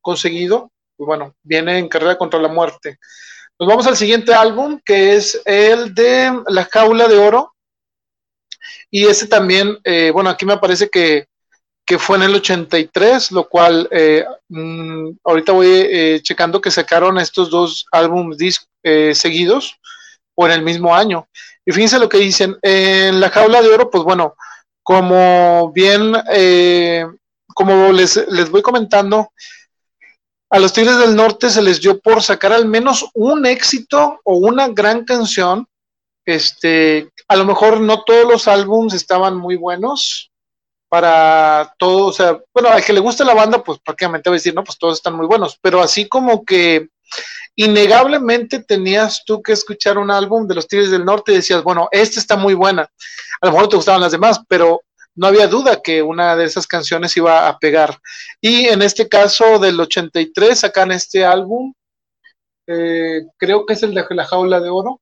conseguido. 0.00 0.71
Pues 1.02 1.18
bueno, 1.18 1.34
viene 1.42 1.78
en 1.78 1.88
Carrera 1.88 2.16
contra 2.16 2.38
la 2.38 2.46
Muerte. 2.46 3.00
Nos 3.58 3.68
vamos 3.68 3.88
al 3.88 3.96
siguiente 3.96 4.32
álbum, 4.32 4.78
que 4.84 5.16
es 5.16 5.42
el 5.44 5.92
de 5.96 6.32
La 6.46 6.64
Jaula 6.66 7.08
de 7.08 7.18
Oro. 7.18 7.56
Y 8.88 9.06
ese 9.06 9.26
también, 9.26 9.78
bueno, 10.12 10.30
aquí 10.30 10.46
me 10.46 10.58
parece 10.58 10.88
que, 10.88 11.26
que, 11.84 11.98
fue 11.98 12.18
en 12.18 12.22
el 12.22 12.36
83, 12.36 13.32
lo 13.32 13.48
cual 13.48 13.88
mm, 14.48 15.08
ahorita 15.24 15.50
voy 15.50 16.20
checando 16.22 16.60
que 16.60 16.70
sacaron 16.70 17.18
estos 17.18 17.50
dos 17.50 17.84
álbumes 17.90 18.64
seguidos 19.14 19.80
o 20.36 20.46
en 20.46 20.52
el 20.52 20.62
mismo 20.62 20.94
año. 20.94 21.26
Y 21.66 21.72
fíjense 21.72 21.98
lo 21.98 22.08
que 22.08 22.18
dicen, 22.18 22.56
en 22.62 23.18
la 23.18 23.28
jaula 23.28 23.60
de 23.60 23.74
oro, 23.74 23.90
pues 23.90 24.04
bueno, 24.04 24.36
como 24.84 25.72
bien, 25.72 26.12
eh, 26.32 27.04
como 27.56 27.90
les, 27.90 28.24
les 28.28 28.48
voy 28.50 28.62
comentando, 28.62 29.32
a 30.52 30.58
los 30.58 30.74
Tigres 30.74 30.98
del 30.98 31.16
Norte 31.16 31.48
se 31.48 31.62
les 31.62 31.80
dio 31.80 31.98
por 31.98 32.22
sacar 32.22 32.52
al 32.52 32.66
menos 32.66 33.08
un 33.14 33.46
éxito 33.46 34.20
o 34.22 34.36
una 34.36 34.68
gran 34.68 35.06
canción. 35.06 35.66
Este, 36.26 37.08
a 37.26 37.36
lo 37.36 37.46
mejor 37.46 37.80
no 37.80 38.04
todos 38.04 38.30
los 38.30 38.46
álbums 38.46 38.92
estaban 38.92 39.34
muy 39.34 39.56
buenos 39.56 40.30
para 40.90 41.74
todos, 41.78 42.10
o 42.10 42.12
sea, 42.12 42.38
bueno, 42.52 42.68
al 42.68 42.84
que 42.84 42.92
le 42.92 43.00
guste 43.00 43.24
la 43.24 43.32
banda, 43.32 43.64
pues 43.64 43.78
prácticamente 43.82 44.28
va 44.28 44.34
a 44.34 44.36
decir, 44.36 44.54
no, 44.54 44.62
pues 44.62 44.76
todos 44.76 44.98
están 44.98 45.14
muy 45.14 45.26
buenos, 45.26 45.58
pero 45.62 45.80
así 45.80 46.06
como 46.06 46.44
que 46.44 46.90
innegablemente 47.56 48.62
tenías 48.62 49.24
tú 49.24 49.42
que 49.42 49.52
escuchar 49.52 49.96
un 49.96 50.10
álbum 50.10 50.46
de 50.46 50.54
los 50.54 50.68
Tigres 50.68 50.90
del 50.90 51.06
Norte 51.06 51.32
y 51.32 51.36
decías, 51.36 51.62
bueno, 51.62 51.88
esta 51.90 52.20
está 52.20 52.36
muy 52.36 52.52
buena. 52.52 52.82
A 53.40 53.46
lo 53.46 53.52
mejor 53.52 53.70
te 53.70 53.76
gustaban 53.76 54.02
las 54.02 54.12
demás, 54.12 54.38
pero 54.46 54.82
no 55.14 55.26
había 55.26 55.46
duda 55.46 55.82
que 55.82 56.02
una 56.02 56.36
de 56.36 56.44
esas 56.44 56.66
canciones 56.66 57.16
iba 57.16 57.48
a 57.48 57.58
pegar. 57.58 57.98
Y 58.40 58.66
en 58.66 58.82
este 58.82 59.08
caso 59.08 59.58
del 59.58 59.78
83 59.80 60.58
sacan 60.58 60.92
este 60.92 61.24
álbum, 61.24 61.74
eh, 62.66 63.22
creo 63.36 63.66
que 63.66 63.74
es 63.74 63.82
el 63.82 63.94
de 63.94 64.04
La 64.10 64.26
Jaula 64.26 64.60
de 64.60 64.70
Oro, 64.70 65.00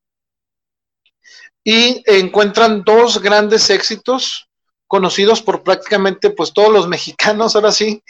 y 1.63 2.03
encuentran 2.07 2.83
dos 2.85 3.21
grandes 3.21 3.69
éxitos 3.71 4.49
conocidos 4.87 5.43
por 5.43 5.63
prácticamente 5.63 6.31
pues 6.31 6.53
todos 6.53 6.73
los 6.73 6.89
mexicanos, 6.89 7.55
ahora 7.55 7.71
sí, 7.71 8.03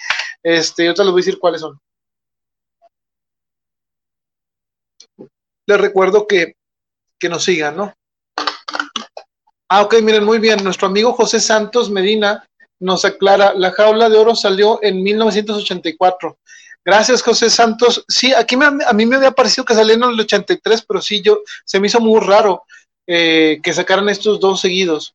este, 0.43 0.87
yo 0.87 0.95
te 0.95 1.03
les 1.03 1.13
voy 1.13 1.21
a 1.21 1.25
decir 1.25 1.39
cuáles 1.39 1.61
son. 1.61 1.79
les 5.71 5.81
recuerdo 5.81 6.27
que, 6.27 6.57
nos 7.29 7.45
sigan, 7.45 7.77
¿no? 7.77 7.95
Ah, 9.73 9.83
ok, 9.83 10.03
miren, 10.03 10.25
muy 10.25 10.41
bien. 10.41 10.65
Nuestro 10.65 10.89
amigo 10.89 11.13
José 11.13 11.39
Santos 11.39 11.91
Medina 11.91 12.45
nos 12.81 13.05
aclara, 13.05 13.55
la 13.55 13.71
jaula 13.71 14.09
de 14.09 14.19
oro 14.19 14.35
salió 14.35 14.81
en 14.83 15.01
1984. 15.01 16.37
Gracias, 16.85 17.23
José 17.23 17.49
Santos. 17.49 18.05
Sí, 18.09 18.35
aquí 18.35 18.57
a 18.61 18.93
mí 18.93 19.07
me 19.07 19.15
había 19.15 19.31
parecido 19.31 19.65
que 19.65 19.77
salió 19.77 19.95
en 19.95 20.03
el 20.03 20.19
83, 20.19 20.83
pero 20.83 21.01
sí, 21.01 21.23
yo, 21.23 21.43
se 21.65 21.79
me 21.79 21.87
hizo 21.87 22.01
muy 22.01 22.19
raro 22.19 22.65
eh, 23.07 23.61
que 23.63 23.73
sacaran 23.73 24.09
estos 24.09 24.41
dos 24.41 24.61
seguidos. 24.61 25.15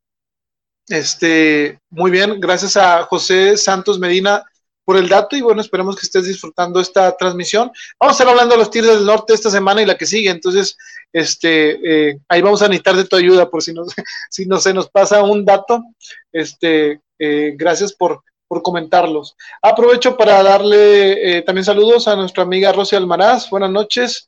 Este, 0.88 1.77
muy 1.90 2.10
bien, 2.10 2.40
gracias 2.40 2.77
a 2.77 3.03
José 3.03 3.57
Santos 3.57 3.99
Medina 3.99 4.41
por 4.86 4.98
el 4.98 5.10
dato 5.10 5.36
y 5.36 5.41
bueno, 5.41 5.62
esperemos 5.62 5.95
que 5.95 6.06
estés 6.06 6.26
disfrutando 6.26 6.80
esta 6.80 7.18
transmisión. 7.18 7.72
Vamos 7.99 8.14
a 8.14 8.16
estar 8.16 8.30
hablando 8.30 8.53
de 8.53 8.60
los 8.60 8.70
Tigres 8.70 8.95
del 8.95 9.06
Norte 9.06 9.34
esta 9.34 9.49
semana 9.49 9.82
y 9.82 9.86
la 9.86 9.98
que 9.98 10.06
sigue, 10.06 10.30
entonces 10.30 10.78
este, 11.12 12.10
eh, 12.10 12.20
ahí 12.30 12.41
vamos 12.41 12.62
a 12.62 12.68
necesitar 12.68 12.95
de 12.95 13.06
tu 13.06 13.16
ayuda 13.16 13.49
por 13.49 13.64
si 13.64 13.74
no, 13.74 13.84
si 14.30 14.45
no 14.45 14.60
se 14.60 14.74
nos 14.74 14.90
pasa 14.90 15.24
un 15.24 15.44
dato. 15.44 15.84
Este, 16.32 17.02
eh, 17.18 17.53
gracias 17.57 17.94
por, 17.94 18.22
por 18.48 18.62
comentarlos. 18.62 19.36
Aprovecho 19.62 20.16
para 20.16 20.44
darle 20.44 21.38
eh, 21.38 21.41
también 21.41 21.66
saludos 21.66 22.07
a 22.07 22.16
nuestra 22.16 22.44
amiga 22.44 22.72
Rosy 22.72 22.95
Almaraz. 22.95 23.49
Buenas 23.49 23.72
noches. 23.72 24.28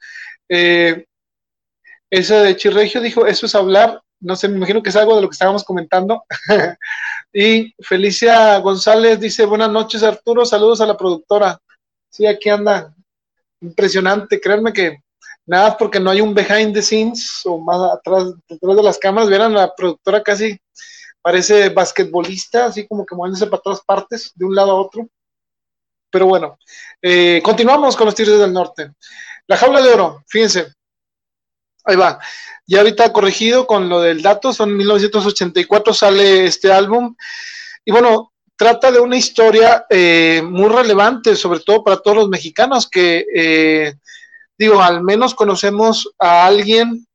ese 0.49 2.35
de 2.35 2.55
Chirregio 2.55 2.99
dijo, 3.01 3.27
eso 3.27 3.45
es 3.45 3.53
hablar 3.53 4.01
no 4.19 4.35
sé, 4.35 4.47
me 4.47 4.57
imagino 4.57 4.81
que 4.81 4.89
es 4.89 4.95
algo 4.95 5.15
de 5.15 5.21
lo 5.21 5.29
que 5.29 5.33
estábamos 5.33 5.63
comentando. 5.63 6.23
y 7.33 7.73
Felicia 7.79 8.57
González 8.59 9.19
dice, 9.19 9.45
buenas 9.45 9.69
noches 9.69 10.03
Arturo, 10.03 10.45
saludos 10.45 10.81
a 10.81 10.85
la 10.85 10.97
productora. 10.97 11.59
Sí, 12.09 12.25
aquí 12.25 12.49
anda. 12.49 12.93
Impresionante, 13.61 14.39
créanme 14.39 14.71
que 14.71 14.99
nada 15.45 15.77
porque 15.77 15.99
no 15.99 16.11
hay 16.11 16.21
un 16.21 16.33
behind 16.33 16.73
the 16.73 16.81
scenes 16.81 17.41
o 17.45 17.57
más 17.57 17.79
atrás, 17.91 18.33
detrás 18.47 18.75
de 18.75 18.83
las 18.83 18.97
cámaras, 18.99 19.29
vieran 19.29 19.53
la 19.53 19.73
productora 19.73 20.21
casi 20.21 20.59
parece 21.21 21.69
basquetbolista, 21.69 22.67
así 22.67 22.87
como 22.87 23.05
que 23.05 23.15
moviéndose 23.15 23.47
para 23.47 23.61
todas 23.61 23.81
partes, 23.81 24.31
de 24.35 24.45
un 24.45 24.55
lado 24.55 24.71
a 24.71 24.81
otro. 24.81 25.09
Pero 26.09 26.27
bueno, 26.27 26.57
eh, 27.01 27.41
continuamos 27.43 27.97
con 27.97 28.05
los 28.05 28.15
Tigres 28.15 28.39
del 28.39 28.53
Norte. 28.53 28.93
La 29.47 29.57
jaula 29.57 29.81
de 29.81 29.89
oro, 29.89 30.23
fíjense, 30.27 30.73
ahí 31.87 31.95
va. 31.95 32.19
Ya 32.67 32.79
ahorita 32.79 33.13
corregido 33.13 33.65
con 33.65 33.89
lo 33.89 34.01
del 34.01 34.21
dato, 34.21 34.53
son 34.53 34.75
1984 34.75 35.93
sale 35.93 36.45
este 36.45 36.71
álbum. 36.71 37.15
Y 37.85 37.91
bueno, 37.91 38.33
trata 38.57 38.91
de 38.91 38.99
una 38.99 39.15
historia 39.15 39.85
eh, 39.89 40.41
muy 40.43 40.67
relevante, 40.67 41.35
sobre 41.35 41.61
todo 41.61 41.83
para 41.83 41.97
todos 41.97 42.17
los 42.17 42.29
mexicanos, 42.29 42.89
que 42.89 43.25
eh, 43.33 43.93
digo, 44.57 44.81
al 44.81 45.01
menos 45.01 45.33
conocemos 45.33 46.11
a 46.19 46.45
alguien 46.45 47.07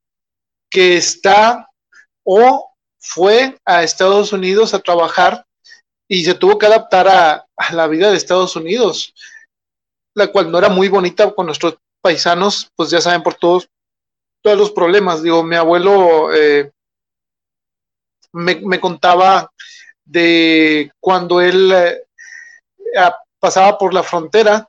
que 0.70 0.96
está 0.96 1.68
o 2.24 2.70
fue 2.98 3.58
a 3.66 3.82
Estados 3.82 4.32
Unidos 4.32 4.72
a 4.72 4.78
trabajar 4.78 5.44
y 6.08 6.24
se 6.24 6.34
tuvo 6.34 6.56
que 6.56 6.66
adaptar 6.66 7.08
a, 7.08 7.46
a 7.56 7.74
la 7.74 7.88
vida 7.88 8.10
de 8.10 8.16
Estados 8.16 8.56
Unidos, 8.56 9.12
la 10.14 10.28
cual 10.28 10.50
no 10.50 10.58
era 10.58 10.70
muy 10.70 10.88
bonita 10.88 11.30
con 11.34 11.46
nuestros 11.46 11.76
paisanos, 12.00 12.70
pues 12.74 12.90
ya 12.90 13.00
saben 13.00 13.22
por 13.22 13.34
todos 13.34 13.68
todos 14.42 14.58
los 14.58 14.72
problemas. 14.72 15.22
Digo, 15.22 15.42
mi 15.42 15.56
abuelo 15.56 16.34
eh, 16.34 16.70
me, 18.32 18.78
contaba 18.80 19.50
de 20.04 20.92
cuando 21.00 21.40
él 21.40 21.72
eh, 21.72 22.02
pasaba 23.38 23.78
por 23.78 23.94
la 23.94 24.02
frontera 24.02 24.68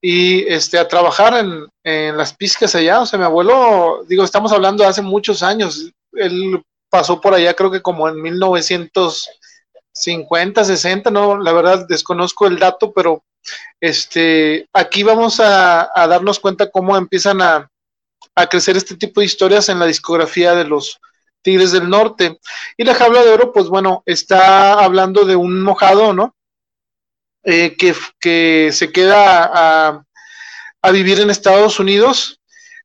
y 0.00 0.48
este, 0.48 0.78
a 0.78 0.88
trabajar 0.88 1.36
en, 1.36 1.68
en, 1.84 2.16
las 2.16 2.34
piscas 2.34 2.74
allá. 2.74 3.00
O 3.00 3.06
sea, 3.06 3.18
mi 3.18 3.24
abuelo, 3.24 4.04
digo, 4.08 4.24
estamos 4.24 4.52
hablando 4.52 4.82
de 4.82 4.90
hace 4.90 5.02
muchos 5.02 5.42
años. 5.42 5.92
Él 6.12 6.62
pasó 6.90 7.20
por 7.20 7.34
allá, 7.34 7.54
creo 7.54 7.70
que 7.70 7.82
como 7.82 8.08
en 8.08 8.20
1950, 8.20 10.64
60, 10.64 11.10
no, 11.10 11.38
la 11.38 11.52
verdad 11.52 11.86
desconozco 11.88 12.46
el 12.46 12.58
dato, 12.58 12.92
pero 12.92 13.22
este, 13.80 14.68
aquí 14.72 15.02
vamos 15.02 15.40
a 15.40 15.90
darnos 16.08 16.38
cuenta 16.38 16.70
cómo 16.70 16.96
empiezan 16.96 17.42
a, 17.42 17.71
a 18.34 18.46
crecer 18.46 18.76
este 18.76 18.96
tipo 18.96 19.20
de 19.20 19.26
historias 19.26 19.68
en 19.68 19.78
la 19.78 19.86
discografía 19.86 20.54
de 20.54 20.64
los 20.64 21.00
Tigres 21.42 21.72
del 21.72 21.88
Norte. 21.88 22.38
Y 22.76 22.84
la 22.84 22.94
Jaula 22.94 23.22
de 23.22 23.30
Oro, 23.30 23.52
pues 23.52 23.66
bueno, 23.66 24.02
está 24.06 24.74
hablando 24.74 25.24
de 25.24 25.36
un 25.36 25.62
mojado, 25.62 26.12
¿no? 26.12 26.34
Eh, 27.44 27.76
que, 27.76 27.94
que, 28.20 28.70
se 28.72 28.92
queda 28.92 29.96
a, 30.82 30.90
vivir 30.92 31.20
en 31.20 31.30
Estados 31.30 31.80
Unidos. 31.80 32.40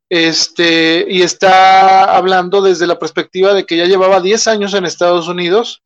Este, 0.09 1.05
y 1.09 1.21
está 1.21 2.15
hablando 2.15 2.61
desde 2.61 2.87
la 2.87 2.97
perspectiva 2.97 3.53
de 3.53 3.65
que 3.65 3.75
ya 3.75 3.85
llevaba 3.85 4.21
10 4.21 4.47
años 4.47 4.73
en 4.73 4.85
Estados 4.85 5.27
Unidos 5.27 5.83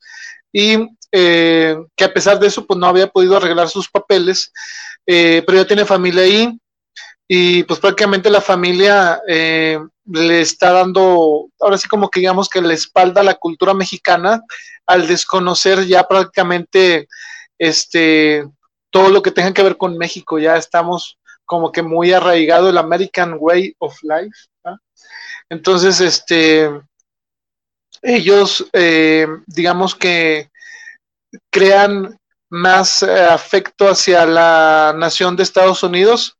y 0.54 0.78
eh, 1.12 1.76
que 1.96 2.04
a 2.04 2.14
pesar 2.14 2.40
de 2.40 2.48
eso, 2.48 2.66
pues 2.66 2.80
no 2.80 2.86
había 2.86 3.08
podido 3.08 3.36
arreglar 3.36 3.68
sus 3.68 3.90
papeles, 3.90 4.54
eh, 5.08 5.44
pero 5.46 5.58
ya 5.58 5.68
tiene 5.68 5.86
familia 5.86 6.24
ahí, 6.24 6.56
y 7.34 7.64
pues 7.64 7.80
prácticamente 7.80 8.30
la 8.30 8.42
familia 8.42 9.22
eh, 9.26 9.80
le 10.04 10.42
está 10.42 10.74
dando, 10.74 11.48
ahora 11.62 11.78
sí 11.78 11.88
como 11.88 12.10
que 12.10 12.20
digamos 12.20 12.50
que 12.50 12.62
le 12.62 12.74
espalda 12.74 13.24
la 13.24 13.36
cultura 13.36 13.74
mexicana 13.74 14.42
al 14.86 15.08
desconocer 15.08 15.86
ya 15.86 16.06
prácticamente 16.06 17.08
este 17.58 18.46
todo 18.90 19.08
lo 19.08 19.22
que 19.22 19.32
tenga 19.32 19.54
que 19.54 19.64
ver 19.64 19.78
con 19.78 19.98
México, 19.98 20.40
ya 20.40 20.58
estamos 20.58 21.18
como 21.46 21.72
que 21.72 21.82
muy 21.82 22.12
arraigado 22.12 22.70
el 22.70 22.78
American 22.78 23.38
Way 23.40 23.76
of 23.78 23.96
Life. 24.04 24.50
Entonces, 25.50 26.02
este, 26.02 26.70
ellos, 28.02 28.68
eh, 28.74 29.26
digamos 29.48 29.96
que 29.96 30.50
crean 31.50 32.18
más 32.50 33.04
eh, 33.04 33.24
afecto 33.24 33.88
hacia 33.88 34.26
la 34.26 34.94
nación 34.98 35.38
de 35.38 35.44
Estados 35.44 35.82
Unidos 35.82 36.38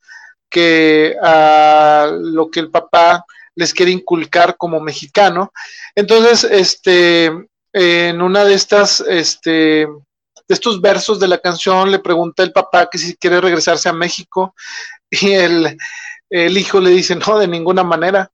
que 0.52 1.16
a 1.24 2.12
lo 2.20 2.52
que 2.52 2.60
el 2.60 2.70
papá 2.70 3.26
les 3.56 3.74
quiere 3.74 3.92
inculcar 3.92 4.58
como 4.58 4.80
mexicano. 4.80 5.52
Entonces, 5.96 6.44
este, 6.44 7.32
en 7.74 8.22
una 8.22 8.44
de 8.44 8.54
estas, 8.54 9.00
este, 9.02 9.88
de 9.88 10.54
estos 10.54 10.82
versos 10.82 11.20
de 11.20 11.28
la 11.28 11.40
canción, 11.40 11.90
le 11.90 12.00
pregunta 12.00 12.44
el 12.44 12.52
papá 12.52 12.90
que 12.92 12.98
si 12.98 13.16
quiere 13.16 13.42
regresarse 13.42 13.90
a 13.90 13.94
México 13.94 14.54
y 15.10 15.32
el, 15.32 15.78
el 16.30 16.58
hijo 16.58 16.80
le 16.80 16.92
dice, 16.92 17.16
no, 17.16 17.40
de 17.40 17.48
ninguna 17.48 17.84
manera, 17.84 18.32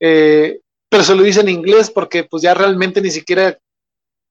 eh, 0.00 0.60
pero 0.88 1.02
se 1.02 1.14
lo 1.14 1.22
dice 1.22 1.40
en 1.40 1.48
inglés 1.48 1.90
porque 1.90 2.24
pues 2.24 2.42
ya 2.42 2.54
realmente 2.54 3.00
ni 3.00 3.10
siquiera 3.10 3.58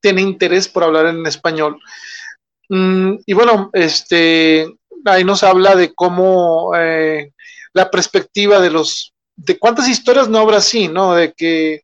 tiene 0.01 0.21
interés 0.21 0.67
por 0.67 0.83
hablar 0.83 1.07
en 1.07 1.25
español. 1.25 1.79
Mm, 2.69 3.15
y 3.25 3.33
bueno, 3.33 3.69
este, 3.73 4.67
ahí 5.05 5.23
nos 5.23 5.43
habla 5.43 5.75
de 5.75 5.93
cómo 5.93 6.73
eh, 6.75 7.31
la 7.73 7.89
perspectiva 7.89 8.59
de 8.59 8.69
los, 8.69 9.13
de 9.35 9.57
cuántas 9.57 9.87
historias 9.87 10.27
no 10.29 10.39
habrá 10.39 10.57
así, 10.57 10.87
¿no? 10.87 11.13
De 11.15 11.33
que 11.33 11.83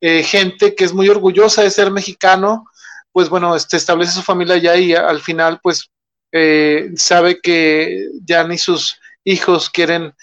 eh, 0.00 0.22
gente 0.22 0.74
que 0.74 0.84
es 0.84 0.92
muy 0.92 1.08
orgullosa 1.08 1.62
de 1.62 1.70
ser 1.70 1.90
mexicano, 1.90 2.66
pues 3.12 3.28
bueno, 3.28 3.54
este, 3.54 3.76
establece 3.76 4.12
su 4.12 4.22
familia 4.22 4.54
allá 4.54 4.76
y 4.76 4.94
al 4.94 5.20
final 5.20 5.60
pues 5.62 5.90
eh, 6.32 6.90
sabe 6.96 7.40
que 7.40 8.08
ya 8.24 8.44
ni 8.44 8.58
sus 8.58 8.98
hijos 9.24 9.70
quieren 9.70 10.14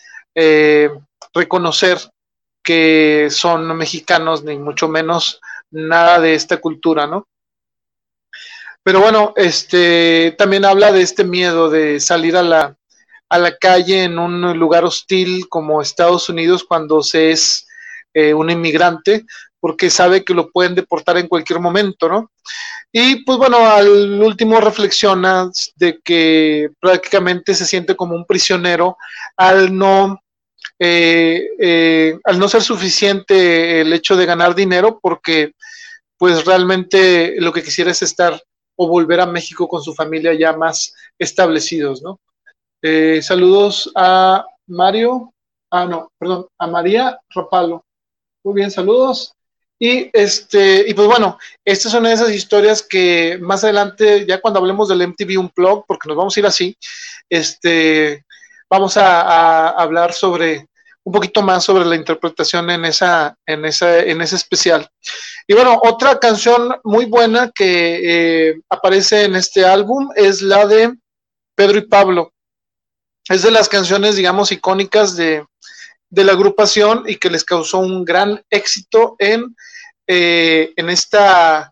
reconocer 1.34 1.98
que 2.64 3.30
son 3.32 3.76
mexicanos, 3.76 4.44
ni 4.44 4.58
mucho 4.58 4.88
menos 4.88 5.42
nada 5.72 6.20
de 6.20 6.36
esta 6.36 6.58
cultura, 6.58 7.08
¿no? 7.08 7.28
Pero 8.88 9.02
bueno, 9.02 9.34
este 9.36 10.34
también 10.38 10.64
habla 10.64 10.94
de 10.94 11.02
este 11.02 11.26
miedo 11.26 11.70
de 11.70 12.00
salir 12.00 12.38
a 12.38 12.42
la, 12.42 12.78
a 13.28 13.38
la 13.38 13.58
calle 13.58 14.06
en 14.06 14.18
un 14.18 14.58
lugar 14.58 14.86
hostil 14.86 15.50
como 15.50 15.82
Estados 15.82 16.30
Unidos 16.30 16.64
cuando 16.64 17.04
se 17.04 17.32
es 17.32 17.68
eh, 18.14 18.34
un 18.34 18.50
inmigrante, 18.50 19.26
porque 19.60 19.90
sabe 19.90 20.24
que 20.24 20.34
lo 20.34 20.52
pueden 20.52 20.74
deportar 20.74 21.18
en 21.18 21.28
cualquier 21.28 21.60
momento, 21.60 22.08
¿no? 22.08 22.32
Y 22.90 23.26
pues 23.26 23.38
bueno, 23.38 23.58
al 23.58 24.22
último 24.22 24.62
reflexiona 24.62 25.52
de 25.76 26.00
que 26.02 26.70
prácticamente 26.80 27.56
se 27.56 27.66
siente 27.66 27.94
como 27.94 28.16
un 28.16 28.26
prisionero 28.26 28.96
al 29.36 29.78
no, 29.78 30.18
eh, 30.80 31.46
eh, 31.60 32.18
al 32.24 32.40
no 32.40 32.48
ser 32.48 32.62
suficiente 32.62 33.82
el 33.82 33.92
hecho 33.92 34.16
de 34.16 34.26
ganar 34.26 34.56
dinero, 34.56 34.98
porque 35.02 35.52
pues 36.18 36.46
realmente 36.46 37.36
lo 37.40 37.52
que 37.52 37.62
quisiera 37.62 37.92
es 37.92 38.02
estar 38.02 38.42
o 38.78 38.88
volver 38.88 39.20
a 39.20 39.26
México 39.26 39.68
con 39.68 39.82
su 39.82 39.94
familia 39.94 40.34
ya 40.34 40.54
más 40.54 40.94
establecidos, 41.20 42.02
¿no? 42.02 42.20
Eh, 42.82 43.22
saludos 43.22 43.92
a 43.96 44.46
Mario, 44.68 45.34
ah, 45.72 45.86
no, 45.86 46.10
perdón, 46.18 46.48
a 46.58 46.68
María 46.68 47.20
Rapalo. 47.30 47.84
Muy 48.46 48.56
bien, 48.56 48.72
saludos. 48.72 49.34
Y 49.80 50.10
este, 50.14 50.86
y 50.88 50.94
pues 50.94 51.08
bueno, 51.08 51.38
esta 51.66 51.88
es 51.88 51.94
una 51.94 52.10
de 52.10 52.16
esas 52.16 52.32
historias 52.32 52.82
que 52.82 53.38
más 53.42 53.64
adelante, 53.64 54.26
ya 54.26 54.40
cuando 54.42 54.60
hablemos 54.60 54.88
del 54.88 55.02
MTV 55.02 55.40
Unplugged, 55.40 55.84
porque 55.88 56.08
nos 56.08 56.18
vamos 56.18 56.36
a 56.36 56.40
ir 56.40 56.46
así, 56.46 56.76
este, 57.30 58.26
vamos 58.70 58.98
a 58.98 59.70
hablar 59.70 60.14
sobre 60.14 60.68
un 61.08 61.14
poquito 61.14 61.42
más 61.42 61.64
sobre 61.64 61.86
la 61.86 61.96
interpretación 61.96 62.70
en 62.70 62.84
esa, 62.84 63.34
en 63.46 63.64
esa, 63.64 64.00
en 64.00 64.22
ese 64.22 64.36
especial. 64.36 64.90
Y 65.48 65.54
bueno, 65.54 65.80
otra 65.82 66.20
canción 66.20 66.76
muy 66.84 67.06
buena 67.06 67.50
que 67.56 68.50
eh, 68.50 68.60
aparece 68.70 69.24
en 69.24 69.38
este 69.38 69.64
álbum 69.64 70.10
es 70.18 70.42
la 70.42 70.68
de 70.68 70.94
Pedro 71.56 71.78
y 71.78 71.88
Pablo. 71.88 72.34
Es 73.30 73.42
de 73.42 73.52
las 73.52 73.70
canciones, 73.70 74.18
digamos, 74.18 74.52
icónicas 74.52 75.16
de, 75.16 75.46
la 76.10 76.34
agrupación 76.34 77.06
y 77.08 77.16
que 77.16 77.30
les 77.30 77.46
causó 77.46 77.80
un 77.80 78.04
gran 78.04 78.44
éxito 78.50 79.16
en, 79.18 79.56
eh, 80.08 80.74
en 80.76 80.90
esta 80.90 81.72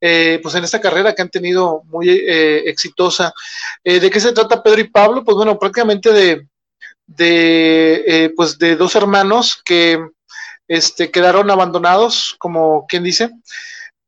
eh, 0.00 0.38
pues 0.40 0.54
en 0.54 0.62
esta 0.62 0.80
carrera 0.80 1.12
que 1.12 1.22
han 1.22 1.30
tenido 1.30 1.82
muy 1.86 2.08
exitosa. 2.08 3.34
¿De 3.82 4.08
qué 4.10 4.20
se 4.20 4.32
trata 4.32 4.62
Pedro 4.62 4.80
y 4.80 4.90
Pablo? 4.90 5.24
Pues 5.24 5.36
bueno, 5.36 5.58
prácticamente 5.58 6.12
de, 6.12 6.46
de, 7.06 8.32
pues 8.36 8.58
de 8.58 8.76
dos 8.76 8.94
hermanos 8.96 9.60
que 9.64 9.98
este, 10.68 11.10
quedaron 11.10 11.50
abandonados, 11.50 12.34
como 12.38 12.86
quien 12.86 13.04
dice. 13.04 13.30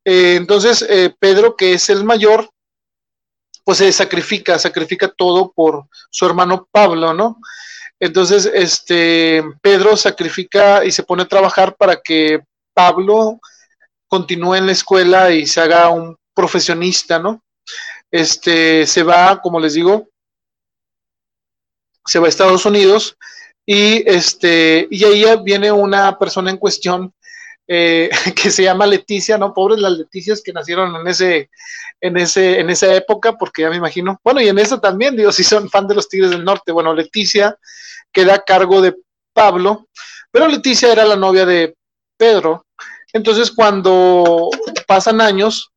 Eh, 0.05 0.37
entonces, 0.37 0.83
eh, 0.89 1.15
Pedro, 1.19 1.57
que 1.57 1.75
es 1.75 1.89
el 1.91 2.05
mayor, 2.05 2.51
pues 3.65 3.79
se 3.79 3.93
sacrifica, 3.93 4.59
sacrifica 4.59 5.09
todo 5.09 5.53
por 5.53 5.85
su 6.11 6.27
hermano 6.27 6.67
Pablo, 6.71 7.13
¿no? 7.13 7.39
Entonces, 8.01 8.51
este, 8.53 9.43
Pedro 9.61 9.97
sacrifica 9.97 10.85
y 10.85 10.93
se 10.93 11.03
pone 11.03 11.25
a 11.25 11.29
trabajar 11.29 11.77
para 11.77 12.01
que 12.01 12.41
Pablo 12.73 13.41
continúe 14.07 14.55
en 14.55 14.67
la 14.67 14.73
escuela 14.73 15.31
y 15.31 15.47
se 15.47 15.61
haga 15.61 15.91
un 15.91 16.17
profesionista, 16.35 17.19
¿no? 17.19 17.43
Este, 18.11 18.87
se 18.87 19.03
va, 19.03 19.41
como 19.43 19.61
les 19.61 19.75
digo, 19.75 20.09
se 22.09 22.19
va 22.19 22.27
a 22.27 22.29
Estados 22.29 22.65
Unidos 22.65 23.17
y, 23.67 24.03
este, 24.11 24.89
y 24.91 25.05
ahí 25.05 25.25
viene 25.45 25.71
una 25.71 26.19
persona 26.19 26.51
en 26.51 26.57
cuestión 26.57 27.13
eh, 27.67 28.09
que 28.35 28.51
se 28.51 28.63
llama 28.63 28.87
Leticia, 28.87 29.37
¿no? 29.37 29.53
Pobres 29.53 29.79
las 29.79 29.93
Leticias 29.93 30.41
que 30.43 30.55
nacieron 30.55 30.97
en 30.97 31.07
ese, 31.07 31.51
en 32.01 32.17
ese, 32.17 32.61
en 32.61 32.71
esa 32.71 32.95
época, 32.95 33.37
porque 33.37 33.63
ya 33.63 33.71
me 33.71 33.77
imagino. 33.77 34.19
Bueno, 34.25 34.41
y 34.41 34.49
en 34.49 34.59
esa 34.59 34.81
también, 34.81 35.17
digo, 35.17 35.31
si 35.33 35.45
son 35.45 35.69
fan 35.69 35.87
de 35.87 35.95
los 35.95 36.09
Tigres 36.09 36.31
del 36.31 36.45
Norte. 36.45 36.73
Bueno, 36.73 36.95
Leticia 36.95 37.57
queda 38.11 38.37
a 38.37 38.43
cargo 38.43 38.81
de 38.81 38.97
Pablo, 39.35 39.87
pero 40.31 40.49
Leticia 40.49 40.91
era 40.91 41.05
la 41.05 41.17
novia 41.17 41.45
de 41.45 41.77
Pedro. 42.17 42.65
Entonces, 43.13 43.51
cuando 43.51 44.49
pasan 44.87 45.21
años, 45.21 45.71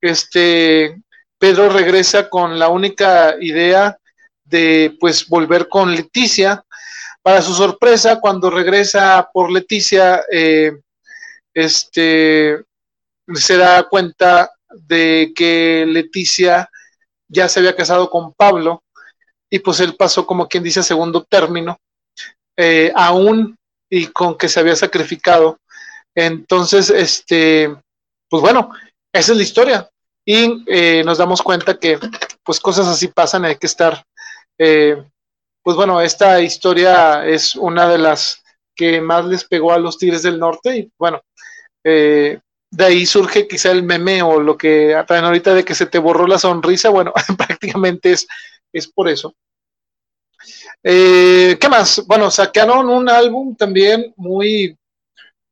este 0.00 1.00
Pedro 1.38 1.68
regresa 1.68 2.28
con 2.28 2.58
la 2.58 2.68
única 2.68 3.36
idea 3.40 3.96
de 4.46 4.96
pues 4.98 5.28
volver 5.28 5.68
con 5.68 5.94
Leticia 5.94 6.64
para 7.22 7.42
su 7.42 7.54
sorpresa, 7.54 8.20
cuando 8.20 8.50
regresa 8.50 9.28
por 9.32 9.50
Leticia, 9.50 10.22
eh, 10.30 10.78
este, 11.52 12.62
se 13.34 13.56
da 13.56 13.82
cuenta 13.88 14.52
de 14.70 15.32
que 15.34 15.84
Leticia 15.88 16.70
ya 17.28 17.48
se 17.48 17.58
había 17.58 17.74
casado 17.74 18.08
con 18.10 18.32
Pablo 18.32 18.84
y 19.50 19.58
pues 19.58 19.80
él 19.80 19.96
pasó 19.96 20.26
como 20.26 20.46
quien 20.46 20.62
dice 20.62 20.82
segundo 20.82 21.24
término, 21.24 21.78
eh, 22.56 22.92
aún 22.94 23.56
y 23.90 24.06
con 24.08 24.36
que 24.36 24.48
se 24.48 24.60
había 24.60 24.76
sacrificado. 24.76 25.58
Entonces, 26.14 26.90
este, 26.90 27.74
pues 28.28 28.40
bueno, 28.40 28.70
esa 29.12 29.32
es 29.32 29.36
la 29.36 29.42
historia. 29.42 29.90
Y 30.24 30.64
eh, 30.66 31.02
nos 31.04 31.18
damos 31.18 31.42
cuenta 31.42 31.78
que 31.78 31.98
pues 32.42 32.60
cosas 32.60 32.86
así 32.86 33.08
pasan, 33.08 33.44
hay 33.44 33.56
que 33.56 33.66
estar 33.66 34.04
pues 34.58 35.76
bueno, 35.76 36.00
esta 36.00 36.40
historia 36.40 37.26
es 37.26 37.56
una 37.56 37.88
de 37.88 37.98
las 37.98 38.42
que 38.76 39.00
más 39.00 39.24
les 39.24 39.44
pegó 39.44 39.72
a 39.72 39.78
los 39.78 39.98
Tigres 39.98 40.22
del 40.22 40.38
Norte 40.38 40.76
y 40.76 40.92
bueno, 40.98 41.22
eh, 41.82 42.38
de 42.70 42.84
ahí 42.84 43.06
surge 43.06 43.48
quizá 43.48 43.70
el 43.70 43.82
meme 43.82 44.22
o 44.22 44.38
lo 44.38 44.56
que 44.58 45.02
traen 45.06 45.24
ahorita 45.24 45.54
de 45.54 45.64
que 45.64 45.74
se 45.74 45.86
te 45.86 45.98
borró 45.98 46.26
la 46.26 46.38
sonrisa, 46.38 46.90
bueno, 46.90 47.12
prácticamente 47.38 48.12
es, 48.12 48.26
es 48.72 48.86
por 48.86 49.08
eso. 49.08 49.34
Eh, 50.82 51.56
¿Qué 51.60 51.68
más? 51.68 52.04
Bueno, 52.06 52.30
sacaron 52.30 52.88
un 52.88 53.08
álbum 53.08 53.56
también 53.56 54.12
muy, 54.16 54.76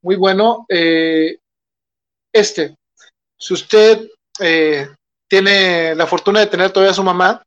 muy 0.03 0.17
bueno. 0.17 0.67
Eh, 0.69 1.39
este, 2.33 2.77
si 3.39 3.55
usted 3.55 4.09
tiene 5.29 5.95
la 5.95 6.07
fortuna 6.07 6.41
de 6.41 6.47
tener 6.47 6.71
todavía 6.71 6.91
a 6.91 6.95
su 6.95 7.05
mamá, 7.05 7.43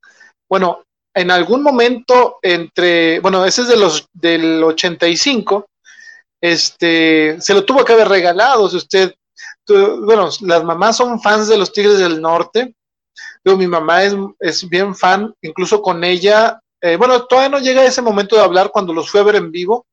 bueno, 0.50 0.84
en 1.18 1.31
algún 1.31 1.64
momento 1.64 2.38
entre, 2.44 3.19
bueno, 3.22 3.44
ese 3.44 3.64
es 3.64 3.68
de 3.68 3.76
los 3.76 4.07
del 4.14 4.64
85, 4.64 5.68
este, 6.39 7.41
se 7.41 7.53
lo 7.56 7.65
tuvo 7.65 7.84
que 7.84 7.94
haber 7.94 8.07
regalado, 8.07 8.69
si 8.69 8.77
usted, 8.77 9.15
bueno, 9.68 10.30
las 10.41 10.64
mamás 10.64 10.98
son 10.98 11.19
fans 11.19 11.48
de 11.48 11.57
los 11.57 11.73
Tigres 11.73 11.98
del 11.98 12.22
Norte, 12.22 12.76
mi 13.44 13.65
mamá 13.65 14.03
es, 14.03 14.14
es 14.39 14.68
bien 14.68 14.94
fan, 14.94 15.34
incluso 15.41 15.81
con 15.81 16.03
ella, 16.03 16.60
eh, 16.81 16.98
bueno, 16.98 17.26
todavía 17.26 17.49
no 17.49 17.60
llega 17.60 17.85
ese 17.85 18.02
momento 18.02 18.35
de 18.35 18.44
hablar 18.44 18.69
cuando 18.72 18.94
los 18.94 19.10
fue 19.10 19.22
a 19.22 19.23
ver 19.23 19.38
en 19.38 19.52
vivo, 19.52 19.88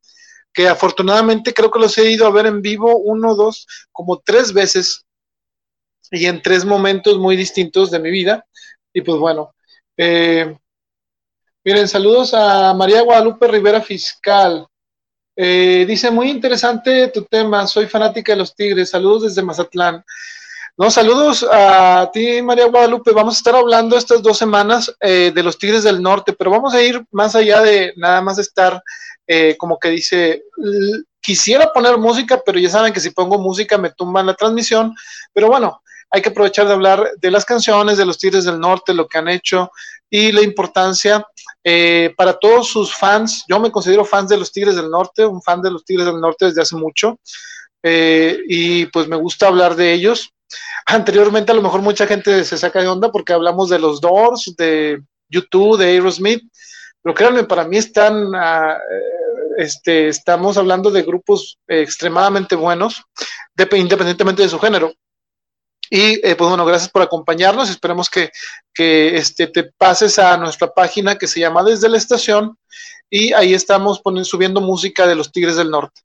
que 0.52 0.68
afortunadamente 0.68 1.54
creo 1.54 1.70
que 1.70 1.78
los 1.78 1.96
he 1.96 2.10
ido 2.10 2.26
a 2.26 2.30
ver 2.30 2.46
en 2.46 2.60
vivo 2.60 2.98
uno, 2.98 3.34
dos, 3.34 3.66
como 3.92 4.20
tres 4.20 4.52
veces, 4.52 5.06
y 6.10 6.26
en 6.26 6.42
tres 6.42 6.64
momentos 6.64 7.18
muy 7.18 7.36
distintos 7.36 7.90
de 7.90 7.98
mi 7.98 8.10
vida, 8.10 8.44
y 8.92 9.00
pues 9.00 9.18
bueno, 9.18 9.54
eh, 9.96 10.56
Miren, 11.66 11.88
saludos 11.88 12.34
a 12.34 12.74
María 12.74 13.00
Guadalupe 13.00 13.48
Rivera 13.48 13.80
Fiscal. 13.80 14.66
Eh, 15.34 15.86
dice, 15.88 16.10
muy 16.10 16.28
interesante 16.28 17.08
tu 17.08 17.24
tema, 17.24 17.66
soy 17.66 17.86
fanática 17.86 18.32
de 18.32 18.38
los 18.38 18.54
Tigres, 18.54 18.90
saludos 18.90 19.22
desde 19.22 19.40
Mazatlán. 19.40 20.04
No, 20.76 20.90
saludos 20.90 21.42
a 21.50 22.10
ti, 22.12 22.42
María 22.42 22.66
Guadalupe. 22.66 23.12
Vamos 23.12 23.36
a 23.36 23.38
estar 23.38 23.54
hablando 23.54 23.96
estas 23.96 24.22
dos 24.22 24.36
semanas 24.36 24.94
eh, 25.00 25.32
de 25.34 25.42
los 25.42 25.56
Tigres 25.56 25.84
del 25.84 26.02
Norte, 26.02 26.34
pero 26.34 26.50
vamos 26.50 26.74
a 26.74 26.82
ir 26.82 27.02
más 27.12 27.34
allá 27.34 27.62
de 27.62 27.94
nada 27.96 28.20
más 28.20 28.38
estar, 28.38 28.82
eh, 29.26 29.56
como 29.56 29.78
que 29.78 29.88
dice, 29.88 30.42
quisiera 31.22 31.72
poner 31.72 31.96
música, 31.96 32.42
pero 32.44 32.58
ya 32.58 32.68
saben 32.68 32.92
que 32.92 33.00
si 33.00 33.08
pongo 33.08 33.38
música 33.38 33.78
me 33.78 33.88
tumban 33.88 34.26
la 34.26 34.34
transmisión. 34.34 34.94
Pero 35.32 35.48
bueno, 35.48 35.80
hay 36.10 36.20
que 36.20 36.28
aprovechar 36.28 36.66
de 36.66 36.74
hablar 36.74 37.10
de 37.16 37.30
las 37.30 37.46
canciones 37.46 37.96
de 37.96 38.04
los 38.04 38.18
Tigres 38.18 38.44
del 38.44 38.60
Norte, 38.60 38.92
lo 38.92 39.08
que 39.08 39.16
han 39.16 39.28
hecho 39.28 39.70
y 40.16 40.30
la 40.30 40.42
importancia 40.42 41.26
eh, 41.64 42.14
para 42.16 42.34
todos 42.34 42.68
sus 42.68 42.94
fans. 42.94 43.44
Yo 43.48 43.58
me 43.58 43.72
considero 43.72 44.04
fans 44.04 44.28
de 44.28 44.36
los 44.36 44.52
Tigres 44.52 44.76
del 44.76 44.88
Norte, 44.88 45.26
un 45.26 45.42
fan 45.42 45.60
de 45.60 45.72
los 45.72 45.84
Tigres 45.84 46.06
del 46.06 46.20
Norte 46.20 46.44
desde 46.44 46.62
hace 46.62 46.76
mucho 46.76 47.18
eh, 47.82 48.38
y 48.46 48.86
pues 48.86 49.08
me 49.08 49.16
gusta 49.16 49.48
hablar 49.48 49.74
de 49.74 49.92
ellos. 49.92 50.30
Anteriormente 50.86 51.50
a 51.50 51.54
lo 51.56 51.62
mejor 51.62 51.82
mucha 51.82 52.06
gente 52.06 52.44
se 52.44 52.56
saca 52.56 52.80
de 52.80 52.86
onda 52.86 53.10
porque 53.10 53.32
hablamos 53.32 53.70
de 53.70 53.80
los 53.80 54.00
Doors, 54.00 54.54
de 54.56 55.02
YouTube, 55.28 55.78
de 55.78 55.86
Aerosmith, 55.86 56.44
pero 57.02 57.12
créanme, 57.12 57.42
para 57.42 57.64
mí 57.64 57.76
están, 57.76 58.36
ah, 58.36 58.78
eh, 58.78 59.64
este, 59.64 60.06
estamos 60.06 60.56
hablando 60.56 60.92
de 60.92 61.02
grupos 61.02 61.58
extremadamente 61.66 62.54
buenos, 62.54 63.02
independientemente 63.72 64.42
de 64.42 64.48
su 64.48 64.60
género. 64.60 64.94
Y 65.90 66.26
eh, 66.26 66.34
pues 66.36 66.48
bueno, 66.48 66.64
gracias 66.64 66.90
por 66.90 67.02
acompañarnos. 67.02 67.70
Esperemos 67.70 68.08
que, 68.08 68.30
que 68.72 69.16
este, 69.16 69.46
te 69.46 69.64
pases 69.64 70.18
a 70.18 70.36
nuestra 70.36 70.72
página 70.72 71.16
que 71.16 71.26
se 71.26 71.40
llama 71.40 71.62
Desde 71.62 71.88
la 71.88 71.98
Estación 71.98 72.56
y 73.10 73.32
ahí 73.32 73.54
estamos 73.54 74.00
poniendo, 74.00 74.24
subiendo 74.24 74.60
música 74.60 75.06
de 75.06 75.14
los 75.14 75.30
Tigres 75.30 75.56
del 75.56 75.70
Norte. 75.70 76.00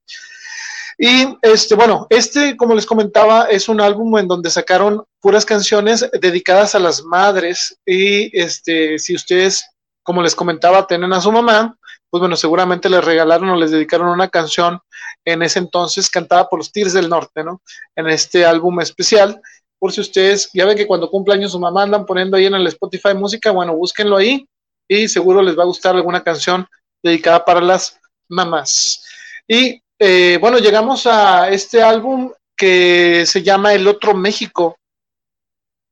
Y 1.02 1.38
este, 1.42 1.76
bueno, 1.76 2.08
este, 2.10 2.58
como 2.58 2.76
les 2.76 2.86
comentaba, 2.86 3.46
es 3.46 3.70
un 3.70 3.80
álbum 3.80 4.18
en 4.18 4.28
donde 4.28 4.50
sacaron 4.50 5.06
puras 5.22 5.46
canciones 5.46 6.06
dedicadas 6.20 6.76
a 6.76 6.80
las 6.80 7.04
madres. 7.04 7.80
Y 7.86 8.38
este, 8.38 9.00
si 9.00 9.16
ustedes, 9.16 9.66
como 10.04 10.22
les 10.22 10.36
comentaba, 10.36 10.86
tienen 10.86 11.14
a 11.14 11.22
su 11.22 11.32
mamá, 11.32 11.78
pues 12.10 12.20
bueno, 12.20 12.36
seguramente 12.36 12.90
les 12.90 13.04
regalaron 13.04 13.50
o 13.50 13.56
les 13.56 13.72
dedicaron 13.72 14.10
una 14.10 14.28
canción 14.28 14.80
en 15.24 15.42
ese 15.42 15.60
entonces 15.60 16.10
cantada 16.10 16.50
por 16.50 16.60
los 16.60 16.72
Tigres 16.72 16.94
del 16.94 17.08
Norte, 17.08 17.46
¿no? 17.46 17.62
En 17.96 18.10
este 18.10 18.46
álbum 18.46 18.82
especial. 18.82 19.42
Por 19.80 19.94
si 19.94 20.02
ustedes, 20.02 20.50
ya 20.54 20.66
ven 20.66 20.78
que 20.78 20.86
cuando 20.86 21.10
cumpleaños 21.10 21.54
su 21.54 21.60
mamá 21.60 21.84
andan 21.84 22.06
poniendo 22.06 22.36
ahí 22.36 22.46
en 22.46 22.56
el 22.56 22.68
Spotify 22.68 23.14
música, 23.14 23.52
bueno, 23.52 23.76
búsquenlo 23.76 24.18
ahí 24.18 24.46
y 24.88 25.08
seguro 25.08 25.42
les 25.42 25.58
va 25.58 25.64
a 25.64 25.68
gustar 25.68 25.96
alguna 25.96 26.22
canción 26.22 26.68
dedicada 27.02 27.46
para 27.46 27.62
las 27.62 28.00
mamás. 28.28 29.06
Y 29.48 29.82
eh, 29.98 30.38
bueno, 30.42 30.58
llegamos 30.58 31.08
a 31.08 31.50
este 31.50 31.82
álbum 31.82 32.32
que 32.58 33.26
se 33.26 33.42
llama 33.42 33.74
El 33.74 33.88
Otro 33.88 34.14
México. 34.14 34.78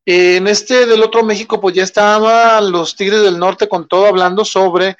En 0.06 0.48
este 0.48 0.86
del 0.86 1.04
Otro 1.04 1.24
México, 1.24 1.60
pues 1.60 1.76
ya 1.76 1.84
estaban 1.84 2.72
los 2.72 2.96
Tigres 2.96 3.22
del 3.22 3.40
Norte 3.40 3.68
con 3.70 3.88
todo 3.88 4.08
hablando 4.08 4.44
sobre 4.44 4.98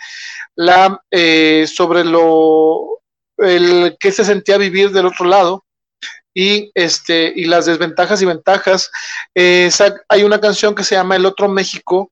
la, 0.56 1.02
eh, 1.12 1.66
sobre 1.68 2.04
lo, 2.04 3.02
el 3.38 3.98
que 4.00 4.12
se 4.12 4.26
sentía 4.26 4.58
vivir 4.58 4.92
del 4.92 5.06
otro 5.06 5.26
lado 5.26 5.64
y 6.38 6.70
este 6.76 7.34
y 7.36 7.46
las 7.46 7.66
desventajas 7.66 8.22
y 8.22 8.26
ventajas. 8.26 8.92
Eh, 9.34 9.72
hay 10.08 10.22
una 10.22 10.40
canción 10.40 10.76
que 10.76 10.84
se 10.84 10.94
llama 10.94 11.16
El 11.16 11.26
Otro 11.26 11.50
México, 11.50 12.12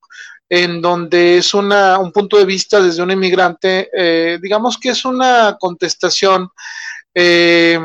en 0.50 0.82
donde 0.82 1.38
es 1.38 1.54
una, 1.54 2.00
un 2.00 2.12
punto 2.12 2.36
de 2.36 2.46
vista 2.46 2.82
desde 2.82 3.04
un 3.04 3.12
inmigrante, 3.12 3.88
eh, 3.96 4.40
digamos 4.42 4.80
que 4.80 4.90
es 4.90 5.06
una 5.06 5.58
contestación 5.60 6.50
eh, 7.14 7.80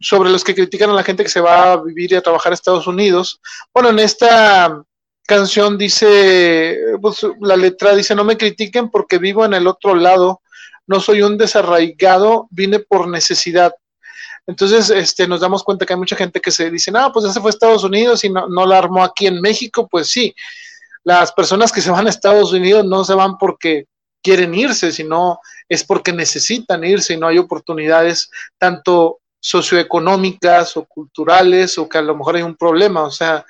sobre 0.00 0.30
los 0.30 0.42
que 0.42 0.54
critican 0.54 0.88
a 0.88 0.94
la 0.94 1.04
gente 1.04 1.24
que 1.24 1.28
se 1.28 1.42
va 1.42 1.72
a 1.72 1.82
vivir 1.82 2.12
y 2.12 2.14
a 2.14 2.22
trabajar 2.22 2.52
a 2.52 2.54
Estados 2.54 2.86
Unidos. 2.86 3.38
Bueno, 3.74 3.90
en 3.90 3.98
esta 3.98 4.82
canción 5.26 5.76
dice, 5.76 6.78
pues, 7.02 7.18
la 7.42 7.56
letra 7.56 7.94
dice, 7.94 8.14
no 8.14 8.24
me 8.24 8.38
critiquen 8.38 8.88
porque 8.88 9.18
vivo 9.18 9.44
en 9.44 9.52
el 9.52 9.66
otro 9.66 9.94
lado, 9.94 10.40
no 10.86 11.00
soy 11.00 11.20
un 11.20 11.36
desarraigado, 11.36 12.48
vine 12.50 12.78
por 12.78 13.08
necesidad. 13.08 13.74
Entonces, 14.46 14.90
este, 14.90 15.26
nos 15.28 15.40
damos 15.40 15.62
cuenta 15.62 15.86
que 15.86 15.92
hay 15.92 15.98
mucha 15.98 16.16
gente 16.16 16.40
que 16.40 16.50
se 16.50 16.70
dice, 16.70 16.90
no, 16.90 17.12
pues 17.12 17.24
ya 17.24 17.32
se 17.32 17.40
fue 17.40 17.50
a 17.50 17.54
Estados 17.54 17.84
Unidos 17.84 18.24
y 18.24 18.30
no, 18.30 18.48
no 18.48 18.66
la 18.66 18.78
armó 18.78 19.04
aquí 19.04 19.26
en 19.26 19.40
México, 19.40 19.88
pues 19.88 20.08
sí, 20.08 20.34
las 21.04 21.32
personas 21.32 21.72
que 21.72 21.80
se 21.80 21.90
van 21.90 22.06
a 22.06 22.10
Estados 22.10 22.52
Unidos 22.52 22.84
no 22.84 23.04
se 23.04 23.14
van 23.14 23.38
porque 23.38 23.86
quieren 24.22 24.54
irse, 24.54 24.92
sino 24.92 25.40
es 25.68 25.84
porque 25.84 26.12
necesitan 26.12 26.84
irse 26.84 27.14
y 27.14 27.16
no 27.16 27.26
hay 27.26 27.38
oportunidades 27.38 28.30
tanto 28.58 29.18
socioeconómicas 29.40 30.76
o 30.76 30.84
culturales 30.84 31.76
o 31.76 31.88
que 31.88 31.98
a 31.98 32.02
lo 32.02 32.16
mejor 32.16 32.36
hay 32.36 32.42
un 32.42 32.56
problema. 32.56 33.02
O 33.02 33.10
sea, 33.10 33.44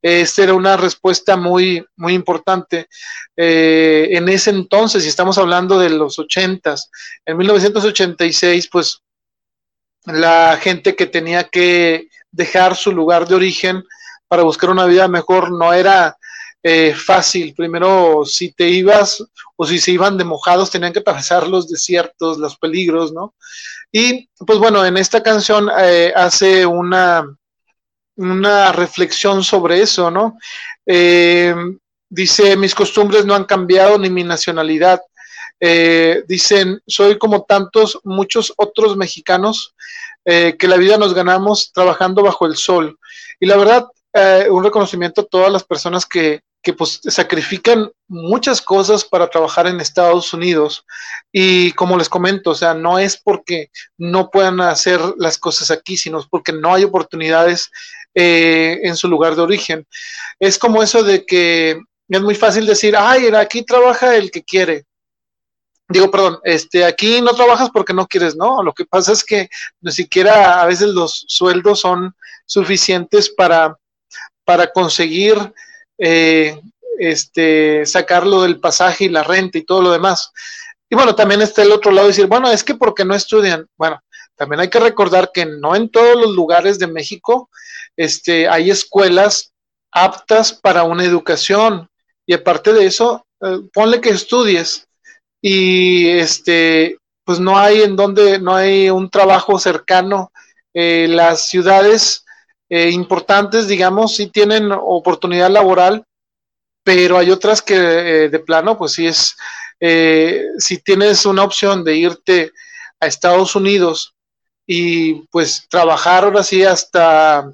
esta 0.00 0.42
era 0.42 0.54
una 0.54 0.76
respuesta 0.76 1.36
muy, 1.36 1.84
muy 1.96 2.14
importante. 2.14 2.88
Eh, 3.36 4.08
en 4.12 4.28
ese 4.30 4.50
entonces, 4.50 5.04
y 5.04 5.08
estamos 5.08 5.36
hablando 5.36 5.78
de 5.78 5.90
los 5.90 6.18
ochentas, 6.18 6.90
en 7.26 7.36
1986, 7.36 8.68
pues 8.72 9.02
la 10.04 10.58
gente 10.60 10.94
que 10.94 11.06
tenía 11.06 11.44
que 11.44 12.08
dejar 12.30 12.76
su 12.76 12.92
lugar 12.92 13.26
de 13.26 13.34
origen 13.34 13.84
para 14.28 14.42
buscar 14.42 14.70
una 14.70 14.86
vida 14.86 15.08
mejor 15.08 15.52
no 15.52 15.72
era 15.72 16.16
eh, 16.62 16.94
fácil. 16.94 17.54
Primero, 17.54 18.24
si 18.24 18.52
te 18.52 18.68
ibas 18.68 19.22
o 19.56 19.66
si 19.66 19.78
se 19.78 19.92
iban 19.92 20.16
de 20.16 20.24
mojados, 20.24 20.70
tenían 20.70 20.92
que 20.92 21.00
atravesar 21.00 21.46
los 21.46 21.68
desiertos, 21.68 22.38
los 22.38 22.56
peligros, 22.56 23.12
¿no? 23.12 23.34
Y 23.92 24.28
pues 24.46 24.58
bueno, 24.58 24.84
en 24.84 24.96
esta 24.96 25.22
canción 25.22 25.68
eh, 25.78 26.12
hace 26.16 26.66
una, 26.66 27.24
una 28.16 28.72
reflexión 28.72 29.44
sobre 29.44 29.82
eso, 29.82 30.10
¿no? 30.10 30.38
Eh, 30.86 31.54
dice, 32.08 32.56
mis 32.56 32.74
costumbres 32.74 33.24
no 33.24 33.34
han 33.34 33.44
cambiado 33.44 33.98
ni 33.98 34.10
mi 34.10 34.24
nacionalidad. 34.24 35.00
Dicen, 36.28 36.80
soy 36.86 37.18
como 37.18 37.44
tantos, 37.44 37.98
muchos 38.04 38.52
otros 38.56 38.96
mexicanos 38.96 39.74
que 40.24 40.68
la 40.68 40.76
vida 40.76 40.96
nos 40.96 41.14
ganamos 41.14 41.72
trabajando 41.72 42.22
bajo 42.22 42.46
el 42.46 42.56
sol. 42.56 42.98
Y 43.40 43.46
la 43.46 43.56
verdad, 43.56 43.86
un 44.50 44.64
reconocimiento 44.64 45.20
a 45.22 45.26
todas 45.26 45.52
las 45.52 45.64
personas 45.64 46.06
que, 46.06 46.40
que 46.64 46.72
pues 46.72 47.00
sacrifican 47.04 47.92
muchas 48.08 48.62
cosas 48.62 49.04
para 49.04 49.28
trabajar 49.28 49.66
en 49.66 49.80
Estados 49.80 50.32
Unidos 50.32 50.84
y 51.30 51.72
como 51.72 51.98
les 51.98 52.08
comento, 52.08 52.50
o 52.50 52.54
sea, 52.54 52.72
no 52.72 52.98
es 52.98 53.20
porque 53.22 53.70
no 53.98 54.30
puedan 54.30 54.60
hacer 54.62 54.98
las 55.18 55.36
cosas 55.36 55.70
aquí, 55.70 55.98
sino 55.98 56.18
es 56.18 56.26
porque 56.26 56.52
no 56.52 56.74
hay 56.74 56.84
oportunidades 56.84 57.70
eh, 58.14 58.80
en 58.82 58.96
su 58.96 59.08
lugar 59.08 59.36
de 59.36 59.42
origen. 59.42 59.86
Es 60.40 60.58
como 60.58 60.82
eso 60.82 61.02
de 61.02 61.26
que 61.26 61.78
es 62.08 62.22
muy 62.22 62.34
fácil 62.34 62.66
decir, 62.66 62.96
ay, 62.96 63.26
aquí 63.26 63.62
trabaja 63.62 64.16
el 64.16 64.30
que 64.30 64.42
quiere. 64.42 64.84
Digo, 65.88 66.10
perdón, 66.10 66.38
este, 66.44 66.84
aquí 66.84 67.20
no 67.20 67.34
trabajas 67.34 67.68
porque 67.70 67.92
no 67.92 68.06
quieres, 68.06 68.36
¿no? 68.36 68.62
Lo 68.62 68.72
que 68.72 68.86
pasa 68.86 69.12
es 69.12 69.22
que 69.22 69.48
ni 69.80 69.92
siquiera 69.92 70.62
a 70.62 70.66
veces 70.66 70.88
los 70.88 71.24
sueldos 71.28 71.80
son 71.80 72.14
suficientes 72.46 73.28
para, 73.28 73.76
para 74.44 74.72
conseguir 74.72 75.36
eh, 75.98 76.58
este, 76.98 77.84
sacarlo 77.84 78.42
del 78.42 78.60
pasaje 78.60 79.04
y 79.04 79.08
la 79.10 79.24
renta 79.24 79.58
y 79.58 79.64
todo 79.64 79.82
lo 79.82 79.92
demás. 79.92 80.30
Y 80.88 80.94
bueno, 80.94 81.14
también 81.14 81.42
está 81.42 81.62
el 81.62 81.72
otro 81.72 81.90
lado, 81.90 82.08
decir, 82.08 82.26
bueno, 82.26 82.50
es 82.50 82.64
que 82.64 82.74
porque 82.74 83.04
no 83.04 83.14
estudian. 83.14 83.66
Bueno, 83.76 84.00
también 84.36 84.60
hay 84.60 84.68
que 84.68 84.80
recordar 84.80 85.30
que 85.32 85.44
no 85.44 85.76
en 85.76 85.90
todos 85.90 86.16
los 86.16 86.34
lugares 86.34 86.78
de 86.78 86.86
México 86.86 87.50
este, 87.96 88.48
hay 88.48 88.70
escuelas 88.70 89.52
aptas 89.92 90.52
para 90.52 90.82
una 90.84 91.04
educación. 91.04 91.88
Y 92.26 92.32
aparte 92.32 92.72
de 92.72 92.86
eso, 92.86 93.26
eh, 93.40 93.58
ponle 93.72 94.00
que 94.00 94.10
estudies 94.10 94.86
y 95.46 96.08
este, 96.08 96.96
pues 97.22 97.38
no 97.38 97.58
hay 97.58 97.82
en 97.82 97.96
donde, 97.96 98.38
no 98.38 98.54
hay 98.54 98.88
un 98.88 99.10
trabajo 99.10 99.58
cercano. 99.58 100.32
Eh, 100.72 101.06
las 101.06 101.50
ciudades 101.50 102.24
eh, 102.70 102.88
importantes, 102.88 103.68
digamos, 103.68 104.16
sí 104.16 104.28
tienen 104.28 104.72
oportunidad 104.72 105.50
laboral, 105.50 106.02
pero 106.82 107.18
hay 107.18 107.30
otras 107.30 107.60
que 107.60 107.74
eh, 107.74 108.28
de 108.30 108.38
plano, 108.38 108.78
pues 108.78 108.92
sí 108.92 109.06
es, 109.06 109.36
si 110.56 110.78
tienes 110.78 111.26
una 111.26 111.42
opción 111.42 111.84
de 111.84 111.94
irte 111.94 112.50
a 112.98 113.06
Estados 113.06 113.54
Unidos 113.54 114.14
y 114.66 115.26
pues 115.26 115.66
trabajar 115.68 116.24
ahora 116.24 116.42
sí 116.42 116.64
hasta, 116.64 117.52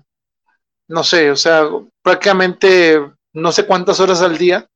no 0.86 1.02
sé, 1.02 1.32
o 1.32 1.36
sea, 1.36 1.68
prácticamente 2.02 3.00
no 3.32 3.50
sé 3.50 3.66
cuántas 3.66 3.98
horas 3.98 4.22
al 4.22 4.38
día 4.38 4.69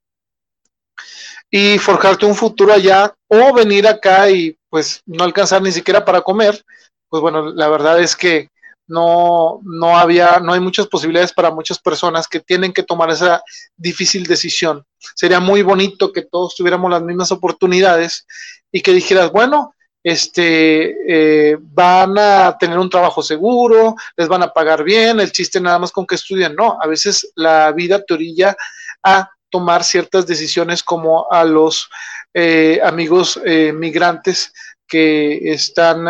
y 1.56 1.78
forjarte 1.78 2.26
un 2.26 2.34
futuro 2.34 2.72
allá 2.72 3.14
o 3.28 3.54
venir 3.54 3.86
acá 3.86 4.28
y 4.28 4.58
pues 4.68 5.00
no 5.06 5.22
alcanzar 5.22 5.62
ni 5.62 5.70
siquiera 5.70 6.04
para 6.04 6.20
comer, 6.20 6.60
pues 7.08 7.20
bueno, 7.20 7.52
la 7.52 7.68
verdad 7.68 8.00
es 8.00 8.16
que 8.16 8.48
no, 8.88 9.60
no 9.62 9.96
había, 9.96 10.40
no 10.40 10.52
hay 10.52 10.58
muchas 10.58 10.88
posibilidades 10.88 11.32
para 11.32 11.52
muchas 11.52 11.78
personas 11.78 12.26
que 12.26 12.40
tienen 12.40 12.72
que 12.72 12.82
tomar 12.82 13.08
esa 13.10 13.40
difícil 13.76 14.26
decisión. 14.26 14.84
Sería 15.14 15.38
muy 15.38 15.62
bonito 15.62 16.12
que 16.12 16.22
todos 16.22 16.56
tuviéramos 16.56 16.90
las 16.90 17.02
mismas 17.02 17.30
oportunidades 17.30 18.26
y 18.72 18.82
que 18.82 18.90
dijeras, 18.90 19.30
bueno, 19.30 19.74
este, 20.02 21.52
eh, 21.52 21.56
van 21.60 22.18
a 22.18 22.58
tener 22.58 22.80
un 22.80 22.90
trabajo 22.90 23.22
seguro, 23.22 23.94
les 24.16 24.26
van 24.26 24.42
a 24.42 24.52
pagar 24.52 24.82
bien, 24.82 25.20
el 25.20 25.30
chiste 25.30 25.60
nada 25.60 25.78
más 25.78 25.92
con 25.92 26.04
que 26.04 26.16
estudien, 26.16 26.56
no, 26.56 26.78
a 26.82 26.88
veces 26.88 27.30
la 27.36 27.70
vida 27.70 28.02
te 28.04 28.14
orilla 28.14 28.56
a 29.04 29.30
tomar 29.54 29.84
ciertas 29.84 30.26
decisiones 30.26 30.82
como 30.82 31.30
a 31.30 31.44
los 31.44 31.88
eh, 32.34 32.80
amigos 32.82 33.40
eh, 33.44 33.72
migrantes 33.72 34.52
que 34.88 35.52
están 35.52 36.08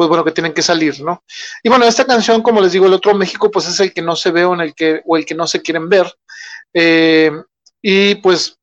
pues 0.00 0.08
bueno, 0.08 0.24
que 0.24 0.32
tienen 0.32 0.54
que 0.54 0.62
salir, 0.62 0.98
¿no? 1.02 1.22
Y 1.62 1.68
bueno, 1.68 1.84
esta 1.84 2.06
canción, 2.06 2.40
como 2.40 2.62
les 2.62 2.72
digo, 2.72 2.86
el 2.86 2.94
otro 2.94 3.14
México, 3.14 3.50
pues 3.50 3.68
es 3.68 3.78
el 3.80 3.92
que 3.92 4.00
no 4.00 4.16
se 4.16 4.30
ve 4.30 4.46
o, 4.46 4.54
en 4.54 4.62
el 4.62 4.74
que, 4.74 5.02
o 5.04 5.14
el 5.18 5.26
que 5.26 5.34
no 5.34 5.46
se 5.46 5.60
quieren 5.60 5.90
ver. 5.90 6.10
Eh, 6.72 7.30
y 7.82 8.14
pues 8.14 8.58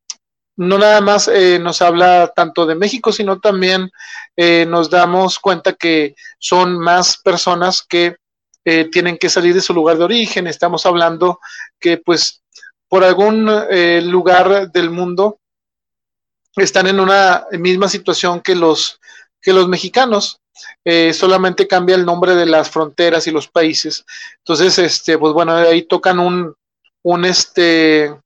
no 0.55 0.79
nada 0.79 0.99
más 0.99 1.27
eh, 1.27 1.59
nos 1.59 1.83
habla 1.83 2.33
tanto 2.35 2.65
de 2.65 2.73
México, 2.73 3.11
sino 3.11 3.39
también 3.39 3.91
eh, 4.35 4.65
nos 4.67 4.89
damos 4.89 5.37
cuenta 5.37 5.73
que 5.73 6.15
son 6.39 6.79
más 6.79 7.17
personas 7.17 7.83
que 7.87 8.15
tienen 8.91 9.17
que 9.17 9.29
salir 9.29 9.53
de 9.53 9.61
su 9.61 9.73
lugar 9.73 9.97
de 9.97 10.03
origen. 10.03 10.45
Estamos 10.45 10.85
hablando 10.85 11.39
que 11.79 11.99
pues 11.99 12.43
por 12.89 13.03
algún 13.03 13.45
lugar 14.09 14.71
del 14.71 14.89
mundo 14.89 15.39
están 16.63 16.87
en 16.87 16.99
una 16.99 17.45
misma 17.51 17.87
situación 17.87 18.41
que 18.41 18.55
los, 18.55 18.99
que 19.41 19.53
los 19.53 19.67
mexicanos. 19.67 20.39
Eh, 20.83 21.13
solamente 21.13 21.67
cambia 21.67 21.95
el 21.95 22.05
nombre 22.05 22.33
de 22.33 22.47
las 22.47 22.71
fronteras 22.71 23.27
y 23.27 23.31
los 23.31 23.47
países. 23.47 24.03
Entonces, 24.39 24.79
este, 24.79 25.17
pues 25.17 25.31
bueno, 25.31 25.53
ahí 25.53 25.83
tocan 25.83 26.17
un, 26.17 26.55
un 27.03 27.25
este, 27.25 28.19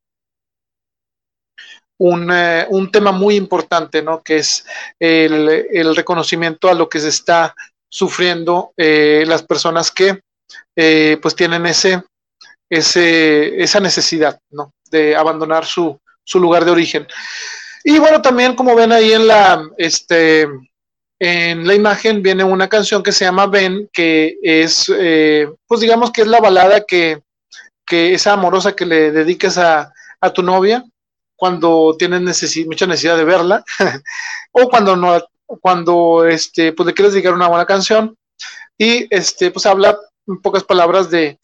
un, 2.00 2.32
eh, 2.32 2.66
un, 2.70 2.90
tema 2.90 3.12
muy 3.12 3.36
importante, 3.36 4.02
¿no? 4.02 4.24
Que 4.24 4.38
es 4.38 4.66
el, 4.98 5.68
el, 5.72 5.94
reconocimiento 5.94 6.70
a 6.70 6.74
lo 6.74 6.88
que 6.88 7.02
se 7.02 7.10
está 7.10 7.54
sufriendo 7.90 8.72
eh, 8.78 9.26
las 9.28 9.44
personas 9.44 9.92
que 9.92 10.22
pues 11.22 11.36
tienen 11.36 11.66
ese, 11.66 12.02
esa 12.72 13.80
necesidad, 13.80 14.40
¿no? 14.50 14.74
De 14.90 15.16
abandonar 15.16 15.66
su, 15.66 16.00
su 16.24 16.40
lugar 16.40 16.66
de 16.66 16.72
origen. 16.72 17.08
Y 17.84 18.00
bueno, 18.00 18.22
también 18.22 18.56
como 18.56 18.76
ven 18.76 18.92
ahí 18.92 19.12
en 19.12 19.28
la, 19.28 19.64
este, 19.78 20.48
en 21.20 21.68
la 21.68 21.76
imagen 21.76 22.22
viene 22.22 22.44
una 22.44 22.70
canción 22.70 23.04
que 23.04 23.12
se 23.12 23.26
llama 23.26 23.48
Ben, 23.48 23.90
que 23.92 24.38
es, 24.42 24.92
eh, 24.96 25.48
pues 25.68 25.82
digamos 25.82 26.12
que 26.12 26.22
es 26.22 26.28
la 26.28 26.40
balada 26.40 26.84
que, 26.88 27.22
que 27.86 28.14
esa 28.14 28.34
amorosa 28.34 28.76
que 28.76 28.86
le 28.86 29.12
dediques 29.12 29.58
a, 29.58 29.92
a 30.22 30.34
tu 30.34 30.42
novia 30.42 30.84
cuando 31.36 31.96
tienes 31.98 32.22
mucha 32.68 32.86
necesidad 32.86 33.18
de 33.18 33.24
verla, 33.24 33.64
o 34.52 34.70
cuando 34.70 34.96
no, 34.96 35.20
cuando 35.60 36.26
este, 36.26 36.72
pues 36.72 36.86
le 36.86 36.94
quieres 36.94 37.14
dedicar 37.14 37.34
una 37.34 37.48
buena 37.48 37.66
canción, 37.66 38.16
y 38.78 39.08
este, 39.10 39.50
pues 39.50 39.66
habla 39.66 39.98
en 40.28 40.40
pocas 40.40 40.64
palabras 40.64 41.10
de, 41.10 41.40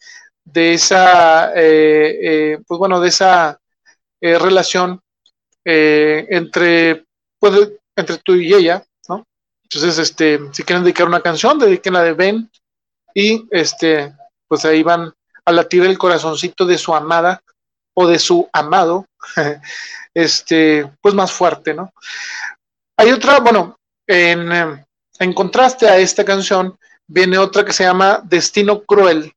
de 0.52 0.74
esa, 0.74 1.52
eh, 1.54 2.18
eh, 2.22 2.58
pues 2.66 2.78
bueno, 2.78 3.00
de 3.00 3.08
esa 3.08 3.60
relación 4.20 5.00
eh, 5.64 6.26
entre, 6.30 7.04
pues, 7.38 7.70
entre 7.94 8.18
tú 8.18 8.34
y 8.34 8.54
ella, 8.54 8.82
¿no? 9.08 9.26
Entonces, 9.62 9.98
este, 9.98 10.40
si 10.52 10.62
quieren 10.62 10.82
dedicar 10.82 11.06
una 11.06 11.20
canción, 11.20 11.58
dediquen 11.58 11.92
la 11.92 12.02
de 12.02 12.14
Ben 12.14 12.50
y 13.14 13.46
este, 13.50 14.14
pues 14.48 14.64
ahí 14.64 14.82
van 14.82 15.12
a 15.44 15.52
latir 15.52 15.84
el 15.84 15.98
corazoncito 15.98 16.64
de 16.64 16.78
su 16.78 16.94
amada 16.94 17.42
o 17.94 18.06
de 18.06 18.18
su 18.18 18.48
amado, 18.52 19.06
este, 20.14 20.90
pues 21.00 21.14
más 21.14 21.30
fuerte, 21.30 21.74
¿no? 21.74 21.92
Hay 22.96 23.12
otra, 23.12 23.40
bueno, 23.40 23.78
en, 24.06 24.50
en 25.18 25.32
contraste 25.34 25.88
a 25.88 25.98
esta 25.98 26.24
canción, 26.24 26.76
viene 27.06 27.38
otra 27.38 27.64
que 27.64 27.72
se 27.72 27.84
llama 27.84 28.22
Destino 28.24 28.82
Cruel. 28.82 29.32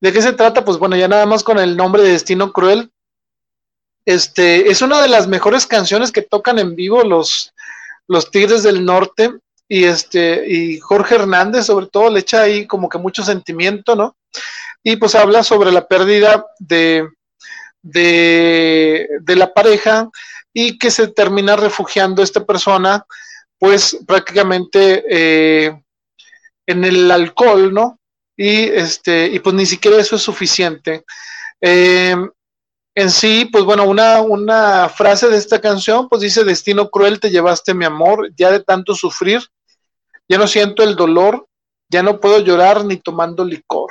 ¿De 0.00 0.12
qué 0.12 0.22
se 0.22 0.32
trata? 0.32 0.64
Pues 0.64 0.78
bueno, 0.78 0.96
ya 0.96 1.08
nada 1.08 1.26
más 1.26 1.44
con 1.44 1.58
el 1.58 1.76
nombre 1.76 2.02
de 2.02 2.12
Destino 2.12 2.52
Cruel, 2.52 2.90
este, 4.06 4.70
es 4.70 4.82
una 4.82 5.02
de 5.02 5.08
las 5.08 5.28
mejores 5.28 5.66
canciones 5.66 6.10
que 6.10 6.22
tocan 6.22 6.58
en 6.58 6.74
vivo 6.74 7.04
los, 7.04 7.52
los 8.08 8.30
Tigres 8.30 8.62
del 8.62 8.84
Norte 8.84 9.30
y 9.68 9.84
este 9.84 10.44
y 10.48 10.80
Jorge 10.80 11.14
Hernández 11.14 11.66
sobre 11.66 11.86
todo 11.86 12.10
le 12.10 12.20
echa 12.20 12.42
ahí 12.42 12.66
como 12.66 12.88
que 12.88 12.98
mucho 12.98 13.22
sentimiento, 13.22 13.94
¿no? 13.94 14.16
Y 14.82 14.96
pues 14.96 15.14
habla 15.14 15.44
sobre 15.44 15.70
la 15.70 15.86
pérdida 15.86 16.44
de, 16.58 17.08
de, 17.82 19.06
de 19.20 19.36
la 19.36 19.52
pareja 19.52 20.10
y 20.52 20.78
que 20.78 20.90
se 20.90 21.08
termina 21.08 21.54
refugiando 21.54 22.22
esta 22.22 22.44
persona 22.44 23.06
pues 23.58 23.98
prácticamente 24.06 25.04
eh, 25.08 25.80
en 26.66 26.84
el 26.84 27.10
alcohol, 27.10 27.72
¿no? 27.72 27.99
Y 28.42 28.62
este, 28.70 29.26
y 29.26 29.38
pues 29.40 29.54
ni 29.54 29.66
siquiera 29.66 29.98
eso 29.98 30.16
es 30.16 30.22
suficiente. 30.22 31.04
Eh, 31.60 32.16
en 32.94 33.10
sí, 33.10 33.44
pues 33.44 33.64
bueno, 33.64 33.84
una, 33.84 34.22
una 34.22 34.88
frase 34.88 35.28
de 35.28 35.36
esta 35.36 35.60
canción, 35.60 36.08
pues 36.08 36.22
dice, 36.22 36.42
destino 36.42 36.88
cruel, 36.88 37.20
te 37.20 37.28
llevaste 37.28 37.74
mi 37.74 37.84
amor, 37.84 38.30
ya 38.34 38.50
de 38.50 38.60
tanto 38.60 38.94
sufrir, 38.94 39.42
ya 40.26 40.38
no 40.38 40.46
siento 40.46 40.82
el 40.82 40.96
dolor, 40.96 41.48
ya 41.90 42.02
no 42.02 42.18
puedo 42.18 42.38
llorar 42.38 42.82
ni 42.86 42.96
tomando 42.96 43.44
licor. 43.44 43.90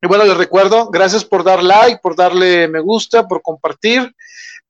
y 0.00 0.06
bueno, 0.06 0.24
les 0.24 0.36
recuerdo, 0.36 0.90
gracias 0.90 1.24
por 1.24 1.42
dar 1.42 1.60
like, 1.60 1.98
por 2.00 2.14
darle 2.14 2.68
me 2.68 2.78
gusta, 2.78 3.26
por 3.26 3.42
compartir. 3.42 4.14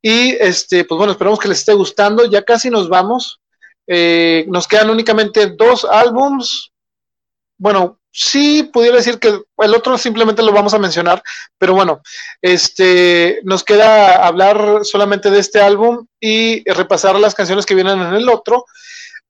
Y 0.01 0.31
este, 0.31 0.87
pues 0.87 0.97
bueno, 0.97 1.12
esperamos 1.12 1.39
que 1.39 1.49
les 1.49 1.59
esté 1.59 1.74
gustando. 1.74 2.24
Ya 2.24 2.43
casi 2.43 2.70
nos 2.70 2.89
vamos. 2.89 3.43
Eh, 3.87 4.47
nos 4.49 4.66
quedan 4.66 4.89
únicamente 4.89 5.49
dos 5.49 5.85
álbums. 5.85 6.73
Bueno, 7.59 7.99
sí 8.17 8.63
pudiera 8.73 8.97
decir 8.97 9.19
que 9.19 9.29
el 9.29 9.75
otro 9.75 9.99
simplemente 9.99 10.43
lo 10.43 10.51
vamos 10.51 10.73
a 10.73 10.79
mencionar, 10.79 11.23
pero 11.59 11.75
bueno, 11.75 12.01
este 12.41 13.41
nos 13.45 13.63
queda 13.63 14.27
hablar 14.27 14.81
solamente 14.85 15.31
de 15.31 15.39
este 15.39 15.61
álbum 15.61 16.07
y 16.19 16.65
repasar 16.65 17.21
las 17.21 17.35
canciones 17.35 17.67
que 17.67 17.75
vienen 17.75 18.01
en 18.01 18.15
el 18.15 18.29
otro. 18.31 18.65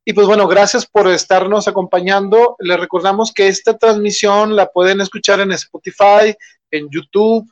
Y 0.05 0.13
pues 0.13 0.29
bueno, 0.29 0.47
gracias 0.47 0.87
por 0.87 1.09
estarnos 1.09 1.67
acompañando. 1.67 2.55
Les 2.61 2.79
recordamos 2.79 3.33
que 3.33 3.49
esta 3.49 3.77
transmisión 3.77 4.55
la 4.55 4.67
pueden 4.67 5.01
escuchar 5.01 5.41
en 5.41 5.51
Spotify, 5.51 6.37
en 6.71 6.89
YouTube, 6.89 7.45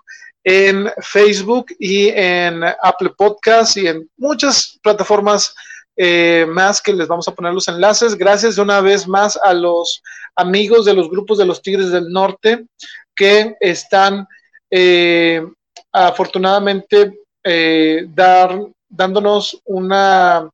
en 0.44 0.88
Facebook 1.02 1.66
y 1.80 2.10
en 2.10 2.62
Apple 2.62 3.10
Podcasts 3.18 3.76
y 3.76 3.88
en 3.88 4.08
muchas 4.16 4.78
plataformas 4.84 5.52
eh, 5.96 6.46
más 6.48 6.82
que 6.82 6.92
les 6.92 7.06
vamos 7.06 7.28
a 7.28 7.34
poner 7.34 7.52
los 7.52 7.68
enlaces. 7.68 8.16
Gracias 8.16 8.58
una 8.58 8.80
vez 8.80 9.06
más 9.06 9.38
a 9.42 9.52
los 9.54 10.02
amigos 10.34 10.84
de 10.84 10.94
los 10.94 11.08
grupos 11.08 11.38
de 11.38 11.46
los 11.46 11.62
Tigres 11.62 11.90
del 11.90 12.10
Norte 12.10 12.66
que 13.14 13.56
están 13.60 14.26
eh, 14.70 15.46
afortunadamente 15.92 17.20
eh, 17.44 18.06
dar, 18.08 18.58
dándonos 18.88 19.60
una 19.64 20.50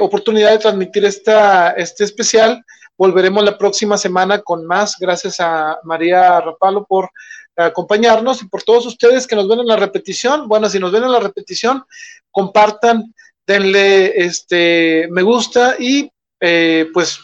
oportunidad 0.00 0.50
de 0.50 0.58
transmitir 0.58 1.04
esta, 1.04 1.70
este 1.70 2.04
especial. 2.04 2.64
Volveremos 2.98 3.44
la 3.44 3.56
próxima 3.58 3.96
semana 3.96 4.40
con 4.40 4.66
más. 4.66 4.96
Gracias 4.98 5.38
a 5.38 5.78
María 5.84 6.40
Rapalo 6.40 6.84
por 6.84 7.10
acompañarnos 7.56 8.42
y 8.42 8.48
por 8.48 8.62
todos 8.62 8.86
ustedes 8.86 9.26
que 9.26 9.36
nos 9.36 9.48
ven 9.48 9.60
en 9.60 9.66
la 9.66 9.76
repetición. 9.76 10.48
Bueno, 10.48 10.68
si 10.68 10.78
nos 10.78 10.92
ven 10.92 11.04
en 11.04 11.12
la 11.12 11.20
repetición, 11.20 11.84
compartan, 12.30 13.14
denle 13.46 14.24
este 14.24 15.08
me 15.10 15.22
gusta 15.22 15.76
y 15.78 16.10
eh, 16.40 16.88
pues 16.92 17.20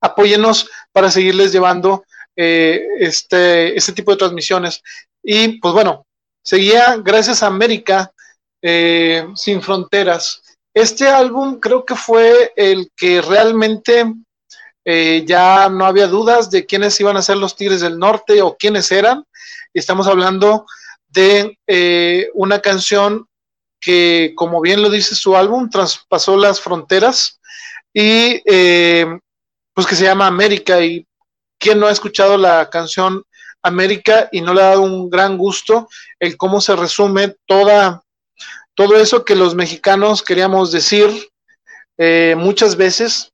apóyenos 0.00 0.68
para 0.92 1.10
seguirles 1.10 1.52
llevando 1.52 2.04
eh, 2.36 2.86
este, 2.98 3.76
este 3.76 3.92
tipo 3.92 4.12
de 4.12 4.16
transmisiones. 4.16 4.82
Y 5.22 5.60
pues 5.60 5.74
bueno, 5.74 6.06
seguía 6.42 6.96
gracias 6.96 7.42
a 7.42 7.48
América 7.48 8.12
sin 9.34 9.62
fronteras 9.62 10.42
este 10.74 11.08
álbum 11.08 11.58
creo 11.58 11.84
que 11.84 11.96
fue 11.96 12.52
el 12.54 12.90
que 12.96 13.20
realmente 13.20 14.14
eh, 14.84 15.24
ya 15.26 15.68
no 15.68 15.84
había 15.84 16.06
dudas 16.06 16.50
de 16.50 16.64
quiénes 16.64 16.98
iban 17.00 17.16
a 17.16 17.22
ser 17.22 17.36
los 17.38 17.56
Tigres 17.56 17.80
del 17.80 17.98
Norte 17.98 18.40
o 18.40 18.56
quiénes 18.56 18.90
eran. 18.92 19.24
Estamos 19.74 20.06
hablando 20.06 20.66
de 21.08 21.58
eh, 21.66 22.28
una 22.34 22.60
canción 22.60 23.26
que, 23.80 24.32
como 24.36 24.60
bien 24.60 24.82
lo 24.82 24.90
dice 24.90 25.14
su 25.14 25.36
álbum, 25.36 25.70
traspasó 25.70 26.36
las 26.36 26.60
fronteras 26.60 27.40
y 27.92 28.42
eh, 28.46 29.06
pues 29.74 29.86
que 29.86 29.96
se 29.96 30.04
llama 30.04 30.26
América. 30.26 30.80
Y 30.84 31.06
quien 31.58 31.80
no 31.80 31.86
ha 31.86 31.92
escuchado 31.92 32.36
la 32.36 32.68
canción 32.70 33.24
América 33.62 34.28
y 34.32 34.40
no 34.40 34.54
le 34.54 34.62
ha 34.62 34.66
dado 34.66 34.82
un 34.82 35.10
gran 35.10 35.36
gusto 35.36 35.88
el 36.18 36.36
cómo 36.36 36.60
se 36.60 36.76
resume 36.76 37.36
toda 37.46 38.02
todo 38.74 38.96
eso 38.96 39.24
que 39.24 39.34
los 39.34 39.54
mexicanos 39.54 40.22
queríamos 40.22 40.72
decir 40.72 41.10
eh, 41.98 42.34
muchas 42.38 42.76
veces 42.76 43.30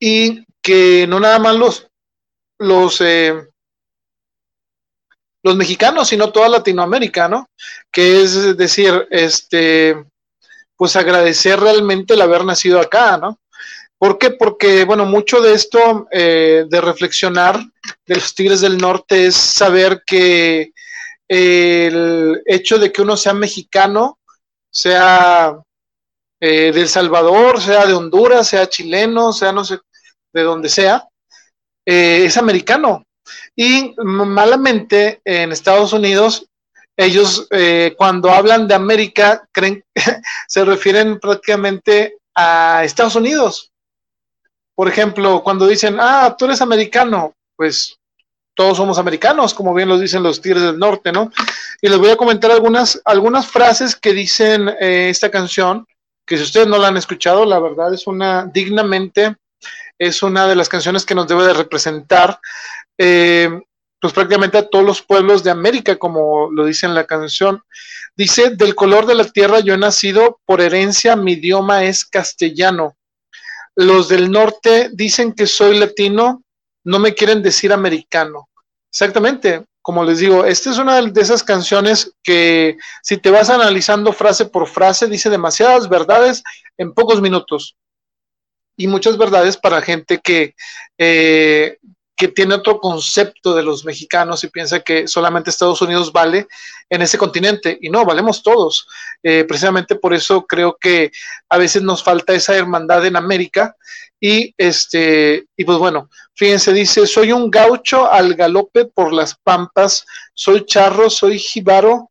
y 0.00 0.44
que 0.60 1.06
no 1.06 1.20
nada 1.20 1.38
más 1.38 1.54
los, 1.54 1.88
los, 2.58 3.00
eh, 3.00 3.48
los 5.44 5.56
mexicanos, 5.56 6.08
sino 6.08 6.32
toda 6.32 6.48
Latinoamérica, 6.48 7.28
¿no? 7.28 7.50
Que 7.92 8.22
es 8.22 8.56
decir, 8.56 9.06
este, 9.10 9.94
pues 10.74 10.96
agradecer 10.96 11.60
realmente 11.60 12.14
el 12.14 12.22
haber 12.22 12.44
nacido 12.44 12.80
acá, 12.80 13.18
¿no? 13.18 13.38
¿Por 13.98 14.18
qué? 14.18 14.30
Porque, 14.30 14.84
bueno, 14.84 15.04
mucho 15.04 15.40
de 15.40 15.52
esto 15.52 16.08
eh, 16.10 16.64
de 16.68 16.80
reflexionar 16.80 17.60
de 18.06 18.14
los 18.14 18.34
Tigres 18.34 18.62
del 18.62 18.78
Norte 18.78 19.26
es 19.26 19.36
saber 19.36 20.02
que 20.06 20.72
el 21.28 22.42
hecho 22.46 22.78
de 22.78 22.90
que 22.90 23.02
uno 23.02 23.16
sea 23.16 23.34
mexicano, 23.34 24.18
sea 24.70 25.58
eh, 26.40 26.72
de 26.72 26.80
El 26.80 26.88
Salvador, 26.88 27.60
sea 27.60 27.86
de 27.86 27.92
Honduras, 27.92 28.48
sea 28.48 28.68
chileno, 28.68 29.32
sea 29.32 29.52
no 29.52 29.64
sé, 29.64 29.78
de 30.32 30.42
donde 30.42 30.68
sea, 30.70 31.06
eh, 31.86 32.24
es 32.24 32.36
americano. 32.38 33.04
Y 33.56 33.94
malamente 33.98 35.20
en 35.24 35.52
Estados 35.52 35.92
Unidos, 35.92 36.46
ellos 36.96 37.46
eh, 37.50 37.94
cuando 37.96 38.30
hablan 38.30 38.68
de 38.68 38.74
América, 38.74 39.46
creen, 39.52 39.84
se 40.48 40.64
refieren 40.64 41.18
prácticamente 41.18 42.18
a 42.34 42.82
Estados 42.84 43.16
Unidos. 43.16 43.72
Por 44.74 44.88
ejemplo, 44.88 45.42
cuando 45.42 45.66
dicen, 45.66 45.98
ah, 46.00 46.34
tú 46.36 46.46
eres 46.46 46.60
americano, 46.60 47.32
pues 47.56 47.98
todos 48.54 48.76
somos 48.76 48.98
americanos, 48.98 49.54
como 49.54 49.74
bien 49.74 49.88
lo 49.88 49.98
dicen 49.98 50.22
los 50.22 50.40
Tigres 50.40 50.62
del 50.62 50.78
Norte, 50.78 51.12
¿no? 51.12 51.30
Y 51.80 51.88
les 51.88 51.98
voy 51.98 52.10
a 52.10 52.16
comentar 52.16 52.50
algunas, 52.50 53.00
algunas 53.04 53.46
frases 53.46 53.96
que 53.96 54.12
dicen 54.12 54.68
eh, 54.80 55.08
esta 55.10 55.30
canción, 55.30 55.86
que 56.26 56.36
si 56.36 56.44
ustedes 56.44 56.66
no 56.66 56.78
la 56.78 56.88
han 56.88 56.96
escuchado, 56.96 57.44
la 57.44 57.58
verdad 57.58 57.92
es 57.92 58.06
una 58.06 58.46
dignamente 58.46 59.36
es 59.98 60.22
una 60.22 60.46
de 60.46 60.56
las 60.56 60.68
canciones 60.68 61.04
que 61.04 61.14
nos 61.14 61.28
debe 61.28 61.44
de 61.44 61.52
representar, 61.52 62.40
eh, 62.98 63.48
pues 64.00 64.12
prácticamente 64.12 64.58
a 64.58 64.68
todos 64.68 64.84
los 64.84 65.02
pueblos 65.02 65.42
de 65.42 65.50
América, 65.50 65.96
como 65.96 66.50
lo 66.50 66.66
dice 66.66 66.86
en 66.86 66.94
la 66.94 67.06
canción. 67.06 67.62
Dice, 68.16 68.50
del 68.50 68.74
color 68.74 69.06
de 69.06 69.14
la 69.14 69.24
tierra 69.24 69.60
yo 69.60 69.74
he 69.74 69.78
nacido, 69.78 70.40
por 70.44 70.60
herencia 70.60 71.16
mi 71.16 71.32
idioma 71.32 71.84
es 71.84 72.04
castellano. 72.04 72.96
Los 73.74 74.08
del 74.08 74.30
norte 74.30 74.90
dicen 74.92 75.32
que 75.32 75.46
soy 75.46 75.78
latino, 75.78 76.42
no 76.84 76.98
me 76.98 77.14
quieren 77.14 77.42
decir 77.42 77.72
americano. 77.72 78.48
Exactamente, 78.92 79.64
como 79.82 80.04
les 80.04 80.18
digo, 80.18 80.44
esta 80.44 80.70
es 80.70 80.78
una 80.78 81.02
de 81.02 81.20
esas 81.20 81.42
canciones 81.42 82.14
que 82.22 82.76
si 83.02 83.16
te 83.16 83.30
vas 83.30 83.50
analizando 83.50 84.12
frase 84.12 84.46
por 84.46 84.68
frase, 84.68 85.08
dice 85.08 85.28
demasiadas 85.28 85.88
verdades 85.88 86.42
en 86.78 86.94
pocos 86.94 87.20
minutos 87.20 87.76
y 88.76 88.86
muchas 88.86 89.18
verdades 89.18 89.56
para 89.56 89.82
gente 89.82 90.18
que, 90.18 90.54
eh, 90.98 91.78
que 92.16 92.28
tiene 92.28 92.54
otro 92.54 92.78
concepto 92.78 93.54
de 93.54 93.62
los 93.62 93.84
mexicanos 93.84 94.44
y 94.44 94.48
piensa 94.48 94.80
que 94.80 95.08
solamente 95.08 95.50
Estados 95.50 95.82
Unidos 95.82 96.12
vale 96.12 96.46
en 96.88 97.02
ese 97.02 97.18
continente. 97.18 97.76
Y 97.80 97.90
no, 97.90 98.04
valemos 98.04 98.42
todos. 98.42 98.86
Eh, 99.22 99.44
precisamente 99.44 99.96
por 99.96 100.14
eso 100.14 100.46
creo 100.46 100.76
que 100.80 101.10
a 101.48 101.58
veces 101.58 101.82
nos 101.82 102.02
falta 102.02 102.32
esa 102.32 102.54
hermandad 102.54 103.04
en 103.04 103.16
América. 103.16 103.76
Y 104.20 104.54
este, 104.56 105.46
y 105.56 105.64
pues 105.64 105.78
bueno, 105.78 106.08
fíjense, 106.34 106.72
dice, 106.72 107.06
soy 107.06 107.32
un 107.32 107.50
gaucho 107.50 108.10
al 108.10 108.34
galope 108.34 108.86
por 108.86 109.12
las 109.12 109.34
pampas, 109.34 110.06
soy 110.32 110.64
charro, 110.64 111.10
soy 111.10 111.38
jibaro, 111.38 112.10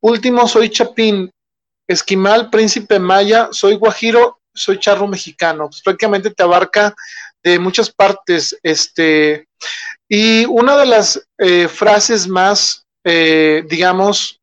último 0.00 0.46
soy 0.46 0.68
chapín, 0.68 1.32
esquimal, 1.88 2.50
príncipe 2.50 2.98
maya, 2.98 3.48
soy 3.50 3.74
guajiro 3.74 4.42
soy 4.54 4.78
charro 4.78 5.08
mexicano, 5.08 5.68
pues 5.68 5.82
prácticamente 5.82 6.30
te 6.30 6.42
abarca 6.42 6.94
de 7.42 7.58
muchas 7.58 7.90
partes, 7.90 8.56
este, 8.62 9.48
y 10.08 10.44
una 10.44 10.76
de 10.76 10.86
las 10.86 11.26
eh, 11.38 11.68
frases 11.68 12.28
más, 12.28 12.86
eh, 13.04 13.64
digamos, 13.68 14.40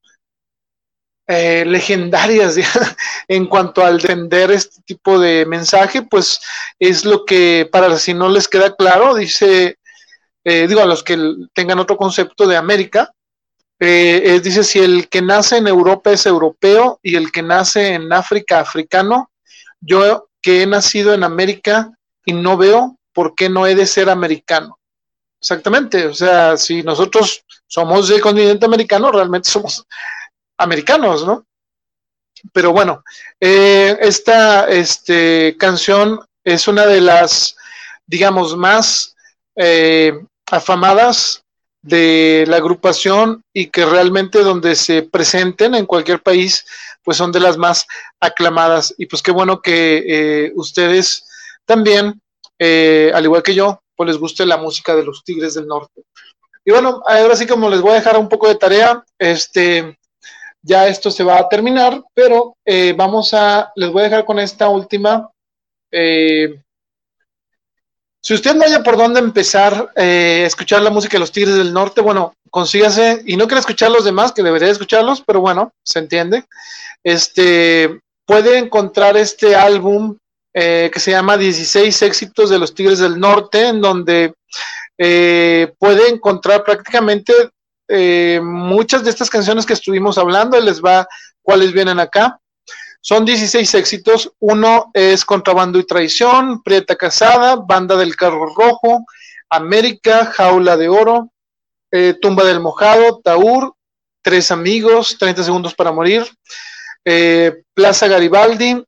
eh, 1.28 1.64
legendarias 1.66 2.56
en 3.28 3.46
cuanto 3.46 3.86
al 3.86 4.00
defender 4.00 4.50
este 4.50 4.82
tipo 4.84 5.20
de 5.20 5.46
mensaje, 5.46 6.02
pues 6.02 6.42
es 6.80 7.06
lo 7.06 7.24
que, 7.24 7.70
para 7.72 7.98
si 7.98 8.14
no 8.14 8.30
les 8.30 8.48
queda 8.48 8.76
claro, 8.76 9.14
dice, 9.14 9.78
digo, 10.44 10.82
a 10.82 10.88
los 10.88 11.04
que 11.04 11.16
tengan 11.54 11.78
otro 11.78 11.96
concepto 11.96 12.48
de 12.48 12.58
América, 12.58 13.12
dice, 13.80 14.64
si 14.64 14.80
el 14.80 15.08
que 15.08 15.22
nace 15.22 15.58
en 15.58 15.68
Europa 15.68 16.12
es 16.12 16.26
europeo 16.26 17.00
y 17.04 17.16
el 17.16 17.32
que 17.32 17.44
nace 17.44 17.94
en 17.94 18.12
África, 18.12 18.60
africano, 18.60 19.30
yo 19.80 20.30
que 20.42 20.64
he 20.64 20.66
nacido 20.66 21.14
en 21.14 21.24
América 21.24 21.92
y 22.26 22.34
no 22.34 22.58
veo 22.58 22.98
por 23.14 23.36
qué 23.36 23.50
no 23.50 23.68
he 23.68 23.76
de 23.76 23.86
ser 23.86 24.10
americano. 24.10 24.80
Exactamente, 25.42 26.06
o 26.06 26.14
sea, 26.14 26.58
si 26.58 26.84
nosotros 26.84 27.44
somos 27.66 28.10
del 28.10 28.22
continente 28.22 28.66
americano, 28.66 29.12
realmente 29.12 29.50
somos 29.50 29.86
americanos, 30.58 31.26
¿no? 31.26 31.46
Pero 32.54 32.72
bueno, 32.72 33.04
eh, 33.40 33.98
esta 34.02 34.70
este, 34.70 35.56
canción 35.58 36.22
es 36.44 36.68
una 36.68 36.86
de 36.86 37.02
las, 37.02 37.56
digamos, 38.06 38.56
más 38.56 39.16
eh, 39.56 40.14
afamadas 40.50 41.44
de 41.82 42.46
la 42.48 42.58
agrupación 42.58 43.44
y 43.54 43.68
que 43.68 43.86
realmente 43.86 44.40
donde 44.44 44.76
se 44.76 45.04
presenten 45.04 45.76
en 45.76 45.86
cualquier 45.86 46.22
país, 46.22 46.66
pues 47.04 47.18
son 47.18 47.32
de 47.32 47.40
las 47.40 47.58
más 47.58 47.86
aclamadas. 48.20 48.94
Y 48.98 49.06
pues 49.06 49.22
qué 49.22 49.32
bueno 49.32 49.62
que 49.62 50.04
eh, 50.08 50.52
ustedes 50.56 51.26
también, 51.70 52.20
eh, 52.58 53.12
al 53.14 53.26
igual 53.26 53.44
que 53.44 53.54
yo, 53.54 53.80
pues 53.96 54.08
les 54.08 54.18
guste 54.18 54.44
la 54.44 54.58
música 54.58 54.96
de 54.96 55.04
los 55.04 55.24
Tigres 55.24 55.54
del 55.54 55.68
Norte. 55.68 56.02
Y 56.66 56.72
bueno, 56.72 57.04
ahora 57.06 57.36
sí 57.36 57.46
como 57.46 57.70
les 57.70 57.80
voy 57.80 57.92
a 57.92 58.02
dejar 58.02 58.18
un 58.18 58.28
poco 58.28 58.48
de 58.48 58.56
tarea, 58.56 59.06
este, 59.20 59.96
ya 60.64 60.88
esto 60.88 61.12
se 61.12 61.24
va 61.24 61.38
a 61.38 61.48
terminar, 61.48 62.02
pero 62.16 62.58
eh, 62.66 62.96
vamos 62.98 63.36
a, 63.36 63.72
les 63.76 63.92
voy 63.92 64.02
a 64.02 64.06
dejar 64.06 64.26
con 64.26 64.40
esta 64.40 64.68
última. 64.68 65.30
si 65.92 66.64
usted 68.34 68.56
no 68.56 68.66
haya 68.66 68.82
por 68.82 68.98
dónde 68.98 69.20
empezar 69.20 69.92
a 69.96 70.04
escuchar 70.04 70.82
la 70.82 70.90
música 70.90 71.14
de 71.14 71.20
los 71.20 71.32
Tigres 71.32 71.56
del 71.56 71.72
Norte, 71.72 72.02
bueno, 72.02 72.34
consígase, 72.50 73.22
y 73.28 73.38
no 73.38 73.46
quiero 73.46 73.60
escuchar 73.60 73.92
los 73.92 74.06
demás, 74.06 74.32
que 74.32 74.42
debería 74.42 74.70
escucharlos, 74.70 75.22
pero 75.22 75.40
bueno, 75.40 75.72
se 75.84 76.00
entiende. 76.00 76.46
Este 77.04 78.02
puede 78.26 78.58
encontrar 78.58 79.18
este 79.18 79.56
álbum 79.56 80.18
eh, 80.62 80.92
que 80.92 81.00
se 81.00 81.12
llama 81.12 81.38
16 81.38 82.02
éxitos 82.02 82.50
de 82.50 82.60
los 82.60 82.76
Tigres 82.76 83.00
del 83.00 83.18
Norte, 83.18 83.70
en 83.70 83.80
donde 83.80 84.34
eh, 84.98 85.72
puede 85.80 86.10
encontrar 86.10 86.66
prácticamente 86.66 87.32
eh, 87.88 88.42
muchas 88.44 89.06
de 89.06 89.10
estas 89.10 89.30
canciones 89.30 89.66
que 89.66 89.72
estuvimos 89.72 90.18
hablando, 90.18 90.60
les 90.60 90.82
va 90.84 91.08
cuáles 91.42 91.72
vienen 91.72 91.98
acá. 92.02 92.42
Son 93.00 93.24
16 93.24 93.74
éxitos. 93.76 94.34
Uno 94.40 94.92
es 94.94 95.24
Contrabando 95.24 95.80
y 95.80 95.86
Traición, 95.86 96.62
Prieta 96.62 96.98
Casada, 96.98 97.56
Banda 97.56 97.96
del 97.96 98.18
Carro 98.18 98.54
Rojo, 98.54 99.06
América, 99.50 100.26
Jaula 100.26 100.76
de 100.76 100.90
Oro, 100.90 101.32
Tumba 102.22 102.44
del 102.44 102.60
Mojado, 102.60 103.22
Taur, 103.24 103.76
Tres 104.22 104.52
Amigos, 104.52 105.16
30 105.18 105.42
Segundos 105.42 105.74
para 105.74 105.94
Morir, 105.94 106.30
Plaza 107.74 108.10
Garibaldi, 108.10 108.84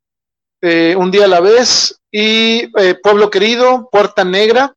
eh, 0.62 0.96
Un 0.98 1.12
día 1.12 1.26
a 1.26 1.28
la 1.28 1.40
vez, 1.40 2.00
y 2.12 2.70
eh, 2.80 2.96
Pueblo 3.02 3.30
Querido, 3.30 3.90
Puerta 3.92 4.24
Negra. 4.24 4.74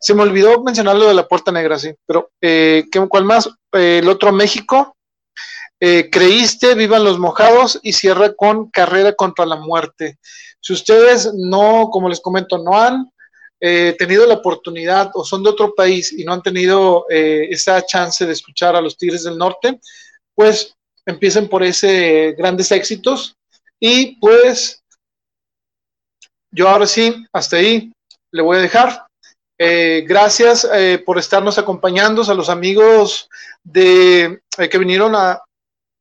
Se 0.00 0.14
me 0.14 0.22
olvidó 0.22 0.62
mencionar 0.62 0.96
lo 0.96 1.08
de 1.08 1.14
la 1.14 1.26
Puerta 1.26 1.50
Negra, 1.50 1.78
sí, 1.78 1.92
pero 2.06 2.30
¿cuál 3.08 3.24
más? 3.24 3.48
el 3.72 4.08
otro 4.08 4.32
México, 4.32 4.94
Creíste, 5.80 6.74
Vivan 6.74 7.04
los 7.04 7.18
Mojados 7.18 7.80
y 7.82 7.92
cierra 7.92 8.34
con 8.34 8.70
Carrera 8.70 9.14
contra 9.14 9.46
la 9.46 9.56
Muerte. 9.56 10.18
Si 10.60 10.72
ustedes 10.74 11.32
no, 11.34 11.88
como 11.90 12.08
les 12.08 12.20
comento, 12.20 12.58
no 12.58 12.78
han 12.78 13.10
tenido 13.58 14.26
la 14.26 14.34
oportunidad 14.34 15.10
o 15.14 15.24
son 15.24 15.42
de 15.42 15.50
otro 15.50 15.74
país 15.74 16.12
y 16.12 16.24
no 16.24 16.34
han 16.34 16.42
tenido 16.42 17.06
esa 17.08 17.84
chance 17.86 18.26
de 18.26 18.32
escuchar 18.32 18.76
a 18.76 18.82
los 18.82 18.98
Tigres 18.98 19.24
del 19.24 19.38
Norte, 19.38 19.80
pues 20.34 20.74
empiecen 21.06 21.48
por 21.48 21.62
ese 21.62 22.34
grandes 22.36 22.70
éxitos 22.72 23.36
y 23.80 24.16
pues 24.18 24.82
yo 26.54 26.68
ahora 26.68 26.86
sí, 26.86 27.26
hasta 27.32 27.56
ahí 27.56 27.92
le 28.30 28.42
voy 28.42 28.56
a 28.56 28.60
dejar. 28.60 29.06
Eh, 29.58 30.04
gracias 30.06 30.68
eh, 30.72 31.02
por 31.04 31.18
estarnos 31.18 31.58
acompañando, 31.58 32.22
a 32.22 32.34
los 32.34 32.48
amigos 32.48 33.28
de, 33.62 34.40
eh, 34.58 34.68
que 34.68 34.78
vinieron 34.78 35.14
a, 35.14 35.40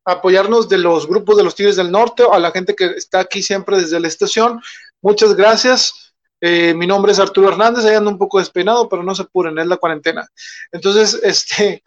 apoyarnos 0.05 0.67
de 0.67 0.77
los 0.77 1.07
grupos 1.07 1.37
de 1.37 1.43
los 1.43 1.55
Tigres 1.55 1.77
del 1.77 1.89
Norte, 1.89 2.23
a 2.29 2.37
la 2.37 2.51
gente 2.51 2.75
que 2.75 2.85
está 2.85 3.19
aquí 3.21 3.41
siempre 3.41 3.77
desde 3.77 3.99
la 3.99 4.07
estación. 4.07 4.61
Muchas 5.01 5.33
gracias. 5.33 6.13
mi 6.41 6.85
nombre 6.85 7.13
es 7.13 7.19
Arturo 7.19 7.47
Hernández, 7.47 7.85
ahí 7.85 7.95
ando 7.95 8.09
un 8.09 8.17
poco 8.17 8.39
despeinado, 8.39 8.89
pero 8.89 9.01
no 9.01 9.15
se 9.15 9.21
apuren, 9.21 9.57
es 9.59 9.67
la 9.67 9.77
cuarentena. 9.77 10.27
Entonces, 10.73 11.13
este, 11.23 11.81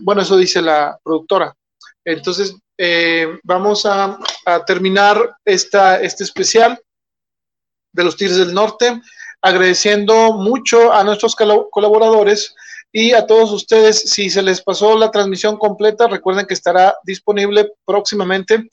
bueno, 0.00 0.22
eso 0.22 0.36
dice 0.36 0.60
la 0.60 0.98
productora. 1.04 1.54
Entonces, 2.04 2.56
eh, 2.78 3.38
vamos 3.44 3.86
a, 3.86 4.18
terminar 4.66 5.36
esta, 5.44 6.00
este 6.00 6.24
especial 6.24 6.80
de 7.92 8.04
los 8.04 8.16
Tigres 8.16 8.38
del 8.38 8.54
Norte, 8.54 9.00
agradeciendo 9.40 10.32
mucho 10.34 10.92
a 10.92 11.04
nuestros 11.04 11.36
colaboradores 11.36 12.54
y 12.92 13.12
a 13.12 13.26
todos 13.26 13.50
ustedes. 13.52 14.10
Si 14.10 14.30
se 14.30 14.42
les 14.42 14.62
pasó 14.62 14.96
la 14.96 15.10
transmisión 15.10 15.56
completa, 15.56 16.06
recuerden 16.06 16.46
que 16.46 16.54
estará 16.54 16.94
disponible 17.04 17.72
próximamente. 17.84 18.68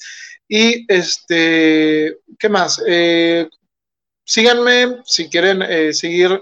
Y 0.47 0.85
este, 0.91 2.17
¿qué 2.37 2.49
más? 2.49 2.81
Eh, 2.85 3.47
síganme 4.25 5.01
si 5.05 5.29
quieren 5.29 5.61
eh, 5.61 5.93
seguir 5.93 6.41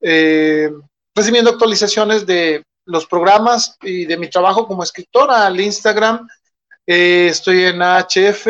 eh, 0.00 0.70
recibiendo 1.14 1.50
actualizaciones 1.50 2.26
de 2.26 2.62
los 2.84 3.06
programas 3.06 3.76
y 3.82 4.04
de 4.04 4.16
mi 4.16 4.28
trabajo 4.28 4.66
como 4.66 4.82
escritora 4.82 5.46
al 5.46 5.60
Instagram. 5.60 6.28
estoy 6.86 7.64
en 7.64 7.82
AHF 7.82 8.46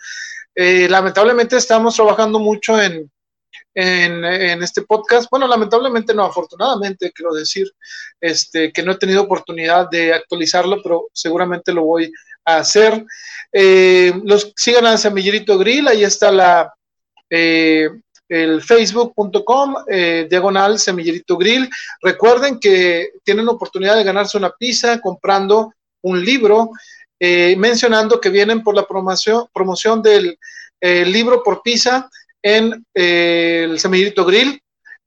eh, 0.54 0.86
lamentablemente 0.88 1.56
estamos 1.56 1.96
trabajando 1.96 2.38
mucho 2.38 2.80
en, 2.80 3.10
en, 3.74 4.24
en, 4.24 4.62
este 4.62 4.82
podcast. 4.82 5.28
Bueno, 5.30 5.48
lamentablemente 5.48 6.14
no, 6.14 6.24
afortunadamente, 6.24 7.12
quiero 7.12 7.34
decir, 7.34 7.70
este, 8.20 8.72
que 8.72 8.82
no 8.82 8.92
he 8.92 8.98
tenido 8.98 9.22
oportunidad 9.22 9.88
de 9.90 10.12
actualizarlo, 10.12 10.80
pero 10.82 11.08
seguramente 11.12 11.72
lo 11.72 11.84
voy 11.84 12.12
a 12.44 12.58
hacer. 12.58 13.04
Eh, 13.52 14.12
los 14.24 14.52
sigan 14.56 14.86
a 14.86 14.96
Semillerito 14.96 15.58
Grill, 15.58 15.88
ahí 15.88 16.04
está 16.04 16.30
la, 16.30 16.72
eh, 17.30 17.88
el 18.32 18.62
facebook.com 18.62 19.74
eh, 19.86 20.26
diagonal 20.28 20.78
semillerito 20.78 21.36
grill. 21.36 21.68
Recuerden 22.00 22.58
que 22.58 23.10
tienen 23.22 23.46
oportunidad 23.46 23.94
de 23.94 24.04
ganarse 24.04 24.38
una 24.38 24.50
pizza 24.50 25.02
comprando 25.02 25.74
un 26.02 26.24
libro, 26.24 26.70
eh, 27.20 27.54
mencionando 27.58 28.18
que 28.18 28.30
vienen 28.30 28.62
por 28.62 28.74
la 28.74 28.86
promoción, 28.86 29.44
promoción 29.52 30.02
del 30.02 30.38
eh, 30.80 31.04
libro 31.04 31.42
por 31.42 31.60
pizza 31.62 32.08
en 32.42 32.84
el 32.94 33.78
semillerito 33.78 34.24
grill. 34.24 34.58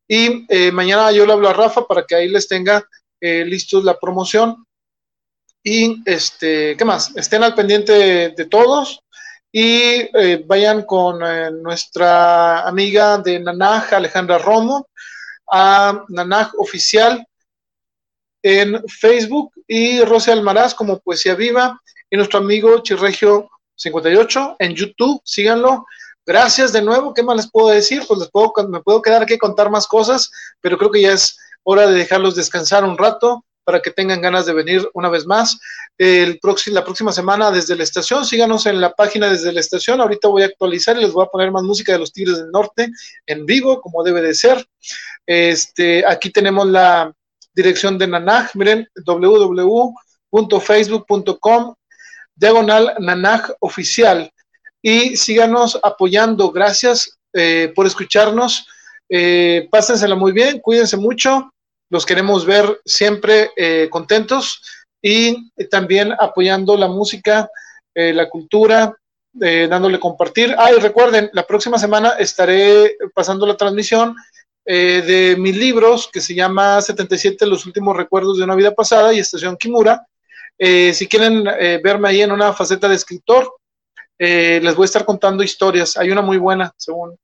Y 0.08 0.46
mañana 0.72 1.12
yo 1.12 1.26
le 1.26 1.34
hablo 1.34 1.50
a 1.50 1.54
Rafa 1.54 1.88
para 1.88 2.06
que 2.06 2.14
ahí 2.14 2.30
les 2.30 2.48
tenga 2.48 2.88
listos 3.20 3.84
la 3.84 3.98
promoción. 4.00 4.64
Y 5.64 6.00
este, 6.06 6.78
¿qué 6.78 6.86
más? 6.86 7.12
Estén 7.18 7.44
al 7.44 7.56
pendiente 7.56 8.30
de 8.30 8.46
todos 8.46 9.02
y 9.58 10.10
eh, 10.14 10.44
vayan 10.46 10.82
con 10.82 11.24
eh, 11.24 11.50
nuestra 11.50 12.68
amiga 12.68 13.20
de 13.20 13.40
Nanaj, 13.40 13.94
Alejandra 13.94 14.38
Romo, 14.38 14.90
a 15.50 16.04
Nanaj 16.10 16.52
Oficial 16.58 17.26
en 18.44 18.84
Facebook 18.90 19.54
y 19.66 20.02
Rosy 20.02 20.32
Almaraz 20.32 20.76
como 20.76 21.00
Poesía 21.00 21.36
Viva 21.36 21.82
y 22.10 22.18
nuestro 22.18 22.40
amigo 22.40 22.80
Chirregio 22.80 23.50
58 23.78 24.58
en 24.60 24.76
YouTube, 24.76 25.22
síganlo. 25.24 25.86
Gracias 26.26 26.74
de 26.74 26.82
nuevo, 26.82 27.14
¿qué 27.14 27.24
más 27.24 27.38
les 27.38 27.50
puedo 27.50 27.70
decir? 27.70 28.04
Pues 28.06 28.20
les 28.20 28.30
puedo, 28.30 28.52
me 28.68 28.82
puedo 28.82 29.02
quedar 29.02 29.24
aquí 29.24 29.38
contar 29.38 29.70
más 29.70 29.88
cosas, 29.88 30.30
pero 30.60 30.78
creo 30.78 30.92
que 30.92 31.04
ya 31.04 31.14
es 31.14 31.40
hora 31.64 31.88
de 31.88 31.94
dejarlos 31.94 32.36
descansar 32.36 32.84
un 32.84 32.98
rato 32.98 33.45
para 33.66 33.82
que 33.82 33.92
tengan 33.92 34.22
ganas 34.22 34.46
de 34.46 34.54
venir 34.54 34.90
una 34.94 35.10
vez 35.10 35.26
más. 35.26 35.60
El 35.98 36.40
próximo, 36.40 36.76
la 36.76 36.86
próxima 36.86 37.12
semana 37.12 37.52
desde 37.52 37.76
la 37.76 37.84
estación, 37.84 38.26
síganos 38.26 38.66
en 38.68 38.80
la 38.80 38.94
página 38.94 39.30
desde 39.30 39.52
la 39.52 39.60
estación. 39.60 40.00
Ahorita 40.00 40.30
voy 40.30 40.44
a 40.44 40.46
actualizar 40.46 40.96
y 40.96 41.02
les 41.02 41.12
voy 41.12 41.26
a 41.26 41.30
poner 41.30 41.52
más 41.52 41.64
música 41.64 41.92
de 41.92 42.00
los 42.00 42.14
Tigres 42.14 42.38
del 42.38 42.52
Norte 42.52 42.90
en 43.26 43.46
vivo, 43.46 43.82
como 43.82 44.02
debe 44.04 44.22
de 44.22 44.34
ser. 44.36 44.66
Este, 45.26 46.06
aquí 46.08 46.30
tenemos 46.30 46.68
la 46.68 47.12
dirección 47.54 47.98
de 47.98 48.08
Nanaj, 48.08 48.52
miren, 48.54 48.88
www.facebook.com 49.06 51.76
diagonal 52.36 52.94
Nanaj 53.00 53.50
oficial 53.60 54.32
y 54.82 55.18
síganos 55.18 55.78
apoyando. 55.82 56.52
Gracias 56.52 57.18
eh, 57.34 57.74
por 57.76 57.88
escucharnos. 57.88 58.68
Eh, 59.10 59.68
pásensela 59.72 60.16
muy 60.16 60.32
bien, 60.32 60.60
cuídense 60.60 60.98
mucho 60.98 61.52
los 61.90 62.06
queremos 62.06 62.46
ver 62.46 62.82
siempre 62.86 63.52
eh, 63.56 63.88
contentos 63.90 64.62
y 65.02 65.52
también 65.70 66.14
apoyando 66.20 66.76
la 66.78 66.88
música, 66.88 67.50
eh, 67.94 68.12
la 68.14 68.28
cultura, 68.28 68.96
eh, 69.40 69.68
dándole 69.70 70.00
compartir. 70.00 70.56
Ah, 70.58 70.72
y 70.72 70.80
recuerden, 70.80 71.30
la 71.34 71.46
próxima 71.46 71.78
semana 71.78 72.12
estaré 72.18 72.98
pasando 73.14 73.46
la 73.46 73.58
transmisión 73.58 74.16
de 74.68 75.36
mis 75.38 75.56
libros 75.56 76.10
que 76.12 76.20
se 76.20 76.34
llama 76.34 76.82
77 76.82 77.46
Los 77.46 77.68
últimos 77.68 77.96
recuerdos 77.96 78.40
de 78.40 78.46
una 78.46 78.56
vida 78.56 78.74
pasada 78.74 79.14
y 79.14 79.20
Estación 79.20 79.58
Kimura. 79.58 80.08
si 80.58 81.08
quieren 81.08 81.44
verme 81.84 82.10
ahí 82.10 82.24
en 82.24 82.32
una 82.32 82.52
faceta 82.52 82.90
de 82.90 82.96
escritor, 82.96 83.58
les 84.18 84.76
voy 84.76 84.86
a 84.86 84.86
estar 84.86 85.06
contando 85.06 85.44
historias. 85.44 85.98
Hay 85.98 86.10
una 86.10 86.24
muy 86.24 86.38
buena, 86.38 86.74
según 86.78 87.16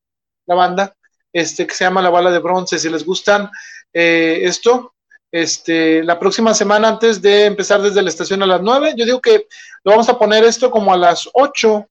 la 0.45 0.53
banda, 0.53 0.95
este, 1.33 1.65
que 1.65 1.73
se 1.73 1.83
llama 1.83 2.03
La 2.03 2.11
Bala 2.11 2.29
de 2.29 2.37
Bronce. 2.37 2.77
Si 2.77 2.89
les 2.89 3.03
gustan 3.03 3.49
eh, 3.93 4.39
esto. 4.43 4.93
Este, 5.31 6.03
la 6.03 6.19
próxima 6.19 6.53
semana, 6.53 6.89
antes 6.89 7.21
de 7.21 7.45
empezar 7.45 7.81
desde 7.81 8.01
la 8.01 8.09
estación 8.09 8.43
a 8.43 8.45
las 8.45 8.61
9, 8.61 8.95
yo 8.97 9.05
digo 9.05 9.21
que 9.21 9.47
lo 9.83 9.91
vamos 9.91 10.09
a 10.09 10.19
poner 10.19 10.43
esto 10.43 10.69
como 10.69 10.93
a 10.93 10.97
las 10.97 11.29
8. 11.33 11.87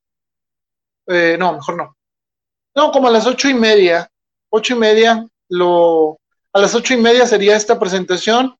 Eh, 1.07 1.35
no, 1.39 1.53
mejor 1.53 1.77
no. 1.77 1.95
No, 2.75 2.91
como 2.91 3.07
a 3.07 3.11
las 3.11 3.25
ocho 3.25 3.49
y 3.49 3.53
media. 3.53 4.09
Ocho 4.49 4.75
y 4.75 4.77
media, 4.77 5.27
lo, 5.49 6.19
a 6.53 6.59
las 6.59 6.75
ocho 6.75 6.93
y 6.93 6.97
media 6.97 7.25
sería 7.25 7.55
esta 7.55 7.79
presentación. 7.79 8.55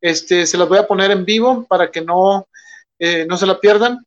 Este, 0.00 0.46
se 0.46 0.58
las 0.58 0.68
voy 0.68 0.78
a 0.78 0.86
poner 0.86 1.10
en 1.10 1.24
vivo 1.24 1.64
para 1.66 1.90
que 1.90 2.00
no, 2.00 2.46
eh, 2.98 3.26
no 3.28 3.36
se 3.36 3.46
la 3.46 3.58
pierdan. 3.58 4.04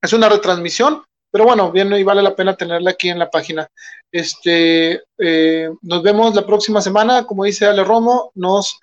Es 0.00 0.12
una 0.12 0.28
retransmisión, 0.28 1.02
pero 1.36 1.48
bueno, 1.48 1.70
bien 1.70 1.92
y 1.92 2.02
vale 2.02 2.22
la 2.22 2.34
pena 2.34 2.56
tenerla 2.56 2.92
aquí 2.92 3.10
en 3.10 3.18
la 3.18 3.28
página. 3.28 3.68
Este, 4.10 5.02
eh, 5.18 5.68
nos 5.82 6.02
vemos 6.02 6.34
la 6.34 6.46
próxima 6.46 6.80
semana, 6.80 7.26
como 7.26 7.44
dice 7.44 7.66
Ale 7.66 7.84
Romo, 7.84 8.32
nos 8.36 8.80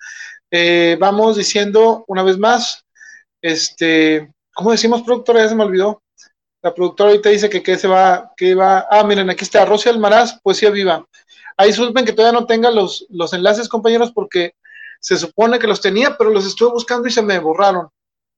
eh, 0.52 0.96
vamos 1.00 1.36
diciendo 1.36 2.04
una 2.06 2.22
vez 2.22 2.38
más, 2.38 2.84
este, 3.42 4.32
¿cómo 4.54 4.70
decimos 4.70 5.02
productora? 5.02 5.40
Ya 5.40 5.48
se 5.48 5.56
me 5.56 5.64
olvidó. 5.64 6.00
La 6.62 6.72
productora 6.72 7.10
ahorita 7.10 7.28
dice 7.30 7.50
que, 7.50 7.60
que 7.60 7.76
se 7.76 7.88
va, 7.88 8.32
que 8.36 8.54
va, 8.54 8.86
ah, 8.88 9.02
miren, 9.02 9.30
aquí 9.30 9.42
está, 9.42 9.64
Rosy 9.64 9.88
Almaraz, 9.88 10.38
Poesía 10.40 10.70
Viva. 10.70 11.04
Ahí 11.56 11.70
disculpen 11.70 12.04
que 12.04 12.12
todavía 12.12 12.38
no 12.38 12.46
tenga 12.46 12.70
los, 12.70 13.04
los 13.10 13.32
enlaces, 13.32 13.68
compañeros, 13.68 14.12
porque 14.14 14.54
se 15.00 15.16
supone 15.16 15.58
que 15.58 15.66
los 15.66 15.80
tenía, 15.80 16.16
pero 16.16 16.30
los 16.30 16.46
estuve 16.46 16.70
buscando 16.70 17.08
y 17.08 17.10
se 17.10 17.20
me 17.20 17.36
borraron. 17.40 17.88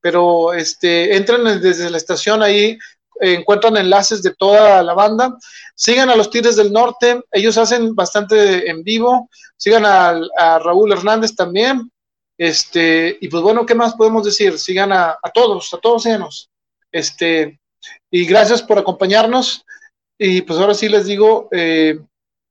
Pero 0.01 0.55
este, 0.55 1.17
entren 1.17 1.61
desde 1.61 1.91
la 1.91 1.99
estación 1.99 2.43
ahí, 2.43 2.79
encuentran 3.21 3.77
enlaces 3.77 4.23
de 4.23 4.35
toda 4.35 4.83
la 4.83 4.95
banda. 4.95 5.37
Sigan 5.75 6.11
a 6.11 6.17
los 6.17 6.31
Tigres 6.31 6.57
del 6.57 6.73
Norte, 6.73 7.23
ellos 7.33 7.59
hacen 7.59 7.95
bastante 7.95 8.69
en 8.71 8.83
vivo. 8.83 9.29
Sigan 9.57 9.85
a, 9.85 10.59
Raúl 10.59 10.93
Hernández 10.93 11.35
también. 11.35 11.91
Este, 12.39 13.17
y 13.21 13.29
pues 13.29 13.43
bueno, 13.43 13.65
¿qué 13.65 13.75
más 13.75 13.95
podemos 13.95 14.25
decir? 14.25 14.59
Sigan 14.59 14.93
a, 14.93 15.19
todos, 15.33 15.73
a 15.73 15.79
todos 15.79 16.03
síganos. 16.03 16.51
Este, 16.93 17.59
y 18.11 18.27
gracias 18.27 18.63
por 18.63 18.79
acompañarnos. 18.79 19.65
Y 20.19 20.43
pues 20.43 20.59
ahora 20.59 20.75
sí 20.75 20.89
les 20.89 21.07
digo, 21.07 21.49
eh, 21.53 21.99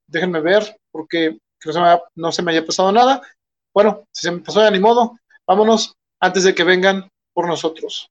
déjenme 0.07 0.39
ver, 0.41 0.77
porque 0.91 1.37
no 1.65 1.73
se, 1.73 1.79
me 1.79 1.99
no 2.15 2.31
se 2.31 2.43
me 2.43 2.51
haya 2.51 2.65
pasado 2.65 2.91
nada. 2.91 3.21
Bueno, 3.73 4.05
si 4.11 4.27
se 4.27 4.31
me 4.31 4.39
pasó 4.39 4.61
ya 4.61 4.71
ni 4.71 4.79
modo, 4.79 5.17
vámonos 5.47 5.93
antes 6.19 6.43
de 6.43 6.53
que 6.53 6.63
vengan 6.63 7.09
por 7.33 7.47
nosotros. 7.47 8.09